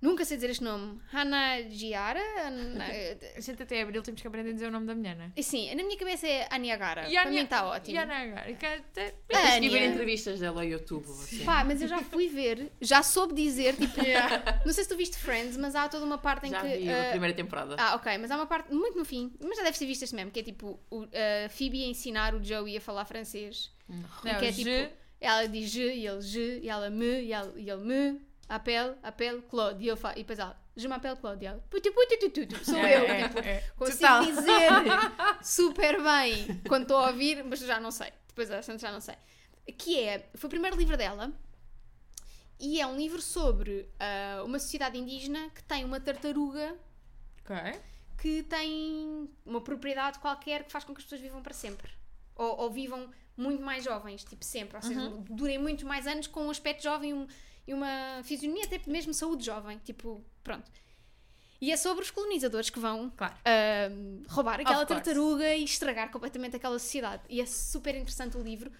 nunca 0.00 0.24
sei 0.24 0.36
dizer 0.36 0.50
este 0.50 0.64
nome, 0.64 1.00
Hannah 1.12 1.62
Giara. 1.70 2.20
A 3.36 3.40
gente 3.40 3.62
até 3.62 3.82
abril 3.82 4.02
temos 4.02 4.20
que 4.20 4.26
aprender 4.26 4.50
a 4.50 4.52
dizer 4.52 4.66
o 4.66 4.70
nome 4.70 4.86
da 4.86 4.94
mulher, 4.94 5.16
né? 5.16 5.32
E 5.36 5.42
sim, 5.42 5.74
na 5.74 5.82
minha 5.82 5.96
cabeça 5.98 6.26
é 6.26 6.48
Anya 6.50 6.76
Gara. 6.76 7.08
E 7.08 7.12
Para 7.12 7.22
Anya- 7.22 7.30
mim 7.30 7.44
está 7.44 7.66
ótimo. 7.66 7.94
E 7.94 7.98
a 7.98 8.02
Ana 8.02 8.16
Agar, 8.18 8.46
que 8.56 8.66
até- 8.66 9.14
Tens 9.28 9.58
que 9.60 9.66
ir 9.66 9.68
ver 9.70 9.86
entrevistas 9.90 10.40
dela 10.40 10.62
ao 10.62 10.66
YouTube. 10.66 11.04
Assim. 11.04 11.44
Pá, 11.44 11.64
mas 11.64 11.80
eu 11.82 11.88
já 11.88 11.98
fui 11.98 12.28
ver, 12.28 12.70
já 12.80 13.02
soube 13.02 13.34
dizer, 13.34 13.76
tipo, 13.76 13.94
não 14.66 14.72
sei 14.72 14.84
se 14.84 14.88
tu 14.88 14.96
viste 14.96 15.16
Friends, 15.18 15.56
mas 15.56 15.74
há 15.74 15.88
toda 15.88 16.04
uma 16.04 16.18
parte 16.18 16.46
em 16.46 16.50
Já 16.50 16.60
que. 16.60 16.78
vi 16.78 16.88
uh, 16.88 17.06
a 17.08 17.10
primeira 17.10 17.34
temporada. 17.34 17.76
Ah, 17.78 17.94
ok, 17.96 18.18
mas 18.18 18.30
há 18.30 18.36
uma 18.36 18.46
parte 18.46 18.72
muito 18.72 18.96
no 18.98 19.04
fim, 19.04 19.32
mas 19.42 19.56
já 19.56 19.64
deve 19.64 19.78
ter 19.78 19.86
visto 19.86 20.02
este 20.02 20.14
mesmo, 20.14 20.30
que 20.30 20.40
é 20.40 20.42
tipo 20.42 20.78
o, 20.90 21.02
a 21.04 21.48
Phoebe 21.48 21.84
a 21.84 21.86
ensinar 21.88 22.34
o 22.34 22.42
Joey 22.42 22.76
a 22.76 22.80
falar 22.80 23.04
francês. 23.04 23.70
Não, 23.88 24.38
que 24.38 24.46
é 24.46 24.52
je- 24.52 24.64
tipo, 24.64 24.94
ela 25.20 25.46
diz 25.46 25.70
je 25.70 25.82
e 25.92 26.06
ele 26.06 26.20
je, 26.20 26.60
e 26.62 26.68
ela 26.68 26.90
me, 26.90 27.22
e 27.22 27.32
ele, 27.32 27.52
e 27.56 27.70
ele 27.70 27.82
me, 27.84 28.20
appelle, 28.48 28.96
appelle, 29.02 29.42
Claude. 29.42 29.84
E, 29.84 29.88
e 29.90 30.14
depois 30.16 30.38
ela, 30.38 30.56
je 30.76 30.88
m'appelle 30.88 31.16
Claude. 31.16 31.44
E 31.44 31.46
ela, 31.46 31.58
puti, 31.70 31.90
puti, 31.90 32.16
tu, 32.18 32.30
tu, 32.30 32.46
tu, 32.46 32.64
sou 32.64 32.76
É, 32.78 32.96
eu. 32.98 33.04
é, 33.04 33.28
tipo, 33.28 33.38
é. 33.40 33.60
consigo 33.76 33.98
Total. 33.98 34.24
dizer 34.24 34.68
super 35.42 36.02
bem 36.02 36.60
quando 36.68 36.82
estou 36.82 36.96
a 36.98 37.08
ouvir, 37.08 37.44
mas 37.44 37.60
já 37.60 37.78
não 37.80 37.90
sei. 37.90 38.12
Depois 38.28 38.50
às 38.50 38.64
tantas 38.66 38.80
já 38.82 38.92
não 38.92 39.00
sei. 39.00 39.14
Que 39.76 39.98
é, 40.00 40.30
foi 40.34 40.46
o 40.48 40.50
primeiro 40.50 40.76
livro 40.76 40.96
dela 40.96 41.32
e 42.60 42.80
é 42.80 42.86
um 42.86 42.96
livro 42.96 43.20
sobre 43.22 43.88
ah, 44.00 44.42
uma 44.44 44.58
sociedade 44.58 44.98
indígena 44.98 45.50
que 45.50 45.62
tem 45.62 45.84
uma 45.84 46.00
tartaruga 46.00 46.74
Ok. 47.44 47.80
que 48.18 48.42
tem 48.42 49.28
uma 49.46 49.60
propriedade 49.60 50.18
qualquer 50.18 50.64
que 50.64 50.72
faz 50.72 50.84
com 50.84 50.92
que 50.92 50.98
as 51.00 51.04
pessoas 51.04 51.20
vivam 51.20 51.40
para 51.42 51.54
sempre. 51.54 51.90
Ou, 52.34 52.60
ou 52.62 52.70
vivam 52.70 53.08
muito 53.36 53.62
mais 53.62 53.84
jovens, 53.84 54.24
tipo 54.24 54.44
sempre. 54.44 54.76
Ou 54.76 54.82
seja, 54.82 55.08
durem 55.30 55.58
muitos 55.58 55.84
mais 55.84 56.06
anos 56.06 56.26
com 56.26 56.46
um 56.46 56.50
aspecto 56.50 56.82
jovem 56.82 57.12
um- 57.14 57.26
e 57.68 57.74
uma 57.74 58.20
fisionomia, 58.24 58.64
até 58.64 58.80
mesmo 58.90 59.12
saúde 59.14 59.44
jovem. 59.44 59.78
Tipo, 59.84 60.24
pronto. 60.42 60.68
E 61.60 61.70
é 61.72 61.76
sobre 61.76 62.04
os 62.04 62.10
colonizadores 62.10 62.70
que 62.70 62.78
vão 62.78 63.10
Claro. 63.16 63.34
ahm, 63.44 64.22
roubar 64.28 64.60
aquela 64.60 64.86
tartaruga 64.86 65.54
e 65.54 65.64
estragar 65.64 66.10
completamente 66.10 66.54
aquela 66.56 66.78
sociedade. 66.78 67.22
E 67.28 67.40
é 67.40 67.46
super 67.46 67.94
interessante 67.94 68.36
o 68.36 68.42
livro. 68.42 68.70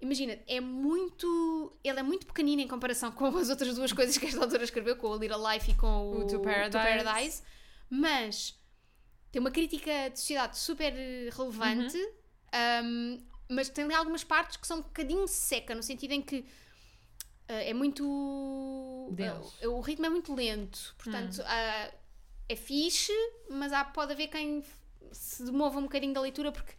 Imagina, 0.00 0.38
é 0.46 0.60
muito. 0.60 1.78
Ele 1.84 2.00
é 2.00 2.02
muito 2.02 2.26
pequenino 2.26 2.62
em 2.62 2.68
comparação 2.68 3.12
com 3.12 3.26
as 3.36 3.48
outras 3.50 3.74
duas 3.74 3.92
coisas 3.92 4.16
que 4.18 4.26
esta 4.26 4.40
autora 4.40 4.64
escreveu, 4.64 4.96
com 4.96 5.08
o 5.08 5.16
Little 5.16 5.40
Life 5.52 5.70
e 5.70 5.74
com 5.74 5.86
o, 5.86 6.20
O 6.20 6.26
To 6.26 6.40
Paradise. 6.40 6.72
Paradise. 7.02 7.42
Mas 7.88 8.58
tem 9.30 9.38
uma 9.40 9.50
crítica 9.50 10.10
de 10.10 10.18
sociedade 10.18 10.58
super 10.58 10.92
relevante, 11.36 11.96
Uhum. 11.96 12.84
um, 12.84 13.26
mas 13.50 13.68
tem 13.68 13.84
ali 13.84 13.94
algumas 13.94 14.24
partes 14.24 14.56
que 14.56 14.66
são 14.66 14.78
um 14.78 14.82
bocadinho 14.82 15.26
seca, 15.28 15.74
no 15.74 15.82
sentido 15.82 16.12
em 16.12 16.22
que 16.22 16.38
uh, 16.38 16.44
é 17.52 17.74
muito. 17.74 18.04
Uh, 18.04 19.68
o 19.70 19.80
ritmo 19.80 20.06
é 20.06 20.08
muito 20.08 20.34
lento, 20.34 20.94
portanto 20.96 21.40
Hum. 21.42 21.44
é 22.48 22.56
fixe, 22.56 23.12
mas 23.48 23.72
há, 23.72 23.84
pode 23.84 24.12
haver 24.12 24.28
quem 24.28 24.64
se 25.12 25.44
demova 25.44 25.78
um 25.78 25.82
bocadinho 25.82 26.12
da 26.14 26.20
leitura 26.20 26.52
porque 26.52 26.72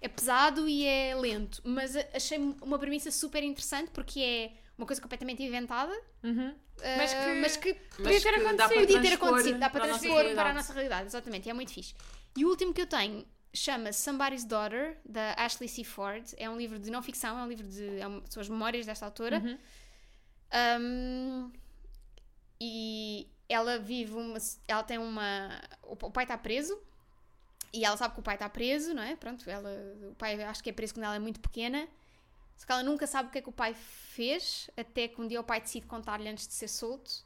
é 0.00 0.08
pesado 0.08 0.68
e 0.68 0.84
é 0.84 1.14
lento. 1.14 1.60
Mas 1.64 1.94
achei 2.14 2.38
uma 2.62 2.78
premissa 2.78 3.10
super 3.10 3.42
interessante 3.42 3.90
porque 3.92 4.20
é 4.20 4.52
uma 4.76 4.86
coisa 4.86 5.00
completamente 5.00 5.42
inventada, 5.42 5.92
Uhum. 6.22 6.50
uh, 6.50 6.54
Mas 6.98 7.14
que- 7.14 7.40
mas 7.40 7.56
que 7.56 7.74
Podia 7.74 8.20
ter 8.20 8.34
acontecido. 8.34 8.80
podia 8.80 9.00
ter 9.00 9.12
acontecido, 9.14 9.58
dá 9.58 9.70
para 9.70 9.84
transpor 9.86 10.34
para 10.34 10.50
a 10.50 10.52
nossa 10.52 10.72
realidade, 10.72 11.06
exatamente, 11.06 11.46
e 11.46 11.50
é 11.50 11.54
muito 11.54 11.72
fixe. 11.72 11.94
E 12.36 12.44
o 12.44 12.48
último 12.50 12.74
que 12.74 12.82
eu 12.82 12.86
tenho 12.86 13.24
chama 13.54 13.90
Somebody's 13.92 14.44
Daughter, 14.44 14.98
da 15.02 15.32
Ashley 15.38 15.66
C. 15.68 15.82
Ford. 15.82 16.22
É 16.36 16.50
um 16.50 16.58
livro 16.58 16.78
de 16.78 16.90
não 16.90 17.00
ficção, 17.02 17.38
é 17.38 17.42
um 17.42 17.48
livro 17.48 17.66
de. 17.66 17.98
É 18.00 18.06
um- 18.06 18.22
são 18.28 18.42
as 18.42 18.48
memórias 18.50 18.84
desta 18.84 19.06
autora. 19.06 19.38
Uhum. 19.38 19.56
Um, 20.52 21.50
e 22.60 23.28
ela 23.48 23.78
vive 23.78 24.12
uma. 24.14 24.38
Ela 24.66 24.82
tem 24.82 24.98
uma. 24.98 25.60
O 25.82 26.10
pai 26.10 26.24
está 26.24 26.36
preso. 26.36 26.78
E 27.72 27.84
ela 27.84 27.96
sabe 27.96 28.14
que 28.14 28.20
o 28.20 28.22
pai 28.22 28.36
está 28.36 28.48
preso, 28.48 28.94
não 28.94 29.02
é? 29.02 29.16
Pronto, 29.16 29.48
ela, 29.50 29.70
o 30.10 30.14
pai 30.14 30.42
acho 30.42 30.62
que 30.62 30.70
é 30.70 30.72
preso 30.72 30.94
quando 30.94 31.04
ela 31.04 31.16
é 31.16 31.18
muito 31.18 31.40
pequena. 31.40 31.86
Só 32.56 32.64
que 32.64 32.72
ela 32.72 32.82
nunca 32.82 33.06
sabe 33.06 33.28
o 33.28 33.32
que 33.32 33.38
é 33.38 33.42
que 33.42 33.48
o 33.48 33.52
pai 33.52 33.74
fez, 33.74 34.70
até 34.76 35.08
que 35.08 35.20
um 35.20 35.28
dia 35.28 35.40
o 35.40 35.44
pai 35.44 35.60
decide 35.60 35.86
contar-lhe 35.86 36.26
antes 36.28 36.48
de 36.48 36.54
ser 36.54 36.68
solto. 36.68 37.22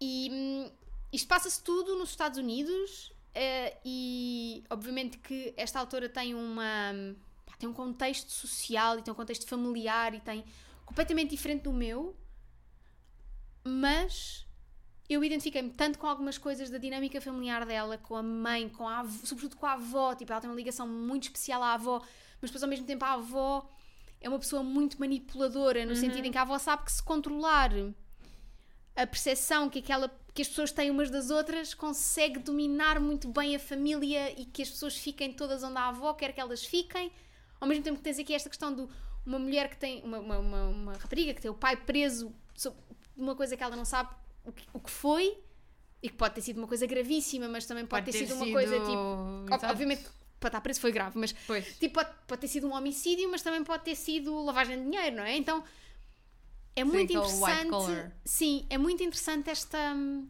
E 0.00 0.28
hum, 0.32 0.70
isto 1.12 1.28
passa-se 1.28 1.62
tudo 1.62 1.96
nos 1.96 2.10
Estados 2.10 2.38
Unidos. 2.38 3.12
eh, 3.34 3.76
e 3.84 4.64
obviamente 4.68 5.18
que 5.18 5.54
esta 5.56 5.78
autora 5.78 6.08
tem 6.08 6.34
uma. 6.34 6.92
pá, 7.46 7.54
tem 7.58 7.68
um 7.68 7.72
contexto 7.72 8.30
social 8.30 8.98
e 8.98 9.02
tem 9.02 9.12
um 9.12 9.16
contexto 9.16 9.46
familiar 9.46 10.14
e 10.14 10.20
tem 10.20 10.44
completamente 10.92 11.30
diferente 11.30 11.62
do 11.62 11.72
meu. 11.72 12.14
Mas 13.64 14.46
eu 15.08 15.24
identifiquei-me 15.24 15.70
tanto 15.70 15.98
com 15.98 16.06
algumas 16.06 16.36
coisas 16.36 16.68
da 16.68 16.78
dinâmica 16.78 17.20
familiar 17.20 17.64
dela, 17.64 17.96
com 17.96 18.14
a 18.14 18.22
mãe, 18.22 18.68
com 18.68 18.86
a 18.86 19.00
avó, 19.00 19.18
sobretudo 19.24 19.56
com 19.56 19.66
a 19.66 19.72
avó, 19.72 20.14
tipo, 20.14 20.30
ela 20.30 20.40
tem 20.40 20.50
uma 20.50 20.56
ligação 20.56 20.86
muito 20.86 21.24
especial 21.24 21.62
à 21.62 21.74
avó, 21.74 22.00
mas 22.40 22.50
depois 22.50 22.62
ao 22.62 22.68
mesmo 22.68 22.86
tempo 22.86 23.04
a 23.04 23.12
avó 23.12 23.68
é 24.20 24.28
uma 24.28 24.38
pessoa 24.38 24.62
muito 24.62 25.00
manipuladora, 25.00 25.84
no 25.84 25.96
sentido 25.96 26.26
em 26.26 26.30
que 26.30 26.38
a 26.38 26.42
avó 26.42 26.58
sabe 26.58 26.84
que 26.84 26.92
se 26.92 27.02
controlar 27.02 27.70
a 28.94 29.06
percepção 29.06 29.68
que, 29.68 29.78
aquela, 29.78 30.08
que 30.34 30.42
as 30.42 30.48
pessoas 30.48 30.70
têm 30.70 30.90
umas 30.90 31.10
das 31.10 31.30
outras, 31.30 31.74
consegue 31.74 32.38
dominar 32.38 33.00
muito 33.00 33.28
bem 33.28 33.56
a 33.56 33.58
família 33.58 34.38
e 34.38 34.44
que 34.44 34.62
as 34.62 34.70
pessoas 34.70 34.96
fiquem 34.96 35.32
todas 35.32 35.62
onde 35.62 35.78
a 35.78 35.88
avó 35.88 36.14
quer 36.14 36.32
que 36.32 36.40
elas 36.40 36.64
fiquem. 36.64 37.10
Ao 37.60 37.66
mesmo 37.66 37.82
tempo 37.82 37.98
que 37.98 38.02
tens 38.02 38.18
aqui 38.18 38.34
esta 38.34 38.50
questão 38.50 38.74
de 38.74 38.86
uma 39.24 39.38
mulher 39.38 39.68
que 39.70 39.76
tem, 39.76 40.02
uma, 40.02 40.18
uma, 40.18 40.38
uma, 40.38 40.68
uma 40.68 40.92
rapariga 40.94 41.32
que 41.34 41.40
tem 41.40 41.50
o 41.50 41.54
pai 41.54 41.76
preso, 41.76 42.32
so- 42.54 42.74
uma 43.16 43.34
coisa 43.34 43.56
que 43.56 43.62
ela 43.62 43.76
não 43.76 43.84
sabe 43.84 44.10
o 44.44 44.52
que, 44.52 44.64
o 44.72 44.80
que 44.80 44.90
foi 44.90 45.38
e 46.02 46.08
que 46.08 46.16
pode 46.16 46.34
ter 46.34 46.40
sido 46.40 46.58
uma 46.58 46.66
coisa 46.66 46.86
gravíssima, 46.86 47.48
mas 47.48 47.64
também 47.66 47.86
pode, 47.86 48.04
ter, 48.06 48.12
sido 48.12 48.34
uma 48.34 48.50
coisa 48.50 48.74
tipo. 48.80 49.44
Exato. 49.46 49.66
Obviamente, 49.66 50.06
para 50.40 50.48
estar 50.48 50.60
preso 50.60 50.80
foi 50.80 50.90
grave, 50.90 51.16
mas 51.18 51.32
Pois. 51.46 51.76
Tipo, 51.78 51.94
pode, 51.94 52.10
pode 52.26 52.40
ter 52.40 52.48
sido 52.48 52.66
um 52.66 52.74
homicídio, 52.74 53.30
mas 53.30 53.42
também 53.42 53.62
pode 53.62 53.84
ter 53.84 53.94
sido 53.94 54.42
lavagem 54.44 54.76
de 54.78 54.90
dinheiro, 54.90 55.16
não 55.16 55.22
é? 55.22 55.36
Então 55.36 55.62
é 56.74 56.84
muito 56.84 57.12
white 57.12 57.12
interessante. 57.16 58.12
Sim, 58.24 58.66
é 58.70 58.78
muito 58.78 59.02
interessante 59.02 59.50
esta. 59.50 59.78
hum, 59.94 60.26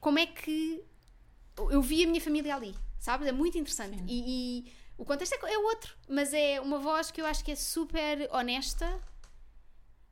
Como 0.00 0.18
é 0.18 0.26
que 0.26 0.82
eu 1.70 1.82
vi 1.82 2.04
a 2.04 2.06
minha 2.06 2.20
família 2.20 2.54
ali, 2.56 2.74
sabes? 2.98 3.26
É 3.28 3.32
muito 3.32 3.58
interessante. 3.58 4.02
E, 4.06 4.64
e 4.66 4.72
o 4.96 5.04
contexto 5.04 5.32
é, 5.44 5.52
é 5.54 5.58
outro, 5.58 5.96
mas 6.08 6.32
é 6.32 6.60
uma 6.60 6.78
voz 6.78 7.10
que 7.10 7.20
eu 7.20 7.26
acho 7.26 7.44
que 7.44 7.52
é 7.52 7.56
super 7.56 8.28
honesta 8.32 9.00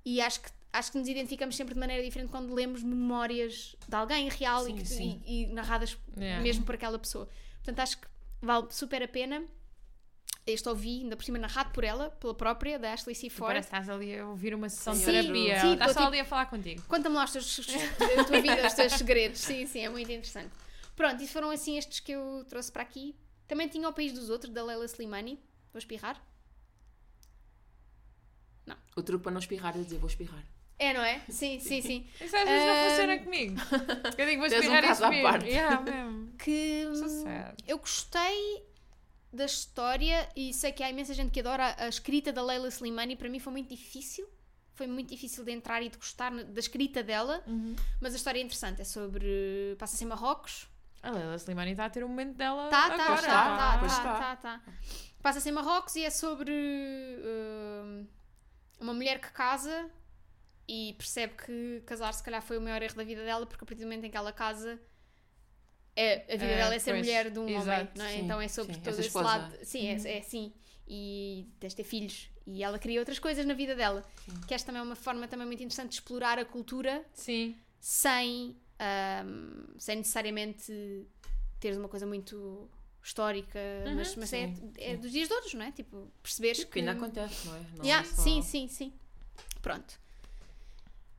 e 0.04 0.20
acho 0.20 0.40
que. 0.40 0.50
Acho 0.74 0.90
que 0.90 0.96
nos 0.96 1.06
identificamos 1.06 1.54
sempre 1.54 1.74
de 1.74 1.80
maneira 1.80 2.02
diferente 2.02 2.30
quando 2.30 2.54
lemos 2.54 2.82
memórias 2.82 3.76
de 3.86 3.94
alguém 3.94 4.30
real 4.30 4.66
e, 4.66 4.70
Sim, 4.70 4.76
que- 4.78 4.86
sim. 4.88 5.22
e- 5.26 5.42
e 5.42 5.46
narradas 5.48 5.98
Yeah. 6.16 6.42
mesmo 6.42 6.64
por 6.64 6.74
aquela 6.74 6.98
pessoa. 6.98 7.28
Portanto, 7.56 7.78
acho 7.80 7.98
que 7.98 8.06
vale 8.40 8.68
super 8.70 9.02
a 9.02 9.06
pena. 9.08 9.44
Este 10.46 10.66
ouvi, 10.70 11.02
ainda 11.02 11.14
por 11.14 11.26
cima, 11.26 11.36
narrado 11.38 11.72
por 11.72 11.84
ela, 11.84 12.08
pela 12.12 12.34
própria, 12.34 12.78
da 12.78 12.90
Ashley 12.94 13.14
C. 13.14 13.28
Ford. 13.28 13.48
parece 13.50 13.68
que 13.68 13.76
estás 13.76 13.90
ali 13.94 14.18
a 14.18 14.26
ouvir 14.26 14.54
uma 14.54 14.66
sessão 14.70 14.94
de 14.94 15.04
terapia. 15.04 15.60
sim, 15.60 15.66
Ela 15.66 15.72
está 15.74 15.86
tô 15.88 15.92
só 15.92 15.98
tipo- 16.00 16.08
ali 16.08 16.20
a 16.20 16.24
falar 16.24 16.46
contigo. 16.46 16.82
Conta-me 16.88 17.16
lá 17.16 17.24
os 17.24 17.32
teus, 17.32 17.60
a 18.18 18.24
tua 18.24 18.40
vida, 18.40 18.66
os 18.66 18.72
teus 18.72 18.92
segredos. 18.94 19.40
Sim, 19.42 19.66
sim, 19.66 19.80
é 19.80 19.90
muito 19.90 20.10
interessante. 20.10 20.54
Pronto, 20.96 21.22
e 21.22 21.28
foram 21.28 21.50
assim 21.50 21.76
estes 21.76 22.00
que 22.00 22.12
eu 22.12 22.46
trouxe 22.48 22.72
para 22.72 22.80
aqui. 22.82 23.14
Também 23.46 23.68
tinha 23.68 23.88
O 23.88 23.92
País 23.92 24.12
dos 24.12 24.30
Outros, 24.30 24.52
da 24.52 24.62
Leila 24.64 24.84
Slimani. 24.84 25.38
Vou 25.72 25.78
espirrar. 25.78 26.22
O 28.94 29.02
truque 29.02 29.22
para 29.22 29.32
não 29.32 29.40
espirrar 29.40 29.74
é 29.76 29.80
dizer 29.80 29.98
vou 29.98 30.08
espirrar. 30.08 30.44
É, 30.78 30.92
não 30.92 31.02
é? 31.02 31.20
Sim, 31.28 31.60
sim, 31.60 31.80
sim. 31.80 32.06
Isso 32.20 32.36
às 32.36 32.48
vezes 32.48 32.66
não 32.66 32.90
funciona 32.90 33.18
comigo. 33.18 33.56
Eu 34.18 34.26
digo, 34.26 34.42
vou 34.42 34.50
um 34.50 34.54
espirrar 34.54 34.84
e 34.84 34.86
caso 34.88 35.04
à 35.04 35.08
espirro. 35.08 35.30
parte. 35.30 35.48
Yeah, 35.48 35.80
mesmo. 35.82 36.32
Que 36.36 36.86
hum, 36.88 37.24
eu 37.68 37.78
gostei 37.78 38.66
da 39.32 39.44
história 39.44 40.28
e 40.36 40.52
sei 40.52 40.72
que 40.72 40.82
há 40.82 40.90
imensa 40.90 41.14
gente 41.14 41.30
que 41.30 41.40
adora 41.40 41.74
a 41.78 41.88
escrita 41.88 42.32
da 42.32 42.42
Leila 42.42 42.68
Slimani. 42.68 43.16
Para 43.16 43.28
mim 43.28 43.38
foi 43.38 43.52
muito 43.52 43.68
difícil. 43.68 44.28
Foi 44.74 44.86
muito 44.86 45.10
difícil 45.10 45.44
de 45.44 45.52
entrar 45.52 45.82
e 45.82 45.88
de 45.88 45.96
gostar 45.96 46.30
da 46.32 46.60
escrita 46.60 47.02
dela. 47.02 47.42
Uhum. 47.46 47.76
Mas 48.00 48.14
a 48.14 48.16
história 48.16 48.40
é 48.40 48.42
interessante. 48.42 48.80
É 48.80 48.84
sobre. 48.84 49.76
Passa-se 49.78 50.02
em 50.02 50.06
Marrocos. 50.08 50.66
A 51.02 51.10
Leila 51.10 51.34
Slimani 51.36 51.72
está 51.72 51.86
a 51.86 51.90
ter 51.90 52.04
um 52.04 52.08
momento 52.08 52.36
dela 52.36 52.68
Tá, 52.68 52.88
tá, 52.90 53.04
agora. 53.04 53.22
tá, 53.22 53.26
tá, 53.26 53.78
tá, 53.78 53.88
tá. 53.88 54.18
tá, 54.18 54.36
tá. 54.36 54.62
Passa-se 55.22 55.48
em 55.48 55.52
Marrocos 55.52 55.94
e 55.96 56.04
é 56.04 56.10
sobre 56.10 56.52
hum, 56.52 58.06
uma 58.80 58.94
mulher 58.94 59.20
que 59.20 59.30
casa 59.32 59.90
e 60.68 60.94
percebe 60.96 61.34
que 61.34 61.82
casar 61.86 62.12
se 62.14 62.22
calhar 62.22 62.40
foi 62.42 62.56
o 62.58 62.60
maior 62.60 62.80
erro 62.82 62.94
da 62.96 63.04
vida 63.04 63.24
dela 63.24 63.46
porque 63.46 63.64
a 63.64 63.66
partir 63.66 63.82
do 63.82 63.86
momento 63.86 64.04
em 64.04 64.10
que 64.10 64.16
ela 64.16 64.32
casa 64.32 64.80
é, 65.94 66.22
a 66.32 66.36
vida 66.36 66.44
É, 66.52 66.56
dela 66.56 66.74
é 66.74 66.78
ser 66.78 66.92
pois, 66.92 67.04
mulher 67.06 67.30
de 67.30 67.38
um 67.38 67.42
homem, 67.42 67.56
exato, 67.56 67.98
não 67.98 68.04
é? 68.04 68.08
sim, 68.12 68.20
então 68.24 68.40
é 68.40 68.48
sobre 68.48 68.74
sim, 68.74 68.80
todo 68.80 68.92
esse 68.94 69.08
esposa. 69.08 69.24
lado. 69.24 69.58
Sim, 69.62 69.86
é, 69.88 70.14
é 70.14 70.18
assim. 70.20 70.52
E 70.88 71.46
tens 71.60 71.70
de 71.72 71.76
ter 71.76 71.84
filhos. 71.84 72.30
E 72.46 72.62
ela 72.64 72.78
cria 72.78 72.98
outras 72.98 73.18
coisas 73.18 73.44
na 73.44 73.52
vida 73.54 73.74
dela. 73.76 74.02
Que 74.48 74.54
esta 74.54 74.66
também 74.66 74.80
é 74.80 74.84
uma 74.84 74.96
forma 74.96 75.28
também 75.28 75.46
muito 75.46 75.62
interessante 75.62 75.90
de 75.90 75.94
explorar 75.96 76.38
a 76.38 76.44
cultura 76.46 77.04
Sim. 77.12 77.56
sem, 77.78 78.56
ahm, 78.82 79.64
sem 79.78 79.96
necessariamente 79.96 81.06
teres 81.60 81.78
uma 81.78 81.88
coisa 81.88 82.06
muito 82.06 82.68
histórica, 83.02 83.58
Uhum, 83.86 83.94
mas, 83.96 84.14
mas 84.16 84.32
é, 84.32 84.46
sim, 84.48 84.72
é 84.78 84.90
sim. 84.94 84.96
dos 85.00 85.10
dias 85.12 85.28
de 85.28 85.34
hoje, 85.34 85.56
não 85.56 85.64
é? 85.66 85.72
Tipo, 85.72 86.08
perceberes 86.22 86.64
Que 86.64 86.70
que. 86.70 86.78
ainda 86.80 86.92
acontece, 86.92 87.46
não 87.46 87.56
é? 87.56 87.60
Não 87.76 87.84
Yeah, 87.84 88.06
é 88.08 88.10
só- 88.12 88.22
Sim, 88.22 88.42
sim, 88.42 88.68
sim. 88.68 88.92
Pronto. 89.60 90.00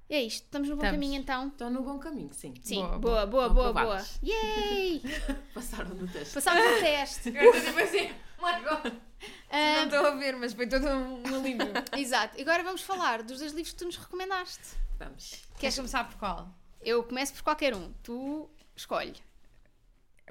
É 0.10 0.22
isto. 0.22 0.44
Estamos 0.44 0.70
no 0.70 0.76
bom 0.76 0.84
Estamos. 0.84 0.96
caminho 1.04 1.20
então. 1.22 1.48
Estão 1.48 1.70
no 1.70 1.82
bom 1.82 1.98
caminho, 1.98 2.34
sim. 2.34 2.54
Sim, 2.62 2.82
Boa, 2.82 3.00
boa, 3.00 3.26
boa, 3.26 3.50
boa, 3.50 3.74
boa. 3.74 4.06
Yay! 4.22 5.02
Passaram 5.56 5.90
no 5.96 6.08
teste. 6.08 6.34
Passámos 6.34 6.64
o 6.64 6.80
teste. 6.82 7.30
Agora 7.38 7.58
estou 7.58 7.62
tipo 7.74 7.80
assim, 7.80 8.14
Margot. 8.40 8.90
Não 8.90 9.02
Ah, 9.50 9.84
estou 9.86 10.00
a 10.06 10.10
ouvir, 10.12 10.36
mas 10.36 10.54
foi 10.54 10.68
todo 10.68 10.86
um, 10.88 11.24
um 11.28 11.36
alívio. 11.40 11.68
exato. 11.98 12.40
Agora 12.40 12.64
vamos 12.64 12.82
falar 12.82 13.24
dos 13.24 13.40
dois 13.40 13.54
livros 13.54 13.72
que 13.72 13.80
tu 13.80 13.86
nos 13.86 13.98
recomendaste. 13.98 14.76
Vamos. 15.00 15.42
Queres 15.58 15.76
começar 15.76 16.04
por 16.08 16.18
qual? 16.18 16.54
Eu 16.86 17.04
começo 17.04 17.34
por 17.34 17.44
qualquer 17.44 17.76
um. 17.76 17.92
Tu 18.04 18.50
escolhe. 18.76 19.14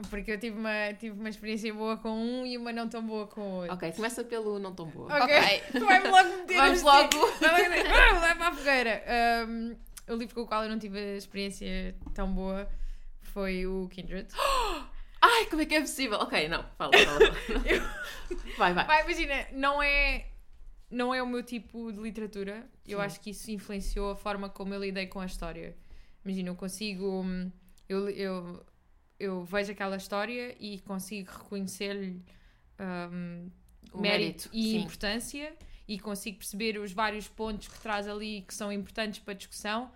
Porque 0.09 0.32
eu 0.32 0.38
tive 0.40 0.59
uma, 0.59 0.92
tive 0.98 1.18
uma 1.18 1.28
experiência 1.28 1.72
boa 1.74 1.98
com 1.98 2.11
um 2.11 2.46
e 2.46 2.57
uma 2.57 2.72
não 2.72 2.88
tão 2.88 3.07
boa 3.07 3.26
com 3.26 3.40
o 3.42 3.55
outro. 3.61 3.74
Ok, 3.74 3.92
começa 3.92 4.24
pelo 4.24 4.59
não 4.59 4.74
tão 4.74 4.86
boa. 4.86 5.12
Ok. 5.22 5.34
Vai-me 5.84 6.09
logo 6.09 6.28
meter 6.38 6.57
Vamos 6.57 6.82
logo. 6.82 7.26
Vai 7.40 7.50
logo 7.50 7.74
dizer, 7.74 7.92
"Ah, 7.92 8.18
vai 8.18 8.34
para 8.34 8.48
a 8.48 8.55
fogueira. 8.55 9.05
Um, 9.48 9.76
o 10.09 10.16
livro 10.16 10.34
com 10.34 10.40
o 10.42 10.46
qual 10.46 10.64
eu 10.64 10.70
não 10.70 10.78
tive 10.78 10.98
a 10.98 11.16
experiência 11.16 11.94
tão 12.14 12.32
boa 12.32 12.68
foi 13.20 13.66
o 13.66 13.86
Kindred. 13.88 14.28
Ai, 15.20 15.46
como 15.46 15.62
é 15.62 15.66
que 15.66 15.74
é 15.74 15.80
possível? 15.80 16.18
Ok, 16.18 16.48
não, 16.48 16.64
fala, 16.76 16.90
fala. 16.92 17.32
fala. 17.34 17.92
Vai, 18.59 18.74
vai. 18.74 18.84
Vai, 18.86 19.03
imagina, 19.05 19.46
não 19.53 19.80
é, 19.82 20.26
não 20.90 21.14
é 21.14 21.22
o 21.22 21.26
meu 21.26 21.42
tipo 21.44 21.92
de 21.92 22.00
literatura. 22.00 22.66
Eu 22.86 22.98
Sim. 22.98 23.05
acho 23.05 23.20
que 23.20 23.30
isso 23.30 23.50
influenciou 23.50 24.11
a 24.11 24.16
forma 24.16 24.48
como 24.48 24.74
eu 24.74 24.80
lidei 24.80 25.07
com 25.07 25.20
a 25.20 25.26
história. 25.26 25.76
Imagina, 26.24 26.50
eu 26.50 26.54
consigo. 26.56 27.22
hum, 27.22 27.50
Eu, 27.88 28.08
eu, 28.10 28.66
eu 29.18 29.44
vejo 29.44 29.72
aquela 29.72 29.96
história 29.96 30.56
e 30.58 30.80
consigo 30.80 31.30
reconhecer-lhe 31.30 32.22
um, 32.80 33.50
mérito, 33.94 34.00
mérito, 34.00 34.50
e 34.52 34.62
sim. 34.62 34.78
importância 34.80 35.54
e 35.86 35.98
consigo 35.98 36.38
perceber 36.38 36.78
os 36.78 36.92
vários 36.92 37.28
pontos 37.28 37.68
que 37.68 37.80
traz 37.80 38.08
ali 38.08 38.42
que 38.42 38.54
são 38.54 38.72
importantes 38.72 39.18
para 39.20 39.34
a 39.34 39.36
discussão, 39.36 39.92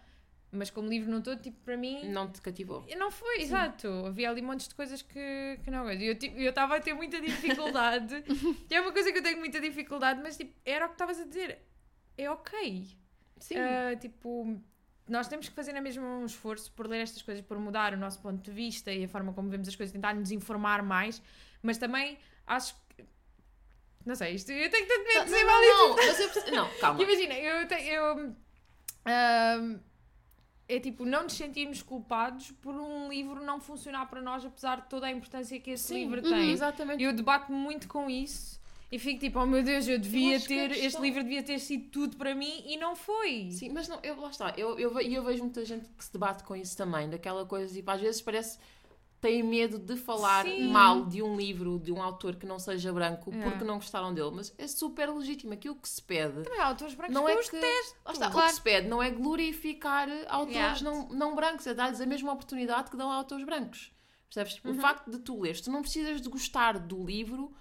mas 0.53 0.71
como 0.71 0.89
livro 0.89 1.11
não 1.11 1.23
todo, 1.23 1.41
tipo, 1.41 1.59
para 1.65 1.77
mim. 1.77 2.09
Não 2.09 2.31
te 2.31 2.41
cativou. 2.41 2.85
Não 2.97 3.11
foi, 3.11 3.41
exato. 3.41 3.89
Havia 4.07 4.31
ali 4.31 4.43
montes 4.43 4.69
de 4.69 4.75
coisas 4.75 5.03
que, 5.03 5.59
que 5.63 5.71
não 5.71 5.91
Eu 5.91 6.19
tipo, 6.19 6.37
eu 6.39 6.51
estava 6.51 6.77
a 6.77 6.81
ter 6.81 6.95
muita 6.95 7.21
dificuldade. 7.21 8.15
e 8.71 8.75
é 8.75 8.81
uma 8.81 8.93
coisa 8.93 9.13
que 9.13 9.19
eu 9.19 9.23
tenho 9.23 9.39
muita 9.39 9.61
dificuldade, 9.61 10.21
mas 10.23 10.37
tipo, 10.37 10.55
era 10.65 10.87
o 10.87 10.89
que 10.89 10.95
estavas 10.95 11.21
a 11.21 11.25
dizer. 11.25 11.59
É 12.17 12.31
ok. 12.31 12.87
Sim. 13.39 13.57
Ah, 13.59 13.97
tipo, 13.97 14.61
nós 15.09 15.29
temos 15.29 15.49
que 15.49 15.55
fazer 15.55 15.73
na 15.73 15.81
mesma 15.81 16.05
um 16.05 16.27
esforço 16.27 16.71
por 16.73 16.87
ler 16.87 17.01
estas 17.01 17.23
coisas, 17.23 17.45
por 17.45 17.59
mudar 17.59 17.95
o 17.95 17.97
nosso 17.97 18.21
ponto 18.21 18.43
de 18.43 18.51
vista 18.51 18.93
e 18.93 19.05
a 19.05 19.09
forma 19.09 19.33
como 19.33 19.49
vemos 19.49 19.69
as 19.69 19.77
coisas, 19.77 19.93
tentar 19.93 20.15
nos 20.15 20.31
informar 20.31 20.83
mais, 20.83 21.23
mas 21.63 21.79
também 21.79 22.19
acho 22.47 22.75
que. 22.89 23.05
Não 24.05 24.15
sei, 24.15 24.35
isto, 24.35 24.51
eu 24.53 24.71
tenho 24.71 24.87
tanto 24.87 25.05
medo 25.05 25.11
de 25.11 25.19
não, 25.19 25.25
dizer 25.25 25.45
não, 25.45 25.47
mal 25.47 25.61
não, 25.89 25.97
mas 25.97 26.21
eu 26.21 26.31
perce- 26.31 26.51
não, 26.51 26.71
calma. 26.81 27.03
Imagina, 27.03 27.35
eu 27.35 27.69
tenho. 27.69 27.93
Eu, 27.93 28.37
é 30.69 30.81
tipo, 30.81 31.05
não 31.05 31.23
nos 31.25 31.35
sentirmos 31.35 31.81
culpados 31.81 32.51
por 32.61 32.75
um 32.75 33.09
livro 33.09 33.45
não 33.45 33.61
funcionar 33.61 34.07
para 34.07 34.21
nós, 34.21 34.45
apesar 34.45 34.81
de 34.81 34.89
toda 34.89 35.07
a 35.07 35.11
importância 35.13 35.59
que 35.61 35.71
esse 35.71 35.85
Sim, 35.85 35.95
livro 36.09 36.25
uhum, 36.25 36.31
tem. 36.31 36.51
Exatamente. 36.51 37.03
Eu 37.03 37.13
debato-me 37.13 37.57
muito 37.57 37.87
com 37.87 38.11
isso 38.11 38.61
e 38.91 38.99
fico 38.99 39.19
tipo, 39.19 39.39
oh 39.41 39.47
meu 39.47 39.63
Deus, 39.63 39.89
eu 39.89 39.99
devia 39.99 40.39
que 40.39 40.45
a 40.45 40.69
ter. 40.69 40.71
Este 40.73 41.01
livro 41.01 41.23
devia 41.23 41.43
ter 41.43 41.59
sido 41.59 41.89
tudo 41.91 42.17
para 42.17 42.35
mim 42.35 42.63
e 42.67 42.77
não 42.77 42.95
foi. 42.95 43.51
Sim, 43.51 43.71
mas 43.71 43.89
não, 43.89 43.99
eu, 44.03 44.21
lá 44.21 44.31
está. 44.31 44.55
Eu, 44.57 44.79
eu, 44.79 44.99
eu 45.01 45.25
vejo 45.25 45.43
muita 45.43 45.65
gente 45.65 45.89
que 45.89 46.05
se 46.05 46.13
debate 46.13 46.45
com 46.45 46.55
isso 46.55 46.77
também, 46.77 47.09
daquela 47.11 47.45
coisa, 47.45 47.73
tipo, 47.75 47.91
às 47.91 48.01
vezes 48.01 48.23
parece 48.23 48.59
têm 49.21 49.43
medo 49.43 49.79
de 49.79 49.97
falar 49.97 50.45
Sim. 50.45 50.69
mal 50.69 51.05
de 51.07 51.23
um 51.23 51.37
livro, 51.37 51.81
de 51.81 51.91
um 51.91 52.01
autor 52.01 52.37
que 52.37 52.47
não 52.47 52.59
seja 52.59 52.93
branco, 52.93 53.33
É. 53.35 53.43
porque 53.51 53.65
não 53.65 53.77
gostaram 53.77 54.15
dele. 54.15 54.31
Mas 54.33 54.55
é 54.57 54.69
super 54.69 55.09
legítimo. 55.11 55.53
Aquilo 55.53 55.75
que 55.75 55.89
se 55.89 56.01
pede 56.01 56.43
Também 56.45 56.61
há 56.61 56.67
autores 56.67 56.95
brancos 56.95 57.15
não 57.15 57.25
que 57.25 57.31
é 57.33 57.35
eu 57.35 57.41
que. 57.41 57.57
Lá 58.05 58.13
está, 58.13 58.29
o 58.29 58.31
Claro. 58.31 58.49
que 58.49 58.55
se 58.55 58.61
pede 58.61 58.89
não 58.89 59.03
é 59.03 59.11
glorificar 59.11 60.09
autores 60.29 60.57
Yeah. 60.57 60.81
não, 60.83 61.09
não 61.09 61.35
brancos, 61.35 61.67
é 61.67 61.75
dar-lhes 61.75 62.01
a 62.01 62.07
mesma 62.07 62.33
oportunidade 62.33 62.91
que 62.91 62.97
dão 62.97 63.11
a 63.11 63.15
autores 63.17 63.45
brancos. 63.45 63.91
Percebes? 64.29 64.63
Uhum. 64.65 64.73
O 64.73 64.75
facto 64.81 65.11
de 65.11 65.19
tu 65.19 65.41
leres, 65.41 65.61
tu 65.61 65.71
não 65.71 65.83
precisas 65.83 66.21
de 66.21 66.29
gostar 66.29 66.79
do 66.79 67.03
livro 67.05 67.53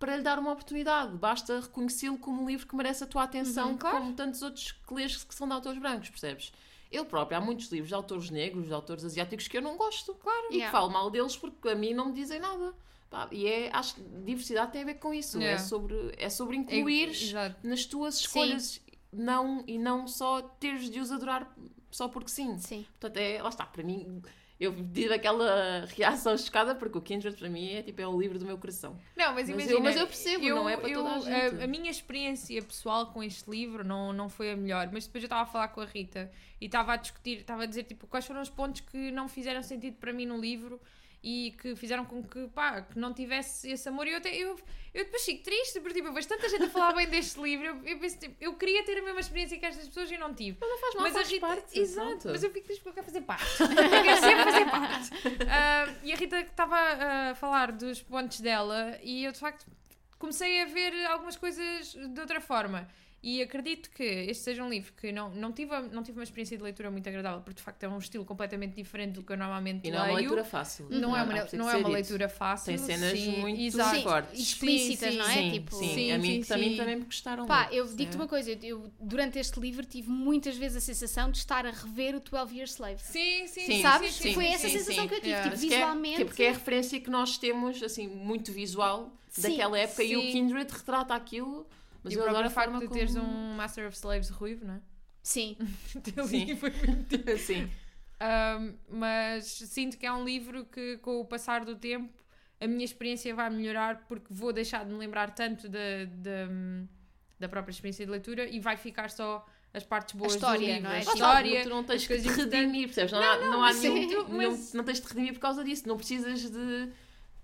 para 0.00 0.16
lhe 0.16 0.22
dar 0.22 0.38
uma 0.38 0.50
oportunidade. 0.52 1.16
Basta 1.16 1.60
reconhecê-lo 1.60 2.18
como 2.18 2.42
um 2.42 2.48
livro 2.48 2.66
que 2.66 2.74
merece 2.74 3.04
a 3.04 3.06
tua 3.06 3.22
atenção, 3.22 3.70
Uhum, 3.70 3.76
claro. 3.78 3.98
como 3.98 4.12
tantos 4.14 4.42
outros 4.42 4.72
que 4.72 4.94
lês 4.94 5.22
que 5.22 5.34
são 5.34 5.46
de 5.46 5.52
autores 5.54 5.78
brancos, 5.78 6.10
percebes? 6.10 6.52
Eu 6.90 7.04
próprio, 7.04 7.38
há 7.38 7.40
muitos 7.40 7.70
livros 7.70 7.88
de 7.88 7.94
autores 7.94 8.30
negros, 8.30 8.66
de 8.66 8.72
autores 8.72 9.04
asiáticos 9.04 9.46
que 9.46 9.56
eu 9.56 9.62
não 9.62 9.76
gosto. 9.76 10.12
Claro. 10.14 10.46
E 10.50 10.54
Yeah. 10.56 10.66
que 10.66 10.72
falo 10.72 10.90
mal 10.90 11.08
deles 11.10 11.36
porque 11.36 11.68
a 11.68 11.74
mim 11.76 11.94
não 11.94 12.06
me 12.06 12.12
dizem 12.14 12.40
nada. 12.40 12.74
E 13.30 13.46
é, 13.46 13.70
acho 13.72 13.94
que 13.96 14.00
diversidade 14.24 14.72
tem 14.72 14.82
a 14.82 14.84
ver 14.86 14.94
com 14.94 15.12
isso. 15.14 15.38
É, 15.38 15.42
Yeah. 15.42 15.62
sobre, 15.64 16.14
é 16.16 16.28
sobre 16.28 16.56
É- 16.56 16.60
incluir 16.60 17.10
Exato. 17.10 17.56
nas 17.62 17.84
tuas 17.84 18.18
escolhas 18.20 18.80
não, 19.12 19.62
e 19.66 19.78
não 19.78 20.08
só 20.08 20.40
teres 20.42 20.88
de 20.90 20.98
os 20.98 21.12
adorar 21.12 21.52
só 21.90 22.08
porque 22.08 22.30
sim. 22.30 22.56
Sim. 22.58 22.86
Portanto, 22.98 23.16
é, 23.18 23.42
lá 23.42 23.48
está, 23.50 23.66
para 23.66 23.82
mim, 23.82 24.22
eu 24.60 24.74
tive 24.92 25.14
aquela 25.14 25.86
reação 25.96 26.36
chocada 26.36 26.74
porque 26.74 26.98
o 26.98 27.00
Kindred 27.00 27.34
para 27.36 27.48
mim 27.48 27.72
é 27.72 27.82
tipo 27.82 28.00
é 28.00 28.06
o 28.06 28.20
livro 28.20 28.38
do 28.38 28.44
meu 28.44 28.58
coração. 28.58 28.96
Não, 29.16 29.34
mas 29.34 29.48
Mas 29.48 29.48
imagina. 29.48 29.72
eu- 29.72 29.80
mas 29.82 29.96
eu 29.96 30.06
percebo, 30.06 30.48
não 30.50 30.68
é 30.68 30.76
para 30.76 30.92
toda 30.92 31.10
a 31.14 31.18
gente. 31.18 31.62
A, 31.62 31.66
minha 31.66 31.90
experiência 31.90 32.62
pessoal 32.62 33.06
com 33.06 33.22
este 33.22 33.50
livro 33.50 33.82
não, 33.82 34.12
não 34.12 34.28
foi 34.28 34.52
a 34.52 34.56
melhor, 34.56 34.88
mas 34.92 35.06
depois 35.06 35.24
eu 35.24 35.26
estava 35.26 35.42
a 35.42 35.46
falar 35.46 35.68
com 35.68 35.80
a 35.80 35.86
Rita 35.86 36.30
e 36.60 36.66
estava 36.66 36.92
a 36.92 36.96
discutir, 36.96 37.38
estava 37.38 37.62
a 37.62 37.66
dizer 37.66 37.84
tipo, 37.84 38.06
quais 38.06 38.26
foram 38.26 38.42
os 38.42 38.50
pontos 38.50 38.82
que 38.82 39.10
não 39.10 39.28
fizeram 39.28 39.62
sentido 39.62 39.96
para 39.96 40.12
mim 40.12 40.26
no 40.26 40.38
livro 40.38 40.78
e 41.22 41.54
que 41.60 41.76
fizeram 41.76 42.04
com 42.04 42.22
que, 42.22 42.46
pá, 42.48 42.82
que 42.82 42.98
não 42.98 43.12
tivesse 43.12 43.70
esse 43.70 43.88
amor. 43.88 44.06
E 44.06 44.12
eu, 44.12 44.18
até, 44.18 44.34
eu, 44.34 44.58
eu 44.94 45.04
depois 45.04 45.22
fico 45.24 45.42
triste, 45.44 45.78
porque 45.80 45.94
tipo, 45.94 46.08
eu 46.08 46.12
vejo 46.14 46.26
tanta 46.28 46.48
gente 46.48 46.64
a 46.64 46.70
falar 46.70 46.94
bem 46.94 47.06
deste 47.08 47.40
livro. 47.40 47.66
Eu, 47.66 47.82
eu, 47.84 47.98
penso, 47.98 48.18
tipo, 48.18 48.34
eu 48.40 48.54
queria 48.54 48.82
ter 48.84 48.98
a 48.98 49.02
mesma 49.02 49.20
experiência 49.20 49.58
que 49.58 49.66
estas 49.66 49.86
pessoas 49.88 50.10
e 50.10 50.14
eu 50.14 50.20
não 50.20 50.34
tive. 50.34 50.56
Mas 50.60 50.70
não 50.70 50.78
faz 50.78 50.94
mal, 50.94 51.02
Mas 51.04 51.12
a 51.12 51.18
faz 51.18 51.30
Rita, 51.30 51.46
parte. 51.46 51.78
exato, 51.78 52.08
pronto. 52.08 52.28
mas 52.30 52.42
eu 52.42 52.50
fico 52.50 52.64
triste 52.66 52.82
porque 52.82 52.88
eu 53.00 53.04
quero 53.04 53.06
fazer 53.06 53.20
parte. 53.22 53.44
Eu 53.60 54.02
quero 54.02 54.20
sempre 54.20 54.44
fazer 54.44 54.64
parte. 54.70 55.10
Ah, 55.48 55.94
e 56.02 56.12
a 56.12 56.16
Rita 56.16 56.40
estava 56.40 56.76
a 57.30 57.34
falar 57.34 57.72
dos 57.72 58.00
pontos 58.02 58.40
dela 58.40 58.98
e 59.02 59.24
eu 59.24 59.32
de 59.32 59.38
facto 59.38 59.66
comecei 60.18 60.62
a 60.62 60.66
ver 60.66 61.06
algumas 61.06 61.36
coisas 61.36 61.92
de 61.94 62.20
outra 62.20 62.40
forma. 62.40 62.88
E 63.22 63.42
acredito 63.42 63.90
que 63.90 64.02
este 64.02 64.42
seja 64.44 64.64
um 64.64 64.70
livro 64.70 64.94
que 64.98 65.12
não, 65.12 65.28
não, 65.30 65.52
tive, 65.52 65.78
não 65.92 66.02
tive 66.02 66.18
uma 66.18 66.24
experiência 66.24 66.56
de 66.56 66.62
leitura 66.62 66.90
muito 66.90 67.06
agradável, 67.06 67.42
porque 67.42 67.58
de 67.58 67.62
facto 67.62 67.82
é 67.84 67.88
um 67.88 67.98
estilo 67.98 68.24
completamente 68.24 68.74
diferente 68.74 69.12
do 69.12 69.22
que 69.22 69.30
eu 69.32 69.36
normalmente 69.36 69.86
E 69.86 69.90
não 69.90 69.98
é 69.98 70.02
leio. 70.04 70.12
uma 70.14 70.20
leitura 70.20 70.44
fácil. 70.44 70.86
Não 70.88 71.14
é 71.14 71.22
uma, 71.22 71.34
Há 71.34 71.44
por 71.46 71.56
não 71.58 71.68
é 71.70 71.76
uma 71.76 71.88
leitura 71.90 72.28
fácil. 72.30 72.66
Tem 72.74 72.78
cenas 72.78 73.18
sim, 73.18 73.36
muito 73.38 73.60
exato. 73.60 74.02
Fortes. 74.02 74.40
explícitas, 74.40 75.12
Sim, 75.12 75.18
não 75.18 75.28
é? 75.28 75.34
Sim, 75.34 75.50
tipo, 75.50 75.76
sim. 75.76 75.94
Sim, 75.94 76.12
a 76.12 76.18
mim, 76.18 76.42
sim, 76.42 76.54
a 76.54 76.56
mim 76.56 76.76
também 76.78 76.96
me 76.96 77.02
gostaram 77.04 77.46
Pá, 77.46 77.64
muito. 77.64 77.74
eu 77.74 77.86
digo-te 77.94 78.14
É. 78.16 78.20
uma 78.20 78.26
coisa, 78.28 78.58
eu, 78.62 78.90
durante 78.98 79.38
este 79.38 79.60
livro 79.60 79.84
tive 79.84 80.08
muitas 80.08 80.56
vezes 80.56 80.78
a 80.78 80.80
sensação 80.80 81.30
de 81.30 81.36
estar 81.36 81.66
a 81.66 81.70
rever 81.70 82.16
o 82.16 82.20
12 82.20 82.56
Years 82.56 82.70
Slave. 82.72 83.02
Sim, 83.02 83.46
sim, 83.46 83.66
Sim, 83.66 83.82
Sabes? 83.82 84.16
Foi 84.32 84.46
essa 84.46 84.66
sensação 84.68 85.06
que 85.06 85.14
eu 85.14 85.18
tive, 85.20 85.28
Yeah. 85.30 85.50
tipo, 85.50 85.62
é- 85.62 85.68
visualmente. 85.68 86.16
que 86.16 86.22
é 86.22 86.24
porque 86.24 86.42
é 86.44 86.48
a 86.48 86.52
referência 86.52 86.98
que 87.00 87.10
nós 87.10 87.36
temos, 87.36 87.82
assim, 87.82 88.08
muito 88.08 88.50
visual 88.50 89.12
daquela 89.36 89.78
época 89.78 90.02
e 90.02 90.16
o. 90.16 90.22
Kindred 90.22 90.72
retrata 90.72 91.14
aquilo. 91.14 91.66
Mas 92.02 92.12
e 92.12 92.16
eu 92.16 92.28
adoro 92.28 92.46
a 92.46 92.50
forma 92.50 92.78
de 92.78 92.86
como... 92.86 92.98
teres 92.98 93.16
um 93.16 93.54
Master 93.54 93.86
of 93.86 93.96
Slaves 93.96 94.30
ruivo, 94.30 94.64
não 94.64 94.74
é? 94.74 94.80
Sim. 95.22 95.56
Sim. 96.26 96.56
Foi 96.56 96.70
muito 96.70 97.16
Sim. 97.38 97.70
Um, 98.22 98.74
mas 98.88 99.46
sinto 99.46 99.96
que 99.96 100.06
é 100.06 100.12
um 100.12 100.24
livro 100.24 100.64
que, 100.66 100.98
com 100.98 101.20
o 101.20 101.24
passar 101.24 101.64
do 101.64 101.74
tempo, 101.74 102.12
a 102.60 102.66
minha 102.66 102.84
experiência 102.84 103.34
vai 103.34 103.48
melhorar 103.48 104.06
porque 104.06 104.26
vou 104.30 104.52
deixar 104.52 104.84
de 104.84 104.92
me 104.92 104.98
lembrar 104.98 105.30
tanto 105.34 105.68
da, 105.68 106.04
da, 106.06 106.48
da 107.38 107.48
própria 107.48 107.72
experiência 107.72 108.04
de 108.04 108.10
leitura 108.10 108.46
e 108.46 108.60
vai 108.60 108.76
ficar 108.76 109.10
só 109.10 109.46
as 109.72 109.84
partes 109.84 110.14
boas 110.14 110.34
história, 110.34 110.58
do 110.58 110.66
livro. 110.66 110.82
não 110.82 110.90
é? 110.90 110.96
A 110.96 111.00
história. 111.00 111.62
tu 111.62 111.68
não 111.68 111.84
tens 111.84 112.02
as 112.02 112.06
que 112.06 112.16
te 112.16 112.22
coisas 112.24 112.44
redimir, 112.44 112.86
percebes? 112.86 113.12
Não, 113.12 113.22
há, 113.22 113.38
não, 113.38 113.64
há 113.64 113.72
sim, 113.72 113.94
nenhum, 113.94 114.28
não, 114.28 114.58
não 114.74 114.84
tens 114.84 115.00
de 115.00 115.08
redimir 115.08 115.32
por 115.32 115.40
causa 115.40 115.64
disso. 115.64 115.88
Não 115.88 115.96
precisas 115.96 116.50
de. 116.50 116.92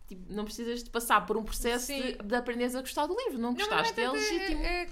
Tipo, 0.07 0.33
não 0.33 0.45
precisas 0.45 0.83
de 0.85 0.91
passar 0.91 1.25
por 1.27 1.37
um 1.37 1.43
processo 1.45 1.87
Sim. 1.87 2.01
de, 2.03 2.13
de 2.19 2.35
aprenderes 2.35 2.75
a 2.75 2.81
gostar 2.81 3.07
do 3.07 3.17
livro. 3.17 3.39
Não 3.39 3.53
Não, 3.53 3.59
mas 3.59 3.67
gostaste, 3.69 4.01
é 4.01 4.05
tanto- 4.05 4.15
legítimo. 4.17 4.63
é- 4.65 4.83
é- 4.85 4.89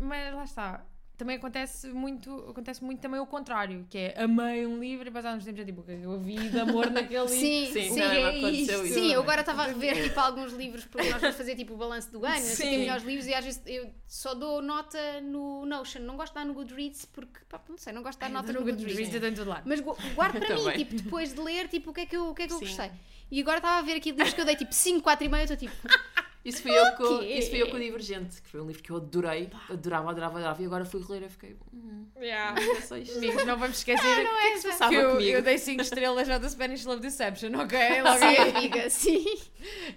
mas 0.00 0.34
lá 0.34 0.44
está. 0.44 0.84
Também 1.18 1.36
acontece 1.36 1.88
muito, 1.88 2.32
acontece 2.48 2.82
muito 2.84 3.00
também 3.00 3.18
o 3.18 3.26
contrário, 3.26 3.84
que 3.90 3.98
é 3.98 4.22
amei 4.22 4.64
um 4.64 4.78
livro 4.78 5.02
e 5.02 5.04
depois 5.06 5.26
há 5.26 5.32
uns 5.34 5.44
tempos 5.44 5.60
é 5.60 5.64
tipo, 5.64 5.84
é 5.88 5.98
eu 6.04 6.16
vi 6.20 6.36
de 6.48 6.60
amor 6.60 6.88
naquele 6.92 7.24
livro. 7.24 7.36
Sim, 7.36 7.70
Sim, 7.72 7.90
sim. 7.94 8.00
é 8.00 8.38
isso. 8.50 8.86
Sim, 8.86 9.12
eu 9.12 9.20
agora 9.22 9.40
estava 9.40 9.62
a 9.62 9.66
rever 9.66 10.00
tipo, 10.00 10.20
alguns 10.20 10.52
livros 10.52 10.84
porque 10.84 11.10
nós 11.10 11.20
vamos 11.20 11.36
fazer 11.36 11.56
tipo 11.56 11.74
o 11.74 11.76
balanço 11.76 12.12
do 12.12 12.24
ano, 12.24 12.36
não 12.36 12.42
sei 12.42 12.52
o 12.52 12.56
Sim. 12.56 12.70
que, 12.70 12.78
melhores 12.78 13.02
livros 13.02 13.26
e 13.26 13.34
às 13.34 13.44
vezes 13.44 13.60
eu 13.66 13.92
só 14.06 14.32
dou 14.32 14.62
nota 14.62 15.20
no 15.20 15.66
Notion, 15.66 16.02
não 16.02 16.16
gosto 16.16 16.32
de 16.34 16.38
dar 16.38 16.44
no 16.46 16.54
Goodreads 16.54 17.04
porque, 17.06 17.40
pá, 17.48 17.60
não 17.68 17.76
sei, 17.76 17.92
não 17.92 18.02
gosto 18.04 18.18
de 18.20 18.24
dar 18.24 18.30
nota 18.30 18.52
no 18.52 18.60
Goodreads. 18.60 19.08
Goodreads 19.10 19.38
todo 19.40 19.48
lado. 19.48 19.62
Mas 19.66 19.80
gu- 19.80 19.96
guardo 20.14 20.38
para 20.38 20.54
mim, 20.54 20.70
tipo, 20.76 20.94
depois 20.94 21.34
de 21.34 21.40
ler, 21.40 21.66
tipo, 21.66 21.90
o 21.90 21.92
que 21.92 22.02
é 22.02 22.06
que 22.06 22.16
eu, 22.16 22.28
o 22.28 22.34
que 22.34 22.42
é 22.42 22.46
que 22.46 22.52
eu 22.52 22.58
Sim. 22.60 22.64
gostei. 22.66 22.92
E 23.28 23.40
agora 23.42 23.56
estava 23.58 23.78
a 23.80 23.82
ver 23.82 23.96
aqui 23.96 24.12
livros 24.12 24.32
que 24.32 24.40
eu 24.40 24.44
dei 24.46 24.54
tipo 24.56 24.72
5, 24.72 25.02
4 25.02 25.26
e 25.26 25.28
meio, 25.28 25.40
eu 25.40 25.52
estou 25.52 25.56
tipo, 25.56 25.74
Isso 26.44 26.62
foi, 26.62 26.70
eu 26.70 26.92
com, 26.92 27.22
isso 27.22 27.50
foi 27.50 27.60
eu 27.62 27.68
com 27.68 27.76
o 27.76 27.80
Divergente, 27.80 28.40
que 28.40 28.48
foi 28.48 28.60
um 28.60 28.66
livro 28.66 28.82
que 28.82 28.90
eu 28.90 28.96
adorei, 28.96 29.50
adorava, 29.68 30.10
adorava, 30.10 30.38
adorava. 30.38 30.62
E 30.62 30.66
agora 30.66 30.84
fui 30.84 31.02
reler 31.02 31.24
e 31.24 31.28
fiquei. 31.28 31.56
Hum, 31.74 32.06
Yeah. 32.20 32.58
não 32.60 32.80
sei 32.80 33.02
isto. 33.02 33.18
Amigos, 33.18 33.44
não 33.44 33.58
vamos 33.58 33.76
esquecer 33.78 34.02
O 34.02 34.28
que 34.30 34.46
é 34.46 34.50
que 34.52 34.58
se 34.60 34.68
passava 34.68 34.90
que 34.90 34.96
eu, 34.96 35.10
comigo? 35.12 35.30
eu 35.30 35.42
dei 35.42 35.58
5 35.58 35.82
estrelas 35.82 36.26
já 36.26 36.38
do 36.38 36.48
Spanish 36.48 36.84
Love 36.84 37.00
Deception, 37.02 37.50
ok? 37.58 38.02
Logo 38.02 38.18
sim, 38.18 38.36
amiga, 38.36 38.88
sim. 38.90 39.24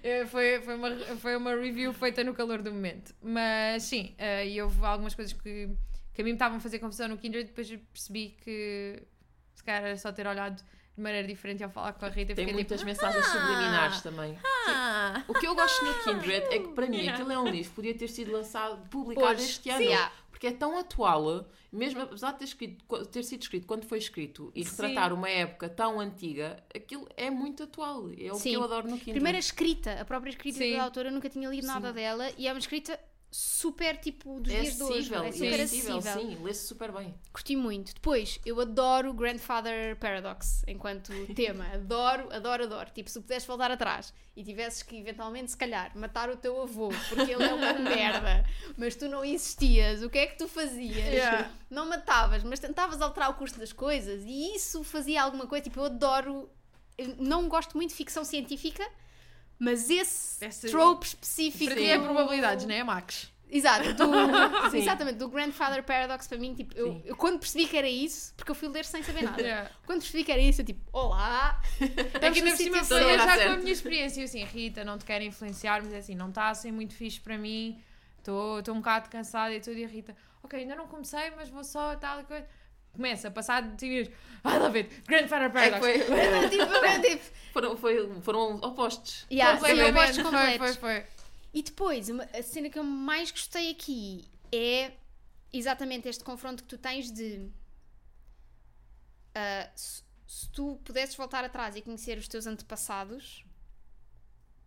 Eh, 0.03 0.25
foi, 0.25 0.61
foi, 0.61 0.75
uma, 0.75 0.91
foi 1.17 1.35
uma 1.37 1.55
review 1.55 1.93
feita 1.93 2.23
no 2.23 2.33
calor 2.33 2.61
do 2.61 2.71
momento. 2.71 3.13
Mas 3.21 3.83
sim, 3.83 4.13
eh, 4.17 4.47
e 4.49 4.61
houve 4.61 4.83
algumas 4.85 5.15
coisas 5.15 5.33
que, 5.33 5.69
que 6.13 6.21
a 6.21 6.23
mim 6.23 6.31
me 6.31 6.35
estavam 6.35 6.57
a 6.57 6.59
fazer 6.61 6.79
confusão 6.79 7.07
no 7.07 7.17
Kindred, 7.17 7.45
depois 7.47 7.69
percebi 7.93 8.35
que 8.43 9.01
se 9.55 9.63
calhar 9.63 9.83
era 9.83 9.97
só 9.97 10.11
ter 10.11 10.27
olhado 10.27 10.61
de 10.95 11.01
maneira 11.01 11.27
diferente 11.27 11.63
ao 11.63 11.69
falar 11.69 11.93
com 11.93 12.05
a 12.05 12.09
Rita. 12.09 12.35
Tem 12.35 12.43
fiquei 12.45 12.53
muitas 12.53 12.79
tipo, 12.81 12.89
mensagens 12.89 13.25
subliminares 13.25 14.01
também. 14.01 14.37
ah, 14.67 15.23
O 15.27 15.33
que 15.33 15.47
eu 15.47 15.55
gosto 15.55 15.83
no 15.85 15.93
Kindred 16.03 16.45
é 16.53 16.59
que 16.59 16.67
para 16.69 16.85
mim 16.87 16.97
Yeah. 16.97 17.13
aquilo 17.13 17.31
é 17.31 17.39
um 17.39 17.47
livro 17.47 17.69
que 17.69 17.75
podia 17.75 17.93
ter 17.97 18.07
sido 18.09 18.31
lançado, 18.31 18.87
publicado 18.89 19.27
Pois, 19.27 19.41
este 19.43 19.69
ano. 19.69 19.79
sim. 19.79 19.85
Yeah. 19.85 20.11
Porque 20.29 20.47
é 20.47 20.51
tão 20.53 20.77
atual, 20.77 21.45
mesmo 21.71 22.01
apesar 22.01 22.31
de 22.31 22.39
ter, 22.39 22.45
escrito- 22.45 23.05
ter 23.05 23.23
sido 23.23 23.41
escrito 23.43 23.67
quando 23.67 23.85
foi 23.85 23.99
escrito 23.99 24.51
e 24.55 24.63
retratar 24.63 25.13
uma 25.13 25.29
época 25.29 25.69
tão 25.69 25.99
antiga, 25.99 26.61
aquilo 26.75 27.07
é 27.15 27.29
muito 27.29 27.61
atual. 27.63 28.09
É 28.17 28.31
o 28.31 28.35
Sim. 28.35 28.49
que 28.49 28.55
eu 28.55 28.63
adoro 28.63 28.87
no 28.87 28.95
Kindred. 28.97 29.11
Primeiro 29.13 29.35
a 29.35 29.39
escrita, 29.39 30.01
a 30.01 30.03
própria 30.05 30.31
escrita 30.31 30.57
Sim. 30.57 30.75
da 30.77 30.83
autora, 30.83 31.09
eu 31.09 31.13
nunca 31.13 31.29
tinha 31.29 31.47
lido 31.47 31.67
nada 31.67 31.89
Sim. 31.89 31.93
dela 31.93 32.31
e 32.37 32.47
é 32.47 32.51
uma 32.51 32.59
escrita 32.59 32.99
super 33.31 33.95
tipo 33.97 34.41
dos 34.41 34.53
é 34.53 34.59
dias 34.59 34.75
de 34.75 34.83
hoje, 34.83 35.13
é 35.13 35.17
é 35.17 35.31
super 35.31 35.53
acessível, 35.53 35.97
acessível. 35.97 36.29
sim, 36.37 36.43
lê-se 36.43 36.67
super 36.67 36.91
bem. 36.91 37.15
Curti 37.31 37.55
muito. 37.55 37.93
Depois, 37.93 38.39
eu 38.45 38.59
adoro 38.59 39.13
Grandfather 39.13 39.95
Paradox 39.95 40.63
enquanto 40.67 41.11
tema. 41.33 41.65
Adoro, 41.73 42.31
adoro, 42.33 42.63
adoro. 42.65 42.89
Tipo, 42.91 43.09
se 43.09 43.21
pudesses 43.21 43.47
voltar 43.47 43.71
atrás 43.71 44.13
e 44.35 44.43
tivesses 44.43 44.83
que, 44.83 44.97
eventualmente, 44.97 45.51
se 45.51 45.57
calhar, 45.57 45.97
matar 45.97 46.29
o 46.29 46.35
teu 46.35 46.61
avô 46.61 46.89
porque 47.07 47.31
ele 47.31 47.43
é 47.43 47.53
uma 47.53 47.73
merda, 47.79 48.45
mas 48.77 48.95
tu 48.95 49.07
não 49.07 49.23
existias, 49.23 50.03
o 50.03 50.09
que 50.09 50.17
é 50.17 50.27
que 50.27 50.37
tu 50.37 50.47
fazias? 50.47 50.95
Yeah. 50.97 51.49
Não 51.69 51.87
matavas, 51.87 52.43
mas 52.43 52.59
tentavas 52.59 53.01
alterar 53.01 53.29
o 53.29 53.35
curso 53.35 53.57
das 53.57 53.71
coisas 53.71 54.23
e 54.25 54.55
isso 54.55 54.83
fazia 54.83 55.23
alguma 55.23 55.47
coisa. 55.47 55.63
Tipo, 55.63 55.79
eu 55.79 55.85
adoro 55.85 56.49
eu 56.97 57.15
não 57.17 57.47
gosto 57.47 57.75
muito 57.75 57.89
de 57.89 57.95
ficção 57.95 58.23
científica, 58.23 58.87
mas 59.63 59.89
esse 59.91 60.43
Esse- 60.43 60.69
trope 60.71 61.05
específico. 61.05 61.65
Para 61.71 61.75
ti 61.75 61.85
é 61.85 61.99
probabilidades, 61.99 62.65
não 62.65 62.73
é, 62.73 62.83
Max? 62.83 63.29
Exato, 63.53 63.93
do, 63.93 64.05
Sim. 64.71 64.77
exatamente, 64.77 65.17
do 65.17 65.27
Grandfather 65.27 65.83
Paradox 65.83 66.25
para 66.25 66.37
mim, 66.37 66.55
tipo, 66.55 66.73
eu, 66.75 67.01
eu 67.03 67.15
quando 67.17 67.37
percebi 67.37 67.67
que 67.67 67.75
era 67.77 67.87
isso, 67.89 68.33
porque 68.37 68.49
eu 68.49 68.55
fui 68.55 68.69
ler 68.69 68.85
sem 68.85 69.03
saber 69.03 69.23
nada, 69.23 69.41
Yeah. 69.41 69.69
quando 69.85 69.99
percebi 69.99 70.23
que 70.23 70.31
era 70.31 70.41
isso, 70.41 70.61
eu 70.61 70.65
tipo, 70.65 70.79
olá! 70.93 71.61
É 72.21 72.31
que 72.31 72.39
ainda 72.39 72.51
por 72.51 72.57
cima 72.57 72.83
foi 72.83 73.01
já 73.17 73.25
certo. 73.35 73.43
com 73.47 73.53
a 73.53 73.57
minha 73.57 73.71
experiência, 73.73 74.21
eu 74.21 74.25
assim, 74.25 74.43
Rita, 74.45 74.83
não 74.85 74.97
te 74.97 75.03
quero 75.05 75.23
influenciar, 75.25 75.83
mas 75.83 75.91
é 75.93 75.97
assim, 75.97 76.15
não 76.15 76.29
está 76.29 76.47
a 76.49 76.55
ser 76.55 76.71
muito 76.71 76.95
fixe 76.95 77.19
para 77.19 77.37
mim, 77.37 77.79
estou 78.17 78.61
um 78.69 78.75
bocado 78.77 79.09
cansada 79.09 79.53
e 79.53 79.59
tudo, 79.59 79.77
e 79.77 79.83
a 79.83 79.87
Rita, 79.87 80.15
ok, 80.41 80.57
ainda 80.57 80.75
não 80.75 80.87
comecei, 80.87 81.29
mas 81.35 81.49
vou 81.49 81.63
só 81.65 81.93
tal 81.97 82.21
e 82.21 82.23
coisa. 82.23 82.47
Começa, 82.93 83.31
passado 83.31 83.75
de 83.77 83.85
minutos, 83.87 84.13
I 84.43 84.57
love 84.57 84.77
it, 84.77 85.01
Grandfather 85.07 85.45
É 85.45 85.49
Paradox. 85.49 85.79
foi, 85.79 85.99
tipo, 86.49 87.01
tipo, 87.01 87.23
foram, 87.53 87.77
foi- 87.77 88.21
foram 88.21 88.55
opostos. 88.57 89.25
yeah, 89.31 89.57
sim, 89.57 89.65
Completamente, 89.65 89.97
opostos 89.97 90.15
foi, 90.17 90.23
completos. 90.25 90.75
foi, 90.77 91.01
foi. 91.01 91.05
E 91.53 91.63
depois, 91.63 92.09
uma- 92.09 92.23
a 92.33 92.43
cena 92.43 92.69
que 92.69 92.77
eu 92.79 92.83
mais 92.83 93.31
gostei 93.31 93.71
aqui 93.71 94.25
é 94.51 94.91
exatamente 95.53 96.07
este 96.09 96.23
confronto 96.23 96.63
que 96.63 96.69
tu 96.69 96.77
tens 96.77 97.11
de 97.11 97.49
ah, 99.35 99.69
se, 99.75 100.03
se 100.27 100.49
tu 100.49 100.79
pudesses 100.83 101.15
voltar 101.15 101.43
atrás 101.43 101.75
e 101.75 101.81
conhecer 101.81 102.17
os 102.17 102.27
teus 102.27 102.47
antepassados, 102.47 103.45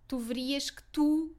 tu 0.08 0.18
verias 0.18 0.70
que 0.70 0.82
tu, 0.84 1.34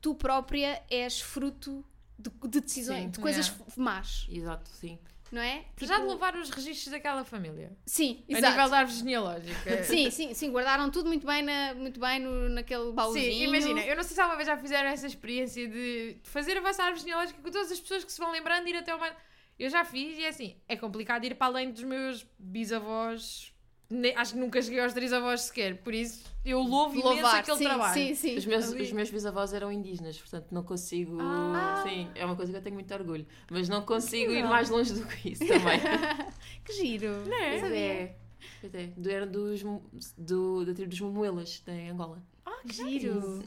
tu 0.00 0.14
própria 0.14 0.82
és 0.90 1.20
fruto 1.20 1.84
de, 2.18 2.30
de 2.48 2.60
decisões, 2.60 3.04
Sim. 3.04 3.10
de 3.10 3.18
coisas 3.20 3.46
Yeah. 3.48 3.64
f- 3.70 3.80
más, 3.80 4.26
Exato, 4.30 4.70
sim. 4.70 4.98
Não 5.32 5.40
é? 5.42 5.64
Já 5.80 5.94
de 5.96 6.00
Tipo- 6.02 6.12
levar 6.12 6.34
os 6.36 6.50
registros 6.50 6.90
daquela 6.92 7.24
família. 7.24 7.76
Sim, 7.86 8.24
A 8.28 8.32
exato. 8.32 8.52
nível 8.56 8.70
da 8.70 8.78
árvore 8.78 8.98
genealógica. 8.98 9.82
Sim, 9.84 10.10
sim, 10.10 10.34
sim, 10.34 10.50
guardaram 10.50 10.90
tudo 10.90 11.06
muito 11.08 11.26
bem, 11.26 11.42
na, 11.42 11.74
muito 11.74 11.98
bem 12.00 12.18
no, 12.20 12.48
naquele 12.48 12.92
baúzinho. 12.92 13.32
Sim, 13.32 13.44
imagina, 13.44 13.80
eu 13.84 13.96
não 13.96 14.02
sei 14.02 14.14
se 14.14 14.20
alguma 14.20 14.36
vez 14.36 14.46
já 14.46 14.56
fizeram 14.56 14.88
essa 14.88 15.06
experiência 15.06 15.66
de 15.68 16.16
fazer 16.24 16.56
a 16.58 16.60
vossa 16.60 16.82
árvore 16.82 17.00
genealógica 17.00 17.40
com 17.42 17.50
todas 17.50 17.70
as 17.70 17.80
pessoas 17.80 18.04
que 18.04 18.12
se 18.12 18.18
vão 18.18 18.30
lembrando 18.32 18.66
ir 18.68 18.76
até 18.76 18.94
uma. 18.94 19.10
Eu 19.58 19.68
já 19.70 19.84
fiz 19.84 20.16
e 20.18 20.24
é 20.24 20.28
assim, 20.28 20.56
é 20.68 20.76
complicado 20.76 21.24
ir 21.24 21.34
para 21.34 21.46
além 21.48 21.70
dos 21.72 21.82
meus 21.82 22.24
bisavós. 22.38 23.52
Ne- 23.90 24.14
Acho 24.16 24.34
que 24.34 24.38
nunca 24.38 24.60
cheguei 24.60 24.80
aos 24.80 24.92
três 24.92 25.12
avós 25.14 25.42
sequer, 25.42 25.78
por 25.78 25.94
isso 25.94 26.22
eu 26.44 26.60
louvo 26.60 26.94
imenso 26.94 27.08
Louvar, 27.08 27.36
aquele 27.36 27.56
sim, 27.56 27.64
trabalho. 27.64 27.94
sim, 27.94 28.14
sim. 28.14 28.36
Os 28.36 28.44
meus, 28.44 28.68
os 28.68 28.92
meus 28.92 29.10
bisavós 29.10 29.52
eram 29.54 29.72
indígenas, 29.72 30.18
portanto 30.18 30.48
não 30.52 30.62
consigo. 30.62 31.16
Ah. 31.20 31.82
Sim, 31.86 32.10
é 32.14 32.24
uma 32.24 32.36
coisa 32.36 32.52
que 32.52 32.58
eu 32.58 32.62
tenho 32.62 32.74
muito 32.74 32.92
orgulho. 32.92 33.26
Mas 33.50 33.66
não 33.68 33.80
consigo 33.82 34.32
ir 34.32 34.44
mais 34.44 34.68
longe 34.68 34.92
do 34.92 35.06
que 35.06 35.30
isso 35.32 35.46
também. 35.46 35.80
Que 36.64 36.72
giro. 36.74 37.24
Não 37.26 37.34
é? 37.36 37.60
Não 37.62 37.68
é. 37.68 38.16
Pois 38.60 38.74
é. 38.74 38.86
Do, 38.94 39.10
era 39.10 39.26
dos, 39.26 39.62
Mo- 39.62 39.82
do, 40.18 40.66
da 40.66 40.74
tribo 40.74 40.90
dos 40.90 41.00
Momoelas, 41.00 41.62
em 41.66 41.88
Angola. 41.90 42.22
Ah, 42.44 42.60
que 42.66 42.74
giro. 42.74 43.42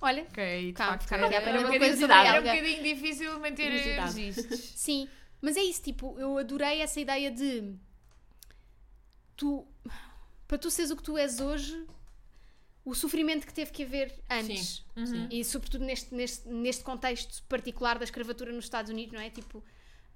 Olha, 0.00 0.22
Ok, 0.30 0.66
de 0.68 0.72
Calma, 0.72 0.98
facto, 0.98 1.12
era, 1.12 1.26
aprender 1.38 1.58
um 1.58 1.60
uma 1.60 1.66
bocadinho, 1.72 1.98
coisa 1.98 2.14
era 2.14 2.40
um 2.40 2.42
bocadinho 2.44 2.82
difícil 2.82 3.40
manter 3.40 3.70
registros. 3.70 4.58
sim. 4.74 5.06
Mas 5.40 5.56
é 5.58 5.62
isso, 5.62 5.82
tipo, 5.82 6.18
eu 6.18 6.38
adorei 6.38 6.80
essa 6.80 6.98
ideia 6.98 7.30
de 7.30 7.74
tu 9.36 9.66
para 10.46 10.58
tu 10.58 10.70
seres 10.70 10.90
o 10.90 10.96
que 10.96 11.02
tu 11.02 11.16
és 11.18 11.40
hoje, 11.40 11.86
o 12.84 12.94
sofrimento 12.94 13.46
que 13.46 13.52
teve 13.54 13.70
que 13.72 13.82
haver 13.82 14.14
antes. 14.30 14.84
Uhum. 14.94 15.06
Sim. 15.06 15.28
E 15.30 15.42
sobretudo 15.44 15.84
neste, 15.84 16.14
neste, 16.14 16.46
neste 16.48 16.84
contexto 16.84 17.42
particular 17.44 17.98
da 17.98 18.04
escravatura 18.04 18.52
nos 18.52 18.64
Estados 18.66 18.90
Unidos, 18.90 19.14
não 19.14 19.20
é? 19.20 19.30
Tipo. 19.30 19.64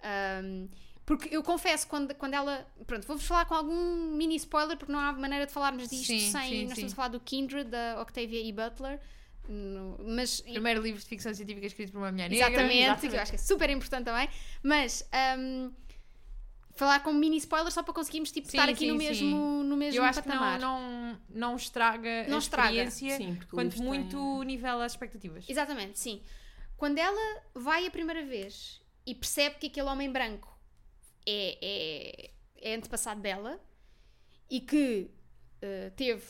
ahm, 0.02 0.68
porque 1.06 1.34
eu 1.34 1.42
confesso, 1.42 1.88
quando, 1.88 2.14
quando 2.14 2.34
ela. 2.34 2.66
Pronto, 2.86 3.06
vou-vos 3.06 3.26
falar 3.26 3.46
com 3.46 3.54
algum 3.54 4.14
mini 4.14 4.36
spoiler, 4.36 4.76
porque 4.76 4.92
não 4.92 5.00
há 5.00 5.10
maneira 5.14 5.46
de 5.46 5.52
falarmos 5.52 5.88
disto 5.88 6.04
Sim, 6.06 6.30
sem. 6.30 6.48
sim, 6.50 6.62
nós 6.64 6.72
estamos 6.72 6.92
a 6.92 6.96
falar 6.96 7.08
do 7.08 7.20
Kindred, 7.20 7.70
da 7.70 8.00
Octavia 8.02 8.42
E. 8.42 8.52
Butler. 8.52 9.00
no- 9.48 9.96
mas. 10.06 10.42
Primeiro 10.42 10.82
livro 10.82 11.00
de 11.00 11.06
ficção 11.06 11.32
científica 11.32 11.66
escrito 11.66 11.92
por 11.92 11.98
uma 11.98 12.12
mulher 12.12 12.28
negra. 12.28 12.48
Exatamente, 12.50 13.08
que 13.08 13.16
eu 13.16 13.20
acho 13.20 13.32
que 13.32 13.36
é 13.36 13.38
super 13.38 13.70
importante 13.70 14.04
também. 14.04 14.28
Mas. 14.62 15.08
ahm, 15.10 15.70
falar 16.78 17.00
com 17.00 17.12
mini 17.12 17.36
spoiler 17.38 17.72
só 17.72 17.82
para 17.82 17.92
conseguirmos 17.92 18.30
tipo, 18.30 18.46
Sim, 18.48 18.56
estar 18.56 18.68
aqui 18.68 18.80
sim, 18.86 18.92
no 18.92 18.98
sim. 18.98 19.04
mesmo, 19.08 19.64
no 19.64 19.76
mesmo 19.76 20.00
Eu 20.00 20.04
acho 20.04 20.22
que 20.22 20.28
patamar. 20.28 20.60
não, 20.60 20.80
não, 20.80 21.20
não 21.28 21.56
estraga 21.56 22.26
Não 22.28 22.36
a 22.36 22.38
estraga. 22.38 22.84
experiência, 22.84 23.38
o 23.50 23.54
quanto 23.54 23.82
muito 23.82 24.16
tem- 24.16 24.44
nivela 24.46 24.84
as 24.84 24.92
expectativas. 24.92 25.44
Exatamente, 25.48 25.98
sim. 25.98 26.22
Quando 26.76 26.98
ela 26.98 27.42
vai 27.54 27.84
a 27.86 27.90
primeira 27.90 28.24
vez 28.24 28.80
e 29.04 29.14
percebe 29.14 29.56
que 29.56 29.66
aquele 29.66 29.88
homem 29.88 30.10
branco 30.12 30.56
é, 31.26 31.58
é, 31.60 32.70
é 32.70 32.74
antepassado 32.76 33.20
dela 33.20 33.60
e 34.48 34.60
que 34.60 35.10
eh, 35.60 35.90
teve 35.96 36.24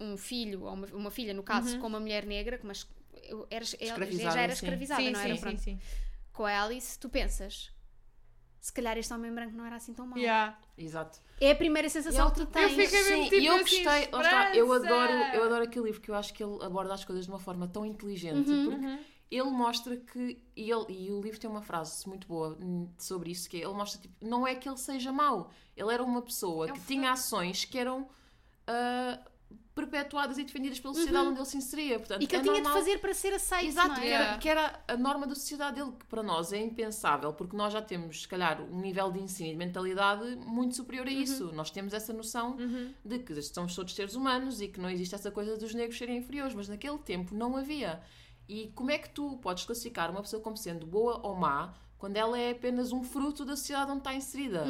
um 0.00 0.16
filho, 0.16 0.62
ou 0.64 0.74
uma, 0.74 0.86
uma 0.88 1.10
filha, 1.10 1.32
no 1.32 1.42
caso, 1.44 1.78
com 1.78 1.86
uma 1.86 2.00
mulher 2.00 2.26
negra, 2.26 2.58
com 2.58 2.64
uma, 2.66 2.72
era, 3.50 3.64
ela 3.80 4.10
já 4.30 4.40
era 4.42 4.52
escravizada, 4.52 5.02
sim, 5.02 5.10
não 5.10 5.20
sim, 5.20 5.24
era? 5.24 5.34
sim, 5.36 5.40
Pronto. 5.40 5.60
sim. 5.60 5.80
Com 6.32 6.44
a 6.44 6.62
Alice, 6.62 6.98
tu 6.98 7.08
pensas, 7.08 7.71
se 8.62 8.72
calhar 8.72 8.96
este 8.96 9.12
homem 9.12 9.30
branco 9.34 9.56
não 9.56 9.66
era 9.66 9.74
assim 9.76 9.92
tão 9.92 10.06
mau. 10.06 10.16
Yeah. 10.16 10.56
Exato. 10.78 11.18
É 11.40 11.50
a 11.50 11.54
primeira 11.56 11.88
sensação 11.88 12.30
que 12.30 12.36
tu 12.36 12.42
Eu 12.42 12.46
tens. 12.46 12.70
fiquei 12.70 13.02
mesmo 13.02 13.16
Sim, 13.16 13.22
tipo 13.24 13.34
e 13.34 13.46
eu 13.46 13.54
assim, 13.56 13.84
gostei, 13.84 14.08
lá 14.12 14.22
está, 14.22 14.54
eu 14.56 14.72
adoro, 14.72 15.12
eu 15.34 15.44
adoro 15.44 15.64
aquele 15.64 15.86
livro 15.86 16.00
que 16.00 16.10
eu 16.10 16.14
acho 16.14 16.32
que 16.32 16.42
ele 16.44 16.62
aborda 16.64 16.94
as 16.94 17.04
coisas 17.04 17.24
de 17.24 17.30
uma 17.32 17.40
forma 17.40 17.66
tão 17.66 17.84
inteligente, 17.84 18.48
Uhum. 18.48 18.70
porque 18.70 18.98
ele 19.28 19.50
mostra 19.50 19.96
que, 19.96 20.40
e, 20.54 20.70
ele, 20.70 20.84
e 20.90 21.10
o 21.10 21.20
livro 21.20 21.40
tem 21.40 21.50
uma 21.50 21.62
frase 21.62 22.06
muito 22.08 22.28
boa 22.28 22.56
hum, 22.62 22.88
sobre 22.96 23.32
isso, 23.32 23.50
que 23.50 23.56
é, 23.56 23.64
ele 23.64 23.74
mostra, 23.74 24.00
tipo, 24.00 24.14
não 24.24 24.46
é 24.46 24.54
que 24.54 24.68
ele 24.68 24.76
seja 24.78 25.10
mau, 25.10 25.50
ele 25.76 25.92
era 25.92 26.02
uma 26.04 26.22
pessoa 26.22 26.68
É 26.68 26.72
que 26.72 26.78
um 26.78 26.82
tinha 26.84 27.10
ações 27.10 27.64
que 27.64 27.76
eram 27.76 28.08
ah, 28.68 29.18
perpetuadas 29.74 30.36
e 30.38 30.44
defendidas 30.44 30.78
pela 30.78 30.92
sociedade 30.94 31.28
onde 31.28 31.38
ele 31.38 31.46
se 31.46 31.56
inseria, 31.56 31.98
portanto, 31.98 32.18
Uhum. 32.20 32.24
E 32.24 32.26
que 32.26 32.34
é 32.36 32.38
ele 32.38 32.44
tinha 32.44 32.56
de 32.56 32.62
normal- 32.62 32.78
fazer 32.82 32.98
para 32.98 33.14
ser 33.14 33.32
aceito, 33.34 33.64
Exato, 33.68 34.00
é? 34.00 34.08
Era, 34.08 34.38
que 34.38 34.48
era 34.48 34.80
a 34.86 34.96
norma 34.96 35.26
da 35.26 35.34
sociedade 35.34 35.76
dele, 35.80 35.92
que 35.98 36.04
para 36.06 36.22
nós 36.22 36.52
é 36.52 36.58
impensável, 36.60 37.32
porque 37.32 37.56
nós 37.56 37.72
já 37.72 37.80
temos, 37.80 38.22
se 38.22 38.28
calhar, 38.28 38.60
um 38.62 38.80
nível 38.80 39.10
de 39.10 39.20
ensino 39.20 39.48
e 39.48 39.52
de 39.52 39.58
mentalidade 39.58 40.36
muito 40.36 40.76
superior 40.76 41.06
a 41.06 41.10
isso. 41.10 41.52
Nós 41.52 41.70
temos 41.70 41.94
essa 41.94 42.12
noção 42.12 42.56
de 43.04 43.18
que 43.20 43.40
somos 43.42 43.74
todos 43.74 43.94
seres 43.94 44.14
humanos 44.14 44.60
e 44.60 44.68
que 44.68 44.78
não 44.80 44.90
existe 44.90 45.14
essa 45.14 45.30
coisa 45.30 45.56
dos 45.56 45.72
negros 45.74 45.96
serem 45.96 46.18
inferiores, 46.18 46.54
mas 46.54 46.68
naquele 46.68 46.98
tempo 46.98 47.34
não 47.34 47.56
havia. 47.56 48.02
E 48.48 48.68
como 48.74 48.90
é 48.90 48.98
que 48.98 49.08
tu 49.08 49.38
podes 49.38 49.64
classificar 49.64 50.10
uma 50.10 50.20
pessoa 50.20 50.42
como 50.42 50.56
sendo 50.56 50.84
boa 50.86 51.20
ou 51.26 51.34
má 51.34 51.72
quando 52.02 52.16
ela 52.16 52.36
é 52.36 52.50
apenas 52.50 52.90
um 52.90 53.04
fruto 53.04 53.44
da 53.44 53.54
sociedade 53.54 53.92
onde 53.92 54.00
está 54.00 54.12
inserida? 54.12 54.64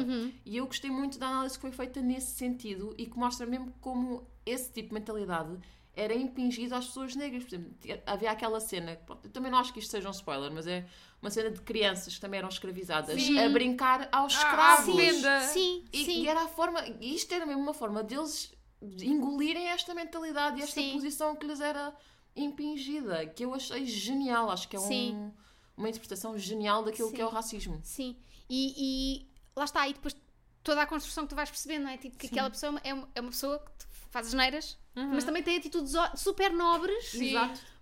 E 0.45 0.55
eu 0.57 0.67
gostei 0.67 0.91
muito 0.91 1.17
da 1.17 1.27
análise 1.29 1.55
que 1.55 1.61
foi 1.61 1.71
feita 1.71 1.99
nesse 1.99 2.35
sentido 2.35 2.93
e 2.95 3.07
que 3.07 3.17
mostra 3.17 3.47
mesmo 3.47 3.73
como 3.81 4.27
esse 4.45 4.71
tipo 4.71 4.89
de 4.89 4.93
mentalidade 4.93 5.57
era 5.95 6.13
impingido 6.13 6.75
às 6.75 6.85
pessoas 6.85 7.15
negras. 7.15 7.43
Por 7.43 7.55
exemplo, 7.55 7.73
havia 8.05 8.29
aquela 8.29 8.59
cena, 8.59 8.95
pronto, 9.03 9.25
eu 9.25 9.31
também 9.31 9.51
não 9.51 9.57
acho 9.57 9.73
que 9.73 9.79
isto 9.79 9.89
seja 9.89 10.07
um 10.07 10.11
spoiler, 10.11 10.51
mas 10.51 10.67
é 10.67 10.85
uma 11.23 11.31
cena 11.31 11.49
de 11.49 11.59
crianças 11.61 12.13
que 12.13 12.21
também 12.21 12.37
eram 12.37 12.49
escravizadas 12.49 13.19
Sim. 13.19 13.39
a 13.39 13.49
brincar 13.49 14.07
aos 14.11 14.35
Ah, 14.35 14.37
escravos. 14.37 14.95
sim. 14.95 15.41
Sim, 15.53 15.85
E, 15.91 16.05
sim. 16.05 16.21
e 16.21 16.27
era 16.27 16.43
a 16.43 16.47
forma, 16.47 16.85
e 17.01 17.15
isto 17.15 17.33
era 17.33 17.47
mesmo 17.47 17.63
uma 17.63 17.73
forma 17.73 18.03
deles 18.03 18.53
engolirem 19.01 19.69
esta 19.69 19.95
mentalidade 19.95 20.59
e 20.59 20.63
esta 20.63 20.79
Sim. 20.79 20.93
posição 20.93 21.35
que 21.35 21.47
lhes 21.47 21.59
era 21.61 21.95
impingida, 22.35 23.25
que 23.25 23.43
eu 23.43 23.55
achei 23.55 23.87
genial. 23.87 24.51
Acho 24.51 24.67
que 24.69 24.75
é 24.75 24.79
Sim. 24.79 25.15
um- 25.15 25.31
uma 25.77 25.89
interpretação 25.89 26.37
genial 26.37 26.83
daquilo 26.83 27.09
Sim. 27.09 27.15
que 27.15 27.21
é 27.21 27.25
o 27.25 27.29
racismo. 27.29 27.79
Sim, 27.83 28.15
e, 28.49 28.73
e 28.77 29.27
lá 29.55 29.65
está, 29.65 29.87
e 29.87 29.93
depois 29.93 30.15
toda 30.63 30.81
a 30.81 30.85
construção 30.85 31.23
que 31.25 31.29
tu 31.29 31.35
vais 31.35 31.49
percebendo, 31.49 31.83
não 31.83 31.89
é? 31.89 31.97
Tipo, 31.97 32.17
que 32.17 32.27
Sim. 32.27 32.33
aquela 32.33 32.49
pessoa 32.49 32.79
é 32.83 32.93
uma, 32.93 33.09
é 33.15 33.21
uma 33.21 33.31
pessoa 33.31 33.59
que 33.59 33.85
faz 34.11 34.27
as 34.27 34.33
neiras, 34.33 34.77
Uhum. 34.95 35.09
mas 35.15 35.23
também 35.23 35.41
tem 35.41 35.57
atitudes 35.57 35.91
super 36.15 36.51
nobres, 36.53 37.09
Sim. 37.09 37.33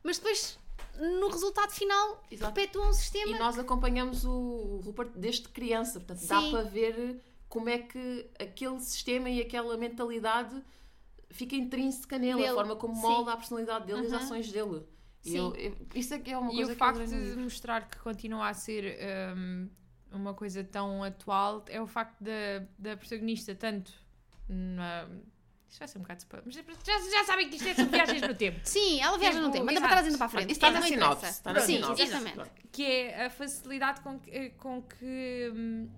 Mas 0.01 0.17
depois 0.17 0.57
no 1.19 1.27
resultado 1.27 1.71
final 1.71 2.23
Exato. 2.31 2.53
perpetua 2.53 2.87
um 2.89 2.93
sistema. 2.93 3.35
E 3.35 3.39
nós 3.39 3.59
acompanhamos 3.59 4.23
o, 4.25 4.81
Rupert 4.83 5.09
desde 5.15 5.47
criança, 5.49 5.99
portanto 5.99 6.25
dá 6.25 6.39
Sim. 6.41 6.51
para 6.51 6.61
ver 6.63 7.21
como 7.49 7.67
é 7.69 7.79
que 7.79 8.29
aquele 8.39 8.79
sistema 8.79 9.29
e 9.29 9.41
aquela 9.41 9.75
mentalidade 9.77 10.63
fica 11.29 11.55
intrínseca 11.55 12.17
nele, 12.17 12.35
Nele, 12.35 12.47
a 12.47 12.53
forma 12.53 12.75
como 12.77 12.95
sim. 12.95 13.01
molda 13.01 13.33
a 13.33 13.37
personalidade 13.37 13.85
dele 13.87 14.03
e 14.03 14.05
as 14.07 14.11
Uhum. 14.13 14.17
ações 14.19 14.51
dele. 14.51 14.85
E 15.23 15.29
Sim. 15.31 15.37
eu- 15.37 15.55
eu- 15.55 15.77
isso 15.95 16.13
é 16.13 16.19
que 16.19 16.31
é 16.31 16.37
uma 16.37 16.51
E 16.51 16.55
coisa 16.55 16.71
o 16.71 16.73
que 16.75 16.79
facto 16.79 17.05
de 17.05 17.35
mostrar 17.37 17.87
que 17.87 17.97
continua 17.99 18.49
a 18.49 18.53
ser 18.53 18.97
hum, 19.37 19.69
uma 20.11 20.33
coisa 20.33 20.63
tão 20.63 21.03
atual 21.03 21.63
é 21.67 21.79
o 21.81 21.85
facto 21.87 22.19
da, 22.23 22.65
da 22.77 22.97
protagonista, 22.97 23.53
tanto 23.55 23.91
na. 24.49 25.07
Isto 25.69 25.79
vai 25.79 25.87
ser 25.87 25.97
um 25.99 26.01
bocado 26.01 26.19
spoiler, 26.19 26.43
mas 26.45 26.55
já, 26.85 26.99
já 27.19 27.23
sabem 27.25 27.49
que 27.49 27.55
isto 27.55 27.67
é 27.69 27.73
sobre 27.75 27.91
viagens 27.91 28.21
no 28.23 28.35
tempo. 28.35 28.59
Sim, 28.67 28.99
ela 28.99 29.17
viaja 29.17 29.35
Tipo, 29.37 29.47
no 29.47 29.53
tempo, 29.53 29.69
anda 29.69 29.79
para 29.79 29.89
trás 29.89 30.05
e 30.05 30.09
anda 30.09 30.17
para 30.17 30.25
a 30.25 30.29
frente. 30.29 30.51
Isso 30.51 30.57
está 30.57 30.67
Isso 30.69 30.79
na 30.79 30.85
sinopse. 30.87 31.25
Está 31.27 31.53
na 31.53 31.59
Sim, 31.61 31.75
sinopse. 31.75 32.01
exatamente. 32.03 32.51
Que 32.73 32.83
é 32.83 33.25
a 33.27 33.29
facilidade 33.29 34.01
com 34.01 34.19
que, 34.19 34.49
com 34.51 34.81
que 34.81 35.51
hum, 35.55 35.89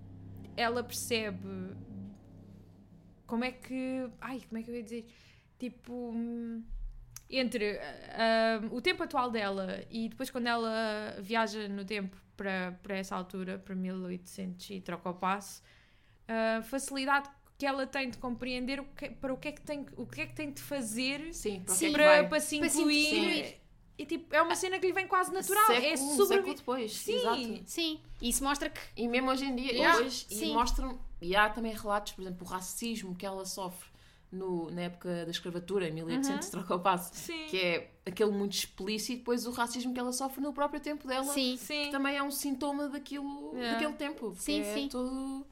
ela 0.56 0.84
percebe 0.84 1.74
como 3.26 3.42
é 3.44 3.50
que. 3.50 4.08
Ai, 4.20 4.42
como 4.48 4.58
é 4.58 4.62
que 4.62 4.70
eu 4.70 4.74
ia 4.76 4.82
dizer? 4.82 5.06
Tipo. 5.58 5.92
hum, 6.14 6.62
Entre 7.28 7.78
ah, 8.12 8.60
o 8.70 8.80
tempo 8.80 9.02
atual 9.02 9.30
dela 9.30 9.82
e 9.90 10.08
depois 10.08 10.30
quando 10.30 10.46
ela 10.46 11.16
viaja 11.20 11.68
no 11.68 11.84
tempo 11.84 12.16
para, 12.36 12.78
para 12.82 12.96
essa 12.96 13.16
altura, 13.16 13.58
para 13.58 13.74
1800 13.74 14.70
e 14.70 14.80
troca 14.80 15.08
o 15.10 15.14
passo, 15.14 15.62
a 16.28 16.62
facilidade 16.62 17.28
que 17.56 17.64
ela 17.64 17.86
tem 17.86 18.10
de 18.10 18.18
compreender 18.18 18.80
o 18.80 18.84
que, 18.84 19.10
para 19.10 19.32
o 19.32 19.36
que 19.36 19.48
é 19.48 19.52
que 19.52 19.62
tem, 19.62 19.86
o 19.96 20.06
que 20.06 20.20
é 20.20 20.26
que 20.26 20.34
tem 20.34 20.50
de 20.50 20.60
fazer 20.60 21.32
Sim, 21.32 21.60
para 21.60 21.74
Sim. 21.74 21.86
é 21.86 21.92
para, 21.92 22.24
para 22.28 22.40
se 22.40 22.58
Para 22.58 22.68
se 22.68 22.78
incluir. 22.78 23.16
incluir. 23.16 23.60
E 23.96 24.04
tipo, 24.04 24.34
é 24.34 24.42
uma 24.42 24.56
cena 24.56 24.76
que 24.80 24.86
lhe 24.88 24.92
vem 24.92 25.06
quase 25.06 25.32
natural. 25.32 25.66
Século, 25.66 25.86
é 25.86 25.96
sobre... 25.96 26.36
século 26.36 26.54
depois. 26.54 26.92
Sim. 26.92 27.14
Exato. 27.14 27.62
Sim, 27.64 28.00
e 28.20 28.28
isso 28.28 28.42
mostra 28.42 28.68
que 28.68 28.80
E 28.96 29.06
mesmo 29.06 29.30
hoje 29.30 29.44
em 29.44 29.54
dia, 29.54 29.72
Yeah. 29.72 30.00
hoje, 30.00 30.26
e 30.30 30.34
Sim. 30.34 30.52
mostram, 30.52 30.98
e 31.22 31.36
há 31.36 31.48
também 31.48 31.72
relatos, 31.72 32.12
por 32.12 32.22
exemplo, 32.22 32.44
o 32.44 32.50
racismo 32.50 33.14
que 33.14 33.24
ela 33.24 33.44
sofre 33.44 33.88
no, 34.34 34.70
na 34.70 34.82
época 34.82 35.24
da 35.24 35.30
escravatura, 35.30 35.88
em 35.88 35.92
1800, 35.92 36.48
troca 36.50 36.74
o 36.74 36.80
passo, 36.80 37.10
Sim. 37.14 37.46
que 37.48 37.56
é 37.58 37.90
aquele 38.06 38.30
muito 38.32 38.52
explícito, 38.52 39.18
depois 39.18 39.46
o 39.46 39.50
racismo 39.50 39.94
que 39.94 40.00
ela 40.00 40.12
sofre 40.12 40.40
no 40.42 40.52
próprio 40.52 40.80
tempo 40.80 41.06
dela, 41.06 41.24
sim. 41.32 41.56
Sim. 41.56 41.84
que 41.86 41.90
também 41.90 42.16
é 42.16 42.22
um 42.22 42.30
sintoma 42.30 42.88
daquilo, 42.88 43.52
Yeah. 43.54 43.72
daquele 43.78 43.94
tempo. 43.94 44.34
Sim, 44.38 44.60
é 44.60 44.74
sim. 44.74 44.88
todo... 44.88 45.46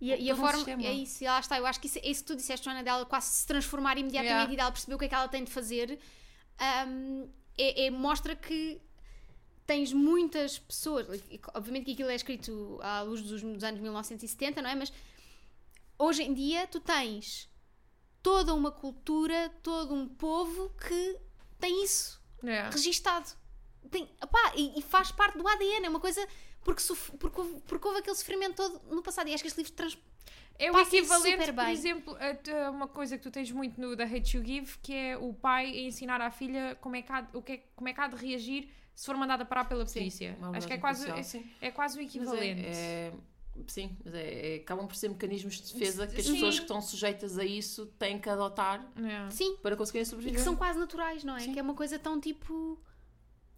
E, 0.00 0.12
a- 0.12 0.16
e 0.18 0.28
a 0.30 0.34
um 0.34 0.36
forma, 0.36 0.56
sistema. 0.56 0.82
é 0.82 0.92
isso, 0.92 1.24
e 1.24 1.26
lá 1.26 1.40
está. 1.40 1.56
Eu 1.56 1.64
acho 1.66 1.80
que 1.80 1.86
isso, 1.86 1.98
é 1.98 2.06
isso 2.08 2.20
que 2.22 2.26
tu 2.26 2.36
disseste, 2.36 2.64
Joana, 2.64 2.82
dela 2.82 3.06
quase 3.06 3.28
se 3.28 3.46
transformar 3.46 3.96
imediatamente 3.96 4.32
Yeah. 4.34 4.52
e 4.52 4.56
dela 4.56 4.70
perceber 4.72 4.94
o 4.96 4.98
que 4.98 5.04
é 5.06 5.08
que 5.08 5.14
ela 5.14 5.28
tem 5.28 5.44
de 5.44 5.50
fazer, 5.50 5.98
hum, 6.88 7.28
é, 7.56 7.86
é- 7.86 7.90
mostra 7.90 8.34
que 8.36 8.80
tens 9.66 9.92
muitas 9.94 10.58
pessoas. 10.58 11.06
Obviamente 11.54 11.86
que 11.86 11.92
aquilo 11.92 12.10
é 12.10 12.14
escrito 12.16 12.78
à 12.82 13.00
luz 13.02 13.22
dos, 13.22 13.40
dos 13.40 13.64
anos 13.64 13.80
1970, 13.80 14.60
não 14.60 14.68
é? 14.68 14.74
Mas 14.74 14.92
hoje 15.98 16.22
em 16.22 16.34
dia 16.34 16.66
tu 16.66 16.80
tens 16.80 17.48
toda 18.24 18.52
uma 18.54 18.72
cultura, 18.72 19.52
todo 19.62 19.94
um 19.94 20.08
povo 20.08 20.70
que 20.70 21.16
tem 21.60 21.84
isso 21.84 22.20
É. 22.42 22.68
registado. 22.70 23.30
Tem, 23.90 24.08
opá, 24.22 24.52
e, 24.56 24.78
e 24.78 24.82
faz 24.82 25.12
parte 25.12 25.38
do 25.38 25.46
ADN, 25.46 25.86
é 25.86 25.88
uma 25.88 26.00
coisa. 26.00 26.26
Porque, 26.64 26.82
porque, 27.20 27.38
houve, 27.40 27.60
porque 27.66 27.86
houve 27.86 28.00
aquele 28.00 28.16
sofrimento 28.16 28.56
todo 28.56 28.80
no 28.94 29.02
passado. 29.02 29.28
E 29.28 29.34
acho 29.34 29.42
que 29.44 29.48
este 29.48 29.58
livro 29.58 29.72
trans, 29.74 29.98
É 30.58 30.72
o 30.72 30.78
equivalente, 30.78 31.52
por 31.52 31.68
exemplo, 31.68 32.16
a, 32.18 32.66
a 32.66 32.70
uma 32.70 32.88
coisa 32.88 33.18
que 33.18 33.22
tu 33.22 33.30
tens 33.30 33.50
muito 33.52 33.78
no 33.78 33.94
The 33.94 34.04
Hate 34.04 34.36
You 34.38 34.42
Give, 34.44 34.78
que 34.82 34.94
é 34.94 35.16
o 35.18 35.34
pai 35.34 35.66
a 35.66 35.80
ensinar 35.82 36.20
à 36.22 36.30
filha 36.30 36.76
como 36.80 36.96
é 36.96 37.02
que 37.02 37.12
há, 37.12 37.20
de- 37.20 37.36
o 37.36 37.42
que 37.42 37.52
é, 37.52 37.56
como 37.76 37.88
é 37.88 37.92
que 37.92 38.00
há 38.00 38.06
de 38.08 38.16
reagir 38.16 38.70
se 38.94 39.04
for 39.04 39.16
mandada 39.16 39.44
parar 39.44 39.64
pela 39.64 39.84
polícia. 39.84 40.34
uma 40.38 40.56
Acho 40.56 40.66
que 40.66 40.72
é 40.72 40.78
quase, 40.78 41.10
é, 41.10 41.22
sim. 41.22 41.44
é 41.60 41.70
quase 41.70 41.98
o 41.98 42.02
Mas 42.02 42.14
é- 42.14 42.16
equivalente. 42.16 42.66
é- 42.66 43.12
sim, 43.66 43.96
mas 44.04 44.14
é, 44.14 44.54
é- 44.54 44.56
acabam 44.56 44.86
por 44.86 44.96
ser 44.96 45.08
mecanismos 45.08 45.54
de 45.60 45.72
defesa 45.72 46.06
que 46.06 46.18
as 46.20 46.26
Sim. 46.26 46.34
pessoas 46.34 46.56
que 46.56 46.62
estão 46.64 46.80
sujeitas 46.80 47.38
a 47.38 47.44
isso 47.44 47.86
têm 47.98 48.18
que 48.20 48.28
adotar 48.28 48.84
É. 48.96 49.30
sim, 49.30 49.56
para 49.62 49.76
conseguirem 49.76 50.02
e 50.02 50.06
sobreviver. 50.06 50.38
que 50.38 50.44
são 50.44 50.56
quase 50.56 50.78
naturais, 50.78 51.22
não 51.24 51.36
é? 51.36 51.40
Sim. 51.40 51.52
Que 51.52 51.58
é 51.58 51.62
uma 51.62 51.74
coisa 51.74 51.98
tão 51.98 52.20
tipo. 52.20 52.78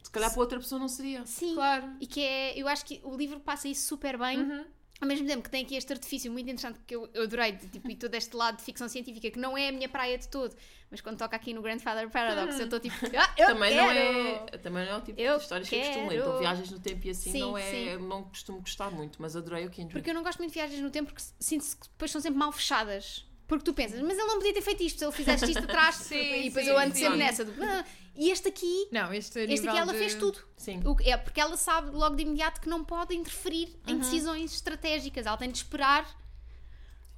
Se 0.02 0.10
calhar 0.10 0.30
para 0.30 0.40
outra 0.40 0.58
pessoa 0.60 0.78
não 0.78 0.88
seria. 0.88 1.26
Sim. 1.26 1.54
Claro. 1.54 1.96
E 2.00 2.06
que 2.06 2.20
é. 2.20 2.56
Eu 2.58 2.68
acho 2.68 2.84
que 2.84 3.00
o 3.02 3.16
livro 3.16 3.40
passa 3.40 3.66
isso 3.68 3.86
super 3.88 4.16
bem. 4.16 4.38
Uhum. 4.40 4.64
Ao 5.00 5.06
mesmo 5.06 5.26
tempo 5.26 5.42
que 5.42 5.50
tem 5.50 5.62
aqui 5.62 5.76
este 5.76 5.92
artifício 5.92 6.32
muito 6.32 6.46
interessante 6.48 6.80
que 6.86 6.96
eu, 6.96 7.08
eu 7.12 7.24
adorei, 7.24 7.52
de, 7.52 7.68
tipo, 7.68 7.90
e 7.90 7.94
todo 7.96 8.14
este 8.14 8.34
lado 8.34 8.56
de 8.56 8.62
ficção 8.62 8.88
científica 8.88 9.30
que 9.30 9.38
não 9.38 9.56
é 9.56 9.68
a 9.68 9.72
minha 9.72 9.88
praia 9.90 10.16
de 10.16 10.26
todo, 10.28 10.56
mas 10.90 11.02
quando 11.02 11.18
toca 11.18 11.36
aqui 11.36 11.52
no 11.52 11.60
Grandfather 11.60 12.08
Paradox 12.08 12.58
eu 12.58 12.64
estou 12.64 12.80
tipo, 12.80 12.94
ah, 13.18 13.34
eu 13.36 13.46
também 13.48 13.72
quero! 13.74 13.84
não 13.84 13.90
é 13.90 14.58
também 14.58 14.86
não 14.86 14.92
é 14.92 14.96
o 14.96 15.00
tipo 15.02 15.20
Eu 15.20 15.36
de 15.36 15.42
histórias 15.42 15.68
que 15.68 15.74
eu 15.76 15.80
costumo 15.82 16.08
ler. 16.08 16.16
quero. 16.16 16.28
Então 16.28 16.38
viagens 16.38 16.70
no 16.70 16.78
tempo 16.80 17.06
e 17.06 17.10
assim 17.10 17.32
Sim, 17.32 17.40
não 17.40 17.58
é 17.58 17.70
sim. 17.70 17.96
não 17.98 18.22
costumo 18.24 18.60
gostar 18.60 18.90
muito, 18.90 19.20
mas 19.20 19.36
adorei 19.36 19.66
o 19.66 19.70
Kindred. 19.70 19.92
Porque 19.92 20.08
eu 20.10 20.14
não 20.14 20.22
gosto 20.22 20.38
muito 20.38 20.52
de 20.52 20.58
viagens 20.58 20.80
no 20.80 20.90
tempo 20.90 21.12
porque 21.12 21.22
sinto-se 21.38 21.76
que 21.76 21.88
depois 21.88 22.10
são 22.10 22.20
sempre 22.20 22.38
mal 22.38 22.50
fechadas. 22.50 23.26
Porque 23.46 23.64
tu 23.64 23.72
pensas, 23.74 24.00
mas 24.00 24.18
ele 24.18 24.26
não 24.26 24.38
podia 24.38 24.54
ter 24.54 24.60
feito 24.62 24.82
isto, 24.82 24.98
se 24.98 25.04
ele 25.04 25.12
fizesse 25.12 25.44
isto 25.44 25.58
atrás, 25.62 25.94
Sim, 26.02 26.16
e 26.40 26.44
depois 26.48 26.66
eu 26.66 26.76
ando 26.76 26.96
sempre 26.96 27.16
nessa 27.18 27.44
do. 27.44 27.52
"Ah", 27.62 27.84
E 28.16 28.30
este 28.30 28.48
aqui, 28.48 28.88
Não, 28.90 29.12
este, 29.12 29.38
este 29.40 29.68
aqui 29.68 29.76
ela 29.78 29.92
de- 29.92 29.98
fez 29.98 30.14
tudo. 30.14 30.38
Sim. 30.56 30.80
O 30.84 30.96
é 31.02 31.16
porque 31.16 31.40
ela 31.40 31.56
sabe 31.56 31.90
logo 31.90 32.16
de 32.16 32.22
imediato 32.22 32.60
que 32.60 32.68
não 32.68 32.84
pode 32.84 33.14
interferir 33.14 33.68
Uhum. 33.86 33.94
em 33.94 33.98
decisões 33.98 34.52
estratégicas. 34.54 35.26
Ela 35.26 35.36
tem 35.36 35.50
de 35.50 35.58
esperar 35.58 36.06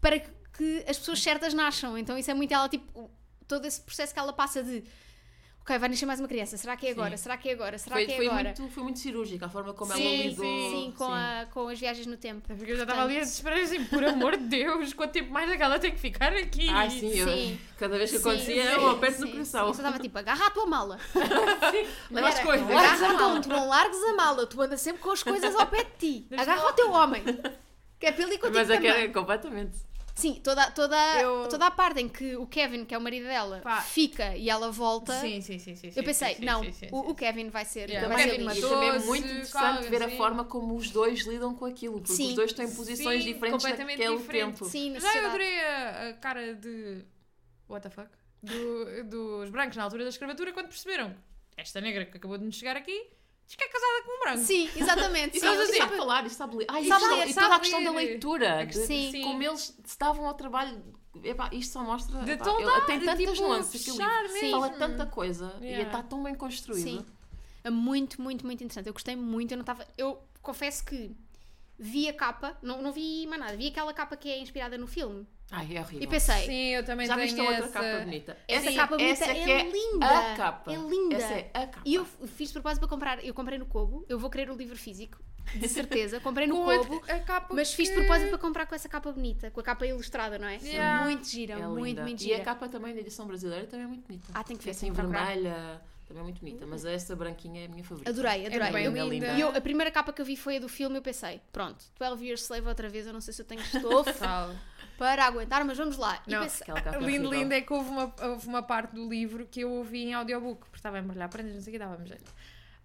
para 0.01 0.19
que 0.21 0.85
as 0.89 0.99
pessoas 0.99 1.23
certas 1.23 1.55
nasçam. 1.55 1.97
Então 1.97 2.17
isso 2.19 2.31
é 2.31 2.35
muito 2.35 2.53
ela, 2.53 2.69
tipo, 2.69 3.11
todo 3.47 3.65
esse 3.67 3.81
processo 3.81 4.13
que 4.13 4.19
ela 4.19 4.33
passa 4.33 4.63
de 4.63 4.83
ok, 5.69 5.79
vai 5.79 5.89
nascer 5.91 6.07
mais 6.07 6.19
uma 6.19 6.29
criança, 6.29 6.57
será 6.57 6.77
que 6.77 6.87
é 6.87 6.91
agora? 6.93 7.17
Sim. 7.17 7.23
Será 7.25 7.37
que 7.37 7.49
é 7.51 7.53
agora? 7.53 7.77
Será 7.77 7.97
Foi, 7.97 8.07
que 8.07 8.13
é 8.13 8.17
foi 8.17 8.27
agora? 8.27 8.55
muito, 8.57 8.69
foi 8.69 8.83
muito 8.83 8.99
cirúrgica 8.99 9.47
a 9.47 9.49
forma 9.51 9.75
como 9.75 9.93
Sim, 9.93 10.03
ela 10.03 10.27
lidou. 10.29 10.45
Sim, 10.45 10.95
com, 10.97 11.05
A, 11.05 11.47
com 11.53 11.69
as 11.69 11.79
viagens 11.79 12.07
no 12.07 12.17
tempo. 12.17 12.49
Porque 12.49 12.73
eu 12.73 12.77
já 12.77 12.85
estava 12.85 13.03
ali 13.03 13.19
a 13.19 13.21
desesperar 13.21 13.59
assim, 13.59 13.85
por 13.85 14.03
amor 14.03 14.39
de 14.39 14.45
Deus, 14.45 14.95
quanto 14.95 15.13
tempo 15.13 15.31
mais 15.31 15.51
é 15.51 15.57
que 15.59 15.63
ela 15.63 15.79
tem 15.79 15.91
que 15.93 15.99
ficar 15.99 16.33
aqui? 16.33 16.69
Ai, 16.71 16.89
sim, 16.89 17.13
eu, 17.15 17.29
Sim. 17.29 17.61
cada 17.79 17.99
vez 17.99 18.11
que 18.11 18.19
Sim, 18.19 18.29
acontecia, 18.29 18.63
sim, 18.63 18.69
eu 18.77 18.91
aperto 18.91 19.21
no 19.21 19.27
sim, 19.27 19.33
coração. 19.33 19.65
sim. 19.65 19.69
Eu 19.69 19.75
só 19.75 19.83
estava 19.83 19.99
tipo, 19.99 20.19
agarra 20.19 20.47
a 20.47 20.51
tua 20.51 20.67
mala. 20.67 20.99
Leva 22.11 22.29
as 22.29 22.39
coisas. 22.39 22.71
Agarra 22.71 23.07
a 23.07 23.13
mala. 23.13 23.41
Tu 23.41 23.49
não 23.51 23.69
largues 23.69 24.03
a 24.03 24.15
mala, 24.15 24.47
tu 24.47 24.63
andas 24.63 24.81
sempre 24.81 25.03
com 25.03 25.11
as 25.11 25.23
coisas 25.23 25.55
ao 25.55 25.67
pé 25.67 25.85
de 25.85 25.91
ti. 25.99 26.27
Agarra 26.35 26.67
o 26.67 26.73
teu 26.73 26.91
homem. 26.91 27.23
Que 28.01 28.07
é 28.07 28.11
ir 28.11 28.39
contigo 28.39 28.55
Mas 28.55 28.71
é 28.71 28.79
que 28.79 28.87
era 28.87 29.13
completamente. 29.13 29.88
Sim, 30.19 30.35
toda, 30.43 30.71
toda, 30.73 30.97
Eu- 31.21 31.49
toda 31.49 31.67
a 31.67 31.71
parte 31.71 32.01
em 32.01 32.09
que 32.09 32.35
o 32.37 32.47
Kevin, 32.47 32.85
que 32.85 32.95
é 32.95 32.99
o 32.99 33.01
marido 33.01 33.25
dela, 33.27 33.61
Pá. 33.63 33.81
fica 33.81 34.37
e 34.37 34.51
ela 34.51 34.71
volta. 34.71 35.13
Sim, 35.21 35.41
sim, 35.41 35.59
sim, 35.59 35.77
sim. 35.77 35.93
Eu 35.95 36.03
pensei, 36.03 36.35
sim, 36.35 36.45
não, 36.45 36.63
sim, 36.65 36.73
sim, 36.73 36.87
o, 36.91 37.03
sim. 37.05 37.11
o 37.11 37.15
Kevin 37.15 37.49
vai 37.51 37.65
ser, 37.65 37.89
Yeah, 37.89 38.09
vai 38.09 38.19
ser 38.25 38.31
Kevin. 38.37 38.51
E 38.59 38.61
também 38.61 38.89
é 38.91 38.99
muito 38.99 39.25
interessante 39.27 39.79
qual- 39.79 39.91
ver 39.91 40.03
a 40.03 40.09
forma 40.11 40.45
como 40.45 40.75
os 40.77 40.91
dois 40.91 41.21
lidam 41.27 41.55
com 41.55 41.65
aquilo, 41.67 42.01
porque 42.01 42.13
Sim. 42.15 42.29
os 42.31 42.35
dois 42.35 42.53
têm 42.53 42.69
posições 42.69 43.23
Sim, 43.23 43.33
diferentes 43.33 43.63
completamente 43.63 43.99
naquele 43.99 44.19
diferentes. 44.19 44.59
tempo. 44.59 44.71
Sim, 44.71 44.99
Já 44.99 45.17
eu 45.19 45.27
adorei 45.29 45.61
a, 45.65 46.09
a 46.09 46.13
cara 46.15 46.55
de. 46.55 47.05
What 47.69 47.83
the 47.89 47.91
fuck? 47.91 48.09
Do- 48.43 49.05
dos 49.05 49.51
brancos 49.51 49.77
na 49.77 49.85
altura 49.85 50.03
da 50.05 50.11
escravatura 50.11 50.53
quando 50.53 50.69
perceberam 50.69 51.15
esta 51.57 51.81
negra 51.81 52.05
que 52.07 52.17
acabou 52.17 52.39
de 52.39 52.45
nos 52.45 52.57
chegar 52.57 52.77
aqui 52.77 53.07
diz 53.49 53.57
que 53.57 53.65
é 53.65 53.69
casada 53.69 54.03
com 54.05 54.17
um 54.17 54.21
branco. 54.21 54.45
Sim, 54.47 54.71
exatamente. 54.77 55.37
E 55.39 55.41
Sim, 55.41 55.47
sabe, 55.47 55.67
sim. 55.67 55.79
sabe 55.79 55.97
falar, 55.97 56.27
e 56.27 56.31
sabe 56.31 56.57
ler. 56.57 56.67
Ai, 56.69 56.85
Sabe 56.85 57.05
e 57.05 57.09
ler, 57.09 57.17
sabe- 57.17 57.31
e 57.31 57.33
sabe 57.35 57.47
toda 57.47 57.57
a 57.57 57.61
questão 57.61 57.83
da 57.85 57.91
leitura. 57.91 58.67
de 58.67 58.75
Sim. 58.87 59.23
Como 59.25 59.43
eles 59.43 59.77
se 59.85 59.99
davam 59.99 60.27
ao 60.29 60.35
trabalho. 60.35 60.81
Epá, 61.25 61.49
isto 61.53 61.73
só 61.73 61.83
mostra. 61.83 62.21
De 62.23 62.31
epá, 62.33 62.45
toda- 62.45 62.63
ele 62.77 62.81
tem 62.83 62.99
de, 63.01 63.05
tantas 63.07 63.35
tipo, 63.35 63.49
nuances 63.49 63.87
mesmo. 63.87 64.51
Fala 64.53 64.71
tanta 64.71 65.07
coisa 65.07 65.57
e 65.61 65.65
Yeah. 65.65 65.87
está 65.89 66.03
tão 66.03 66.23
bem 66.23 66.35
construído. 66.35 66.85
Sim. 66.85 67.05
É 67.65 67.71
muito, 67.71 68.23
muito, 68.23 68.47
muito 68.47 68.63
interessante. 68.63 68.87
Eu 68.87 68.93
gostei 68.93 69.17
muito. 69.17 69.51
Eu 69.53 69.57
não 69.57 69.63
estava. 69.63 69.85
Eu 69.97 70.23
confesso 70.41 70.85
que 70.85 71.11
vi 71.79 72.09
a 72.09 72.13
capa, 72.13 72.57
não, 72.63 72.81
não 72.83 72.93
vi 72.93 73.27
mais 73.27 73.41
nada, 73.41 73.57
vi 73.57 73.69
aquela 73.69 73.93
capa 73.93 74.17
que 74.17 74.29
é 74.31 74.39
inspirada 74.39 74.77
no 74.79 74.87
filme. 74.87 75.27
Ai, 75.51 75.77
é 75.77 75.81
horrível. 75.81 76.03
E 76.03 76.07
pensei, 76.07 76.45
Sim, 76.47 76.67
eu 76.75 76.85
também 76.85 77.07
Já 77.07 77.15
tenho 77.15 77.27
viste 77.27 77.41
a 77.41 77.45
outra 77.45 77.65
essa... 77.65 77.73
capa 77.73 78.05
bonita? 78.05 78.37
essa 78.47 78.69
Sim, 78.71 78.77
capa 78.77 78.97
bonita 78.99 79.13
essa 79.25 79.33
é, 79.33 79.51
é 79.51 79.71
linda. 79.71 80.07
A 80.07 80.37
capa. 80.37 80.73
É 80.73 80.77
linda. 80.77 81.17
Essa 81.17 81.33
é 81.35 81.51
a 81.55 81.67
capa. 81.67 81.83
E 81.87 81.95
eu 81.95 82.05
fiz 82.05 82.49
de 82.49 82.53
propósito 82.53 82.81
para 82.81 82.89
comprar. 82.89 83.25
Eu 83.25 83.33
comprei 83.33 83.59
no 83.59 83.65
Kobo. 83.65 84.05
Eu 84.11 84.19
vou 84.19 84.29
querer 84.29 84.51
o 84.51 84.55
livro 84.57 84.77
físico, 84.77 85.19
de 85.55 85.67
certeza. 85.67 86.21
Comprei 86.21 86.47
no 86.47 86.55
Com 86.63 86.65
Kobo. 86.67 87.03
a, 87.09 87.15
a 87.15 87.21
capa 87.21 87.55
Mas 87.55 87.73
fiz 87.73 87.89
de 87.89 87.95
que- 87.95 88.01
propósito 88.01 88.29
para 88.29 88.39
comprar 88.39 88.67
com 88.67 88.75
essa 88.75 88.91
capa 88.91 89.11
bonita, 89.11 89.51
com 89.51 89.61
a 89.61 89.63
capa 89.63 89.87
ilustrada, 89.87 90.39
não 90.39 90.49
é? 90.49 90.59
Yeah. 90.63 91.05
Muito 91.05 91.27
gira, 91.27 91.55
É 91.55 91.67
muito, 91.67 91.83
linda. 91.87 92.03
muito 92.03 92.21
E 92.21 92.25
gira. 92.25 92.43
a 92.43 92.45
capa 92.45 92.69
também 92.69 92.93
da 92.95 93.01
edição 93.01 93.27
brasileira 93.27 93.67
também 93.67 93.85
é 93.87 93.89
muito 93.89 94.07
bonita. 94.07 94.27
Ah, 94.35 94.45
tem 94.45 94.55
que 94.55 94.65
É 94.65 94.67
ver, 94.67 94.71
assim 94.73 94.89
que 94.91 94.97
procurar. 94.97 95.29
vermelha, 95.29 95.81
também 96.07 96.21
é 96.21 96.25
muito 96.25 96.41
bonita. 96.41 96.67
Mas 96.67 96.85
essa 96.85 97.17
branquinha 97.17 97.63
é 97.63 97.65
a 97.65 97.69
minha 97.71 97.85
favorita. 97.85 98.11
Adorei, 98.11 98.47
adorei. 98.47 98.71
bem 98.71 98.85
eu, 98.85 99.09
linda. 99.09 99.29
e 99.33 99.41
eu- 99.41 99.49
a 99.49 99.61
primeira 99.63 99.91
capa 99.91 100.13
que 100.13 100.21
eu 100.21 100.27
vi 100.27 100.37
foi 100.37 100.59
a 100.59 100.61
do 100.61 100.69
filme. 100.69 100.99
Eu 100.99 101.03
pensei, 101.03 101.41
pronto, 101.51 101.83
12 101.99 102.27
Years 102.27 102.43
Slave 102.43 102.69
outra 102.69 102.89
vez. 102.91 103.07
Eu 103.07 103.15
não 103.15 103.21
sei 103.23 103.33
se 103.33 103.41
eu 103.41 103.47
tenho 103.47 103.63
estofo. 103.73 104.13
Para 104.99 105.25
aguentar, 105.25 105.65
mas 105.65 105.79
vamos 105.79 105.97
lá. 105.97 106.21
Não, 106.27 106.43
é 106.43 106.99
Lindo, 106.99 107.31
lindo 107.31 107.55
é 107.55 107.61
que 107.61 107.73
houve 107.73 107.89
uma, 107.89 108.13
houve 108.21 108.49
uma 108.49 108.63
parte 108.63 108.97
do 108.97 109.09
livro 109.09 109.47
que 109.47 109.61
eu 109.61 109.71
ouvi 109.71 110.03
em 110.03 110.13
audiobook, 110.13 110.59
porque 110.63 110.77
estava 110.77 110.97
a 110.97 111.01
embrulhar 111.01 111.29
prendas, 111.29 111.55
não 111.55 111.63
sei 111.63 111.71
o 111.71 111.73
que, 111.73 111.79
dava-me 111.79 112.07
jeito. 112.07 112.35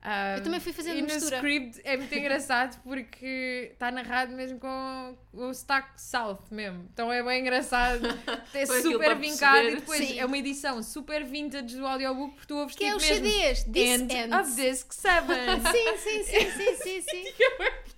Ah, 0.05 0.35
Eu 0.35 0.43
também 0.43 0.59
fui 0.59 0.73
fazendo 0.73 0.97
e 0.99 1.01
mistura. 1.01 1.41
no 1.41 1.47
script 1.47 1.81
é 1.85 1.95
muito 1.95 2.13
engraçado 2.13 2.77
porque 2.84 3.69
está 3.71 3.89
narrado 3.89 4.34
mesmo 4.34 4.59
com 4.59 5.17
o 5.31 5.53
sotaque 5.53 6.01
South 6.01 6.39
mesmo. 6.51 6.89
Então 6.93 7.09
é 7.11 7.23
bem 7.23 7.39
engraçado. 7.41 8.01
É 8.53 8.65
super 8.65 9.15
vincado 9.15 9.67
e 9.67 9.75
depois 9.77 10.05
Sim. 10.05 10.19
é 10.19 10.25
uma 10.25 10.38
edição 10.38 10.84
super 10.84 11.23
vintage 11.23 11.75
do 11.75 11.88
audiobook 11.88 12.34
porque 12.35 12.47
tu 12.47 12.55
ouves 12.57 12.75
que 12.75 12.84
é 12.84 12.88
tipo 12.88 12.97
os 12.97 13.09
mesmo 13.09 13.25
CDs. 13.25 13.63
This 13.63 13.89
End 14.01 14.13
ends. 14.13 14.35
of 14.35 14.55
Disc 14.55 14.93
7. 14.93 15.27
Sim, 15.71 15.97
sim, 15.97 16.23
sim, 16.23 16.51
sim, 16.51 16.75
sim, 16.75 17.01
sim. 17.01 17.34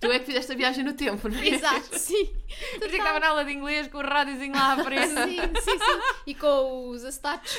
Tu 0.00 0.06
é 0.12 0.18
que 0.20 0.24
fizeste 0.26 0.52
a 0.52 0.54
viagem 0.54 0.84
no 0.84 0.92
tempo, 0.94 1.28
não 1.28 1.38
é? 1.38 1.48
Exato, 1.48 1.98
sim. 1.98 2.26
Por 2.26 2.54
isso 2.54 2.84
é 2.84 2.88
que 2.88 2.96
estava 2.96 3.18
na 3.20 3.28
aula 3.28 3.44
de 3.44 3.52
inglês 3.52 3.88
com 3.88 3.98
o 3.98 4.02
rádiozinho 4.02 4.54
lá 4.54 4.74
à 4.74 4.84
frente. 4.84 5.08
Sim, 5.08 5.36
sim, 5.60 5.78
sim. 5.78 6.00
E 6.26 6.34
com 6.36 6.88
os 6.90 7.04
acetatos. 7.04 7.58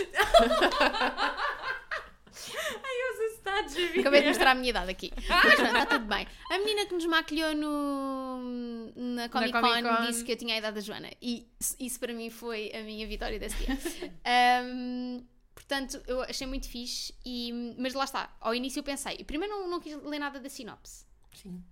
Ai, 2.50 2.98
os 3.12 3.20
estados 3.34 3.37
vida. 3.68 4.00
Acabei 4.02 4.22
de 4.22 4.28
mostrar 4.28 4.52
a 4.52 4.56
minha 4.56 4.70
idade 4.70 4.92
aqui. 4.92 5.12
Mas 5.28 5.56
pronto, 5.56 5.66
está 5.68 5.86
tudo 5.86 6.06
bem. 6.06 6.28
A 6.52 6.58
menina 6.60 6.86
que 6.86 6.94
nos 6.94 7.06
maquilhou 7.06 7.54
no, 7.56 8.92
na 8.96 9.30
Comic 9.30 9.52
Con, 9.52 9.62
Comic 9.62 9.84
Con. 9.88 10.06
disse 10.08 10.24
que 10.24 10.32
eu 10.32 10.36
tinha 10.38 10.56
a 10.56 10.58
idade 10.58 10.76
da 10.76 10.82
Joana. 10.82 11.10
E 11.22 11.48
isso- 11.80 12.00
para 12.00 12.14
mim 12.14 12.30
foi 12.30 12.72
a 12.74 12.82
minha 12.84 13.06
vitória 13.08 13.40
desse 13.40 13.56
dia. 13.58 13.78
Ahm, 14.26 15.24
portanto, 15.54 16.02
eu 16.08 16.22
achei 16.22 16.46
muito 16.48 16.68
fixe. 16.70 17.14
E, 17.26 17.76
mas 17.78 17.94
lá 17.94 18.04
está. 18.06 18.36
Ao 18.40 18.54
início 18.54 18.80
eu 18.80 18.84
pensei. 18.84 19.24
Primeiro 19.24 19.54
não, 19.54 19.70
não 19.70 19.80
quis 19.80 19.96
ler 20.04 20.20
nada 20.20 20.40
da 20.40 20.50
sinopse. 20.50 21.06
Sim. 21.34 21.64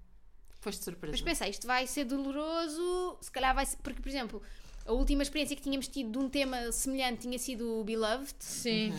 Foste 0.61 0.83
surpresa. 0.83 1.11
Mas 1.13 1.21
pensei, 1.21 1.49
isto 1.49 1.67
vai 1.67 1.85
ser 1.87 2.05
doloroso. 2.05 3.17
Se 3.21 3.31
calhar 3.31 3.53
vai 3.53 3.65
ser. 3.65 3.77
Porque, 3.77 4.01
por 4.01 4.09
exemplo, 4.09 4.41
a 4.85 4.91
última 4.93 5.21
experiência 5.21 5.55
que 5.55 5.61
tínhamos 5.61 5.87
tido 5.87 6.11
de 6.11 6.17
um 6.17 6.27
tema 6.29 6.71
semelhante 6.71 7.21
tinha 7.21 7.37
sido 7.37 7.79
o 7.79 7.83
Beloved. 7.83 8.33
Sim. 8.39 8.93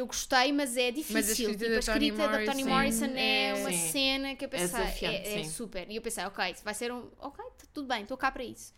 Que 0.00 0.02
eu 0.02 0.06
gostei, 0.06 0.50
mas 0.52 0.76
é 0.78 0.90
difícil. 0.90 1.14
Mas 1.14 1.28
a 1.28 1.32
escrita 1.32 1.52
tipo, 1.52 1.68
da 1.70 1.76
a 1.76 1.78
escrita 1.78 2.16
Toni 2.16 2.46
da 2.46 2.52
Toni 2.52 2.64
Morrison 2.64 3.06
Morrison 3.06 3.18
é, 3.18 3.48
é- 3.50 3.54
uma 3.54 3.70
Sim. 3.70 3.88
cena 3.90 4.34
que 4.34 4.44
eu 4.44 4.48
pensei, 4.48 4.66
desafiante, 4.68 5.28
é, 5.28 5.40
é 5.40 5.44
super. 5.44 5.90
E 5.90 5.96
eu 5.96 6.02
pensei, 6.02 6.24
ok, 6.24 6.54
vai 6.64 6.74
ser 6.74 6.90
um. 6.92 7.10
Ok, 7.18 7.44
tá 7.58 7.64
tudo 7.74 7.86
bem, 7.86 8.02
estou 8.02 8.16
cá 8.16 8.30
para 8.30 8.42
isso. 8.44 8.72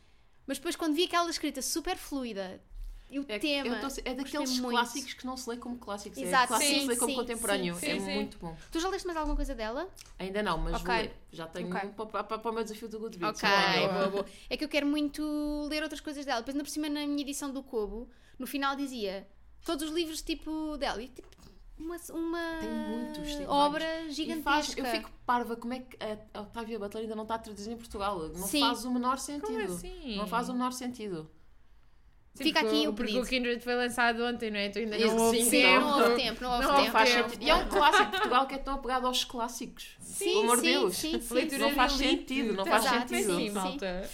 Mas 0.47 0.59
depois, 0.59 0.75
quando 0.75 0.95
vi 0.95 1.05
aquela 1.05 1.31
escrita 1.31 1.63
super 1.63 1.97
fluida 1.97 2.61
e 3.09 3.21
o 3.21 3.25
É, 3.29 3.39
tema. 3.39 3.69
eu 3.77 3.81
tô- 3.81 4.01
é 4.05 4.15
daqueles 4.15 4.59
muito. 4.59 4.71
clássicos 4.75 5.13
que 5.15 5.25
não 5.25 5.37
se 5.37 5.49
lê 5.49 5.57
como 5.59 5.79
clássicos. 5.79 6.19
Exato, 6.19 6.45
é 6.45 6.47
clássico 6.49 6.73
sim, 6.75 6.81
se 6.81 6.87
lê 6.89 6.97
como 6.97 7.11
sim, 7.13 7.17
contemporâneo. 7.17 7.75
sim, 7.77 7.87
é 7.87 8.15
muito 8.17 8.39
bom. 8.39 8.57
Tu 8.73 8.81
já 8.81 8.89
leste 8.89 9.05
mais 9.07 9.17
alguma 9.17 9.37
coisa 9.37 9.55
dela? 9.55 9.89
Ainda 10.19 10.43
não, 10.43 10.59
mas 10.59 10.75
Ok. 10.75 10.87
vou 10.87 10.97
ler. 10.97 11.13
Já 11.31 11.47
tenho 11.47 11.69
Ok. 11.69 11.89
um 11.89 11.93
para, 11.93 12.25
para- 12.25 12.39
para 12.39 12.51
o 12.51 12.55
meu 12.55 12.65
desafio 12.65 12.89
do 12.89 12.99
Goodreads. 12.99 13.41
Ok, 13.41 13.89
Boa. 13.89 14.09
boa. 14.09 14.27
É 14.51 14.57
que 14.57 14.65
eu 14.65 14.69
quero 14.69 14.87
muito 14.87 15.23
ler 15.71 15.83
outras 15.85 16.01
coisas 16.01 16.25
dela. 16.25 16.41
Depois, 16.41 16.57
ainda 16.57 16.65
por 16.65 16.71
cima, 16.71 16.89
na 16.89 17.07
minha 17.07 17.21
edição 17.23 17.53
do 17.53 17.63
Kobo, 17.63 18.11
no 18.39 18.47
final 18.49 18.75
dizia 18.75 19.29
todos 19.65 19.89
os 19.89 19.95
livros 19.95 20.23
tipo 20.23 20.77
dela. 20.77 21.03
E, 21.03 21.09
tipo, 21.09 21.29
uma, 21.79 21.97
uma 22.13 22.59
Tem 22.61 22.69
muitos, 22.71 23.35
tem 23.37 23.47
obra 23.49 23.85
vários. 23.85 24.13
E 24.13 24.15
gigantesca. 24.15 24.43
faz- 24.51 24.77
eu 24.77 24.85
fico 24.85 25.11
parva 25.27 25.57
como 25.57 25.75
é 25.75 25.81
que 25.81 25.97
a 26.35 26.41
Octavia 26.43 26.79
Butler 26.79 27.03
ainda 27.05 27.15
não 27.17 27.23
está 27.25 27.35
a 27.35 27.39
traduzir 27.39 27.73
em 27.73 27.77
Portugal. 27.77 28.19
Não 28.29 28.47
Sim. 28.47 28.61
faz 28.61 28.85
o 28.85 28.91
menor 28.91 29.19
sentido. 29.19 29.47
Como 29.47 29.61
assim? 29.63 30.17
Não 30.17 30.27
faz 30.27 30.49
o 30.49 30.53
menor 30.53 30.73
sentido. 30.73 31.31
Sim, 32.35 32.45
Fica 32.45 32.61
porque 32.61 32.77
aqui 32.77 32.89
o 32.89 32.93
Porque 32.95 33.19
o 33.19 33.27
Kindred 33.27 33.61
foi 33.63 33.75
lançado 33.75 34.25
ontem, 34.25 34.51
não 34.51 34.59
é? 34.59 34.71
Tu 34.71 34.79
ainda 34.79 34.97
não 34.97 35.17
houve 35.19 35.51
tempo. 35.51 35.81
não 35.81 35.99
houve 36.03 36.15
tempo, 36.23 36.43
não 36.43 36.51
houve 36.53 36.67
Não 36.67 36.77
tempo. 36.77 36.91
Faz 36.93 37.11
tempo. 37.13 37.29
sentido. 37.31 37.47
E 37.47 37.51
é 37.51 37.55
um 37.55 37.69
clássico 37.69 38.05
de 38.05 38.11
Portugal 38.13 38.47
que 38.47 38.55
é 38.55 38.59
tão 38.59 38.75
apegado 38.75 39.07
aos 39.07 39.25
clássicos. 39.25 39.97
Sim, 40.01 40.25
Pelo 40.25 40.41
amor 40.41 40.57
de 40.57 40.63
sim, 40.63 40.71
Deus. 40.73 40.97
sim, 40.97 41.21
sim, 41.21 41.59
Não 41.59 41.71
faz 41.75 41.93
sentido, 41.93 42.55
não 42.55 42.65
faz 42.65 42.85
sentido. 42.85 43.35
sim, 43.37 43.49
Sim, 43.49 43.51
malta. 43.51 44.11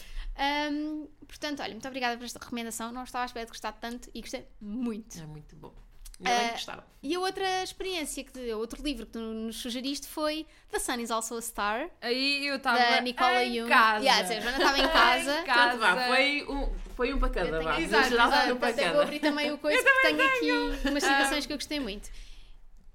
Portanto, 1.29 1.61
olha, 1.63 1.73
muito 1.73 1.87
obrigada 1.87 2.17
por 2.17 2.25
esta 2.25 2.39
recomendação. 2.41 2.91
Não 2.91 3.05
estava 3.05 3.25
à 3.25 3.27
espera 3.27 3.45
de 3.47 3.53
gostar 3.53 3.73
tanto 3.73 4.11
e 4.13 4.21
gostei 4.21 4.49
muito. 4.61 5.17
É 5.21 5.27
muito 5.27 5.55
bom. 5.55 5.73
Que 6.21 6.51
gostaram. 6.51 6.83
E 7.01 7.15
a 7.15 7.21
outra 7.21 7.63
experiência, 7.63 8.25
que 8.25 8.53
outro 8.55 8.83
livro 8.83 9.07
que 9.07 9.13
tu 9.13 9.21
nos 9.21 9.57
sugeriste 9.61 10.09
foi 10.09 10.45
The 10.69 10.81
Sun 10.81 10.95
is 10.97 11.13
Also 11.13 11.37
a 11.37 11.41
Star, 11.41 11.89
Aí 12.01 12.45
eu 12.45 12.57
estava 12.57 12.77
da 12.77 13.01
Nicola 13.01 13.45
em 13.45 13.55
Jung. 13.61 13.69
casa. 13.69 14.05
Yeah, 14.05 14.29
a 14.37 14.41
Joana 14.41 14.57
estava 14.57 14.79
em 14.81 14.89
casa. 14.89 15.41
Em 15.41 15.45
casa. 15.45 15.63
Portanto, 15.77 15.79
vá, 15.79 16.07
foi 16.09 16.43
um, 16.49 16.75
foi 16.97 17.15
um 17.15 17.19
para 17.21 17.29
Eu 17.29 17.33
cada, 17.33 17.51
tenho- 17.59 17.63
vá. 17.63 17.81
Exato, 17.81 18.09
geral, 18.09 18.27
exato. 18.29 18.43
foi 18.47 18.53
um 18.53 18.57
para 18.57 18.67
Portanto, 18.73 18.79
eu 18.79 18.85
vou 18.85 18.93
cada. 18.95 19.03
abrir 19.05 19.21
também 19.21 19.53
o 19.53 19.59
coisa, 19.59 19.83
porque 19.85 20.07
tenho 20.09 20.27
aqui 20.27 20.89
umas 20.89 21.03
citações 21.05 21.47
que 21.47 21.53
eu 21.53 21.57
gostei 21.57 21.79
muito. 21.79 22.11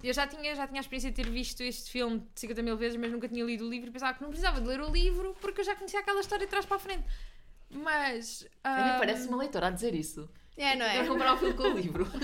Eu 0.02 0.12
já 0.12 0.26
tinha, 0.26 0.54
já 0.54 0.66
tinha 0.66 0.80
a 0.80 0.82
experiência 0.82 1.10
de 1.10 1.16
ter 1.16 1.30
visto 1.30 1.62
este 1.62 1.90
filme 1.90 2.22
50 2.34 2.62
mil 2.62 2.76
vezes, 2.76 2.98
mas 2.98 3.10
nunca 3.10 3.26
tinha 3.26 3.42
lido 3.42 3.64
o 3.66 3.70
livro 3.70 3.88
e 3.88 3.90
pensava 3.90 4.12
que 4.12 4.20
não 4.20 4.28
precisava 4.28 4.60
de 4.60 4.66
ler 4.66 4.82
o 4.82 4.90
livro 4.90 5.34
porque 5.40 5.62
eu 5.62 5.64
já 5.64 5.74
conhecia 5.74 6.00
aquela 6.00 6.20
história 6.20 6.44
de 6.44 6.50
trás 6.50 6.66
para 6.66 6.76
a 6.76 6.80
frente. 6.80 7.06
Mas. 7.70 8.46
Ah, 8.62 8.96
parece 8.98 9.28
uma 9.28 9.38
leitora 9.38 9.68
a 9.68 9.70
dizer 9.70 9.94
isso. 9.94 10.28
É, 10.56 10.76
não 10.76 10.86
Vai 10.86 11.00
é? 11.00 11.06
comprar 11.06 11.34
o 11.34 11.38
filme 11.38 11.54
com 11.54 11.62
o 11.64 11.72
livro. 11.72 12.06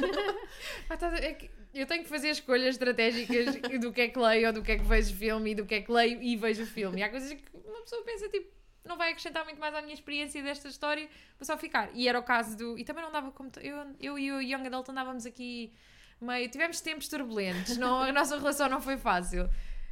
Eu 1.72 1.86
tenho 1.86 2.02
que 2.02 2.08
fazer 2.08 2.30
escolhas 2.30 2.74
estratégicas 2.74 3.56
do 3.80 3.92
que 3.92 4.00
é 4.00 4.08
que 4.08 4.18
leio 4.18 4.48
ou 4.48 4.52
do 4.52 4.62
que 4.62 4.72
é 4.72 4.78
que 4.78 4.84
vejo 4.84 5.14
filme 5.14 5.52
e 5.52 5.54
do 5.54 5.64
que 5.64 5.76
é 5.76 5.80
que 5.80 5.90
leio 5.90 6.20
e 6.20 6.36
vejo 6.36 6.64
o 6.64 6.66
filme. 6.66 7.00
E 7.00 7.02
há 7.02 7.08
coisas 7.08 7.32
que 7.32 7.44
uma 7.54 7.80
pessoa 7.82 8.02
pensa 8.02 8.28
tipo, 8.28 8.50
não 8.84 8.96
vai 8.96 9.10
acrescentar 9.10 9.44
muito 9.44 9.60
mais 9.60 9.74
à 9.74 9.80
minha 9.80 9.94
experiência 9.94 10.42
desta 10.42 10.68
história, 10.68 11.08
vou 11.38 11.46
só 11.46 11.56
ficar. 11.56 11.90
E 11.94 12.08
era 12.08 12.18
o 12.18 12.22
caso 12.22 12.56
do. 12.56 12.78
E 12.78 12.84
também 12.84 13.04
não 13.04 13.12
dava 13.12 13.30
como. 13.30 13.50
Eu, 13.60 13.76
eu 14.00 14.18
e 14.18 14.32
o 14.32 14.40
Young 14.40 14.66
Adult 14.66 14.88
andávamos 14.88 15.26
aqui 15.26 15.72
meio. 16.20 16.48
Tivemos 16.48 16.80
tempos 16.80 17.08
turbulentos, 17.08 17.76
não, 17.76 18.00
a 18.02 18.12
nossa 18.12 18.36
relação 18.36 18.68
não 18.68 18.80
foi 18.80 18.96
fácil. 18.96 19.48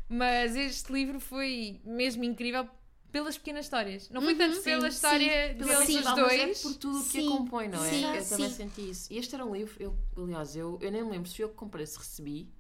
Mas 0.09 0.57
este 0.57 0.93
livro 0.93 1.21
foi 1.21 1.81
mesmo 1.85 2.25
incrível 2.25 2.69
pelas 3.13 3.39
pequenas 3.39 3.65
histórias. 3.67 4.09
Não 4.11 4.21
foi 4.21 4.33
Uhum, 4.33 4.39
tanto 4.39 4.57
sim, 4.57 4.63
pela 4.63 4.83
sim, 4.83 4.97
história 4.97 5.55
pela 5.57 5.67
deles 5.75 5.87
sim, 5.87 5.99
os 5.99 6.05
Mas 6.05 6.15
dois. 6.17 6.41
é 6.41 6.47
por 6.63 6.75
tudo 6.75 6.99
o 7.01 7.05
que 7.05 7.09
Sim, 7.11 7.27
a 7.27 7.31
compõe, 7.39 7.69
não 7.69 7.85
é? 7.85 7.91
sim, 7.91 8.05
eu 8.05 8.29
também 8.29 8.49
sim. 8.49 8.55
senti 8.57 8.91
isso. 8.91 9.13
E 9.13 9.19
este 9.19 9.35
era 9.35 9.45
um 9.45 9.55
livro, 9.55 9.75
eu, 9.83 9.97
aliás, 10.17 10.55
eu, 10.57 10.79
eu 10.81 10.91
nem 10.93 11.03
me 11.03 11.11
lembro 11.11 11.29
se 11.29 11.37
foi 11.37 11.45
eu 11.45 11.49
que 11.51 11.55
comprei, 11.57 11.87
se 11.87 11.99
recebi, 11.99 12.53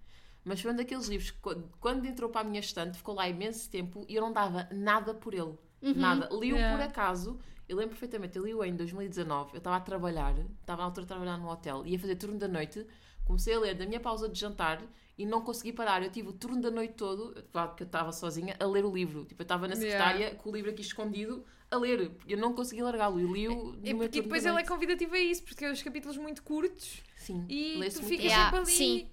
mas 0.44 0.60
foi 0.60 0.72
um 0.72 0.76
daqueles 0.76 1.06
livros 1.08 1.30
que 1.30 1.38
quando- 1.40 1.70
quando 1.80 2.06
entrou 2.06 2.30
para 2.30 2.40
a 2.40 2.44
minha 2.44 2.60
estante 2.60 2.96
ficou 2.96 3.14
lá 3.14 3.28
imenso 3.28 3.68
tempo 3.70 4.04
e 4.08 4.14
eu 4.14 4.22
não 4.22 4.32
dava 4.32 4.68
nada 4.72 5.12
por 5.14 5.34
ele. 5.34 5.54
Uhum. 5.82 5.92
Nada. 5.94 6.28
Li-o 6.32 6.56
Yeah. 6.56 6.76
por 6.76 6.80
acaso. 6.82 7.38
Eu 7.68 7.76
lembro 7.76 7.90
perfeitamente, 7.90 8.36
eu 8.38 8.44
li-o 8.44 8.64
em 8.64 8.74
2019. 8.74 9.52
Eu 9.52 9.58
estava 9.58 9.76
a 9.76 9.80
trabalhar, 9.80 10.34
estava 10.60 10.80
na 10.80 10.84
altura 10.86 11.04
a 11.04 11.08
trabalhar 11.08 11.36
no 11.36 11.48
hotel, 11.50 11.86
ia 11.86 11.98
fazer 11.98 12.16
turno 12.16 12.38
da 12.38 12.48
noite. 12.48 12.86
Comecei 13.24 13.54
a 13.54 13.60
ler 13.60 13.74
da 13.74 13.84
minha 13.84 14.00
pausa 14.00 14.26
de 14.28 14.38
jantar 14.40 14.82
e 15.18 15.26
não 15.26 15.42
consegui 15.42 15.72
parar. 15.72 16.02
Eu 16.02 16.10
tive 16.10 16.28
o 16.28 16.32
turno 16.32 16.62
da 16.62 16.70
noite 16.70 16.94
todo, 16.94 17.34
claro 17.52 17.74
que 17.74 17.82
eu 17.82 17.86
estava 17.86 18.12
sozinha, 18.12 18.56
a 18.58 18.64
ler 18.64 18.84
o 18.84 18.94
livro. 18.94 19.24
Tipo, 19.24 19.42
eu 19.42 19.44
estava 19.44 19.66
na 19.66 19.74
Yeah. 19.74 20.04
secretária 20.06 20.34
com 20.36 20.48
o 20.48 20.52
livro 20.54 20.70
aqui 20.70 20.80
escondido 20.80 21.44
a 21.70 21.76
ler. 21.76 22.12
Eu 22.26 22.38
não 22.38 22.54
consegui 22.54 22.82
largá-lo. 22.82 23.20
Eu 23.20 23.32
li-o 23.32 23.72
no 23.72 23.78
E, 23.86 23.92
meu 23.92 23.98
porque 23.98 24.08
turno 24.08 24.22
depois 24.22 24.46
ele 24.46 24.60
é 24.60 24.64
convidativo 24.64 25.14
a 25.14 25.18
isso, 25.18 25.42
porque 25.42 25.64
é 25.64 25.72
os 25.72 25.82
capítulos 25.82 26.16
muito 26.16 26.42
curtos 26.42 27.02
Sim, 27.16 27.44
e 27.48 27.76
lê-se 27.76 27.96
tu 27.96 28.02
muito 28.02 28.16
ficas. 28.16 28.26
Yeah, 28.26 28.44
sempre 28.44 28.58
ali. 28.60 28.72
sim. 28.72 29.10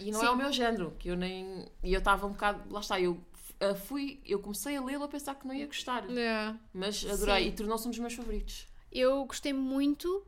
E 0.00 0.10
não 0.10 0.20
Sim. 0.20 0.26
é 0.26 0.30
o 0.30 0.36
meu 0.36 0.52
género, 0.52 0.94
que 0.98 1.08
eu 1.08 1.16
nem. 1.16 1.66
E 1.82 1.92
eu 1.92 1.98
estava 1.98 2.26
um 2.26 2.30
bocado. 2.32 2.70
Lá 2.72 2.80
está, 2.80 3.00
eu 3.00 3.18
ah, 3.60 3.74
fui. 3.74 4.20
Eu 4.26 4.38
comecei 4.40 4.76
a 4.76 4.82
lê-lo 4.84 5.04
a 5.04 5.08
pensar 5.08 5.34
que 5.34 5.46
não 5.46 5.54
ia 5.54 5.66
gostar. 5.66 6.08
Yeah. 6.10 6.58
Mas 6.72 7.04
adorei 7.04 7.44
Sim. 7.44 7.48
e 7.48 7.52
tornou-se 7.52 7.86
um 7.86 7.90
dos 7.90 7.98
meus 7.98 8.14
favoritos. 8.14 8.66
Eu 8.92 9.24
gostei 9.24 9.52
muito. 9.52 10.26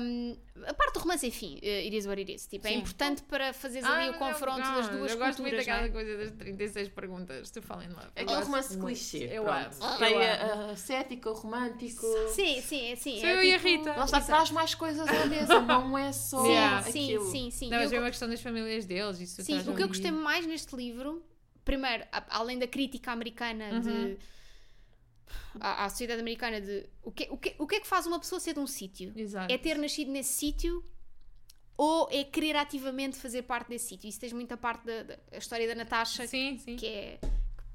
Hum, 0.00 0.36
a 0.66 0.74
parte 0.74 0.94
do 0.94 1.00
romance, 1.00 1.26
enfim, 1.26 1.56
uh, 1.62 1.66
it 1.66 1.96
is 1.96 2.06
what 2.06 2.20
it 2.20 2.32
is. 2.32 2.46
Tipo, 2.46 2.66
é 2.66 2.70
Sim. 2.70 2.78
importante 2.78 3.22
para 3.22 3.52
fazeres 3.52 3.86
Ah, 3.88 3.94
ali 3.98 4.10
o 4.10 4.14
confronto 4.18 4.58
não, 4.60 4.74
das 4.74 4.88
duas 4.88 5.12
Eu 5.12 5.18
gosto 5.18 5.42
muito 5.42 5.54
culturas. 5.56 5.66
daquela 5.66 5.78
não 5.80 5.86
é? 5.86 5.90
coisa 5.90 6.16
das 6.18 6.30
36 6.32 6.88
perguntas. 6.88 7.50
Tu 7.50 7.62
fala 7.62 7.84
em 7.84 7.88
love. 7.88 8.06
É 8.16 8.20
Eu 8.20 8.24
aquele 8.24 8.26
gosto 8.26 8.46
romance 8.46 8.76
muito. 8.76 8.86
clichê. 8.86 9.28
Eu 9.32 9.50
amo. 9.50 9.70
Tem 9.98 10.12
Eu 10.14 10.20
a, 10.20 10.52
amo. 10.52 10.70
a 10.72 10.76
cética, 10.76 11.30
o 11.30 11.34
romântico. 11.34 12.06
Sim, 12.34 12.60
sim, 12.60 12.92
é 12.92 12.96
sim. 12.96 13.20
Sou 13.20 13.28
é 13.28 13.36
eu 13.36 13.42
e 13.44 13.52
a 13.54 13.56
tipo- 13.58 13.68
Rita. 13.68 13.94
Lá 13.96 14.04
está, 14.04 14.20
traz 14.20 14.50
mais 14.50 14.74
coisas 14.74 15.08
à 15.08 15.26
mesa, 15.26 15.60
não 15.62 15.96
é 15.96 16.12
só 16.12 16.44
Yeah. 16.44 16.82
Sim, 16.82 17.18
sim, 17.30 17.50
sim. 17.50 17.68
Não, 17.70 17.76
Eu 17.78 17.82
mas 17.84 17.92
é 17.92 17.98
uma 18.00 18.10
questão 18.10 18.28
das 18.28 18.40
famílias 18.40 18.84
deles. 18.86 19.20
Isso 19.20 19.42
Sim, 19.42 19.58
o 19.60 19.74
que 19.74 19.82
eu 19.82 19.88
gostei 19.88 20.10
mais 20.10 20.46
neste 20.46 20.74
livro, 20.74 21.22
primeiro, 21.64 22.04
além 22.28 22.58
da 22.58 22.66
crítica 22.66 23.12
americana 23.12 23.80
de. 23.80 24.18
À, 25.58 25.84
à 25.84 25.88
sociedade 25.88 26.20
americana 26.20 26.60
de 26.60 26.86
o 27.02 27.10
que, 27.10 27.26
o, 27.30 27.36
que, 27.36 27.54
o 27.58 27.66
que 27.66 27.74
é 27.76 27.80
que 27.80 27.86
faz 27.86 28.06
uma 28.06 28.18
pessoa 28.20 28.38
ser 28.38 28.54
de 28.54 28.60
um 28.60 28.66
sítio? 28.66 29.12
É 29.48 29.58
ter 29.58 29.76
nascido 29.78 30.10
nesse 30.10 30.34
sítio 30.34 30.84
ou 31.76 32.08
é 32.10 32.22
querer 32.24 32.56
ativamente 32.56 33.16
fazer 33.16 33.42
parte 33.42 33.68
desse 33.68 33.88
sítio? 33.88 34.08
Isso 34.08 34.20
tens 34.20 34.32
muita 34.32 34.56
parte 34.56 34.84
da, 34.84 35.02
da 35.02 35.18
a 35.32 35.38
história 35.38 35.66
da 35.66 35.74
Natasha, 35.74 36.26
Sim, 36.26 36.58
sim. 36.58 36.76
que 36.76 36.86
é. 36.86 37.18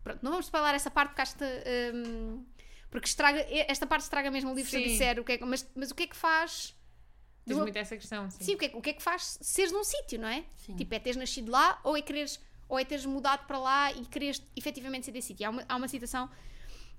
Pronto, 0.03 0.19
não 0.23 0.31
vamos 0.31 0.47
falar 0.47 0.75
essa 0.75 0.91
parte 0.91 1.09
porque 1.09 1.21
esta. 1.21 1.45
hum, 1.93 2.45
porque 2.91 3.07
estraga, 3.07 3.45
esta 3.49 3.85
parte 3.85 4.03
estraga 4.03 4.29
mesmo 4.31 4.51
o 4.51 4.55
livro 4.55 4.69
se 4.69 4.77
eu 4.77 4.81
Sim. 4.83 4.87
disser 4.87 5.19
o 5.19 5.23
que 5.25 5.33
é, 5.33 5.37
que- 5.37 5.43
mas, 5.45 5.67
mas 5.75 5.91
o 5.91 5.95
que 5.95 6.03
é 6.03 6.07
que 6.07 6.15
faz. 6.15 6.73
Tens 7.45 7.57
muito 7.57 7.75
essa 7.77 7.97
questão. 7.97 8.29
Sim. 8.31 8.43
Sim, 8.43 8.53
o 8.55 8.57
que, 8.57 8.65
é, 8.65 8.69
que- 8.69 8.77
o 8.77 8.81
que 8.81 8.89
é 8.91 8.93
que 8.93 9.03
faz 9.03 9.37
seres 9.41 9.71
num 9.71 9.83
sítio, 9.83 10.19
não 10.19 10.27
é? 10.27 10.45
Sim. 10.55 10.75
Tipo, 10.75 10.93
é 10.95 10.99
teres 10.99 11.17
nascido 11.17 11.51
lá 11.51 11.79
ou 11.83 11.97
é 11.97 12.01
quereres, 12.01 12.39
ou 12.69 12.79
é 12.79 12.85
teres 12.85 13.05
mudado 13.05 13.45
para 13.47 13.59
lá 13.59 13.91
e 13.91 14.05
quereres 14.05 14.41
efetivamente 14.55 15.05
ser 15.07 15.11
desse 15.11 15.27
sítio. 15.29 15.45
Há 15.45 15.49
uma, 15.49 15.65
há 15.67 15.75
uma 15.75 15.87
citação 15.87 16.29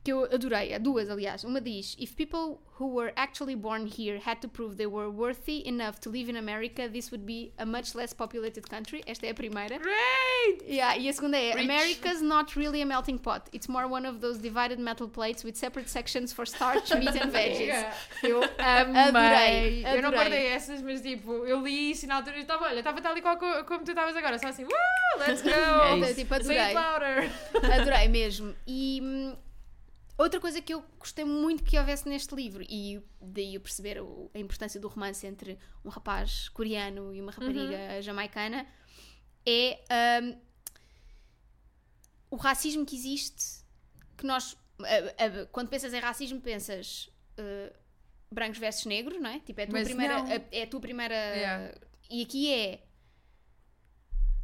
que 0.07 0.12
eu 0.12 0.23
adorei, 0.24 0.73
há 0.73 0.78
duas, 0.78 1.11
aliás. 1.11 1.43
Uma 1.43 1.61
diz: 1.61 1.97
If 1.99 2.15
people 2.15 2.61
who 2.78 2.95
were 2.95 3.12
actually 3.16 3.57
born 3.57 3.87
here 3.87 4.20
had 4.24 4.37
to 4.41 4.49
prove 4.49 4.77
they 4.77 4.87
were 4.87 5.11
worthy 5.11 5.66
enough 5.66 5.99
to 6.03 6.11
live 6.11 6.31
in 6.31 6.37
America, 6.37 6.89
this 6.89 7.11
would 7.11 7.24
be 7.27 7.51
a 7.59 7.66
much 7.66 7.95
less 7.97 8.12
populated 8.15 8.69
country. 8.70 9.03
Esta 9.07 9.27
é 9.27 9.31
a 9.31 9.35
primeira. 9.35 9.78
Great! 9.81 10.62
Yeah, 10.69 10.97
e 10.97 11.09
a 11.09 11.12
segunda 11.12 11.37
é: 11.37 11.53
Preach. 11.53 11.65
America's 11.65 12.23
not 12.23 12.55
really 12.57 12.83
a 12.83 12.87
melting 12.87 13.19
pot. 13.19 13.49
It's 13.53 13.66
more 13.69 13.89
one 13.89 14.07
of 14.07 14.20
those 14.20 14.39
divided 14.41 14.78
metal 14.78 15.09
plates 15.09 15.43
with 15.45 15.57
separate 15.57 15.89
sections 15.91 16.33
for 16.33 16.47
starch, 16.47 16.95
meat 16.95 17.16
and 17.20 17.33
veggies. 17.33 17.74
Eu 18.23 18.43
amei. 18.59 19.09
Adorei, 19.09 19.83
Eu 19.85 20.03
não 20.03 20.09
adorei. 20.11 20.12
guardei 20.12 20.47
essas, 20.49 20.81
mas 20.83 21.01
tipo, 21.03 21.33
eu 21.47 21.61
li 21.62 21.91
isso 21.91 22.05
e 22.05 22.09
na 22.09 22.16
altura 22.16 22.39
estava, 22.39 22.66
olha, 22.66 22.78
estava 22.78 23.01
tal 23.01 23.16
e 23.16 23.23
qual 23.23 23.37
co- 23.39 23.65
como 23.65 23.85
tu 23.85 23.91
estavas 23.91 24.15
agora, 24.16 24.39
só 24.39 24.49
assim, 24.49 24.65
uh, 24.65 24.69
let's 25.19 25.43
go! 25.43 25.49
É. 25.51 26.15
Tipo, 26.15 26.35
Say 26.45 26.59
adorei. 26.59 26.61
it 26.61 26.74
louder! 26.74 27.31
Adorei 27.81 28.09
mesmo. 28.09 28.55
E 28.66 29.01
hum, 29.03 29.37
outra 30.16 30.40
coisa 30.40 30.60
que 30.60 30.72
eu 30.72 30.82
gostei 30.98 31.24
muito 31.24 31.62
que 31.62 31.78
houvesse 31.78 32.09
neste 32.09 32.34
livro, 32.34 32.64
e 32.68 33.02
daí 33.20 33.55
eu 33.55 33.60
perceber 33.60 33.98
a 34.34 34.38
importância 34.38 34.80
do 34.80 34.88
romance 34.88 35.26
entre 35.26 35.59
um 35.84 35.88
rapaz 35.88 36.48
coreano 36.48 37.14
e 37.14 37.20
uma 37.20 37.32
rapariga 37.32 38.01
jamaicana, 38.02 38.66
é 39.47 39.80
hum, 40.22 40.38
o 42.30 42.36
racismo 42.36 42.84
que 42.84 42.97
existe. 42.97 43.64
Que 44.16 44.26
nós, 44.26 44.56
quando 45.52 45.68
pensas 45.68 45.93
em 45.93 46.01
racismo, 46.01 46.40
pensas 46.40 47.10
uh, 47.38 47.74
brancos 48.30 48.59
versus 48.59 48.86
negros, 48.86 49.20
não 49.20 49.30
é? 49.30 49.40
Tipo, 49.40 49.60
é 49.60 49.64
a 49.64 49.66
tua 49.66 49.78
Mas 49.78 49.88
primeira. 49.88 50.22
não. 50.22 50.30
é 50.51 50.62
a 50.62 50.66
tua 50.66 50.80
primeira. 50.80 51.14
Yeah. 51.14 51.74
E 52.10 52.22
aqui 52.22 52.52
é. 52.52 52.82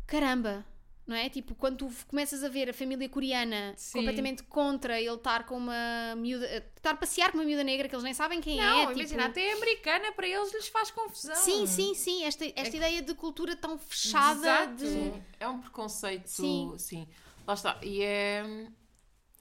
Caramba! 0.06 0.71
Não 1.04 1.16
é? 1.16 1.28
Tipo, 1.28 1.54
quando 1.56 1.78
tu 1.78 1.92
começas 2.06 2.44
a 2.44 2.48
ver 2.48 2.70
a 2.70 2.72
família 2.72 3.08
coreana 3.08 3.74
Sim. 3.76 3.98
completamente 3.98 4.44
contra 4.44 5.00
ele 5.00 5.14
estar 5.14 5.44
com 5.46 5.56
uma 5.56 6.14
miúda. 6.16 6.46
estar 6.76 6.92
a 6.92 6.96
passear 6.96 7.32
com 7.32 7.38
uma 7.38 7.44
miúda 7.44 7.64
negra 7.64 7.88
que 7.88 7.94
eles 7.94 8.04
nem 8.04 8.14
sabem 8.14 8.40
quem 8.40 8.56
Não, 8.56 8.80
é. 8.80 8.82
imagina, 8.84 9.06
tipo, 9.06 9.20
até 9.20 9.52
americana 9.52 10.12
para 10.12 10.28
eles 10.28 10.52
lhes 10.52 10.68
faz 10.68 10.92
confusão. 10.92 11.34
Sim, 11.34 11.66
sim, 11.66 11.94
sim. 11.94 12.24
Esta, 12.24 12.44
esta 12.54 12.76
ideia 12.76 13.02
de 13.02 13.14
cultura 13.14 13.56
tão 13.56 13.76
fechada. 13.76 14.40
Exato. 14.40 14.76
De... 14.76 15.12
É 15.40 15.48
um 15.48 15.60
preconceito. 15.60 16.28
Sim. 16.28 16.72
Sim. 16.78 17.08
Lá 17.46 17.54
está. 17.54 17.78
E 17.82 18.02
é. 18.02 18.68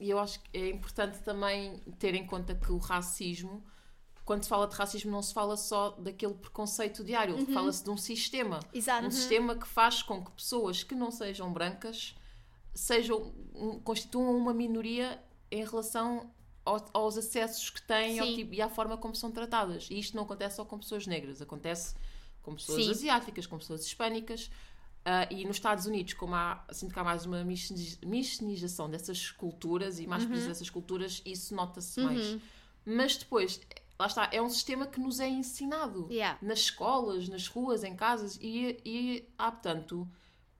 E 0.00 0.10
eu 0.10 0.18
acho 0.18 0.40
que 0.40 0.58
é 0.58 0.68
importante 0.68 1.20
também 1.20 1.78
ter 2.00 2.12
em 2.16 2.26
conta 2.26 2.56
que 2.56 2.72
o 2.72 2.78
racismo, 2.78 3.64
quando 4.24 4.42
se 4.44 4.48
fala 4.48 4.66
de 4.66 4.74
racismo, 4.76 5.10
não 5.10 5.22
se 5.22 5.34
fala 5.34 5.56
só 5.56 5.90
daquele 5.90 6.34
preconceito 6.34 7.02
diário, 7.04 7.36
Uhum. 7.36 7.46
fala-se 7.52 7.82
de 7.82 7.90
um 7.90 7.96
sistema. 7.96 8.60
Exato. 8.72 9.06
Um 9.06 9.10
sistema 9.10 9.54
que 9.56 9.66
faz 9.66 10.02
com 10.02 10.24
que 10.24 10.30
pessoas 10.32 10.82
que 10.84 10.94
não 10.94 11.10
sejam 11.10 11.52
brancas 11.52 12.14
sejam, 12.74 13.32
constituam 13.84 14.36
uma 14.36 14.54
minoria 14.54 15.22
em 15.50 15.64
relação 15.64 16.30
aos, 16.64 16.82
aos 16.94 17.18
acessos 17.18 17.68
que 17.68 17.82
têm 17.82 18.18
ao 18.18 18.26
tipo- 18.28 18.54
e 18.54 18.62
à 18.62 18.68
forma 18.68 18.96
como 18.96 19.14
são 19.14 19.30
tratadas. 19.30 19.88
E 19.90 19.98
isto 19.98 20.16
não 20.16 20.22
acontece 20.24 20.56
só 20.56 20.64
com 20.64 20.78
pessoas 20.78 21.06
negras, 21.06 21.42
acontece 21.42 21.94
com 22.42 22.54
pessoas 22.54 22.84
Sim. 22.84 22.90
asiáticas, 22.90 23.46
com 23.46 23.58
pessoas 23.58 23.84
hispânicas. 23.84 24.50
Ah, 25.04 25.26
e 25.30 25.44
nos 25.44 25.56
Estados 25.56 25.84
Unidos, 25.86 26.14
como 26.14 26.34
há, 26.36 26.64
sinto 26.70 26.92
que 26.94 26.98
há 26.98 27.02
mais 27.04 27.26
uma 27.26 27.42
miscini- 27.44 27.98
miscinização 28.06 28.88
dessas 28.88 29.32
culturas 29.32 29.98
e 29.98 30.06
mais 30.06 30.24
presença 30.24 30.48
dessas 30.48 30.70
culturas, 30.70 31.20
isso 31.26 31.54
nota-se 31.56 32.00
mais. 32.00 32.38
Mas 32.84 33.16
depois, 33.16 33.60
lá 34.02 34.06
está, 34.06 34.28
é 34.32 34.42
um 34.42 34.50
sistema 34.50 34.86
que 34.86 35.00
nos 35.00 35.20
é 35.20 35.28
ensinado 35.28 36.08
Yeah. 36.10 36.38
nas 36.42 36.60
escolas, 36.60 37.28
nas 37.28 37.46
ruas, 37.46 37.84
em 37.84 37.94
casas, 37.94 38.36
e, 38.40 38.80
e 38.84 39.28
há 39.38 39.50
tanto. 39.50 40.08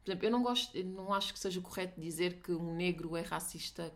Por 0.05 0.11
exemplo, 0.11 0.27
eu 0.27 0.31
não 0.31 0.43
gosto, 0.43 0.77
eu 0.77 0.85
não 0.85 1.13
acho 1.13 1.33
que 1.33 1.39
seja 1.39 1.61
correto 1.61 2.01
dizer 2.01 2.41
que 2.41 2.53
um 2.53 2.75
negro 2.75 3.17
é 3.17 3.23
racista 3.23 3.93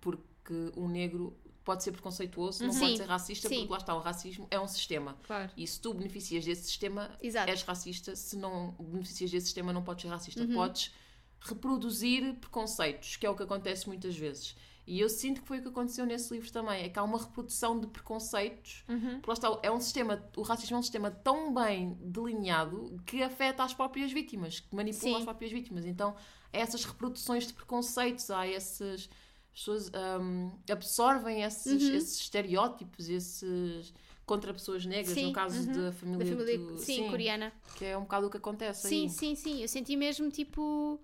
porque 0.00 0.72
um 0.76 0.88
negro 0.88 1.36
pode 1.64 1.82
ser 1.82 1.92
preconceituoso, 1.92 2.64
não 2.64 2.72
Sim, 2.72 2.80
pode 2.80 2.96
ser 2.96 3.04
racista, 3.04 3.48
sim. 3.48 3.56
porque 3.58 3.72
lá 3.72 3.78
está, 3.78 3.94
o 3.94 4.00
racismo 4.00 4.46
é 4.50 4.58
um 4.58 4.66
sistema. 4.66 5.16
Claro. 5.24 5.52
E 5.56 5.66
se 5.66 5.80
tu 5.80 5.92
beneficias 5.92 6.44
desse 6.44 6.62
sistema, 6.64 7.10
Exato. 7.20 7.50
és 7.50 7.62
racista. 7.62 8.16
Se 8.16 8.36
não 8.36 8.72
beneficias 8.78 9.30
desse 9.30 9.46
sistema, 9.46 9.72
não 9.72 9.82
podes 9.82 10.02
ser 10.02 10.08
racista. 10.08 10.42
Uhum. 10.42 10.54
Podes 10.54 10.94
reproduzir 11.40 12.34
preconceitos, 12.36 13.16
que 13.16 13.26
é 13.26 13.30
o 13.30 13.36
que 13.36 13.42
acontece 13.42 13.86
muitas 13.86 14.16
vezes. 14.16 14.56
E 14.90 15.00
eu 15.00 15.08
sinto 15.10 15.42
que 15.42 15.46
foi 15.48 15.58
o 15.58 15.62
que 15.62 15.68
aconteceu 15.68 16.06
nesse 16.06 16.32
livro 16.32 16.50
também. 16.50 16.82
É 16.84 16.88
que 16.88 16.98
há 16.98 17.02
uma 17.02 17.18
reprodução 17.18 17.78
de 17.78 17.86
preconceitos. 17.88 18.84
Porque 18.86 19.26
lá 19.28 19.34
está, 19.34 19.58
é 19.62 19.70
um 19.70 19.78
sistema, 19.80 20.24
o 20.34 20.40
racismo 20.42 20.76
é 20.76 20.78
um 20.78 20.82
sistema 20.82 21.10
tão 21.10 21.52
bem 21.52 21.96
delineado 22.00 22.96
que 23.04 23.22
afeta 23.22 23.62
as 23.62 23.74
próprias 23.74 24.10
vítimas, 24.12 24.60
que 24.60 24.74
manipula 24.74 25.12
Sim. 25.12 25.16
as 25.18 25.24
próprias 25.24 25.52
vítimas. 25.52 25.84
Então, 25.84 26.16
há 26.52 26.56
essas 26.58 26.84
reproduções 26.86 27.46
de 27.46 27.52
preconceitos, 27.52 28.30
há 28.30 28.46
essas. 28.46 29.10
As 29.52 29.58
pessoas 29.64 29.90
hum, 30.20 30.50
absorvem 30.70 31.42
esses, 31.42 31.82
Uhum. 31.82 31.94
esses 31.96 32.20
estereótipos, 32.20 33.08
esses. 33.10 33.92
contra 34.24 34.52
pessoas 34.52 34.84
negras, 34.84 35.14
Sim, 35.14 35.26
no 35.28 35.32
caso 35.32 35.66
da 35.66 35.72
Da 35.84 35.92
família, 35.92 36.26
família, 36.36 36.58
do- 36.58 36.76
sim, 36.78 37.08
coreana. 37.10 37.50
que 37.76 37.84
é 37.86 37.96
um 37.96 38.02
bocado 38.02 38.26
o 38.26 38.30
que 38.30 38.36
acontece 38.36 38.86
Sim, 38.88 39.02
aí. 39.04 39.08
sim, 39.10 39.34
sim. 39.34 39.62
Eu 39.62 39.68
senti 39.68 39.96
mesmo 39.96 40.30
tipo. 40.30 41.00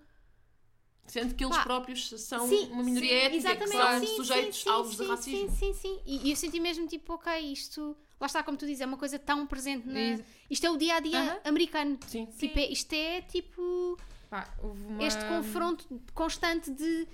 Sendo 1.07 1.35
que 1.35 1.43
eles 1.45 1.55
Pá, 1.55 1.63
próprios 1.63 2.09
são 2.21 2.47
sim, 2.47 2.67
uma 2.71 2.83
minoria 2.83 3.09
sim, 3.09 3.15
étnica, 3.37 3.55
que 3.55 3.67
são 3.67 3.99
sim, 3.99 4.15
sujeitos 4.15 4.61
sim, 4.63 4.69
alvos 4.69 4.95
sim, 4.97 5.03
de 5.03 5.09
racismo. 5.09 5.49
Sim, 5.51 5.55
sim, 5.55 5.73
sim. 5.73 5.99
E, 6.05 6.27
e 6.27 6.31
eu 6.31 6.35
senti 6.35 6.59
mesmo 6.59 6.87
tipo, 6.87 7.13
ok, 7.13 7.31
isto. 7.39 7.95
Lá 8.19 8.27
está, 8.27 8.41
como 8.41 8.57
tu 8.57 8.65
dizes, 8.65 8.81
é 8.81 8.85
uma 8.85 8.97
coisa 8.97 9.19
tão 9.19 9.45
presente 9.45 9.87
na. 9.87 10.19
Isto 10.49 10.65
é 10.65 10.71
o 10.71 10.77
dia 10.77 10.95
a 10.95 10.99
dia 10.99 11.19
Aham. 11.19 11.39
americano. 11.45 11.99
Sim. 12.07 12.25
Tipo, 12.37 12.57
é- 12.59 12.67
isto 12.71 12.93
é 12.93 13.21
tipo. 13.21 13.97
Pá, 14.29 14.51
uma- 14.63 15.03
este 15.03 15.23
confronto 15.25 16.01
constante 16.13 16.71
de 16.71 17.07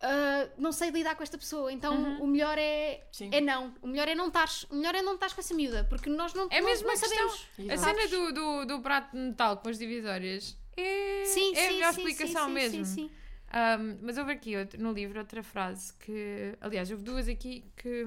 ah, 0.00 0.48
não 0.58 0.72
sei 0.72 0.90
lidar 0.90 1.14
com 1.16 1.22
esta 1.22 1.38
pessoa, 1.38 1.72
então 1.72 2.20
o 2.20 2.26
melhor 2.26 2.56
é, 2.58 3.06
Sim. 3.12 3.30
é 3.32 3.40
não. 3.40 3.74
O 3.82 3.86
melhor 3.88 4.06
é 4.08 4.14
não 4.14 4.28
estares. 4.28 4.64
O 4.70 4.74
melhor 4.76 4.94
é 4.94 5.02
não 5.02 5.14
estares 5.14 5.34
com 5.34 5.40
essa 5.40 5.54
miúda, 5.54 5.84
porque 5.84 6.08
nós 6.10 6.34
não, 6.34 6.48
É 6.50 6.60
não, 6.60 6.68
mesmo 6.68 6.86
não 6.86 6.94
a 6.94 6.98
questão. 6.98 7.28
sabemos. 7.30 7.46
A 7.70 7.74
Exato. 7.74 7.98
cena 8.00 8.08
do, 8.08 8.32
do, 8.32 8.64
do 8.66 8.80
prato 8.80 9.12
de 9.12 9.18
metal 9.22 9.56
com 9.56 9.68
as 9.68 9.78
divisórias 9.78 10.56
é, 10.76 11.24
Sim, 11.26 11.54
é 11.56 11.68
a 11.68 11.72
melhor 11.72 11.94
sim, 11.94 12.00
explicação 12.06 12.48
mesmo. 12.50 12.84
Sim, 12.84 13.08
sim. 13.08 13.10
Um, 13.48 13.98
mas 14.02 14.18
houve 14.18 14.32
aqui 14.32 14.56
outro- 14.56 14.80
no 14.80 14.92
livro 14.92 15.18
outra 15.18 15.42
frase 15.42 15.92
que, 15.94 16.54
aliás, 16.60 16.90
houve 16.90 17.02
duas 17.02 17.28
aqui 17.28 17.64
que, 17.76 18.04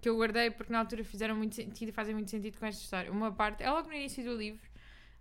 que 0.00 0.08
eu 0.08 0.16
guardei 0.16 0.50
porque 0.50 0.72
na 0.72 0.78
altura 0.78 1.02
fizeram 1.04 1.36
muito 1.36 1.54
sentido 1.56 1.88
e 1.88 1.92
fazem 1.92 2.14
muito 2.14 2.30
sentido 2.30 2.56
com 2.58 2.64
esta 2.66 2.82
história. 2.82 3.10
Uma 3.10 3.32
parte 3.32 3.62
é 3.62 3.70
logo 3.70 3.88
no 3.88 3.94
início 3.94 4.22
do 4.24 4.36
livro, 4.36 4.66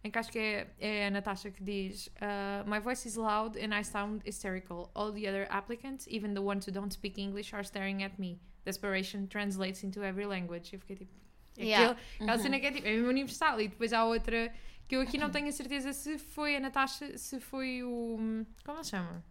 em 0.04 0.12
que 0.12 0.18
acho 0.20 0.32
que 0.32 0.38
é, 0.40 0.68
é 0.80 1.08
a 1.08 1.12
Natasha 1.12 1.50
que 1.52 1.64
diz: 1.64 2.08
uh, 2.08 2.70
My 2.70 2.80
voice 2.80 3.08
is 3.08 3.16
loud 3.16 3.58
and 3.60 3.78
I 3.78 3.84
sound 3.84 4.22
hysterical. 4.28 4.92
All 4.94 5.12
the 5.12 5.28
other 5.28 5.48
applicants, 5.50 6.08
even 6.10 6.34
the 6.34 6.42
ones 6.42 6.68
who 6.68 6.72
don't 6.72 6.94
speak 6.94 7.20
English, 7.20 7.54
are 7.56 7.64
staring 7.66 8.04
at 8.04 8.14
me. 8.20 8.40
Desperation 8.66 9.26
translates 9.28 9.84
into 9.84 10.02
every 10.04 10.26
language. 10.28 10.74
Eu 10.74 10.80
fiquei 10.80 10.96
tipo. 10.96 11.12
é 11.58 11.64
Yeah. 11.66 11.98
Aquela 12.22 12.38
cena 12.38 12.60
que 12.60 12.68
é 12.68 12.72
tipo, 12.72 12.88
é 12.88 12.92
mesmo 12.92 13.10
universal. 13.10 13.60
E 13.60 13.68
depois 13.68 13.92
há 13.92 14.06
outra 14.06 14.54
que 14.88 14.96
eu 14.96 15.02
aqui 15.02 15.18
não 15.18 15.30
tenho 15.30 15.48
a 15.48 15.52
certeza 15.52 15.94
se 15.94 16.18
foi 16.18 16.56
a 16.56 16.60
Natasha, 16.60 17.18
se 17.18 17.40
foi 17.40 17.84
o. 17.84 18.18
Como 18.66 18.78
ele 18.78 18.84
se 18.84 18.92
chama? 18.92 19.24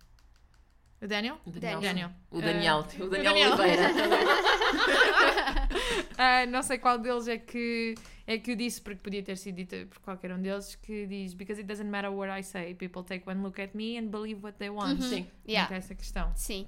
O 1.01 1.07
Daniel? 1.07 1.39
O 1.45 1.51
Daniel. 1.51 1.81
Daniel. 1.81 2.11
O 2.31 2.41
Daniel, 2.41 2.79
Ah, 2.79 3.05
o 3.05 3.09
Daniel, 3.09 3.33
Daniel. 3.33 3.53
Oliveira. 3.53 3.93
Ah, 6.19 6.47
não 6.47 6.63
sei 6.63 6.79
qual 6.79 6.99
deles 6.99 7.29
é 7.29 7.39
que 7.39 7.95
é 8.27 8.39
que 8.39 8.53
o 8.53 8.57
disse, 8.57 8.81
porque 8.81 9.01
podia 9.01 9.23
ter 9.23 9.37
sido 9.37 9.57
dita 9.57 9.87
por 9.87 9.99
qualquer 10.01 10.33
um 10.33 10.41
deles, 10.41 10.75
que 10.75 11.07
diz 11.07 11.35
Because 11.35 11.61
it 11.61 11.69
doesn't 11.69 11.89
matter 11.91 12.11
what 12.11 12.31
I 12.31 12.43
say, 12.43 12.75
people 12.75 13.03
take 13.05 13.29
one 13.29 13.43
look 13.43 13.61
at 13.61 13.75
me 13.75 13.99
and 13.99 14.09
believe 14.09 14.43
what 14.43 14.57
they 14.59 14.71
want. 14.71 15.01
Uhum. 15.01 15.09
Sim. 15.09 15.27
Yeah. 15.47 15.71
Muito 15.71 15.85
essa 15.85 15.95
questão. 15.95 16.33
Sim. 16.35 16.67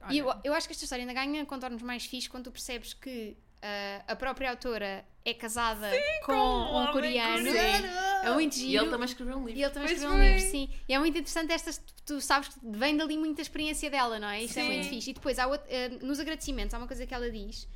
Olha, 0.00 0.12
E 0.14 0.18
eu, 0.18 0.32
eu 0.44 0.54
acho 0.54 0.68
que 0.68 0.72
esta 0.72 0.84
história 0.84 1.02
ainda 1.02 1.12
ganha 1.12 1.44
contornos 1.44 1.82
mais 1.82 2.04
fixes 2.06 2.28
quando 2.28 2.44
tu 2.44 2.52
percebes 2.52 2.94
que 2.94 3.36
ah, 3.64 4.04
a 4.12 4.16
própria 4.16 4.50
autora 4.50 5.04
é 5.24 5.32
casada 5.32 5.90
com, 6.24 6.32
com 6.34 6.82
um 6.82 6.92
coreano. 6.92 7.46
coreano. 7.46 7.86
É 8.24 8.30
muito 8.34 8.54
E 8.56 8.60
giro. 8.60 8.82
ele 8.84 8.90
também 8.90 9.06
escreveu 9.06 9.36
um 9.38 9.46
livro. 9.46 9.58
E 9.58 9.62
ele 9.64 9.72
também 9.72 9.88
Pois 9.88 9.98
escreveu 10.02 10.18
um 10.18 10.22
livro, 10.34 10.50
sim. 10.50 10.68
E 10.88 10.92
é 10.94 10.98
muito 10.98 11.16
interessante 11.16 11.50
estas, 11.52 11.82
tu 12.04 12.20
sabes 12.20 12.48
que 12.50 12.58
vem 12.62 12.94
dali 12.96 13.16
muita 13.16 13.40
experiência 13.40 13.88
dela, 13.90 14.18
não 14.18 14.28
é? 14.28 14.42
Isto 14.44 14.58
é 14.58 14.62
Sim. 14.62 14.68
muito 14.68 14.88
fixe. 14.88 15.10
E 15.10 15.14
depois, 15.14 15.38
há 15.38 15.46
eh, 15.68 15.88
nos 16.02 16.20
agradecimentos, 16.20 16.74
há 16.74 16.78
uma 16.78 16.86
coisa 16.86 17.06
que 17.06 17.14
ela 17.14 17.30
diz 17.30 17.66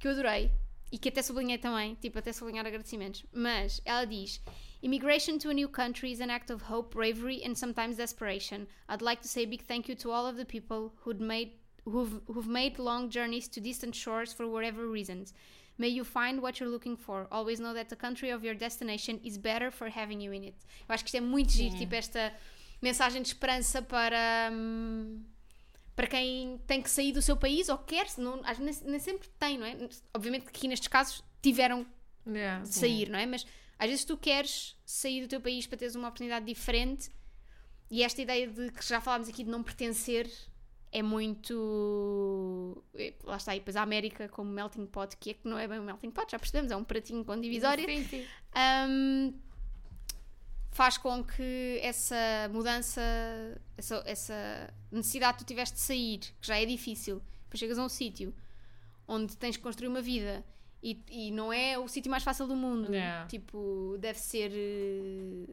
que 0.00 0.08
eu 0.08 0.12
adorei 0.12 0.50
e 0.90 0.98
que 0.98 1.08
até 1.08 1.22
sublinhei 1.22 1.58
também, 1.58 1.94
tipo, 1.96 2.18
até 2.18 2.32
sublinhar 2.32 2.66
agradecimentos. 2.66 3.24
Mas 3.32 3.80
ela 3.84 4.04
diz: 4.04 4.40
Immigration 4.82 5.38
to 5.38 5.50
a 5.50 5.52
new 5.54 5.68
country 5.68 6.10
is 6.12 6.20
an 6.20 6.30
act 6.30 6.52
of 6.52 6.64
hope, 6.72 6.94
bravery 6.96 7.42
and 7.44 7.54
sometimes 7.54 7.96
desperation. 7.96 8.66
I'd 8.88 9.02
like 9.02 9.22
to 9.22 9.28
say 9.28 9.44
a 9.44 9.46
big 9.46 9.62
thank 9.64 9.88
you 9.88 9.96
to 9.96 10.10
all 10.10 10.26
of 10.26 10.36
the 10.36 10.44
people 10.44 10.92
who'd 11.04 11.20
made, 11.22 11.52
who've, 11.90 12.20
who've 12.26 12.48
made 12.48 12.78
long 12.78 13.08
journeys 13.10 13.48
to 13.48 13.60
distant 13.60 13.94
shores 13.94 14.32
for 14.32 14.46
whatever 14.46 14.86
reasons. 14.86 15.32
May 15.76 15.88
you 15.88 16.04
find 16.04 16.40
what 16.42 16.58
you're 16.58 16.70
looking 16.70 16.96
for. 16.96 17.26
Always 17.30 17.60
know 17.60 17.72
that 17.74 17.88
the 17.88 17.96
country 17.96 18.30
of 18.30 18.44
your 18.44 18.54
destination 18.54 19.20
is 19.22 19.38
better 19.38 19.70
for 19.70 19.88
having 19.88 20.20
you 20.20 20.32
in 20.32 20.42
it. 20.44 20.56
Eu 20.88 20.94
acho 20.94 21.04
que 21.04 21.08
isto 21.10 21.16
é 21.16 21.20
muito 21.20 21.52
giro, 21.52 21.76
tipo 21.76 21.94
esta 21.94 22.32
mensagem 22.82 23.22
de 23.22 23.28
esperança 23.28 23.80
para, 23.80 24.50
hum, 24.52 25.22
para 25.94 26.06
quem 26.08 26.58
tem 26.66 26.82
que 26.82 26.90
sair 26.90 27.12
do 27.12 27.22
seu 27.22 27.36
país 27.36 27.68
ou 27.68 27.78
quer, 27.78 28.06
não, 28.18 28.42
nem, 28.58 28.74
nem 28.84 28.98
sempre 28.98 29.28
tem, 29.38 29.56
não 29.56 29.66
é? 29.66 29.88
Obviamente 30.14 30.44
que 30.44 30.48
aqui 30.50 30.68
nestes 30.68 30.88
casos 30.88 31.22
tiveram 31.42 31.86
Yeah. 32.26 32.62
de 32.62 32.74
sair, 32.74 33.08
não 33.08 33.18
é? 33.18 33.24
Mas 33.24 33.46
às 33.78 33.88
vezes 33.88 34.04
tu 34.04 34.16
queres 34.16 34.76
sair 34.84 35.22
do 35.22 35.28
teu 35.28 35.40
país 35.40 35.66
para 35.66 35.78
teres 35.78 35.94
uma 35.94 36.08
oportunidade 36.08 36.44
diferente 36.44 37.10
e 37.90 38.02
esta 38.02 38.20
ideia 38.20 38.46
de 38.46 38.70
que 38.70 38.86
já 38.86 39.00
falámos 39.00 39.28
aqui 39.28 39.44
de 39.44 39.50
não 39.50 39.62
pertencer 39.62 40.30
é 40.90 41.02
muito. 41.02 42.82
eh, 42.94 43.14
Lá 43.24 43.36
está, 43.36 43.54
e 43.54 43.58
depois 43.58 43.76
a 43.76 43.82
América 43.82 44.28
como 44.28 44.50
melting 44.50 44.86
pot, 44.86 45.16
que 45.16 45.30
é 45.30 45.34
que 45.34 45.48
não 45.48 45.58
é 45.58 45.68
bem 45.68 45.78
um 45.80 45.84
melting 45.84 46.10
pot, 46.10 46.30
já 46.30 46.38
percebemos, 46.38 46.70
é 46.70 46.76
um 46.76 46.84
pratinho 46.84 47.24
com 47.24 47.40
divisória. 47.40 47.86
Sim, 47.86 48.04
sim. 48.04 48.26
Um, 48.88 49.34
faz 50.70 50.96
com 50.96 51.24
que 51.24 51.78
essa 51.82 52.16
mudança, 52.52 53.00
essa, 53.76 54.02
essa 54.06 54.74
necessidade 54.90 55.38
que 55.38 55.44
tu 55.44 55.48
tiveste 55.48 55.74
de 55.74 55.80
sair, 55.80 56.18
que 56.18 56.46
já 56.46 56.58
é 56.58 56.64
difícil, 56.64 57.20
depois 57.44 57.58
chegas 57.58 57.78
a 57.78 57.84
um 57.84 57.88
sítio 57.88 58.34
onde 59.06 59.36
tens 59.36 59.56
que 59.56 59.62
construir 59.62 59.88
uma 59.88 60.02
vida 60.02 60.44
e, 60.82 61.02
e 61.10 61.30
não 61.30 61.52
é 61.52 61.78
o 61.78 61.88
sítio 61.88 62.10
mais 62.10 62.22
fácil 62.22 62.46
do 62.46 62.54
mundo. 62.54 62.92
Yeah. 62.92 63.26
Tipo, 63.26 63.96
deve 63.98 64.18
ser 64.18 64.52
eh, 64.54 65.52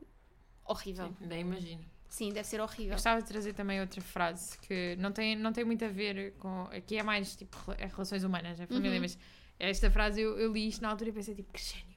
horrível. 0.66 1.08
Sim, 1.08 1.26
nem 1.26 1.42
imagino. 1.42 1.84
Sim, 2.08 2.30
deve 2.32 2.48
ser 2.48 2.60
Eu 2.60 2.64
horrível. 2.64 2.94
gostava 2.94 3.22
de 3.22 3.28
trazer 3.28 3.54
também 3.54 3.82
outra 3.82 4.00
frase 4.02 4.58
que 4.60 4.96
não 4.98 5.12
tem, 5.12 5.36
não 5.36 5.52
tem 5.52 5.64
muito 5.66 5.84
a 5.84 5.90
ver 5.90 6.34
com. 6.40 6.64
Aqui 6.72 6.98
é 6.98 7.04
mais 7.04 7.36
tipo 7.36 7.58
é 7.78 7.88
relações 7.88 8.24
humanas, 8.24 8.60
é 8.60 8.66
família, 8.66 8.94
Uhum. 8.96 9.02
mas 9.02 9.18
esta 9.60 9.90
frase 9.92 10.22
eu, 10.22 10.38
eu 10.40 10.52
li 10.52 10.68
isto 10.68 10.82
na 10.82 10.90
altura 10.90 11.10
e 11.10 11.14
pensei 11.14 11.36
tipo, 11.36 11.52
que 11.52 11.62
gênio, 11.62 11.96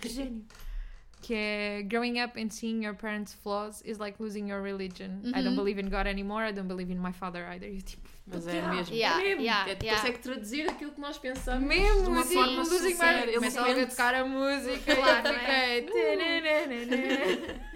que 0.00 0.08
gênio. 0.08 0.44
que 1.20 1.34
é 1.34 1.82
Growing 1.82 2.22
up 2.22 2.40
and 2.40 2.48
seeing 2.50 2.84
your 2.84 2.94
parents' 2.94 3.34
flaws 3.34 3.82
is 3.84 3.98
like 3.98 4.22
losing 4.22 4.48
your 4.48 4.62
religion. 4.62 5.20
I 5.26 5.42
don't 5.42 5.48
Uhum. 5.48 5.56
believe 5.56 5.80
in 5.80 5.88
God 5.90 6.06
anymore, 6.06 6.48
I 6.48 6.52
don't 6.52 6.68
believe 6.68 6.92
in 6.92 6.98
my 7.00 7.12
father 7.12 7.44
either. 7.48 7.68
E 7.68 7.76
eu, 7.76 7.82
tipo, 7.82 8.08
Mas 8.24 8.46
é 8.46 8.52
Yeah. 8.52 8.74
mesmo. 8.76 8.94
Yeah, 8.94 9.20
é 9.20 9.24
mesmo. 9.24 9.42
yeah, 9.42 9.70
É, 9.70 9.74
tu 9.74 9.84
yeah. 9.84 10.00
consegue 10.00 10.22
traduzir 10.22 10.70
aquilo 10.70 10.92
que 10.92 11.00
nós 11.00 11.18
pensamos 11.18 11.66
mesmo 11.68 12.04
de 12.04 12.08
uma 12.08 12.20
assim, 12.20 12.34
forma 12.34 12.62
losing 12.62 12.94
my 12.94 13.32
Começa 13.34 13.60
logo 13.60 13.80
a 13.80 13.86
tocar 13.86 14.14
a 14.14 14.24
música 14.24 14.94
Claro, 14.94 15.28
e 15.28 15.32
não 15.32 15.38
eu 15.42 15.50
é? 15.50 15.82
fiquei. 15.82 16.16
"Tananana." 16.16 17.68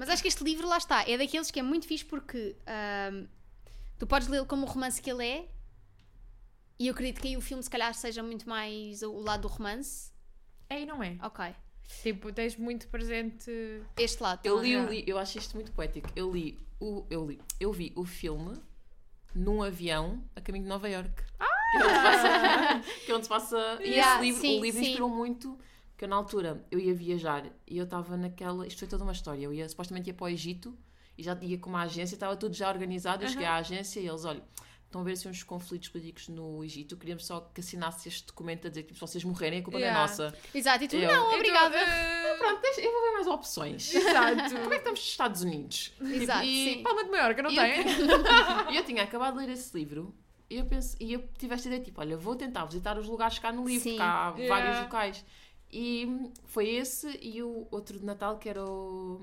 Mas 0.00 0.08
acho 0.08 0.22
que 0.22 0.28
este 0.28 0.42
livro, 0.42 0.66
lá 0.66 0.78
está, 0.78 1.06
é 1.06 1.18
daqueles 1.18 1.50
que 1.50 1.60
é 1.60 1.62
muito 1.62 1.86
fixe 1.86 2.06
porque 2.06 2.56
tu 3.98 4.06
podes 4.06 4.28
lê-lo 4.28 4.46
como 4.46 4.64
o 4.64 4.66
romance 4.66 5.02
que 5.02 5.10
ele 5.10 5.22
é, 5.22 5.48
e 6.78 6.86
eu 6.86 6.92
acredito 6.94 7.20
que 7.20 7.28
aí 7.28 7.36
o 7.36 7.40
filme, 7.42 7.62
se 7.62 7.68
calhar, 7.68 7.92
seja 7.92 8.22
muito 8.22 8.48
mais 8.48 9.02
o 9.02 9.20
lado 9.20 9.42
do 9.42 9.48
romance. 9.48 10.10
É 10.70 10.80
e 10.80 10.86
não 10.86 11.02
é. 11.02 11.18
Ok. 11.22 11.54
Tipo, 12.02 12.32
tens 12.32 12.56
muito 12.56 12.88
presente. 12.88 13.50
Este 13.98 14.22
lado. 14.22 14.40
Eu 14.42 14.56
também. 14.56 14.70
li, 14.70 14.76
o 14.78 14.88
li, 14.88 15.04
eu 15.06 15.18
acho 15.18 15.36
isto 15.36 15.54
muito 15.54 15.70
poético. 15.72 16.08
Eu 16.16 16.32
li 16.32 16.58
o, 16.80 17.04
eu 17.10 17.26
li, 17.26 17.38
eu 17.60 17.70
vi 17.70 17.92
o 17.94 18.06
filme 18.06 18.56
num 19.34 19.62
avião 19.62 20.24
a 20.34 20.40
caminho 20.40 20.64
de 20.64 20.70
Nova 20.70 20.88
York. 20.88 21.12
Que 21.72 21.76
é 21.76 21.84
onde 21.84 21.94
se 21.94 22.02
passa, 22.02 22.80
que 23.04 23.12
é 23.12 23.14
onde 23.14 23.24
se 23.24 23.28
passa 23.28 23.78
e 23.82 23.90
Yeah, 23.90 24.14
esse 24.14 24.24
livro. 24.24 24.40
sim, 24.40 24.58
o 24.58 24.62
livro 24.62 24.80
sim. 24.80 24.86
inspirou 24.86 25.10
muito. 25.10 25.58
Que 26.00 26.06
eu, 26.06 26.08
na 26.08 26.16
altura 26.16 26.64
eu 26.70 26.78
ia 26.78 26.94
viajar 26.94 27.44
e 27.68 27.76
eu 27.76 27.84
estava 27.84 28.16
naquela. 28.16 28.66
Isto 28.66 28.78
foi 28.78 28.88
toda 28.88 29.04
uma 29.04 29.12
história. 29.12 29.44
Eu 29.44 29.52
ia 29.52 29.68
supostamente 29.68 30.08
ia 30.08 30.14
para 30.14 30.24
o 30.24 30.28
Egito 30.30 30.74
e 31.18 31.22
já 31.22 31.36
ia 31.42 31.58
com 31.58 31.68
uma 31.68 31.82
agência, 31.82 32.14
estava 32.14 32.34
tudo 32.34 32.54
já 32.56 32.70
organizado. 32.70 33.22
Eu 33.22 33.28
cheguei 33.28 33.44
à 33.46 33.56
agência 33.56 34.00
e 34.00 34.08
eles, 34.08 34.24
olha, 34.24 34.42
estão 34.86 35.02
a 35.02 35.04
ver 35.04 35.12
assim 35.12 35.28
uns 35.28 35.42
conflitos 35.42 35.90
políticos 35.90 36.28
no 36.28 36.64
Egito, 36.64 36.96
queríamos 36.96 37.26
só 37.26 37.40
que 37.40 37.60
assinasse 37.60 38.08
este 38.08 38.26
documento 38.28 38.66
a 38.66 38.70
dizer 38.70 38.84
que 38.84 38.94
tipo, 38.94 38.98
se 39.06 39.12
vocês 39.12 39.22
morrerem 39.24 39.60
a 39.60 39.62
culpa 39.62 39.78
Yeah. 39.78 39.98
não 39.98 40.06
é 40.06 40.08
nossa. 40.08 40.34
Exato, 40.54 40.84
e 40.84 40.88
tu, 40.88 40.96
Eu- 40.96 41.02
não, 41.12 41.26
Então, 41.26 41.34
obrigada. 41.34 41.76
eh, 41.76 42.36
Pronto, 42.38 42.62
deixa- 42.62 42.80
eu 42.80 42.92
vou 42.92 43.02
ver 43.02 43.10
mais 43.12 43.26
opções. 43.26 43.92
Exato. 43.94 44.54
Como 44.54 44.64
é 44.64 44.68
que 44.70 44.76
estamos 44.76 45.00
nos 45.00 45.08
Estados 45.08 45.42
Unidos? 45.42 45.92
Exato, 46.00 46.46
e- 46.46 46.64
sim. 46.76 46.82
Palma 46.82 47.04
de 47.04 47.10
Maiorca, 47.10 47.42
não 47.42 47.50
E 47.50 47.56
eu 47.58 47.62
tem? 47.62 47.84
E 48.72 48.76
eu 48.78 48.84
tinha 48.86 49.02
acabado 49.02 49.38
de 49.38 49.44
ler 49.46 49.52
esse 49.52 49.76
livro 49.76 50.14
e 50.48 50.56
eu, 50.56 50.64
penso, 50.64 50.96
e 50.98 51.12
eu 51.12 51.28
tive 51.38 51.54
esta 51.54 51.68
ideia, 51.68 51.82
tipo, 51.84 52.00
olha, 52.00 52.16
vou 52.16 52.34
tentar 52.34 52.64
visitar 52.64 52.98
os 52.98 53.06
lugares 53.06 53.38
cá 53.38 53.52
no 53.52 53.66
livro, 53.68 53.82
Sim. 53.82 53.90
porque 53.90 54.02
há 54.02 54.34
Yeah. 54.38 54.48
vários 54.48 54.80
locais. 54.84 55.24
E 55.72 56.30
foi 56.46 56.68
esse 56.68 57.08
e 57.22 57.42
o 57.42 57.66
outro 57.70 57.98
de 57.98 58.04
Natal 58.04 58.38
que 58.38 58.48
era 58.48 58.64
o... 58.64 59.20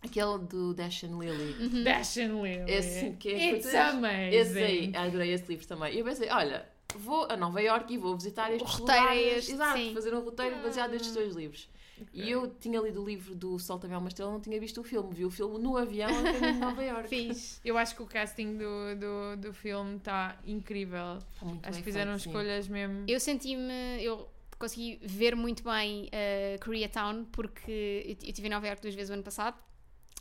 Aquele 0.00 0.38
do 0.38 0.74
Dash 0.74 1.04
and 1.04 1.16
Lily. 1.18 1.82
Dash 1.84 2.16
and 2.18 2.42
Lily. 2.42 2.70
Esse 2.70 3.10
que 3.18 3.28
é- 3.30 3.52
It's 3.56 3.72
amazing. 3.74 4.36
Esse 4.36 4.58
aí, 4.58 4.92
adorei 4.96 5.32
esse 5.32 5.46
livro 5.46 5.66
também. 5.66 5.94
E 5.94 5.98
eu 6.00 6.04
pensei, 6.04 6.28
olha, 6.28 6.66
vou 6.96 7.26
a 7.30 7.36
Nova 7.36 7.60
York 7.60 7.92
e 7.94 7.98
vou 7.98 8.16
visitar 8.16 8.52
estes 8.52 8.74
roteiro 8.74 9.00
é 9.00 9.04
lugares. 9.14 9.38
este, 9.38 9.52
Exato, 9.52 9.78
sim. 9.78 9.94
fazer 9.94 10.14
um 10.14 10.20
roteiro 10.20 10.56
baseado 10.62 10.90
nestes 10.90 11.12
dois 11.14 11.34
livros. 11.36 11.68
E 12.12 12.28
eu 12.28 12.48
tinha 12.58 12.80
lido 12.80 13.00
o 13.00 13.06
livro 13.06 13.32
do 13.32 13.56
Sol 13.60 13.78
também 13.78 13.94
é 13.94 13.98
uma 13.98 14.08
estrela, 14.08 14.32
não 14.32 14.40
tinha 14.40 14.58
visto 14.58 14.80
o 14.80 14.82
filme. 14.84 15.14
Vi 15.14 15.24
o 15.24 15.30
filme 15.30 15.56
no 15.58 15.76
avião 15.76 16.08
a 16.10 16.32
caminho 16.32 16.52
de 16.54 16.58
Nova 16.58 16.82
York. 16.82 17.08
Fiz. 17.08 17.60
Eu 17.64 17.78
acho 17.78 17.94
que 17.94 18.02
o 18.02 18.06
casting 18.06 18.56
do, 18.56 18.96
do, 18.98 19.36
do 19.40 19.54
filme 19.54 19.98
está 19.98 20.36
incrível. 20.44 21.18
Está 21.32 21.46
muito 21.46 21.62
Acho 21.64 21.70
bem 21.74 21.78
que 21.80 21.84
fizeram 21.84 22.10
feito, 22.18 22.22
sim. 22.24 22.28
escolhas 22.30 22.66
mesmo. 22.66 23.04
Eu 23.06 23.20
senti-me, 23.20 24.02
eu 24.02 24.28
consegui 24.62 25.00
ver 25.02 25.34
muito 25.34 25.64
bem 25.64 26.04
uh, 26.06 26.64
Koreatown 26.64 27.24
porque 27.32 28.04
eu, 28.06 28.10
eu 28.22 28.28
estive 28.28 28.46
em 28.46 28.50
Nova 28.50 28.66
York 28.66 28.80
duas 28.80 28.94
vezes 28.94 29.10
o 29.10 29.14
ano 29.14 29.22
passado 29.24 29.56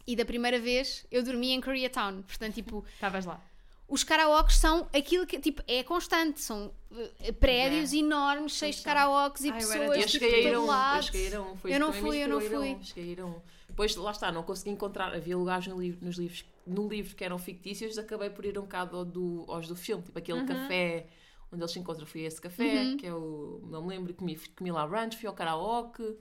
e 0.07 0.15
da 0.15 0.25
primeira 0.25 0.59
vez 0.59 1.05
eu 1.11 1.23
dormi 1.23 1.51
em 1.51 1.61
Koreatown. 1.61 2.23
Portanto, 2.23 2.55
tipo, 2.55 2.83
Estavas 2.95 3.25
lá. 3.25 3.39
os 3.87 4.03
karaokes 4.03 4.57
são 4.57 4.87
aquilo 4.93 5.27
que, 5.27 5.39
tipo, 5.39 5.61
é 5.67 5.83
constante. 5.83 6.41
São 6.41 6.73
uh, 6.91 7.33
prédios 7.33 7.93
enormes, 7.93 8.53
cheios 8.53 8.77
de 8.77 8.81
são. 8.81 8.91
karaokes 8.91 9.43
e 9.43 9.51
Ai, 9.51 9.63
eu 9.63 9.71
era 9.71 9.79
pessoas 9.79 9.97
Eu 9.99 10.07
tipo, 10.07 10.25
cheguei 10.25 10.33
a 10.33 10.39
ir 10.39 10.41
de 10.41 10.47
a 10.47 10.51
todo 10.53 10.59
um. 10.59 10.63
Eu 10.63 10.67
lado. 10.67 11.03
cheguei 11.03 11.35
a 11.35 11.41
um. 11.41 11.57
Foi 11.57 11.73
Eu 11.75 11.79
não 11.79 11.93
fui, 11.93 12.17
eu 12.23 12.27
não 12.27 12.41
fui. 12.41 12.73
um. 12.73 12.83
Cheguei 12.83 13.03
a 13.03 13.07
ir 13.07 13.21
a 13.21 13.25
um. 13.27 13.41
Depois, 13.67 13.95
lá 13.95 14.11
está, 14.11 14.31
não 14.31 14.43
consegui 14.43 14.71
encontrar. 14.71 15.13
Havia 15.13 15.37
lugares 15.37 15.67
no 15.67 15.79
livro, 15.79 16.03
nos 16.03 16.17
livros, 16.17 16.43
no 16.65 16.87
livro 16.87 17.15
que 17.15 17.23
eram 17.23 17.37
fictícios, 17.37 17.97
acabei 17.97 18.29
por 18.31 18.43
ir 18.43 18.57
um 18.57 18.63
bocado 18.63 18.97
ao 18.97 19.05
do, 19.05 19.45
aos 19.47 19.67
do 19.67 19.75
filme, 19.75 20.03
tipo 20.03 20.17
aquele 20.17 20.43
café 20.45 21.05
onde 21.51 21.61
eles 21.61 21.71
se 21.71 21.79
encontram. 21.79 22.05
Fui 22.05 22.23
a 22.23 22.27
esse 22.27 22.39
café, 22.41 22.63
Uhum. 22.83 22.97
que 22.97 23.05
é 23.07 23.13
o. 23.13 23.61
Não 23.69 23.81
me 23.81 23.89
lembro, 23.89 24.13
comi, 24.13 24.35
comi 24.55 24.71
lá 24.71 24.85
brunch, 24.87 25.17
fui 25.17 25.27
ao 25.27 25.33
karaoke, 25.33 26.17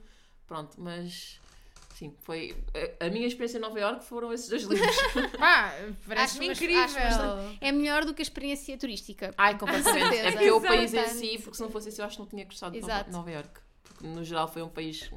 pronto, 0.47 0.75
mas. 0.79 1.39
Sim, 1.95 2.15
foi. 2.21 2.55
A, 2.99 3.05
a 3.05 3.09
minha 3.11 3.27
experiência 3.27 3.57
em 3.59 3.61
Nova 3.61 3.79
York 3.79 4.03
foram 4.05 4.33
esses 4.33 4.49
dois 4.49 4.63
livros. 4.63 4.95
Pá, 5.37 5.71
parece-me 6.07 6.49
Acho- 6.49 6.63
incrível. 6.63 6.83
acho 6.83 6.95
bastante- 6.95 7.57
É 7.61 7.71
melhor 7.71 8.05
do 8.05 8.13
que 8.13 8.21
a 8.21 8.23
experiência 8.23 8.75
turística. 8.77 9.33
Ai, 9.37 9.55
completamente. 9.57 10.01
certeza. 10.09 10.27
É 10.27 10.31
porque 10.31 10.47
é 10.47 10.53
o 10.53 10.61
país 10.61 10.93
em 10.93 11.07
si, 11.07 11.37
porque 11.43 11.57
se 11.57 11.61
não 11.61 11.69
fosse 11.69 11.89
isso, 11.89 12.01
eu 12.01 12.05
acho 12.05 12.15
que 12.17 12.21
não 12.23 12.27
tinha 12.29 12.43
gostado 12.45 12.73
de 12.73 12.81
Nova, 12.81 12.93
Exato. 12.93 13.11
Nova 13.11 13.31
York. 13.31 13.59
Porque 13.83 14.07
no 14.07 14.23
geral 14.23 14.47
foi 14.47 14.63
um 14.63 14.69
país. 14.69 15.11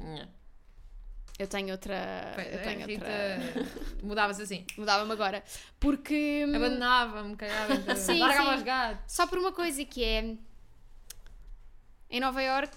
Eu 1.37 1.47
tenho 1.47 1.71
outra. 1.71 2.33
Eu 2.49 2.61
tenho 2.63 2.87
Rita 2.87 3.05
outra. 3.05 3.65
mudava-se 4.01 4.41
assim. 4.41 4.65
Mudava-me 4.77 5.11
agora. 5.11 5.43
Porque. 5.79 6.45
hum, 6.47 6.55
Abandonava-me, 6.55 7.35
cagava 7.35 7.73
em 7.73 7.81
tudo. 7.81 7.95
Sim, 7.97 8.19
Largava 8.19 8.51
sim. 8.51 8.57
os 8.57 8.63
gatos. 8.63 9.13
Só 9.13 9.27
por 9.27 9.37
uma 9.37 9.51
coisa 9.51 9.83
que 9.83 10.03
é. 10.03 10.35
Em 12.09 12.19
Nova 12.19 12.41
York, 12.41 12.71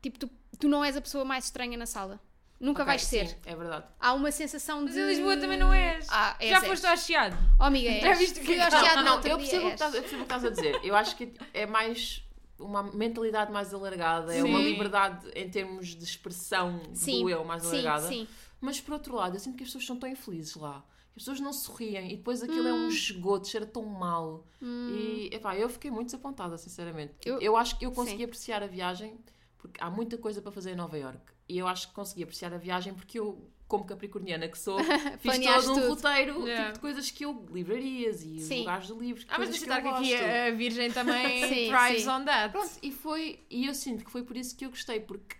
tipo, 0.00 0.18
tu, 0.18 0.30
tu 0.58 0.68
não 0.68 0.84
és 0.84 0.96
a 0.96 1.00
pessoa 1.00 1.24
mais 1.24 1.44
estranha 1.46 1.76
na 1.76 1.84
sala. 1.84 2.18
Nunca 2.58 2.82
Ok, 2.82 2.86
vais 2.92 3.02
ser. 3.04 3.28
Sim, 3.28 3.36
é 3.46 3.56
verdade. 3.56 3.86
Há 3.98 4.12
uma 4.14 4.30
sensação 4.30 4.82
Mas 4.82 4.94
de. 4.94 5.00
em 5.00 5.06
Lisboa 5.06 5.36
também 5.36 5.58
não 5.58 5.72
és. 5.72 6.06
Ah, 6.10 6.36
és, 6.38 6.50
Já 6.50 6.58
és. 6.58 6.66
foste 6.66 6.86
ao 6.86 6.96
Chiado. 6.96 7.36
Oh, 7.58 7.64
amiga, 7.64 7.90
és. 7.90 8.02
Já 8.02 8.14
viste 8.14 8.40
que 8.40 8.46
Fui 8.46 8.54
é 8.56 8.62
ao 8.64 8.70
Chiado 8.70 8.96
não, 8.96 9.04
não, 9.04 9.12
outro 9.14 9.30
eu 9.30 9.36
dia, 9.38 9.46
percebo, 9.48 9.62
o 9.62 9.66
que 9.66 9.72
és. 9.72 9.80
estás, 9.80 9.94
eu 9.94 10.00
percebo 10.02 10.22
o 10.22 10.26
que 10.26 10.34
estás 10.34 10.44
a 10.44 10.50
dizer. 10.50 10.80
Eu 10.84 10.94
acho 10.96 11.16
que 11.16 11.32
é 11.54 11.66
mais 11.66 12.22
uma 12.60 12.82
mentalidade 12.82 13.50
mais 13.52 13.72
alargada, 13.74 14.34
é 14.34 14.42
uma 14.44 14.58
Sim. 14.58 14.64
liberdade 14.64 15.30
em 15.34 15.48
termos 15.50 15.88
de 15.96 16.04
expressão 16.04 16.80
Sim, 16.94 17.22
do 17.22 17.30
eu 17.30 17.44
mais 17.44 17.62
sim, 17.62 17.68
alargada. 17.70 18.08
sim. 18.08 18.28
Mas 18.60 18.80
por 18.80 18.92
outro 18.94 19.14
lado, 19.16 19.36
eu 19.36 19.40
sinto 19.40 19.56
que 19.56 19.62
as 19.62 19.68
pessoas 19.70 19.86
são 19.86 19.96
tão 19.98 20.08
infelizes 20.08 20.54
lá. 20.54 20.84
As 21.16 21.22
pessoas 21.24 21.40
não 21.40 21.52
sorriem 21.52 22.12
e 22.12 22.16
depois 22.16 22.42
aquilo 22.42 22.68
é 22.68 22.72
Hum. 22.72 22.84
um 22.84 22.88
esgoto, 22.88 23.48
cheira 23.48 23.66
tão 23.66 23.84
mal. 23.84 24.46
E 24.62 25.28
epá, 25.32 25.56
eu 25.56 25.68
fiquei 25.68 25.90
muito 25.90 26.06
desapontada, 26.06 26.56
sinceramente. 26.58 27.14
Eu- 27.24 27.40
Eu, 27.40 27.56
acho 27.56 27.78
que 27.78 27.84
eu 27.86 27.90
consegui 27.92 28.18
sim. 28.18 28.24
apreciar 28.24 28.62
a 28.62 28.66
viagem 28.66 29.18
porque 29.58 29.78
há 29.82 29.90
muita 29.90 30.16
coisa 30.16 30.40
para 30.40 30.52
fazer 30.52 30.72
em 30.72 30.76
Nova 30.76 30.96
York. 30.96 31.20
E 31.48 31.58
eu 31.58 31.66
acho 31.66 31.88
que 31.88 31.94
consegui 31.94 32.22
apreciar 32.22 32.52
a 32.54 32.58
viagem 32.58 32.94
porque 32.94 33.18
eu, 33.18 33.50
como 33.70 33.84
capricorniana 33.84 34.48
que 34.48 34.58
sou, 34.58 34.78
fiz 35.20 35.38
todo 35.38 35.70
um 35.70 35.74
tudo. 35.76 35.88
roteiro 35.88 36.40
Yeah. 36.46 36.64
tipo 36.64 36.74
de 36.74 36.80
coisas 36.80 37.10
que 37.10 37.24
eu. 37.24 37.46
livrarias 37.52 38.22
e 38.24 38.40
Sim. 38.40 38.58
lugares 38.60 38.88
de 38.88 38.92
livros. 38.94 39.26
Ah, 39.28 39.38
mas 39.38 39.48
deixa 39.48 39.64
estar 39.64 39.80
que 39.80 39.88
aqui 39.88 40.14
a 40.14 40.50
Virgem 40.50 40.90
também 40.92 41.48
Sim, 41.48 41.70
thrives 41.72 42.02
sim. 42.02 42.08
on 42.10 42.24
that. 42.24 42.50
Pronto, 42.52 42.72
e 42.82 42.90
foi. 42.90 43.38
E 43.48 43.66
eu 43.66 43.74
sinto 43.74 44.04
que 44.04 44.10
foi 44.10 44.24
por 44.24 44.36
isso 44.36 44.56
que 44.56 44.64
eu 44.66 44.70
gostei, 44.70 44.98
porque 44.98 45.36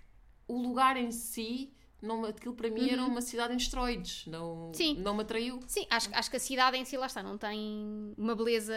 o 0.46 0.56
lugar 0.62 0.96
em 0.96 1.10
si, 1.10 1.72
não, 2.00 2.24
aquilo 2.24 2.54
para 2.54 2.70
mim 2.70 2.88
era 2.88 3.04
uma 3.04 3.20
cidade 3.20 3.52
em 3.52 3.56
esteroides. 3.56 4.26
Não, 4.26 4.66
Uhum. 4.68 4.74
Sim. 4.74 4.94
não 4.98 5.14
me 5.14 5.22
atraiu. 5.22 5.58
Sim, 5.66 5.84
acho, 5.90 6.08
acho 6.12 6.30
que 6.30 6.36
a 6.36 6.40
cidade 6.40 6.76
em 6.76 6.84
si, 6.84 6.96
lá 6.96 7.06
está, 7.06 7.22
não 7.24 7.36
tem 7.36 8.14
uma 8.16 8.34
beleza 8.36 8.74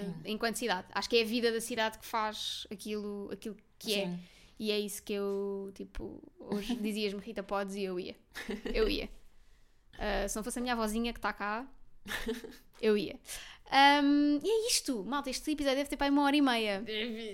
Sim. 0.00 0.14
enquanto 0.24 0.56
cidade. 0.56 0.88
Acho 0.92 1.08
que 1.10 1.18
é 1.18 1.22
a 1.22 1.26
vida 1.26 1.52
da 1.52 1.60
cidade 1.60 1.98
que 1.98 2.06
faz 2.06 2.66
aquilo, 2.70 3.28
aquilo 3.32 3.56
que 3.78 3.94
é. 3.94 4.18
E 4.58 4.70
é 4.70 4.78
isso 4.78 5.02
que 5.02 5.12
eu, 5.12 5.72
tipo, 5.74 6.22
hoje 6.38 6.74
dizias-me, 6.80 7.20
Rita, 7.20 7.42
podes, 7.42 7.74
e 7.74 7.84
eu 7.84 7.98
ia. 7.98 8.16
Eu 8.72 8.88
ia. 8.88 9.08
Ah, 9.98 10.26
se 10.28 10.36
não 10.36 10.42
fosse 10.42 10.58
a 10.58 10.62
minha 10.62 10.74
avózinha 10.74 11.12
que 11.12 11.18
está 11.18 11.32
cá, 11.32 11.66
eu 12.80 12.96
ia. 12.96 13.18
Ahm, 13.70 14.38
e 14.42 14.48
é 14.48 14.68
isto, 14.68 15.04
malta. 15.04 15.30
Este 15.30 15.50
episódio 15.50 15.78
deve 15.78 15.88
ter 15.88 15.96
para 15.96 16.06
aí 16.06 16.10
uma 16.10 16.22
hora 16.22 16.36
e 16.36 16.42
meia. 16.42 16.84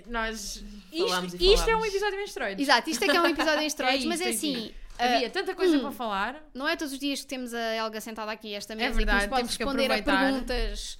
Nós. 0.07 0.63
Falámos 0.97 1.33
Isto, 1.33 1.43
e 1.43 1.53
isto 1.53 1.69
é 1.69 1.75
um 1.75 1.85
episódio 1.85 2.19
em 2.19 2.23
esteroides. 2.23 2.67
Exato, 2.67 2.89
isto 2.89 3.03
é 3.03 3.07
que 3.07 3.17
é 3.17 3.21
um 3.21 3.27
episódio 3.27 3.61
em 3.61 3.67
esteroides, 3.67 4.05
É 4.05 4.07
mas 4.07 4.21
é 4.21 4.29
assim. 4.29 4.73
Havia 4.97 5.27
ah, 5.27 5.31
tanta 5.31 5.55
coisa 5.55 5.77
hum. 5.77 5.81
para 5.81 5.91
falar. 5.91 6.49
não 6.53 6.67
é 6.67 6.75
todos 6.75 6.93
os 6.93 6.99
dias 6.99 7.21
que 7.21 7.27
temos 7.27 7.53
a 7.53 7.75
Helga 7.75 7.99
sentada 7.99 8.31
aqui 8.31 8.53
esta 8.53 8.75
mesa 8.75 8.95
verdade, 8.95 9.17
e 9.17 9.21
que 9.21 9.29
nos 9.29 9.35
pode 9.35 9.47
responder 9.47 9.91
a 9.91 10.03
perguntas. 10.03 10.99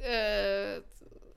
ah, 0.00 0.82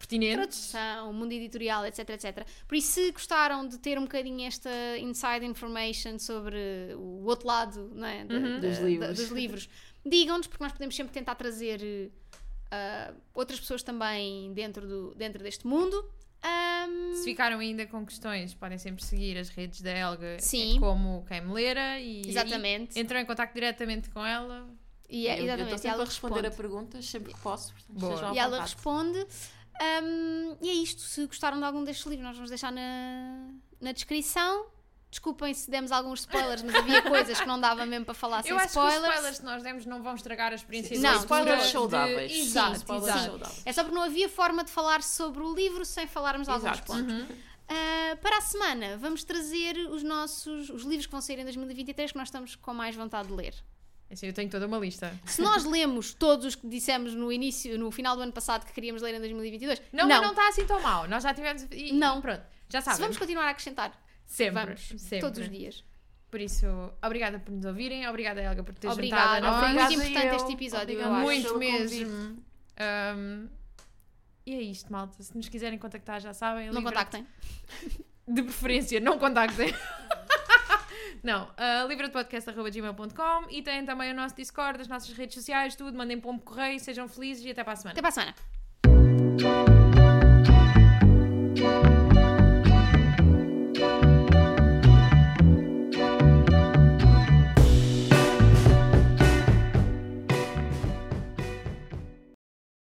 Pertinentes. 0.10 0.72
tradução, 0.72 1.14
mundo 1.14 1.32
editorial, 1.34 1.86
etc, 1.86 2.10
etc. 2.10 2.46
Por 2.68 2.76
isso, 2.76 2.94
se 2.94 3.12
gostaram 3.12 3.68
de 3.68 3.78
ter 3.78 3.98
um 4.00 4.04
bocadinho 4.04 4.46
esta 4.48 4.70
inside 4.98 5.46
information 5.46 6.18
sobre 6.18 6.58
o 6.98 7.26
outro 7.26 7.48
lado 7.48 7.92
não 7.94 8.08
é, 8.08 8.26
da- 8.26 8.36
Uhum. 8.36 8.60
da- 8.60 8.68
Dos 8.68 8.78
da- 8.80 8.86
livros. 8.86 9.18
dos 9.18 9.30
livros, 9.30 9.70
digam-nos, 10.06 10.48
porque 10.48 10.64
nós 10.64 10.72
podemos 10.74 10.96
sempre 10.96 11.14
tentar 11.14 11.36
trazer 11.36 12.12
ah, 12.72 13.14
outras 13.34 13.60
pessoas 13.60 13.82
também 13.84 14.54
dentro, 14.54 14.88
do, 14.88 15.16
dentro 15.16 15.42
deste 15.44 15.66
mundo. 15.68 16.04
Ahm, 16.42 17.16
Se 17.16 17.24
ficaram 17.26 17.60
ainda 17.60 17.86
com 17.86 18.06
questões, 18.06 18.54
podem 18.54 18.78
sempre 18.78 19.04
seguir 19.04 19.38
as 19.38 19.50
redes 19.50 19.82
da 19.82 19.92
Helga 19.92 20.38
Sim. 20.40 20.78
como 20.80 21.26
quem 21.28 21.42
me 21.42 21.52
lera 21.54 22.00
e 22.00 22.22
exatamente. 22.26 22.98
aí 22.98 23.04
entram 23.04 23.20
em 23.20 23.26
contato 23.26 23.54
diretamente 23.54 24.10
com 24.10 24.26
ela. 24.26 24.68
E, 25.10 25.28
é- 25.28 25.34
Eu- 25.34 25.38
eu 25.40 25.44
exatamente. 25.46 25.76
estou 25.76 25.90
e 25.90 25.92
ela 25.92 25.98
sempre 25.98 26.02
a 26.02 26.06
responder 26.06 26.42
responde. 26.42 26.48
a 26.48 26.52
perguntas 26.58 27.06
sempre 27.10 27.34
que 27.34 27.40
posso. 27.42 27.74
Portanto, 27.74 28.36
E 28.36 28.40
ela 28.40 28.62
responde. 28.62 29.28
Ahm, 29.80 30.58
e 30.62 30.70
é 30.70 30.74
isto. 30.74 31.02
Se 31.02 31.26
gostaram 31.26 31.58
de 31.58 31.64
algum 31.64 31.84
destes 31.84 32.06
livros, 32.06 32.26
nós 32.28 32.36
vamos 32.36 32.50
deixar 32.50 32.72
na, 32.72 33.50
na 33.80 33.92
descrição. 33.92 34.68
Desculpem 35.10 35.52
se 35.56 35.72
demos 35.72 35.92
alguns 35.92 36.20
spoilers, 36.20 36.62
mas 36.62 36.76
havia 36.76 37.02
coisas 37.02 37.40
que 37.42 37.48
não 37.48 37.60
dava 37.60 37.84
mesmo 37.84 38.06
para 38.06 38.14
falar 38.14 38.44
sem 38.44 38.52
Eu 38.52 38.58
acho 38.58 38.68
spoilers. 38.68 38.94
que 39.00 39.08
os 39.08 39.10
spoilers 39.14 39.40
que 39.40 39.46
nós 39.46 39.64
demos 39.64 39.86
não 39.88 40.04
vão 40.04 40.14
estragar 40.14 40.52
a 40.52 40.56
experiência 40.56 40.96
Sim, 40.96 41.02
Não, 41.02 41.16
spoilers 41.16 41.48
leitura 41.50 41.66
de- 41.66 41.72
saudáveis. 41.72 42.32
Exato, 42.32 42.70
Sim, 42.72 42.78
spoilers 42.78 43.08
exato. 43.16 43.26
saudáveis. 43.32 43.62
É 43.66 43.74
só 43.74 43.84
porque 43.84 43.96
não 43.96 44.04
havia 44.04 44.30
forma 44.30 44.64
de 44.64 44.70
falar 44.70 45.02
sobre 45.02 45.42
o 45.42 45.56
livro 45.56 45.84
sem 45.84 46.06
falarmos 46.06 46.46
de 46.48 46.54
alguns 46.54 46.80
pontos. 46.82 47.12
Uhum. 47.14 47.28
Ah, 47.70 48.18
para 48.22 48.38
a 48.38 48.42
semana, 48.42 48.98
vamos 48.98 49.24
trazer 49.24 49.78
os 49.90 50.04
nossos 50.04 50.70
os 50.70 50.84
livros 50.84 51.06
que 51.08 51.12
vão 51.12 51.22
sair 51.22 51.40
em 51.40 51.44
2023 51.44 52.12
que 52.12 52.18
nós 52.18 52.28
estamos 52.28 52.56
com 52.56 52.74
mais 52.74 52.96
vontade 52.96 53.30
de 53.30 53.34
ler. 53.34 53.56
Assim, 54.12 54.26
eu 54.28 54.34
tenho 54.34 54.50
toda 54.50 54.66
uma 54.66 54.78
lista. 54.80 55.14
Se 55.26 55.42
nós 55.42 55.64
lemos 55.66 56.14
todos 56.14 56.46
os 56.46 56.56
que 56.56 56.68
dissemos 56.68 57.14
no 57.14 57.32
início, 57.32 57.78
no 57.78 57.92
final 57.92 58.16
do 58.16 58.24
ano 58.24 58.32
passado 58.34 58.66
que 58.66 58.74
queríamos 58.74 59.02
ler 59.04 59.14
em 59.14 59.20
2022, 59.20 59.82
Não, 59.94 60.08
não 60.08 60.32
está 60.32 60.48
assim 60.50 60.66
tão 60.66 60.82
mal. 60.82 61.08
Nós 61.08 61.22
já 61.24 61.34
tivemos. 61.34 61.68
E, 61.72 61.94
Não. 61.94 62.20
Pronto, 62.20 62.42
já 62.68 62.82
Se 62.82 62.86
sabem. 62.86 63.02
vamos 63.02 63.18
continuar 63.18 63.46
a 63.46 63.50
acrescentar, 63.52 63.92
Sempre. 64.26 64.64
vamos, 64.66 64.82
sempre. 64.98 65.20
todos 65.20 65.40
os 65.40 65.50
dias. 65.50 65.84
Por 66.32 66.40
isso, 66.42 66.66
obrigada 67.04 67.40
por 67.40 67.52
nos 67.52 67.66
ouvirem. 67.66 68.08
Obrigada, 68.08 68.42
Helga, 68.42 68.64
por 68.64 68.74
teres 68.76 68.96
juntado 68.96 69.38
Obrigada, 69.38 69.48
a 69.48 69.52
nós. 69.52 69.60
foi 69.60 69.74
muito 69.74 69.94
importante 70.10 70.28
eu. 70.28 70.36
este 70.36 70.54
episódio, 70.54 71.00
eu 71.00 71.08
Obrigada 71.08 71.16
acho. 71.16 71.26
Muito 71.26 71.58
mesmo. 71.60 72.44
Um, 73.18 73.48
e 74.46 74.54
é 74.56 74.62
isto, 74.62 74.92
malta. 74.92 75.22
Se 75.22 75.36
nos 75.36 75.50
quiserem 75.50 75.78
contactar, 75.78 76.20
já 76.22 76.34
sabem. 76.34 76.72
Não 76.72 76.82
contactem. 76.84 77.26
De 78.28 78.44
preferência, 78.44 79.00
não 79.00 79.18
contactem. 79.20 79.74
Não, 81.24 81.46
uh, 81.46 81.88
livradepodcast.gmail.com 81.88 83.50
e 83.50 83.62
têm 83.62 83.86
também 83.86 84.12
o 84.12 84.16
nosso 84.16 84.36
Discord, 84.36 84.82
as 84.82 84.88
nossas 84.88 85.16
redes 85.16 85.36
sociais, 85.36 85.76
tudo. 85.76 85.98
Mandem 85.98 86.20
pombo 86.20 86.42
correio, 86.42 86.80
sejam 86.80 87.08
felizes 87.08 87.46
e 87.46 87.52
até 87.52 87.64
para 87.64 87.74
a 87.74 87.76
semana. 87.76 87.94
Até 87.94 88.02
para 88.02 88.10
a 88.10 88.12
semana. 88.12 88.36